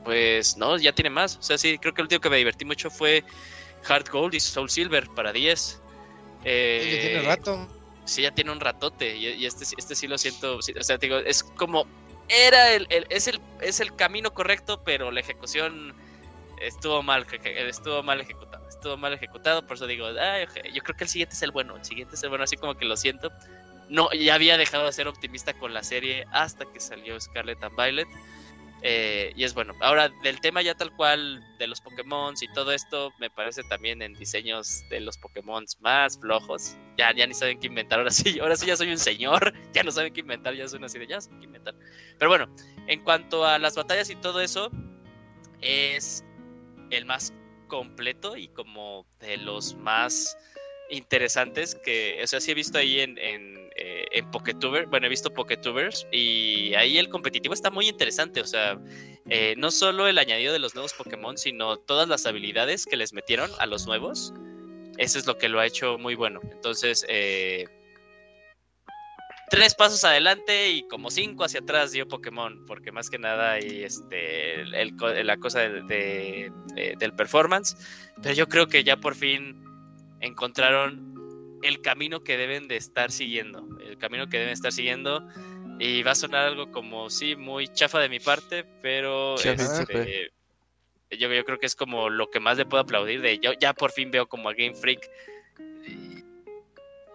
[0.04, 1.36] Pues no, ya tiene más.
[1.36, 3.24] O sea, sí, creo que el último que me divertí mucho fue
[3.84, 5.80] Heart Gold y Soul Silver para 10.
[6.44, 7.68] Eh, ya tiene rato.
[8.04, 9.16] Sí, ya tiene un ratote.
[9.16, 10.60] Y, y este, este sí lo siento.
[10.62, 11.86] Sí, o sea, digo, es como.
[12.28, 15.94] Era el, el, es, el, es el camino correcto, pero la ejecución
[16.60, 18.68] estuvo mal, estuvo mal ejecutado.
[18.68, 21.76] Estuvo mal ejecutado, por eso digo, Ay, yo creo que el siguiente es el bueno.
[21.76, 23.30] El siguiente es el bueno, así como que lo siento.
[23.88, 27.76] No, ya había dejado de ser optimista con la serie hasta que salió Scarlet and
[27.76, 28.08] Violet.
[28.84, 29.74] Eh, y es bueno.
[29.80, 34.02] Ahora, del tema ya tal cual de los Pokémon y todo esto, me parece también
[34.02, 36.76] en diseños de los Pokémon más flojos.
[36.98, 38.00] Ya, ya ni saben qué inventar.
[38.00, 39.54] Ahora sí, ahora sí ya soy un señor.
[39.72, 40.54] Ya no saben qué inventar.
[40.54, 41.74] Ya son así de ya saben qué inventar.
[42.18, 42.48] Pero bueno,
[42.88, 44.70] en cuanto a las batallas y todo eso,
[45.60, 46.24] es
[46.90, 47.32] el más
[47.68, 50.36] completo y como de los más
[50.92, 54.30] interesantes que, o sea, sí he visto ahí en, en, eh, en
[54.90, 58.78] bueno, he visto Poketubers y ahí el competitivo está muy interesante, o sea,
[59.30, 63.14] eh, no solo el añadido de los nuevos Pokémon, sino todas las habilidades que les
[63.14, 64.34] metieron a los nuevos,
[64.98, 66.40] eso es lo que lo ha hecho muy bueno.
[66.52, 67.66] Entonces, eh,
[69.48, 73.82] tres pasos adelante y como cinco hacia atrás dio Pokémon, porque más que nada hay
[73.82, 76.52] este, el, la cosa de,
[76.98, 77.76] del performance,
[78.22, 79.71] pero yo creo que ya por fin
[80.22, 85.26] encontraron el camino que deben de estar siguiendo, el camino que deben estar siguiendo
[85.78, 90.32] y va a sonar algo como sí, muy chafa de mi parte, pero este,
[91.10, 93.74] yo, yo creo que es como lo que más le puedo aplaudir de yo ya
[93.74, 95.08] por fin veo como a Game Freak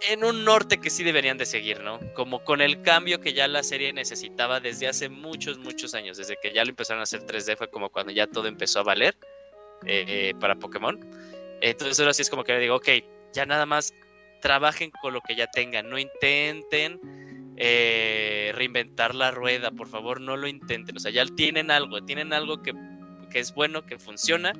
[0.01, 1.99] en un norte que sí deberían de seguir, ¿no?
[2.13, 6.37] Como con el cambio que ya la serie necesitaba desde hace muchos, muchos años, desde
[6.41, 9.15] que ya lo empezaron a hacer 3D, fue como cuando ya todo empezó a valer
[9.85, 10.99] eh, para Pokémon.
[11.61, 12.89] Entonces ahora sí es como que le digo, ok,
[13.33, 13.93] ya nada más
[14.41, 16.99] trabajen con lo que ya tengan, no intenten
[17.57, 22.33] eh, reinventar la rueda, por favor, no lo intenten, o sea, ya tienen algo, tienen
[22.33, 22.73] algo que,
[23.31, 24.53] que es bueno, que funciona,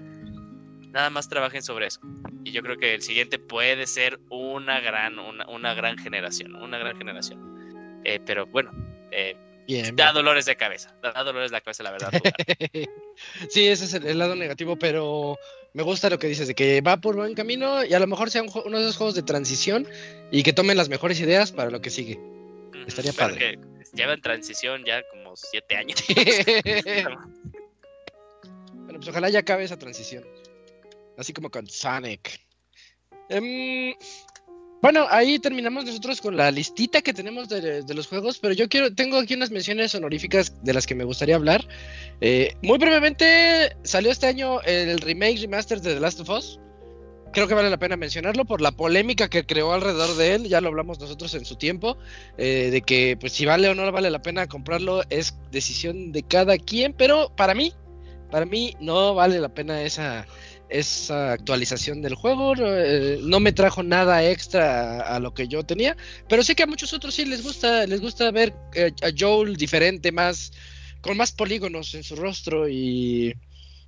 [0.92, 2.01] nada más trabajen sobre eso.
[2.43, 6.77] Y yo creo que el siguiente puede ser una gran, una, una gran generación, una
[6.77, 8.01] gran generación.
[8.03, 8.72] Eh, pero bueno,
[9.11, 9.35] eh,
[9.67, 10.16] bien, da bien.
[10.16, 12.11] dolores de cabeza, da dolores de cabeza, la verdad.
[13.50, 15.38] sí, ese es el, el, lado negativo, pero
[15.77, 18.31] me gusta lo que dices, de que va por buen camino y a lo mejor
[18.31, 19.88] sea un, uno de esos juegos de transición
[20.31, 22.19] y que tomen las mejores ideas para lo que sigue.
[22.88, 23.59] Estaría padre.
[23.93, 26.03] lleva en transición ya como siete años.
[28.73, 30.25] bueno, pues ojalá ya acabe esa transición.
[31.15, 32.41] Así como con Sonic.
[33.30, 33.93] Um,
[34.81, 38.93] bueno, ahí terminamos nosotros con la listita que tenemos de, los juegos, pero yo quiero,
[38.93, 41.67] tengo aquí unas menciones honoríficas de las que me gustaría hablar.
[42.22, 46.59] Eh, muy brevemente, salió este año el remake remaster de The Last of Us.
[47.33, 50.61] Creo que vale la pena mencionarlo por la polémica que creó alrededor de él, ya
[50.61, 51.97] lo hablamos nosotros en su tiempo,
[52.38, 56.23] eh, de que pues si vale o no vale la pena comprarlo es decisión de
[56.23, 57.73] cada quien, pero para mí,
[58.31, 60.25] para mí no vale la pena esa,
[60.69, 62.53] esa actualización del juego.
[62.57, 65.95] Eh, no me trajo nada extra a, lo que yo tenía.
[66.27, 69.55] Pero sé que a muchos otros sí les gusta, les gusta ver eh, a Joel
[69.55, 70.51] diferente, más,
[71.01, 73.33] con más polígonos en su rostro y,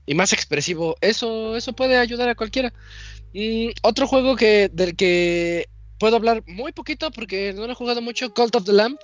[0.06, 0.96] y más expresivo.
[1.02, 2.74] Eso, eso puede ayudar a cualquiera.
[3.34, 8.02] Y otro juego que, del que puedo hablar muy poquito porque no lo he jugado
[8.02, 8.98] mucho, Cult of the Lamb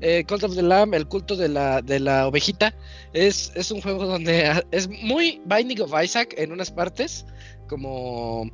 [0.00, 2.74] eh, Cult of the Lamb, el culto de la, de la ovejita,
[3.12, 7.24] es, es un juego donde es muy Binding of Isaac en unas partes,
[7.68, 8.50] como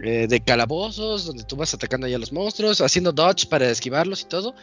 [0.00, 4.22] eh, de calabozos, donde tú vas atacando ya a los monstruos, haciendo dodge para esquivarlos
[4.22, 4.54] y todo,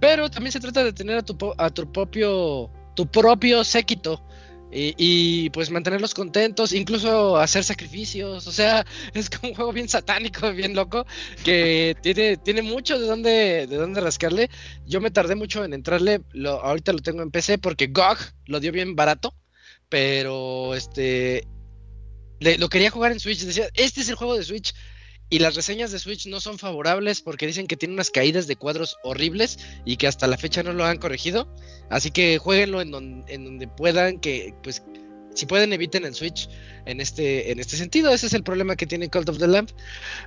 [0.00, 4.22] pero también se trata de tener a tu, a tu propio, tu propio séquito.
[4.72, 10.52] Y, pues mantenerlos contentos, incluso hacer sacrificios, o sea, es como un juego bien satánico,
[10.52, 11.06] bien loco,
[11.44, 14.50] que tiene, tiene mucho de dónde, de dónde rascarle.
[14.86, 18.60] Yo me tardé mucho en entrarle, lo, ahorita lo tengo en PC porque GOG lo
[18.60, 19.34] dio bien barato,
[19.88, 21.46] pero este
[22.40, 24.74] lo quería jugar en Switch, decía, este es el juego de Switch.
[25.28, 28.56] Y las reseñas de Switch no son favorables porque dicen que tiene unas caídas de
[28.56, 31.52] cuadros horribles y que hasta la fecha no lo han corregido.
[31.90, 34.84] Así que jueguenlo en, donde puedan, que pues
[35.34, 36.48] si pueden eviten el Switch
[36.86, 38.12] en este, en este sentido.
[38.12, 39.70] Ese es el problema que tiene Cult of the Lamp.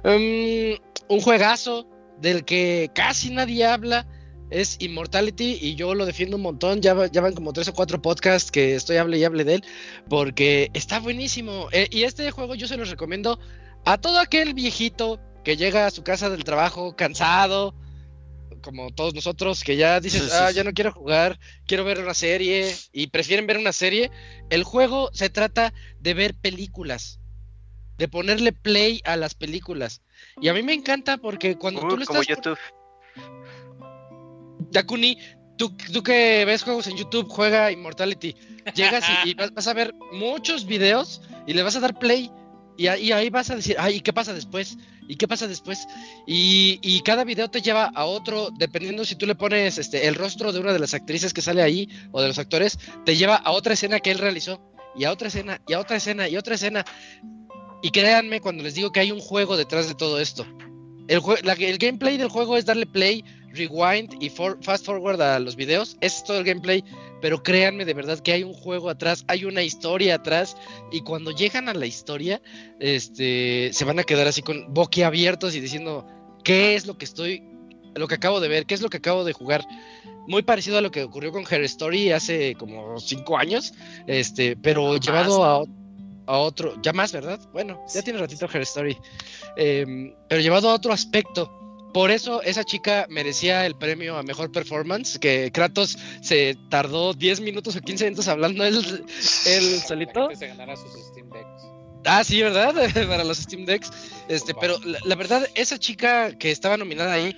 [0.03, 1.87] Um, un juegazo
[2.19, 4.05] del que casi nadie habla
[4.51, 6.81] es Immortality y yo lo defiendo un montón.
[6.81, 9.63] Ya, ya van como tres o cuatro podcasts que estoy hable y hable de él
[10.09, 11.69] porque está buenísimo.
[11.71, 13.39] Eh, y este juego yo se los recomiendo
[13.91, 17.73] a todo aquel viejito que llega a su casa del trabajo cansado,
[18.61, 22.75] como todos nosotros, que ya dices, ah, ya no quiero jugar, quiero ver una serie
[22.93, 24.11] y prefieren ver una serie,
[24.51, 27.19] el juego se trata de ver películas,
[27.97, 30.03] de ponerle play a las películas.
[30.39, 32.59] Y a mí me encanta porque cuando tú lo como YouTube.
[34.71, 35.17] Dakuni,
[35.57, 38.35] tú, tú que ves juegos en YouTube, juega Immortality.
[38.75, 42.31] Llegas y, y vas a ver muchos videos y le vas a dar play
[42.79, 44.77] y ahí, vas a decir, ay, ¿y qué pasa después?
[45.05, 45.85] ¿Y qué pasa después?
[46.25, 50.53] Y, cada video te lleva a otro, dependiendo si tú le pones este, el rostro
[50.53, 53.51] de una de las actrices que sale ahí o de los actores, te lleva a
[53.51, 54.61] otra escena que él realizó,
[54.95, 56.85] y a otra escena, y a otra escena, y a otra escena.
[57.81, 60.45] Y créanme cuando les digo que hay un juego detrás de todo esto.
[61.09, 61.21] El,
[61.59, 65.97] el gameplay del juego es darle play rewind y fast forward a los videos.
[66.01, 66.83] es todo el gameplay.
[67.21, 70.55] Pero créanme de verdad que hay un juego atrás, hay una historia atrás.
[70.91, 72.41] Y cuando llegan a la historia,
[72.79, 76.05] este, se van a quedar así con boquiabiertos y diciendo,
[76.43, 77.43] ¿qué es lo que estoy,
[77.95, 78.65] lo que acabo de ver?
[78.65, 79.65] ¿Qué es lo que acabo de jugar?
[80.27, 83.73] Muy parecido a lo que ocurrió con Her Story hace como cinco años.
[84.07, 85.63] Este, pero llevado a,
[86.27, 87.39] a otro, ya más, ¿verdad?
[87.51, 88.97] Bueno, ya tiene ratito Her Story.
[89.57, 91.58] Em, pero llevado a otro aspecto
[91.93, 97.41] por eso esa chica merecía el premio a mejor performance, que Kratos se tardó 10
[97.41, 98.83] minutos o 15 minutos hablando él,
[99.87, 100.29] solito.
[102.05, 102.73] Ah, sí, ¿verdad?
[103.07, 103.91] Para los Steam Decks.
[104.27, 107.35] Este, pero la, verdad, esa chica que estaba nominada ahí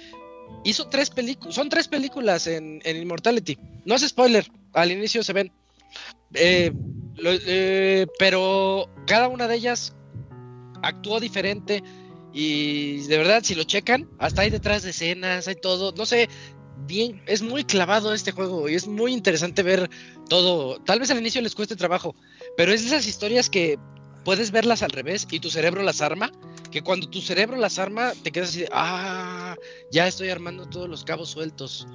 [0.64, 3.58] hizo tres películas, son tres películas en, Immortality.
[3.86, 5.52] No es spoiler, al inicio se ven.
[6.34, 6.72] Eh,
[7.24, 9.94] eh, pero cada una de ellas
[10.82, 11.84] actuó diferente
[12.34, 16.30] y de verdad, si lo checan, hasta hay detrás de escenas, hay todo, no sé,
[16.88, 19.90] bien, es muy clavado este juego y es muy interesante ver
[20.30, 20.80] todo.
[20.82, 22.16] Tal vez al inicio les cueste trabajo,
[22.56, 23.78] pero es de esas historias que
[24.24, 26.32] puedes verlas al revés y tu cerebro las arma,
[26.72, 29.56] que cuando tu cerebro las arma te quedas así, ah,
[29.92, 31.88] ya estoy armando todos los cabos sueltos.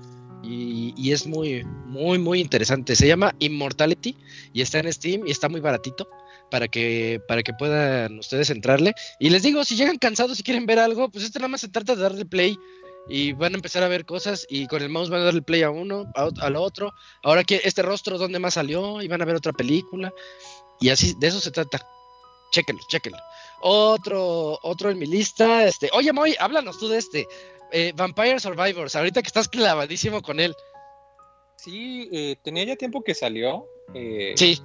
[0.42, 2.94] Y, y, es muy, muy, muy interesante.
[2.94, 4.16] Se llama Immortality
[4.52, 6.06] y está en Steam y está muy baratito
[6.50, 8.94] para que, para que puedan ustedes entrarle.
[9.18, 11.68] Y les digo, si llegan cansados y quieren ver algo, pues este nada más se
[11.68, 12.56] trata de darle play
[13.08, 15.62] y van a empezar a ver cosas y con el mouse van a darle play
[15.62, 16.92] a uno, a, al otro.
[17.22, 19.00] Ahora que este rostro, ¿dónde más salió?
[19.02, 20.12] Y van a ver otra película.
[20.80, 21.86] Y así, de eso se trata.
[22.50, 23.18] Chéquenlo, chéquenlo.
[23.60, 27.26] Otro, otro en mi lista, este, oye Moy, háblanos tú de este.
[27.72, 30.54] Eh, Vampire Survivors, ahorita que estás clavadísimo con él.
[31.56, 33.66] Sí, eh, tenía ya tiempo que salió.
[33.94, 34.60] Eh, sí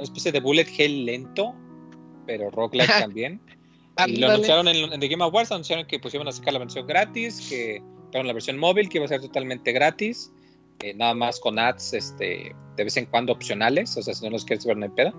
[0.00, 1.54] una especie de bullet hell lento,
[2.26, 3.40] pero roguelike también.
[4.06, 6.86] y lo anunciaron en, The Game Awards, anunciaron que pues iban a sacar la versión
[6.86, 10.32] gratis, que pero la versión móvil que iba a ser totalmente gratis,
[10.80, 14.30] eh, nada más con ads este, de vez en cuando opcionales, o sea, si no
[14.30, 15.12] los quieres ver no hay pedo.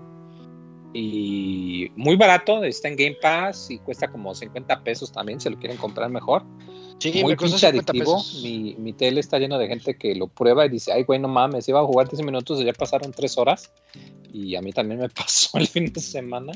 [0.94, 5.58] Y muy barato, está en Game Pass y cuesta como 50 pesos también, si lo
[5.58, 6.44] quieren comprar mejor.
[7.02, 8.22] Sí, muy pinche adictivo.
[8.42, 11.26] Mi, mi tele está lleno de gente que lo prueba y dice, ay, güey, no
[11.26, 13.72] mames, iba a jugar 10 minutos y ya pasaron 3 horas
[14.32, 16.52] y a mí también me pasó el fin de semana.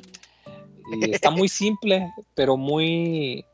[1.02, 3.44] Y está muy simple, pero muy...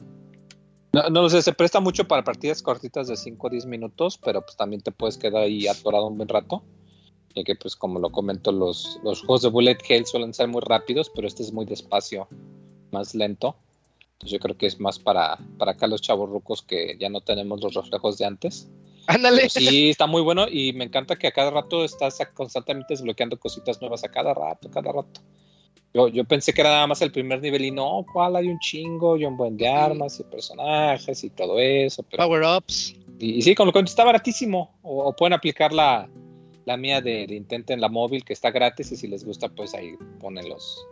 [0.92, 4.42] No, no sé, se presta mucho para partidas cortitas de 5 o 10 minutos, pero
[4.42, 6.62] pues también te puedes quedar ahí atorado un buen rato.
[7.34, 10.60] Y que pues como lo comento, los, los juegos de Bullet Hell suelen ser muy
[10.60, 12.28] rápidos, pero este es muy despacio,
[12.90, 13.56] más lento.
[14.23, 17.23] Entonces yo creo que es más para, para acá los chavos rucos que ya no
[17.23, 18.68] tenemos los reflejos de antes.
[19.09, 19.49] Ándale.
[19.49, 23.81] Sí, está muy bueno y me encanta que a cada rato estás constantemente desbloqueando cositas
[23.81, 25.20] nuevas a cada rato, cada rato.
[25.92, 28.60] Yo, yo pensé que era nada más el primer nivel y no, cuál hay un
[28.60, 32.05] chingo y un buen de armas y personajes y todo eso.
[32.05, 32.94] Power-ups.
[33.18, 34.78] Y, sí, con lo que está baratísimo.
[34.83, 36.09] O, pueden aplicar la,
[36.65, 39.75] la mía de, de Intenten la móvil que está gratis y si les gusta pues
[39.75, 40.86] ahí ponen los,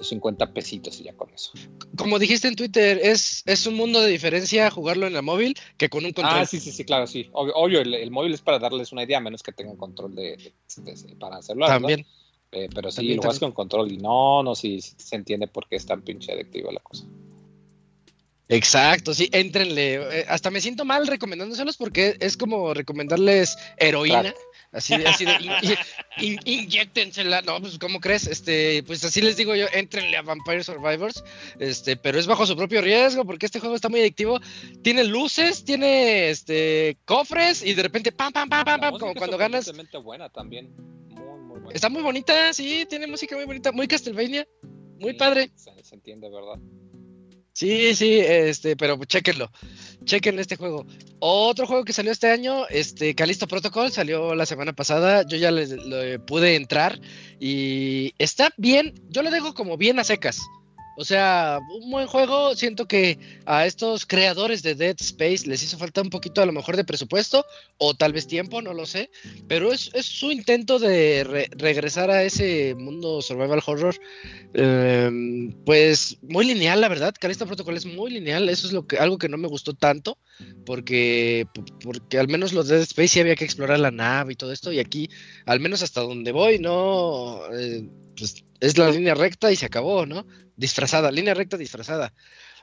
[0.00, 1.52] 50 pesitos y ya con eso.
[1.96, 5.88] Como dijiste en Twitter, es, es un mundo de diferencia jugarlo en la móvil que
[5.88, 6.40] con un control.
[6.40, 7.28] Ah, sí, sí, sí, claro, sí.
[7.32, 10.52] Obvio, el, móvil es para darles una idea, menos que tengan control de,
[11.18, 11.66] para hacerlo.
[11.66, 12.06] También.
[12.50, 15.76] Eh, pero sí, lo juegas con control y no, no, sí, se entiende por qué
[15.76, 17.04] es tan pinche adictiva la cosa.
[18.48, 20.20] Exacto, sí, éntrenle.
[20.20, 24.34] Eh, hasta me siento mal recomendándoselos porque es como recomendarles heroína.
[24.72, 25.78] Así, así de,
[26.44, 27.42] inyectensela.
[27.42, 28.26] No, pues, ¿cómo crees?
[28.26, 31.24] Este, pues así les digo yo, éntrenle a Vampire Survivors.
[31.58, 34.40] Este, pero es bajo su propio riesgo porque este juego está muy adictivo.
[34.82, 39.36] Tiene luces, tiene este cofres y de repente pam, pam, pam, pam, pam, como cuando
[39.36, 39.70] ganas.
[40.02, 40.74] buena también.
[41.08, 41.74] Muy, muy buena.
[41.74, 44.46] Está muy bonita, sí, tiene música muy bonita, muy Castlevania,
[45.00, 45.50] muy padre.
[45.54, 46.60] Se, se entiende, ¿verdad?
[47.58, 49.50] Sí, sí, este, pero chequenlo.
[50.04, 50.86] Chequen este juego.
[51.18, 55.26] Otro juego que salió este año, este, Calisto Protocol, salió la semana pasada.
[55.26, 57.00] Yo ya le, pude entrar
[57.40, 58.94] y está bien.
[59.08, 60.38] Yo lo dejo como bien a secas.
[61.00, 62.56] O sea, un buen juego.
[62.56, 66.50] Siento que a estos creadores de Dead Space les hizo falta un poquito a lo
[66.50, 67.46] mejor de presupuesto
[67.76, 69.08] o tal vez tiempo, no lo sé.
[69.46, 73.94] Pero es, su intento de regresar a ese mundo survival horror.
[74.54, 77.14] Em, pues muy lineal, la verdad.
[77.16, 78.48] Calista Protocol es muy lineal.
[78.48, 80.18] Eso es lo que, algo que no me gustó tanto.
[80.66, 81.46] Porque,
[81.84, 84.72] porque al menos los Dead Space sí había que explorar la nave y todo esto.
[84.72, 85.08] Y aquí,
[85.46, 87.42] al menos hasta donde voy, no.
[87.54, 87.88] Eh,
[88.18, 90.26] pues es la línea recta y se acabó, ¿no?
[90.56, 92.12] Disfrazada, línea recta disfrazada.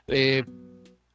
[0.06, 0.44] Eh,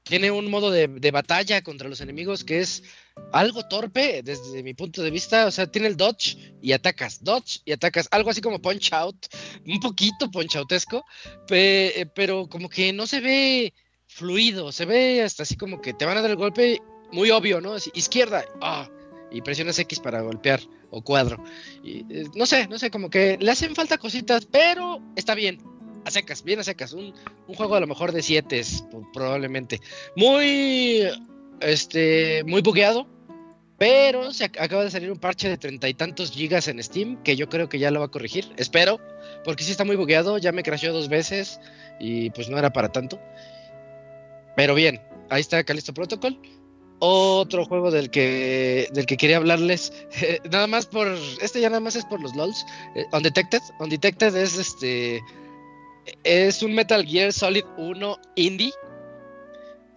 [0.03, 2.83] tiene un modo de, batalla contra los enemigos que es
[3.31, 5.45] algo torpe desde mi punto de vista.
[5.45, 8.07] O sea, tiene el dodge y atacas, dodge y atacas.
[8.11, 9.27] Algo así como punch out,
[9.65, 11.05] un poquito punch outesco,
[11.49, 13.73] eh, pero como que no se ve
[14.07, 16.79] fluido, se ve hasta así como que te van a dar el golpe
[17.11, 17.75] muy obvio, ¿no?
[17.93, 18.89] izquierda, ah,
[19.31, 21.43] y presionas X para golpear o cuadro.
[21.83, 25.59] Y, eh, no sé, no sé, como que le hacen falta cositas, pero está bien.
[26.05, 26.93] A secas, bien a secas.
[26.93, 27.13] Un,
[27.47, 28.61] juego a lo mejor de 7
[29.13, 29.79] probablemente.
[30.15, 31.07] Muy,
[31.59, 33.07] este, muy bugueado.
[33.77, 37.35] Pero se acaba de salir un parche de treinta y tantos gigas en Steam que
[37.35, 38.53] yo creo que ya lo va a corregir.
[38.57, 38.99] Espero,
[39.43, 40.37] porque sí está muy bugueado.
[40.37, 41.59] Ya me crasheó dos veces
[41.99, 43.19] y pues no era para tanto.
[44.55, 45.01] Pero bien,
[45.31, 46.39] ahí está Calisto Protocol
[47.03, 49.91] otro juego del que del que quería hablarles
[50.51, 51.07] nada más por
[51.41, 52.63] este ya nada más es por los lols
[52.95, 55.21] eh, Undetected Undetected es este
[56.23, 58.71] es un Metal Gear Solid 1 indie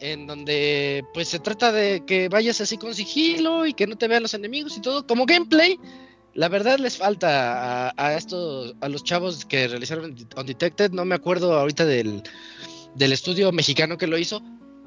[0.00, 4.08] en donde pues se trata de que vayas así con sigilo y que no te
[4.08, 5.78] vean los enemigos y todo como gameplay
[6.33, 11.15] la verdad les falta a, a estos a los chavos que realizaron Undetected no me
[11.15, 12.23] acuerdo ahorita del
[12.94, 14.42] del estudio mexicano que lo hizo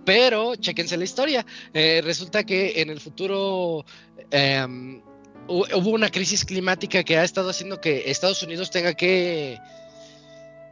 [0.08, 1.45] pero chequense la historia.
[1.74, 3.84] Eh, resulta que en el futuro
[4.32, 5.02] em,
[5.50, 9.60] hubo una crisis climática que ha estado haciendo que Estados Unidos tenga que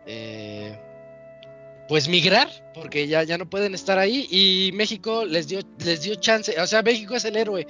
[0.05, 0.79] eh,
[1.89, 4.25] pues migrar, porque ya, ya no pueden estar ahí.
[4.31, 6.57] Y México les dio, les dio chance.
[6.61, 7.67] O sea, México es el héroe.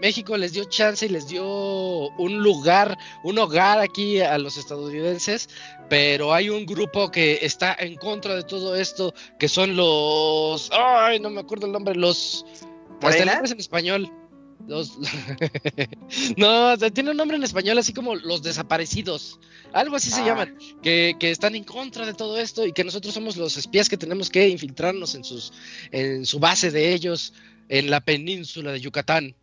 [0.00, 5.48] México les dio chance y les dio un lugar, un hogar aquí a los estadounidenses,
[5.88, 11.20] pero hay un grupo que está en contra de todo esto, que son los, ay,
[11.20, 12.44] no me acuerdo el nombre, los,
[13.02, 14.12] hasta el nombre es en español.
[14.66, 14.98] Los,
[16.36, 19.38] no, tiene un nombre en español así como los desaparecidos,
[19.72, 20.26] algo así se ah.
[20.26, 23.88] llaman, que, que, están en contra de todo esto y que nosotros somos los espías
[23.88, 25.54] que tenemos que infiltrarnos en sus,
[25.90, 27.32] en su base de ellos
[27.68, 29.34] en la península de Yucatán.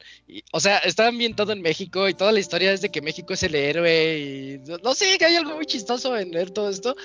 [0.51, 3.43] o sea, está ambientado en México y toda la historia es de que México es
[3.43, 6.95] el héroe y no, sé, que hay algo muy chistoso en ver todo esto.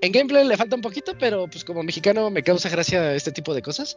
[0.00, 3.54] En gameplay le falta un poquito, pero pues como mexicano me causa gracia este tipo
[3.54, 3.96] de cosas.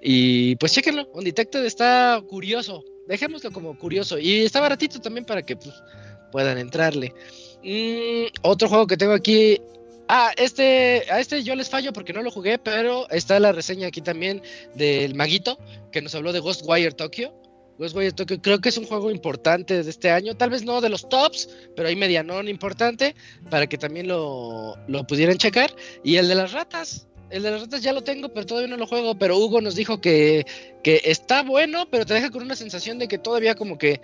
[0.00, 4.18] Y pues chéquenlo, Undetected está curioso, dejémoslo como curioso.
[4.18, 5.74] Y está baratito también para que pues,
[6.30, 7.14] puedan entrarle.
[7.62, 9.58] Mm, otro juego que tengo aquí
[10.14, 13.86] Ah, este, a este yo les fallo porque no lo jugué, pero está la reseña
[13.86, 14.42] aquí también
[14.74, 15.58] del Maguito,
[15.90, 17.32] que nos habló de Ghostwire Tokyo.
[17.78, 20.90] Ghostwire Tokyo creo que es un juego importante de este año, tal vez no de
[20.90, 23.14] los tops, pero hay medianón importante
[23.48, 25.74] para que también lo, lo pudieran checar.
[26.04, 28.76] Y el de las ratas, el de las ratas ya lo tengo, pero todavía no
[28.76, 29.18] lo juego.
[29.18, 30.44] Pero Hugo nos dijo que,
[30.84, 34.00] está bueno, pero te deja con una sensación de que todavía como que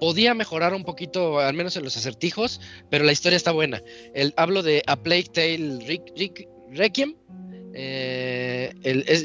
[0.00, 3.80] podía mejorar un poquito, al menos en los acertijos, pero la historia está buena.
[4.14, 6.02] El, hablo de A Plague Tale
[6.72, 7.14] Requiem.
[7.74, 8.72] Eh,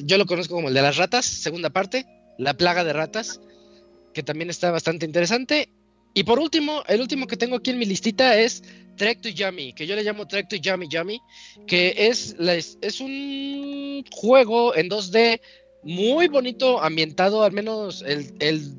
[0.06, 2.06] yo lo conozco como el de las ratas, segunda parte,
[2.38, 3.42] La plaga de ratas,
[4.14, 5.70] que también está bastante interesante.
[6.18, 8.64] Y por último, el último que tengo aquí en mi listita es
[8.96, 11.22] Trek to Yummy, que yo le llamo Trek to Yummy Yummy,
[11.68, 12.36] que es,
[12.82, 15.40] es un juego en 2D
[15.84, 18.74] muy bonito, ambientado, al menos el, el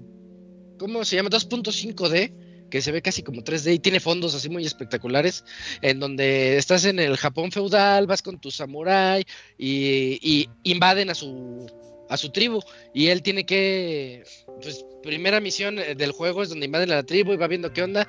[0.80, 1.30] ¿cómo se llama?
[1.30, 5.44] 2.5D, que se ve casi como 3D y tiene fondos así muy espectaculares,
[5.80, 9.22] en donde estás en el Japón feudal, vas con tu samurái
[9.56, 11.68] y, y invaden a su
[12.08, 12.60] a su tribu
[12.94, 14.24] y él tiene que
[14.62, 17.82] pues primera misión eh, del juego es donde invaden la tribu y va viendo qué
[17.82, 18.06] onda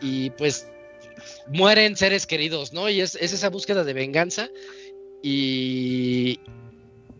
[0.00, 0.68] y pues
[1.48, 2.88] mueren seres queridos, ¿no?
[2.88, 4.48] Y es, esa búsqueda de venganza
[5.22, 6.38] y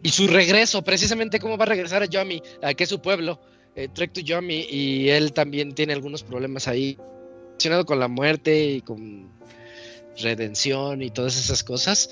[0.03, 3.41] y su regreso, precisamente cómo va a regresar a Yomi, a que es su pueblo,
[3.75, 6.97] eh, Trek to Yomi, y él también tiene algunos problemas ahí,
[7.51, 9.29] relacionado con la muerte y con
[10.17, 12.11] redención y todas esas cosas.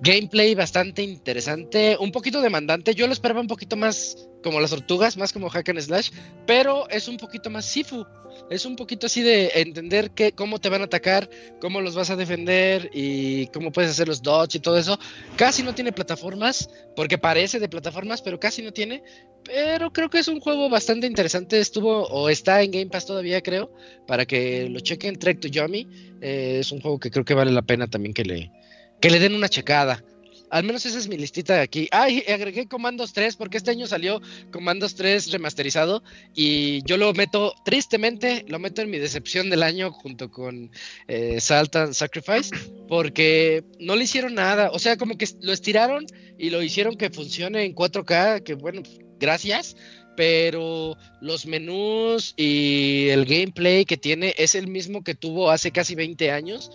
[0.00, 2.94] Gameplay bastante interesante, un poquito demandante.
[2.94, 6.10] Yo lo esperaba un poquito más como las tortugas, más como hack and slash,
[6.46, 8.06] pero es un poquito más sifu.
[8.50, 11.28] Es un poquito así de entender que, cómo te van a atacar,
[11.60, 14.98] cómo los vas a defender y cómo puedes hacer los dodge y todo eso.
[15.36, 19.02] Casi no tiene plataformas, porque parece de plataformas, pero casi no tiene.
[19.44, 21.58] Pero creo que es un juego bastante interesante.
[21.58, 23.72] Estuvo o está en Game Pass todavía, creo,
[24.06, 25.18] para que lo chequen.
[25.18, 25.88] Trek to Yomi
[26.20, 28.52] eh, es un juego que creo que vale la pena también que le,
[29.00, 30.02] que le den una checada.
[30.50, 31.88] Al menos esa es mi listita de aquí.
[31.92, 34.20] Ah, agregué Comandos 3 porque este año salió
[34.50, 36.02] Comandos 3 remasterizado
[36.34, 40.70] y yo lo meto, tristemente, lo meto en mi decepción del año junto con
[41.06, 42.50] eh, Salt and Sacrifice
[42.88, 44.70] porque no le hicieron nada.
[44.72, 46.06] O sea, como que lo estiraron
[46.38, 48.82] y lo hicieron que funcione en 4K, que bueno,
[49.18, 49.76] gracias.
[50.16, 55.94] Pero los menús y el gameplay que tiene es el mismo que tuvo hace casi
[55.94, 56.72] 20 años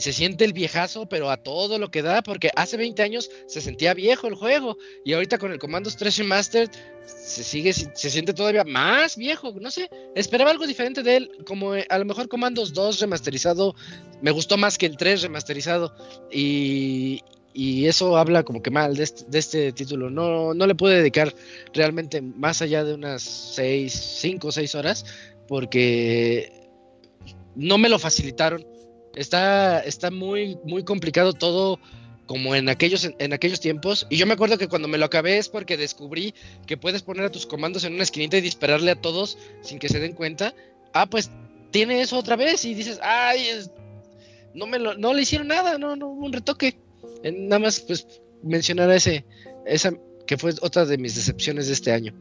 [0.00, 3.60] se siente el viejazo, pero a todo lo que da, porque hace 20 años se
[3.60, 6.70] sentía viejo el juego y ahorita con el Commandos 3 Remastered
[7.04, 11.74] se sigue se siente todavía más viejo, no sé, esperaba algo diferente de él, como
[11.74, 13.74] eh, a lo mejor Commandos 2 remasterizado
[14.22, 15.94] me gustó más que el 3 remasterizado
[16.30, 17.22] y,
[17.52, 20.10] y eso habla como que mal de este, título.
[20.10, 21.34] No, no le pude dedicar
[21.72, 25.04] realmente más allá de unas 6, 5 o 6 horas
[25.48, 26.52] porque
[27.56, 28.64] no me lo facilitaron
[29.14, 31.78] Está, está muy, muy complicado todo
[32.26, 34.06] como en aquellos, en aquellos tiempos.
[34.08, 36.32] Y yo me acuerdo que cuando me lo acabé es porque descubrí
[36.66, 39.88] que puedes poner a tus comandos en una esquinita y dispararle a todos sin que
[39.88, 40.54] se den cuenta.
[40.92, 41.30] Ah, pues
[41.72, 43.48] tiene eso otra vez y dices, ay,
[44.54, 46.78] no me lo, no le hicieron nada, no, no un retoque.
[47.24, 48.06] nada más pues
[48.44, 49.24] mencionar ese,
[49.66, 49.92] esa
[50.24, 52.14] que fue otra de mis decepciones de este año.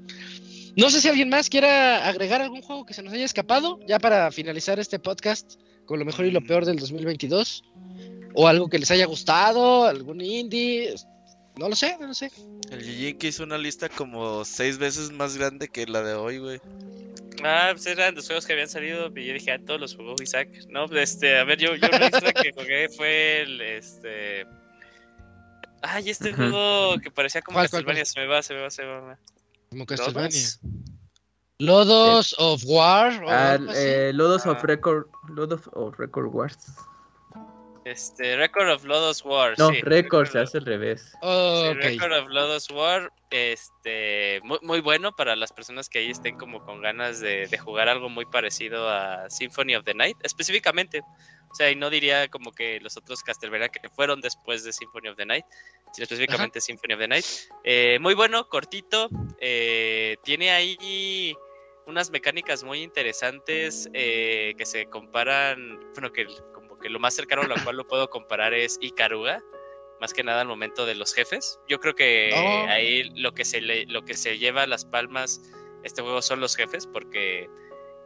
[0.75, 3.99] No sé si alguien más quiera agregar algún juego que se nos haya escapado, ya
[3.99, 5.59] para finalizar este podcast
[5.89, 7.63] con lo mejor y lo peor del 2022.
[8.35, 10.93] O algo que les haya gustado, algún indie.
[11.57, 12.31] No lo sé, no lo sé.
[12.69, 16.37] El GG que hizo una lista como seis veces más grande que la de hoy,
[16.37, 16.61] güey.
[17.43, 20.13] Ah, pues eran los juegos que habían salido y yo dije, ah, todos los jugó
[20.21, 20.49] Isaac.
[20.69, 24.45] No, este, a ver, yo, yo la lista que jugué fue el, este...
[25.81, 28.89] Ay, este juego que parecía como Castlevania, se me va, se me va, se me
[28.89, 29.17] va.
[29.71, 30.39] Como Castlevania.
[31.59, 33.11] Lodos of War.
[33.27, 34.65] Ah, eh, Lodos of ah.
[34.65, 35.07] Record.
[35.27, 36.57] Lodos of Record Wars.
[37.83, 39.55] Este, Record of Lodos War.
[39.57, 41.11] No, Record se hace al revés.
[41.21, 43.11] Record of Lodos War.
[43.29, 47.57] Este, muy, muy, bueno para las personas que ahí estén como con ganas de, de,
[47.57, 50.17] jugar algo muy parecido a Symphony of the Night.
[50.23, 51.01] Específicamente.
[51.51, 55.09] O sea, y no diría como que los otros Castlevania que fueron después de Symphony
[55.09, 55.45] of the Night,
[55.91, 57.25] sino específicamente Symphony of the Night.
[57.65, 59.09] Eh, muy bueno, cortito.
[59.41, 61.35] Eh, tiene ahí
[61.89, 67.41] unas mecánicas muy interesantes eh, que se comparan, bueno, que como que lo más cercano
[67.41, 69.43] a lo cual lo puedo comparar es Ikaruga,
[69.99, 71.59] más que nada al momento de los jefes.
[71.67, 72.69] Yo creo que oh.
[72.69, 75.41] ahí lo que se le, lo que se lleva a las palmas
[75.83, 77.49] este juego son los jefes, porque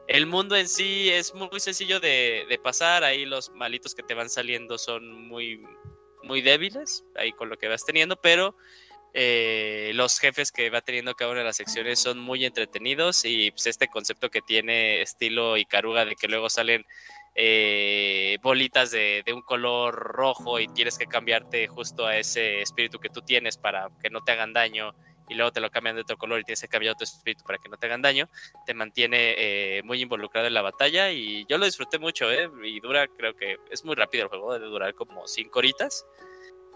[0.08, 4.14] el mundo en sí es muy sencillo de, de, pasar, ahí los malitos que te
[4.14, 5.62] van saliendo son muy,
[6.24, 8.56] muy débiles, ahí con lo que vas teniendo, pero
[9.14, 13.51] eh, los jefes que va teniendo cada una de las secciones son muy entretenidos y
[13.51, 16.83] pues, este concepto que tiene estilo Icaruga de que luego salen
[17.35, 23.09] eh, bolitas de, un color rojo y tienes que cambiarte justo a ese espíritu que
[23.09, 24.95] tú tienes para que no te hagan daño
[25.30, 27.59] y luego te lo cambian de otro color y tienes que cambiar tu espíritu para
[27.59, 28.30] que no te hagan daño,
[28.66, 32.27] te mantiene eh, muy involucrado en la batalla y yo lo disfruté mucho,
[32.64, 36.06] y dura, creo que es muy rápido el juego, debe durar como 5 horitas.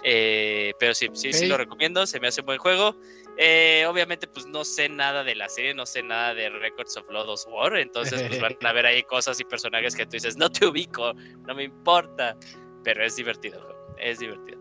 [0.03, 2.95] Eh, pero sí, sí, sí lo recomiendo, se me hace un buen juego.
[3.37, 7.09] Eh, obviamente, pues no sé nada de la serie, no sé nada de Records of
[7.09, 10.49] Lodos War, entonces pues van a ver ahí cosas y personajes que tú dices, no
[10.49, 11.13] te ubico,
[11.45, 12.35] no me importa,
[12.83, 13.61] pero es divertido,
[13.99, 14.59] es divertido.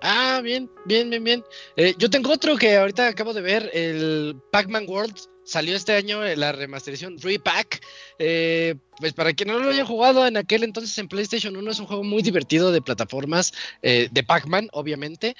[0.00, 1.44] Ah, bien, bien, bien, bien.
[1.76, 5.16] Eh, yo tengo otro que ahorita acabo de ver, el Pac-Man World
[5.48, 7.80] salió este año eh, la remasterización Repack.
[8.18, 11.80] Eh, pues para quien no lo haya jugado en aquel entonces en PlayStation 1 es
[11.80, 13.52] un juego muy divertido de plataformas,
[13.82, 15.36] eh, de Pac-Man, obviamente.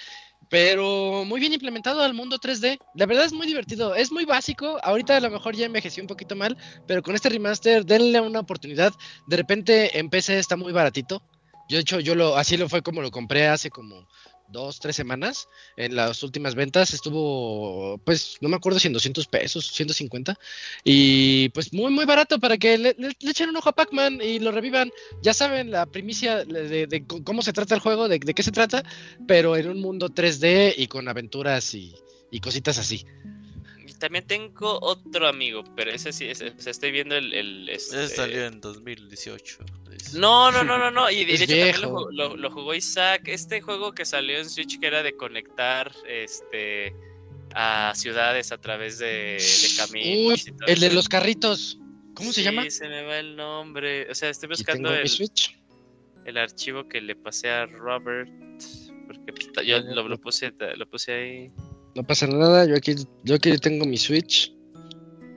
[0.51, 2.79] Pero muy bien implementado al mundo 3D.
[2.95, 3.95] La verdad es muy divertido.
[3.95, 4.79] Es muy básico.
[4.83, 6.57] Ahorita a lo mejor ya envejeció un poquito mal.
[6.87, 8.95] Pero con este remaster, denle una oportunidad.
[9.27, 11.23] De repente en PC está muy baratito.
[11.69, 14.09] Yo, de hecho, yo lo, así lo fue como lo compré hace como
[14.49, 19.27] dos, tres semanas, en las últimas ventas estuvo, pues, no me acuerdo si en 200
[19.27, 20.39] pesos, 150,
[20.85, 24.53] y pues muy, muy barato para que le, echen un ojo a Pac-Man y lo
[24.53, 24.91] revivan.
[25.23, 28.83] Ya saben la primicia de, cómo se trata el juego, de, de qué se trata,
[29.27, 31.95] pero en un mundo 3D y con aventuras y,
[32.31, 33.05] y cositas así.
[33.99, 37.33] También tengo otro amigo, pero ese sí, ese- o sea, estoy viendo el...
[37.35, 39.59] el, este- Ese salió en 2018.
[39.91, 40.19] dice.
[40.19, 41.11] No, no, no, no, no.
[41.11, 43.23] Y de Es hecho también lo, jugó Isaac.
[43.27, 46.95] Este juego que salió en Switch que era de conectar este
[47.55, 50.47] a ciudades a través de, de caminos.
[50.47, 51.79] y Uy, todo el de los carritos,
[52.15, 52.69] ¿cómo se llama?
[52.71, 54.09] se me va el nombre.
[54.11, 55.59] O sea, estoy buscando el, Switch.
[56.25, 58.31] el archivo que le pasé a Robert.
[59.07, 61.53] Porque yo lo, lo puse, lo puse ahí.
[61.95, 62.95] No pasa nada, yo aquí,
[63.25, 64.53] yo aquí tengo mi Switch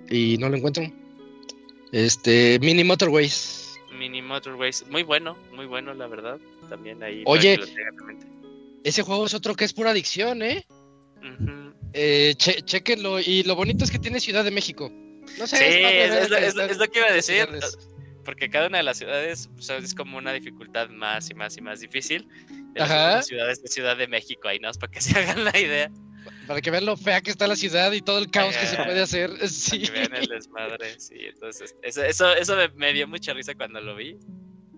[0.09, 0.83] y no lo encuentro.
[1.91, 3.79] Este, Mini Motorways.
[3.97, 4.85] Mini Motorways.
[4.89, 6.39] Muy bueno, muy bueno, la verdad.
[6.69, 7.23] También ahí.
[7.25, 7.59] Oye.
[8.83, 10.65] Ese juego es otro que es pura adicción, ¿eh?
[11.17, 11.73] Ujú.
[11.93, 13.19] eh che- chequenlo.
[13.19, 14.91] Y lo bonito es que tiene Ciudad de México.
[15.37, 17.47] No sé, Sí, es, lo, que es lo- están es lo que iba a decir.
[18.25, 21.57] Porque cada una de las ciudades o sea, es como una dificultad más y más
[21.57, 22.27] y más difícil.
[22.73, 23.21] De las Ajá.
[23.23, 25.91] ciudades de Ciudad de México, ahí no es para que se hagan la idea.
[26.47, 28.75] Para que vean lo fea que está la ciudad y todo el caos que se
[28.75, 28.85] Ajá.
[28.85, 29.31] puede hacer.
[29.31, 29.81] Para Sí.
[29.81, 30.99] que vean el desmadre.
[30.99, 34.17] Sí, entonces, eso, eso, eso me, me dio mucha risa cuando lo vi.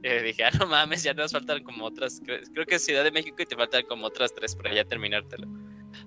[0.04, 2.22] Eh, dije, ah, no mames, ya nos faltan como otras.
[2.26, 4.84] Creo, creo que es Ciudad de México y te faltan como otras tres para ya
[4.84, 5.48] terminártelo.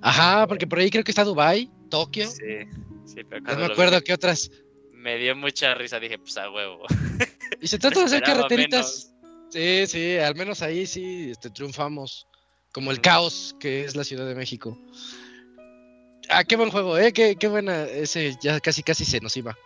[0.03, 2.29] Ajá, porque por ahí creo que está Dubai, Tokio.
[2.29, 2.67] Sí,
[3.07, 4.51] sí, pero No me acuerdo vi, qué otras.
[4.93, 5.99] me dio mucha risa.
[6.01, 6.85] Dije, pues a huevo.
[7.61, 9.15] Y se trata de hacer carreteritas.
[9.51, 12.27] Sí, sí, al menos ahí sí este, triunfamos.
[12.73, 14.77] Como el caos que es la Ciudad de México.
[16.29, 17.85] Ah, qué buen juego, eh, qué, qué buena.
[17.85, 19.57] Ese ya casi casi se nos iba.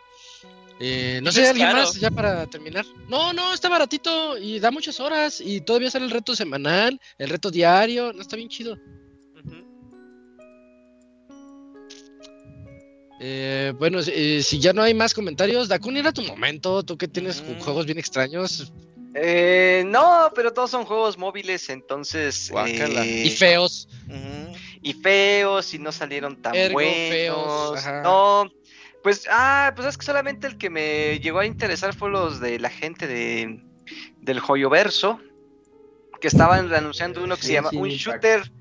[0.82, 1.80] Eh, no sé, ¿alguien caro.
[1.80, 2.86] más ya para terminar?
[3.08, 7.28] No, no, está baratito y da muchas horas y todavía sale el reto semanal, el
[7.28, 8.78] reto diario, no está bien chido.
[13.22, 17.06] Eh, bueno, eh, si ya no hay más comentarios, Dakun, era tu momento, tú que
[17.06, 17.60] tienes ju- Mm.
[17.60, 18.72] juegos bien extraños
[19.12, 22.48] Eh, no, pero todos son juegos móviles, entonces.
[22.64, 23.88] Eh, y feos.
[24.82, 27.08] Y feos y no salieron tan Ergo, buenos.
[27.08, 28.02] feos, ajá.
[28.02, 28.50] No,
[29.02, 32.58] pues, ah, pues es que solamente el que me llegó a interesar fue los de
[32.58, 33.62] la gente de
[34.20, 35.20] del Joyoverso,
[36.20, 38.00] que estaban anunciando uno que se llama sí, un Impact.
[38.24, 38.52] shooter,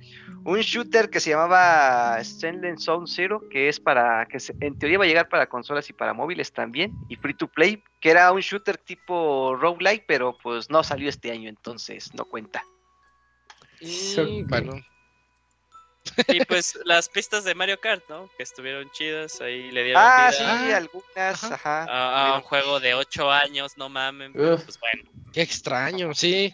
[0.46, 4.98] un shooter que se llamaba Stanley Zone Zero, que es para que se- en teoría
[4.98, 8.32] va a llegar para consolas y para móviles también y free to play, que era
[8.32, 12.64] un shooter tipo roguelike, pero pues no salió este año, entonces no cuenta.
[13.82, 14.74] So- Mm, bueno,
[16.28, 18.30] Y pues las pistas de Mario Kart, ¿no?
[18.38, 21.56] Que estuvieron chidas, ahí le dieron Ah, vida sí, Ah, algunas, ajá.
[21.56, 21.84] ajá.
[21.90, 24.32] a, a un juego de 8 años, no mamen.
[24.32, 24.64] Uf.
[24.64, 25.10] Pues bueno.
[25.34, 26.54] qué extraño, sí.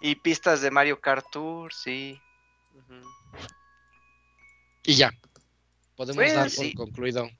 [0.00, 2.20] Y pistas de Mario Kart Tour, sí.
[4.84, 5.10] Y ya.
[5.96, 6.74] Podemos Pues, dar por sí.
[6.74, 7.30] concluido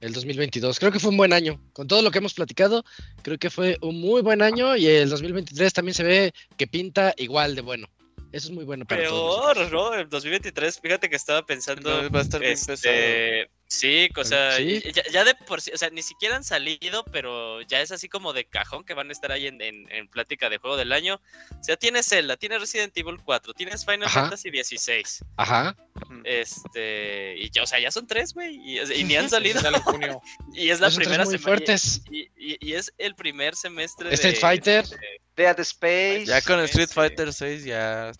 [0.00, 0.78] el 2022.
[0.78, 1.60] Creo que fue un buen año.
[1.72, 2.84] Con todo lo que hemos platicado,
[3.22, 7.12] creo que fue un muy buen año y el 2023 también se ve que pinta
[7.16, 7.88] igual de bueno.
[8.36, 9.54] Eso es muy bueno para todos.
[9.54, 9.94] Peor, ¿no?
[9.98, 12.02] En 2023, fíjate que estaba pensando.
[12.02, 12.74] No, va a estar bien pesado.
[12.74, 14.82] Este, sí, o sea, Sí.
[14.94, 18.08] Ya, ya de por sí, o sea, ni siquiera han salido, pero ya es así
[18.08, 20.92] como de cajón que van a estar ahí en, en, en plática de juego del
[20.92, 21.20] año.
[21.58, 24.22] O sea, tienes Zelda, tienes Resident Evil 4, tienes Final Ajá.
[24.22, 25.24] Fantasy 16.
[25.36, 25.76] Ajá.
[26.24, 29.60] Este, y ya, o sea, ya son tres, güey, y, y ni han salido.
[30.52, 31.44] Y es la primera muy semana.
[31.56, 32.02] fuertes.
[32.10, 34.40] Y, y- y es el primer semestre Street de.
[34.40, 34.86] Fighter.
[34.86, 34.98] de-
[35.36, 36.24] Dead Space.
[36.26, 36.88] Ya con Street.
[36.88, 38.10] Fighter 6 ya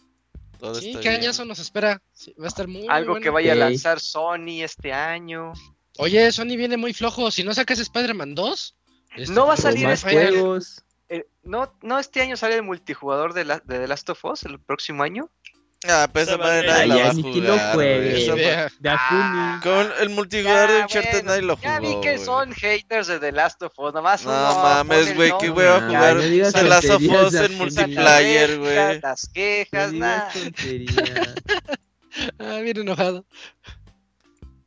[0.58, 1.20] todo Sí, qué bien.
[1.22, 2.00] añazo nos espera.
[2.12, 3.22] Sí, va a estar muy Algo bueno.
[3.22, 5.52] que vaya a lanzar Sony este año.
[5.98, 7.30] Oye, Sony viene muy flojo.
[7.30, 8.74] Si no sacas Spider-Man 2,
[9.16, 10.82] este, No va a pues, salir más este juegos.
[11.08, 14.42] Eh, no, no, este año sale el multijugador de, la, de The Last of Us,
[14.44, 15.30] el próximo año.
[15.88, 17.74] Ah, pero esa madre nadie la va a que jugar.
[17.74, 18.24] güey.
[18.24, 18.72] Idea.
[18.80, 19.60] Dafuni.
[19.62, 21.68] Con el multijugador de Uncharted bueno, nadie lo jugó.
[21.68, 22.24] Ya vi que güey.
[22.24, 25.80] son haters de The Last of Us, nomás No uno mames, güey, qué nombre, hueva
[25.80, 26.18] No, jugar
[26.52, 29.00] The Last of Us en multiplayer, güey.
[29.00, 30.30] Las quejas, nada.
[32.38, 33.26] Ah, bien enojado.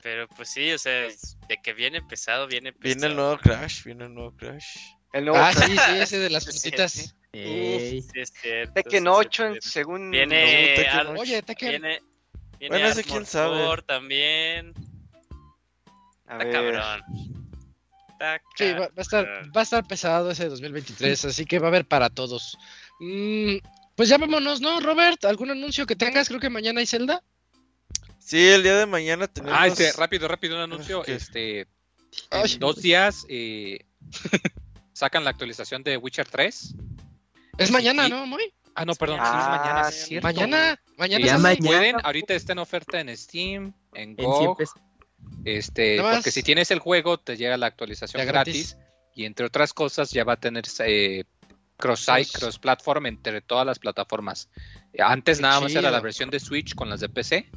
[0.01, 1.07] Pero pues sí, o sea,
[1.47, 2.95] de que viene pesado, viene pesado.
[2.95, 4.65] Viene el nuevo Crash, viene el nuevo Crash.
[5.13, 6.43] El nuevo Ah, sí, sí, ese de las
[6.93, 7.09] sí.
[7.31, 8.01] Ey.
[8.01, 10.11] Sí, es cierto, Tekken sí, 8, sí, en- según.
[10.11, 11.07] Viene, Tekken.
[11.17, 11.69] Oye, Tekken.
[11.69, 12.01] viene,
[12.59, 13.81] viene Bueno, ese quién sabe.
[13.85, 14.73] También.
[16.27, 17.01] A Está ver, cabrón.
[18.09, 19.25] Está Sí, va, va a estar,
[19.55, 22.57] va a estar pesado ese 2023, así que va a haber para todos.
[22.99, 23.57] Mm,
[23.95, 25.23] pues ya vámonos, ¿no, Robert?
[25.25, 26.27] ¿Algún anuncio que tengas?
[26.27, 27.23] Creo que mañana hay Zelda.
[28.19, 29.57] Sí, el día de mañana tenemos.
[29.59, 31.01] Ah, este, rápido, rápido, un anuncio.
[31.03, 31.15] ¿Qué?
[31.15, 31.67] Este,
[32.29, 32.53] Ay.
[32.53, 33.85] en dos días eh,
[34.93, 36.75] sacan la actualización de Witcher 3.
[37.59, 38.07] Es mañana.
[38.09, 38.53] ¿no, Moy?
[38.75, 40.23] Ah, no, perdón, sí, es Ah, mañana, es.
[40.23, 41.67] Mañana, mañana Ya mañana.
[41.67, 44.57] Pueden, ahorita está en oferta en Steam, en En 100 GOG,
[45.43, 46.17] este, Nada más.
[46.17, 48.75] porque si tienes el juego te llega la actualización gratis.
[48.75, 48.77] gratis
[49.15, 51.25] y entre otras cosas ya va a tener eh,
[51.77, 52.39] cross-site, Cross.
[52.39, 54.49] cross-platform entre todas las plataformas.
[54.97, 57.49] Antes Qué nada más era la versión de Switch con las de PC,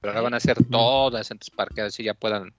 [0.00, 2.52] pero ahora van a ser todas, entonces para que así ya puedan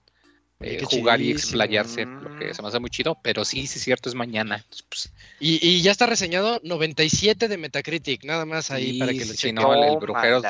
[0.60, 3.84] eh, jugar y explayarse, lo que se me hace muy chido, pero sí, sí es
[3.84, 4.56] cierto, es mañana.
[4.56, 9.12] Entonces, pues, Y, y ya está reseñado 97 de Metacritic, nada más ahí sí, para
[9.12, 10.42] que lo sí, no, el, el brujero.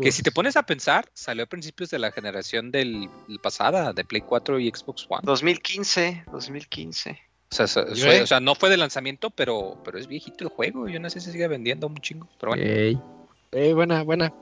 [0.00, 3.92] Que si te pones a pensar, salió a principios de la generación del, del pasada,
[3.92, 5.22] de Play 4 y Xbox One.
[5.24, 7.18] 2015, 2015.
[7.48, 10.88] O sea, so- o sea, no fue de lanzamiento, pero, pero es viejito el juego.
[10.88, 12.28] Yo no sé si sigue vendiendo un chingo.
[12.38, 12.98] Pero bueno, Ey.
[13.52, 14.32] Eh, buena, buena.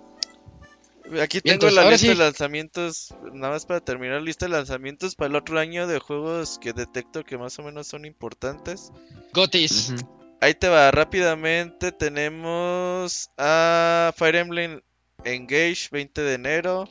[1.21, 2.19] Aquí tengo entonces, la lista de sí.
[2.19, 6.73] lanzamientos, nada más para terminar, lista de lanzamientos para el otro año de juegos que
[6.73, 8.91] detecto que más o menos son importantes.
[9.33, 9.91] Gotis.
[9.91, 10.37] Ujú.
[10.41, 14.81] Ahí te va, rápidamente tenemos a Fire Emblem
[15.25, 16.85] Engage 20 de enero.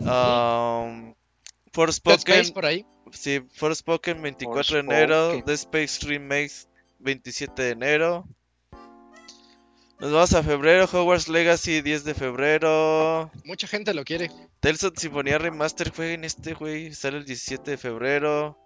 [0.00, 0.06] Um,
[1.08, 1.14] Dead
[1.72, 2.86] Forspoken, Space por ahí.
[3.10, 5.42] sí, Forspoken 24 de enero.
[5.44, 6.52] The Space Remake
[6.98, 8.26] 27 de enero.
[10.02, 13.30] Nos vamos a febrero, Hogwarts Legacy 10 de febrero.
[13.44, 14.30] Mucha gente lo quiere.
[14.58, 16.92] Tales of Symphonia Remaster, jueguen este, güey.
[16.92, 18.58] Sale el 17 de febrero.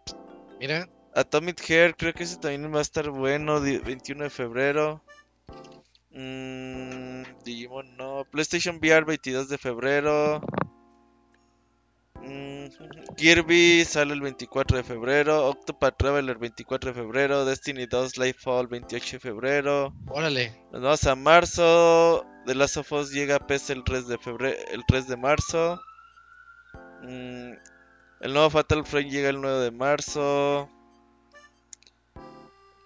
[0.58, 0.88] Mira.
[1.14, 3.60] Atomic Hair, creo que ese también va a estar bueno.
[3.60, 5.02] di- 21 de febrero.
[6.10, 8.24] Mm, Digimon no.
[8.30, 10.40] PlayStation VR 22 de febrero.
[13.16, 15.48] Kirby sale el 24 de febrero.
[15.48, 17.44] Octopath Traveler 24 de febrero.
[17.44, 19.94] Destiny 2 Lightfall 28 de febrero.
[20.08, 20.54] Órale.
[20.72, 22.26] Nos vamos a marzo.
[22.46, 25.80] The Last of Us llega a PC el 3 de febrero, el 3 de marzo.
[27.02, 27.52] Mm,
[28.20, 30.68] el nuevo Fatal Frame llega el 9 de marzo.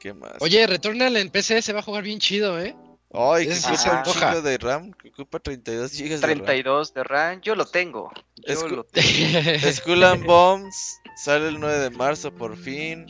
[0.01, 0.33] ¿Qué más?
[0.41, 2.75] Oye, Returnal en PC se va a jugar bien chido, ¿eh?
[3.13, 6.21] Ay, que ocupa un chingo de RAM, que ocupa 32 GB de RAM.
[6.45, 8.11] 32 de RAM, yo lo tengo.
[8.47, 10.05] Yo lo tengo.
[10.07, 13.07] And Bones sale el 9 de marzo por fin.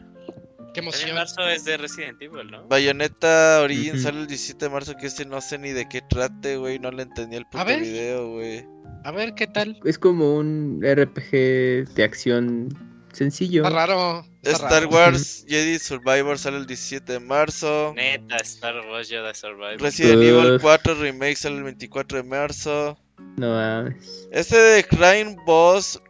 [0.72, 1.14] Qué En emoción.
[1.14, 2.66] marzo es de Resident Evil, ¿no?
[2.68, 6.56] Bayonetta Origin sale el 17 de marzo, que ese no sé ni de qué trate,
[6.56, 8.64] güey, no le entendí el puto video, güey.
[9.04, 9.78] A ver, ¿qué tal?
[9.84, 12.68] Es como un RPG de acción
[13.12, 13.62] sencillo.
[13.64, 14.26] Está raro.
[14.42, 14.88] está Star raro.
[14.90, 17.92] Wars Jedi Survivor sale el 17 de marzo.
[17.96, 19.80] Neta, Star Wars Jedi Survivor.
[19.80, 20.62] Resident Evil Uf.
[20.62, 22.98] 4 Remake sale el 24 de marzo.
[23.36, 24.28] No mames.
[24.32, 26.00] Este de Crime Boss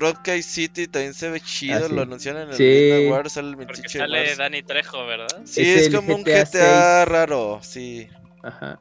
[0.00, 1.94] Rockay City también se ve chido, Ah, sí.
[1.94, 3.06] lo anunciaron en el Sí.
[3.06, 4.36] Awards, sale el Porque 28 de sale.
[4.36, 5.42] Dani Trejo, ¿verdad?
[5.44, 8.08] Sí, Es como un GTA raro, sí.
[8.42, 8.80] Ajá.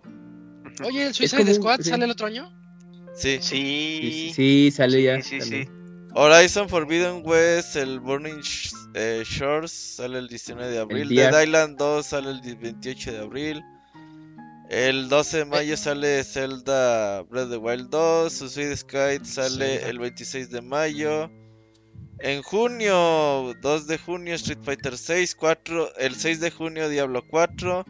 [0.83, 1.89] Oye, ¿el Suicide un- Squad sí.
[1.91, 2.51] sale el otro año?
[3.13, 3.37] Sí.
[3.39, 5.21] Sí, sí, Sí, sí, sale ya.
[5.21, 5.65] sí, sí, también.
[5.67, 5.71] sí.
[6.15, 11.09] Horizon Forbidden West, el Burning Sh- eh, Shores sale el 19 de abril.
[11.09, 13.63] Dead Island 2 sale el 28 de abril.
[14.69, 18.31] El 12 de mayo sale Zelda Breath of the Wild 2.
[18.33, 19.89] Suicide Sky sale Zelda.
[19.89, 21.29] el 26 de mayo.
[22.19, 27.83] En junio, 2 de junio, Street Fighter 6, 4, el 6 de junio, Diablo 4,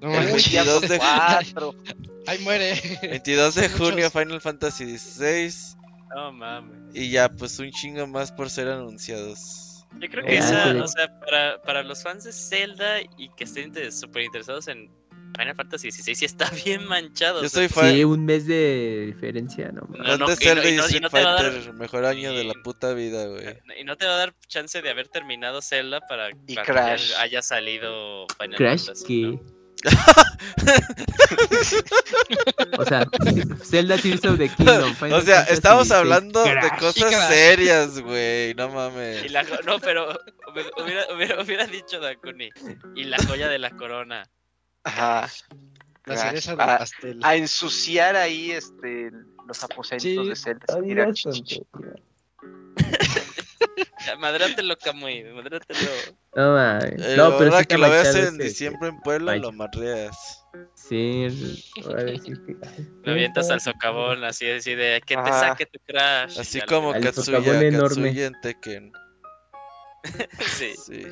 [0.00, 0.50] No El manches.
[0.50, 1.74] 22 de- Cuatro.
[2.26, 2.80] Ahí muere.
[3.02, 5.75] 22 de junio, Final Fantasy 16,
[6.14, 6.94] No mames.
[6.94, 9.84] y ya, pues un chingo más por ser anunciados.
[10.00, 13.44] Yo creo que Ah, esa, o sea, para, para los fans de Zelda y que
[13.44, 14.90] estén súper interesados en
[15.38, 17.40] Final Fantasy XVI, sí está bien manchado.
[17.40, 19.82] Yo o sea, soy fan, Sí, un mes de diferencia, no.
[20.18, 22.32] No, Zelda y y, no- y Street no te va a dar- Fighter, mejor año
[22.32, 23.58] de la puta vida, güey.
[23.78, 27.02] Y no te va a dar chance de haber terminado Zelda para, Y para Crash.
[27.08, 29.06] que ya haya salido Final Crash Fantasy.
[29.06, 29.55] que.
[32.78, 33.06] O sea,
[33.64, 34.94] Zelda Tears of the Kingdom.
[34.94, 39.24] Final O sea, Fantasy estamos hablando de cosas serias, güey, no mames.
[39.24, 40.08] Y la jo- no, pero
[40.82, 42.50] hubiera, hubiera, hubiera dicho Dakuni.
[42.94, 44.28] Y la joya de la corona.
[44.84, 45.28] Ajá.
[46.04, 46.26] La Crash.
[46.28, 47.20] cereza del a, pastel.
[47.22, 49.10] a ensuciar ahí este
[49.46, 50.28] los aposentos Sí.
[50.28, 50.66] de Zelda.
[54.18, 55.24] Madrátelo, Camuy.
[55.24, 55.80] Madrátelo.
[56.34, 57.00] No mames.
[57.06, 59.42] Eh, No, pero sí que lo veas en ese- diciembre en Puebla, Vaya.
[59.42, 60.42] lo madreas.
[60.74, 61.26] Sí.
[63.04, 65.40] Lo avientas al socavón, así, así de que te Ajá.
[65.50, 66.38] saque tu Crash.
[66.38, 67.38] Así como Katsuya.
[67.42, 68.92] Katsuya en Tekken.
[70.40, 70.74] Sí.
[70.76, 71.02] Sí.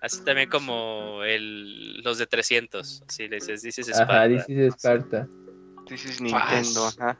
[0.00, 3.02] Así también como el, los de 300.
[3.08, 4.28] Así le dices, dices Ajá, Sparta.
[4.28, 5.28] dices Esparta.
[5.90, 6.86] Is Nintendo.
[6.98, 7.18] Ajá.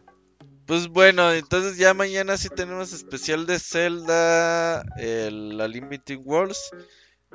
[0.66, 6.70] Pues bueno, entonces ya mañana sí tenemos especial de Zelda, el la Limiting Worlds.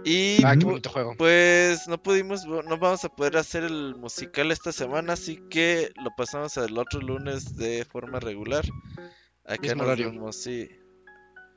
[0.06, 1.14] Y Ah, qué pu- bonito juego.
[1.18, 6.10] pues no pudimos, no vamos a poder hacer el musical esta semana, así que lo
[6.16, 8.64] pasamos al otro lunes de forma regular.
[9.46, 10.12] Acá nos horario.
[10.12, 10.70] vemos, sí.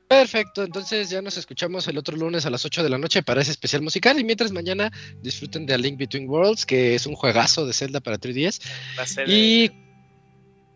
[0.09, 3.41] Perfecto, entonces ya nos escuchamos el otro lunes a las 8 de la noche para
[3.41, 7.15] ese especial musical y mientras mañana disfruten de A Link Between Worlds, que es un
[7.15, 8.59] juegazo de Zelda para 3DS.
[8.99, 9.71] Va a ser, Y...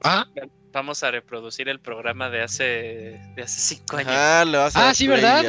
[0.04, 0.26] Ah,
[0.78, 4.12] vamos a reproducir el programa de hace de hace cinco años.
[4.16, 5.44] Ah, le vas a ah sí, ¿verdad?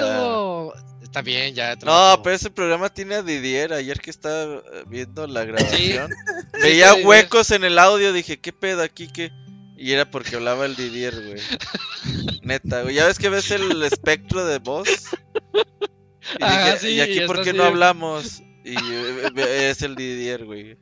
[1.03, 1.77] Está bien, ya.
[1.77, 3.75] No, pero ese programa tiene a Didier.
[3.75, 6.11] Ayer que estaba eh, viendo la grabación,
[6.55, 8.15] Sí, veía huecos en el audio.
[8.15, 9.09] Dije, ¿qué pedo aquí?
[9.09, 9.31] ¿Qué?
[9.77, 11.41] Y era porque hablaba el Didier, güey.
[12.43, 12.95] Neta, güey.
[12.95, 14.89] Ya ves que ves el espectro de voz.
[14.89, 18.43] Y, Ah, dije, sí, ¿y aquí y por qué así no hablamos?
[18.65, 20.77] Y eh, es el Didier, güey.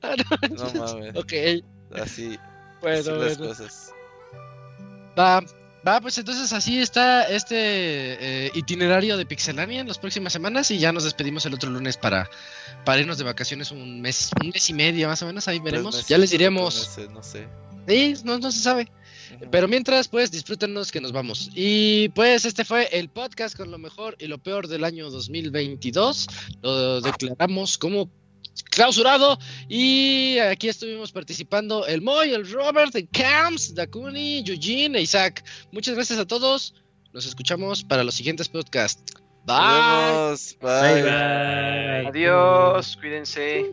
[0.00, 0.14] Ah,
[0.50, 1.14] No mames.
[1.16, 1.32] Ok,
[1.94, 2.38] Así,
[2.80, 3.52] bueno, las bueno.
[3.52, 3.92] cosas.
[5.18, 5.42] Va,
[5.86, 7.56] va, pues entonces así está este
[8.46, 11.96] eh, itinerario de Pixelania en las próximas semanas y ya nos despedimos el otro lunes
[11.96, 12.28] para,
[12.84, 15.94] para irnos de vacaciones un mes, un mes y medio más o menos, ahí veremos.
[15.94, 16.74] meses, ya les diremos.
[16.74, 17.48] meses, no sé.
[17.88, 18.90] Sí, no, no se sabe.
[19.50, 21.50] Pero mientras, pues disfrútenos que nos vamos.
[21.54, 26.26] Y pues este fue el podcast con lo mejor y lo peor del año 2022.
[26.62, 28.10] Lo declaramos como
[28.70, 29.38] clausurado.
[29.68, 35.44] Y aquí estuvimos participando el Moy, el Robert, el Camps, Dakuni, Eugene e Isaac.
[35.72, 36.74] Muchas gracias a todos.
[37.12, 39.02] Nos escuchamos para los siguientes podcasts.
[39.46, 39.56] Bye.
[39.56, 40.58] Nos vemos.
[40.60, 41.02] Bye, Bye.
[41.02, 42.06] bye.
[42.08, 43.72] Adiós, cuídense.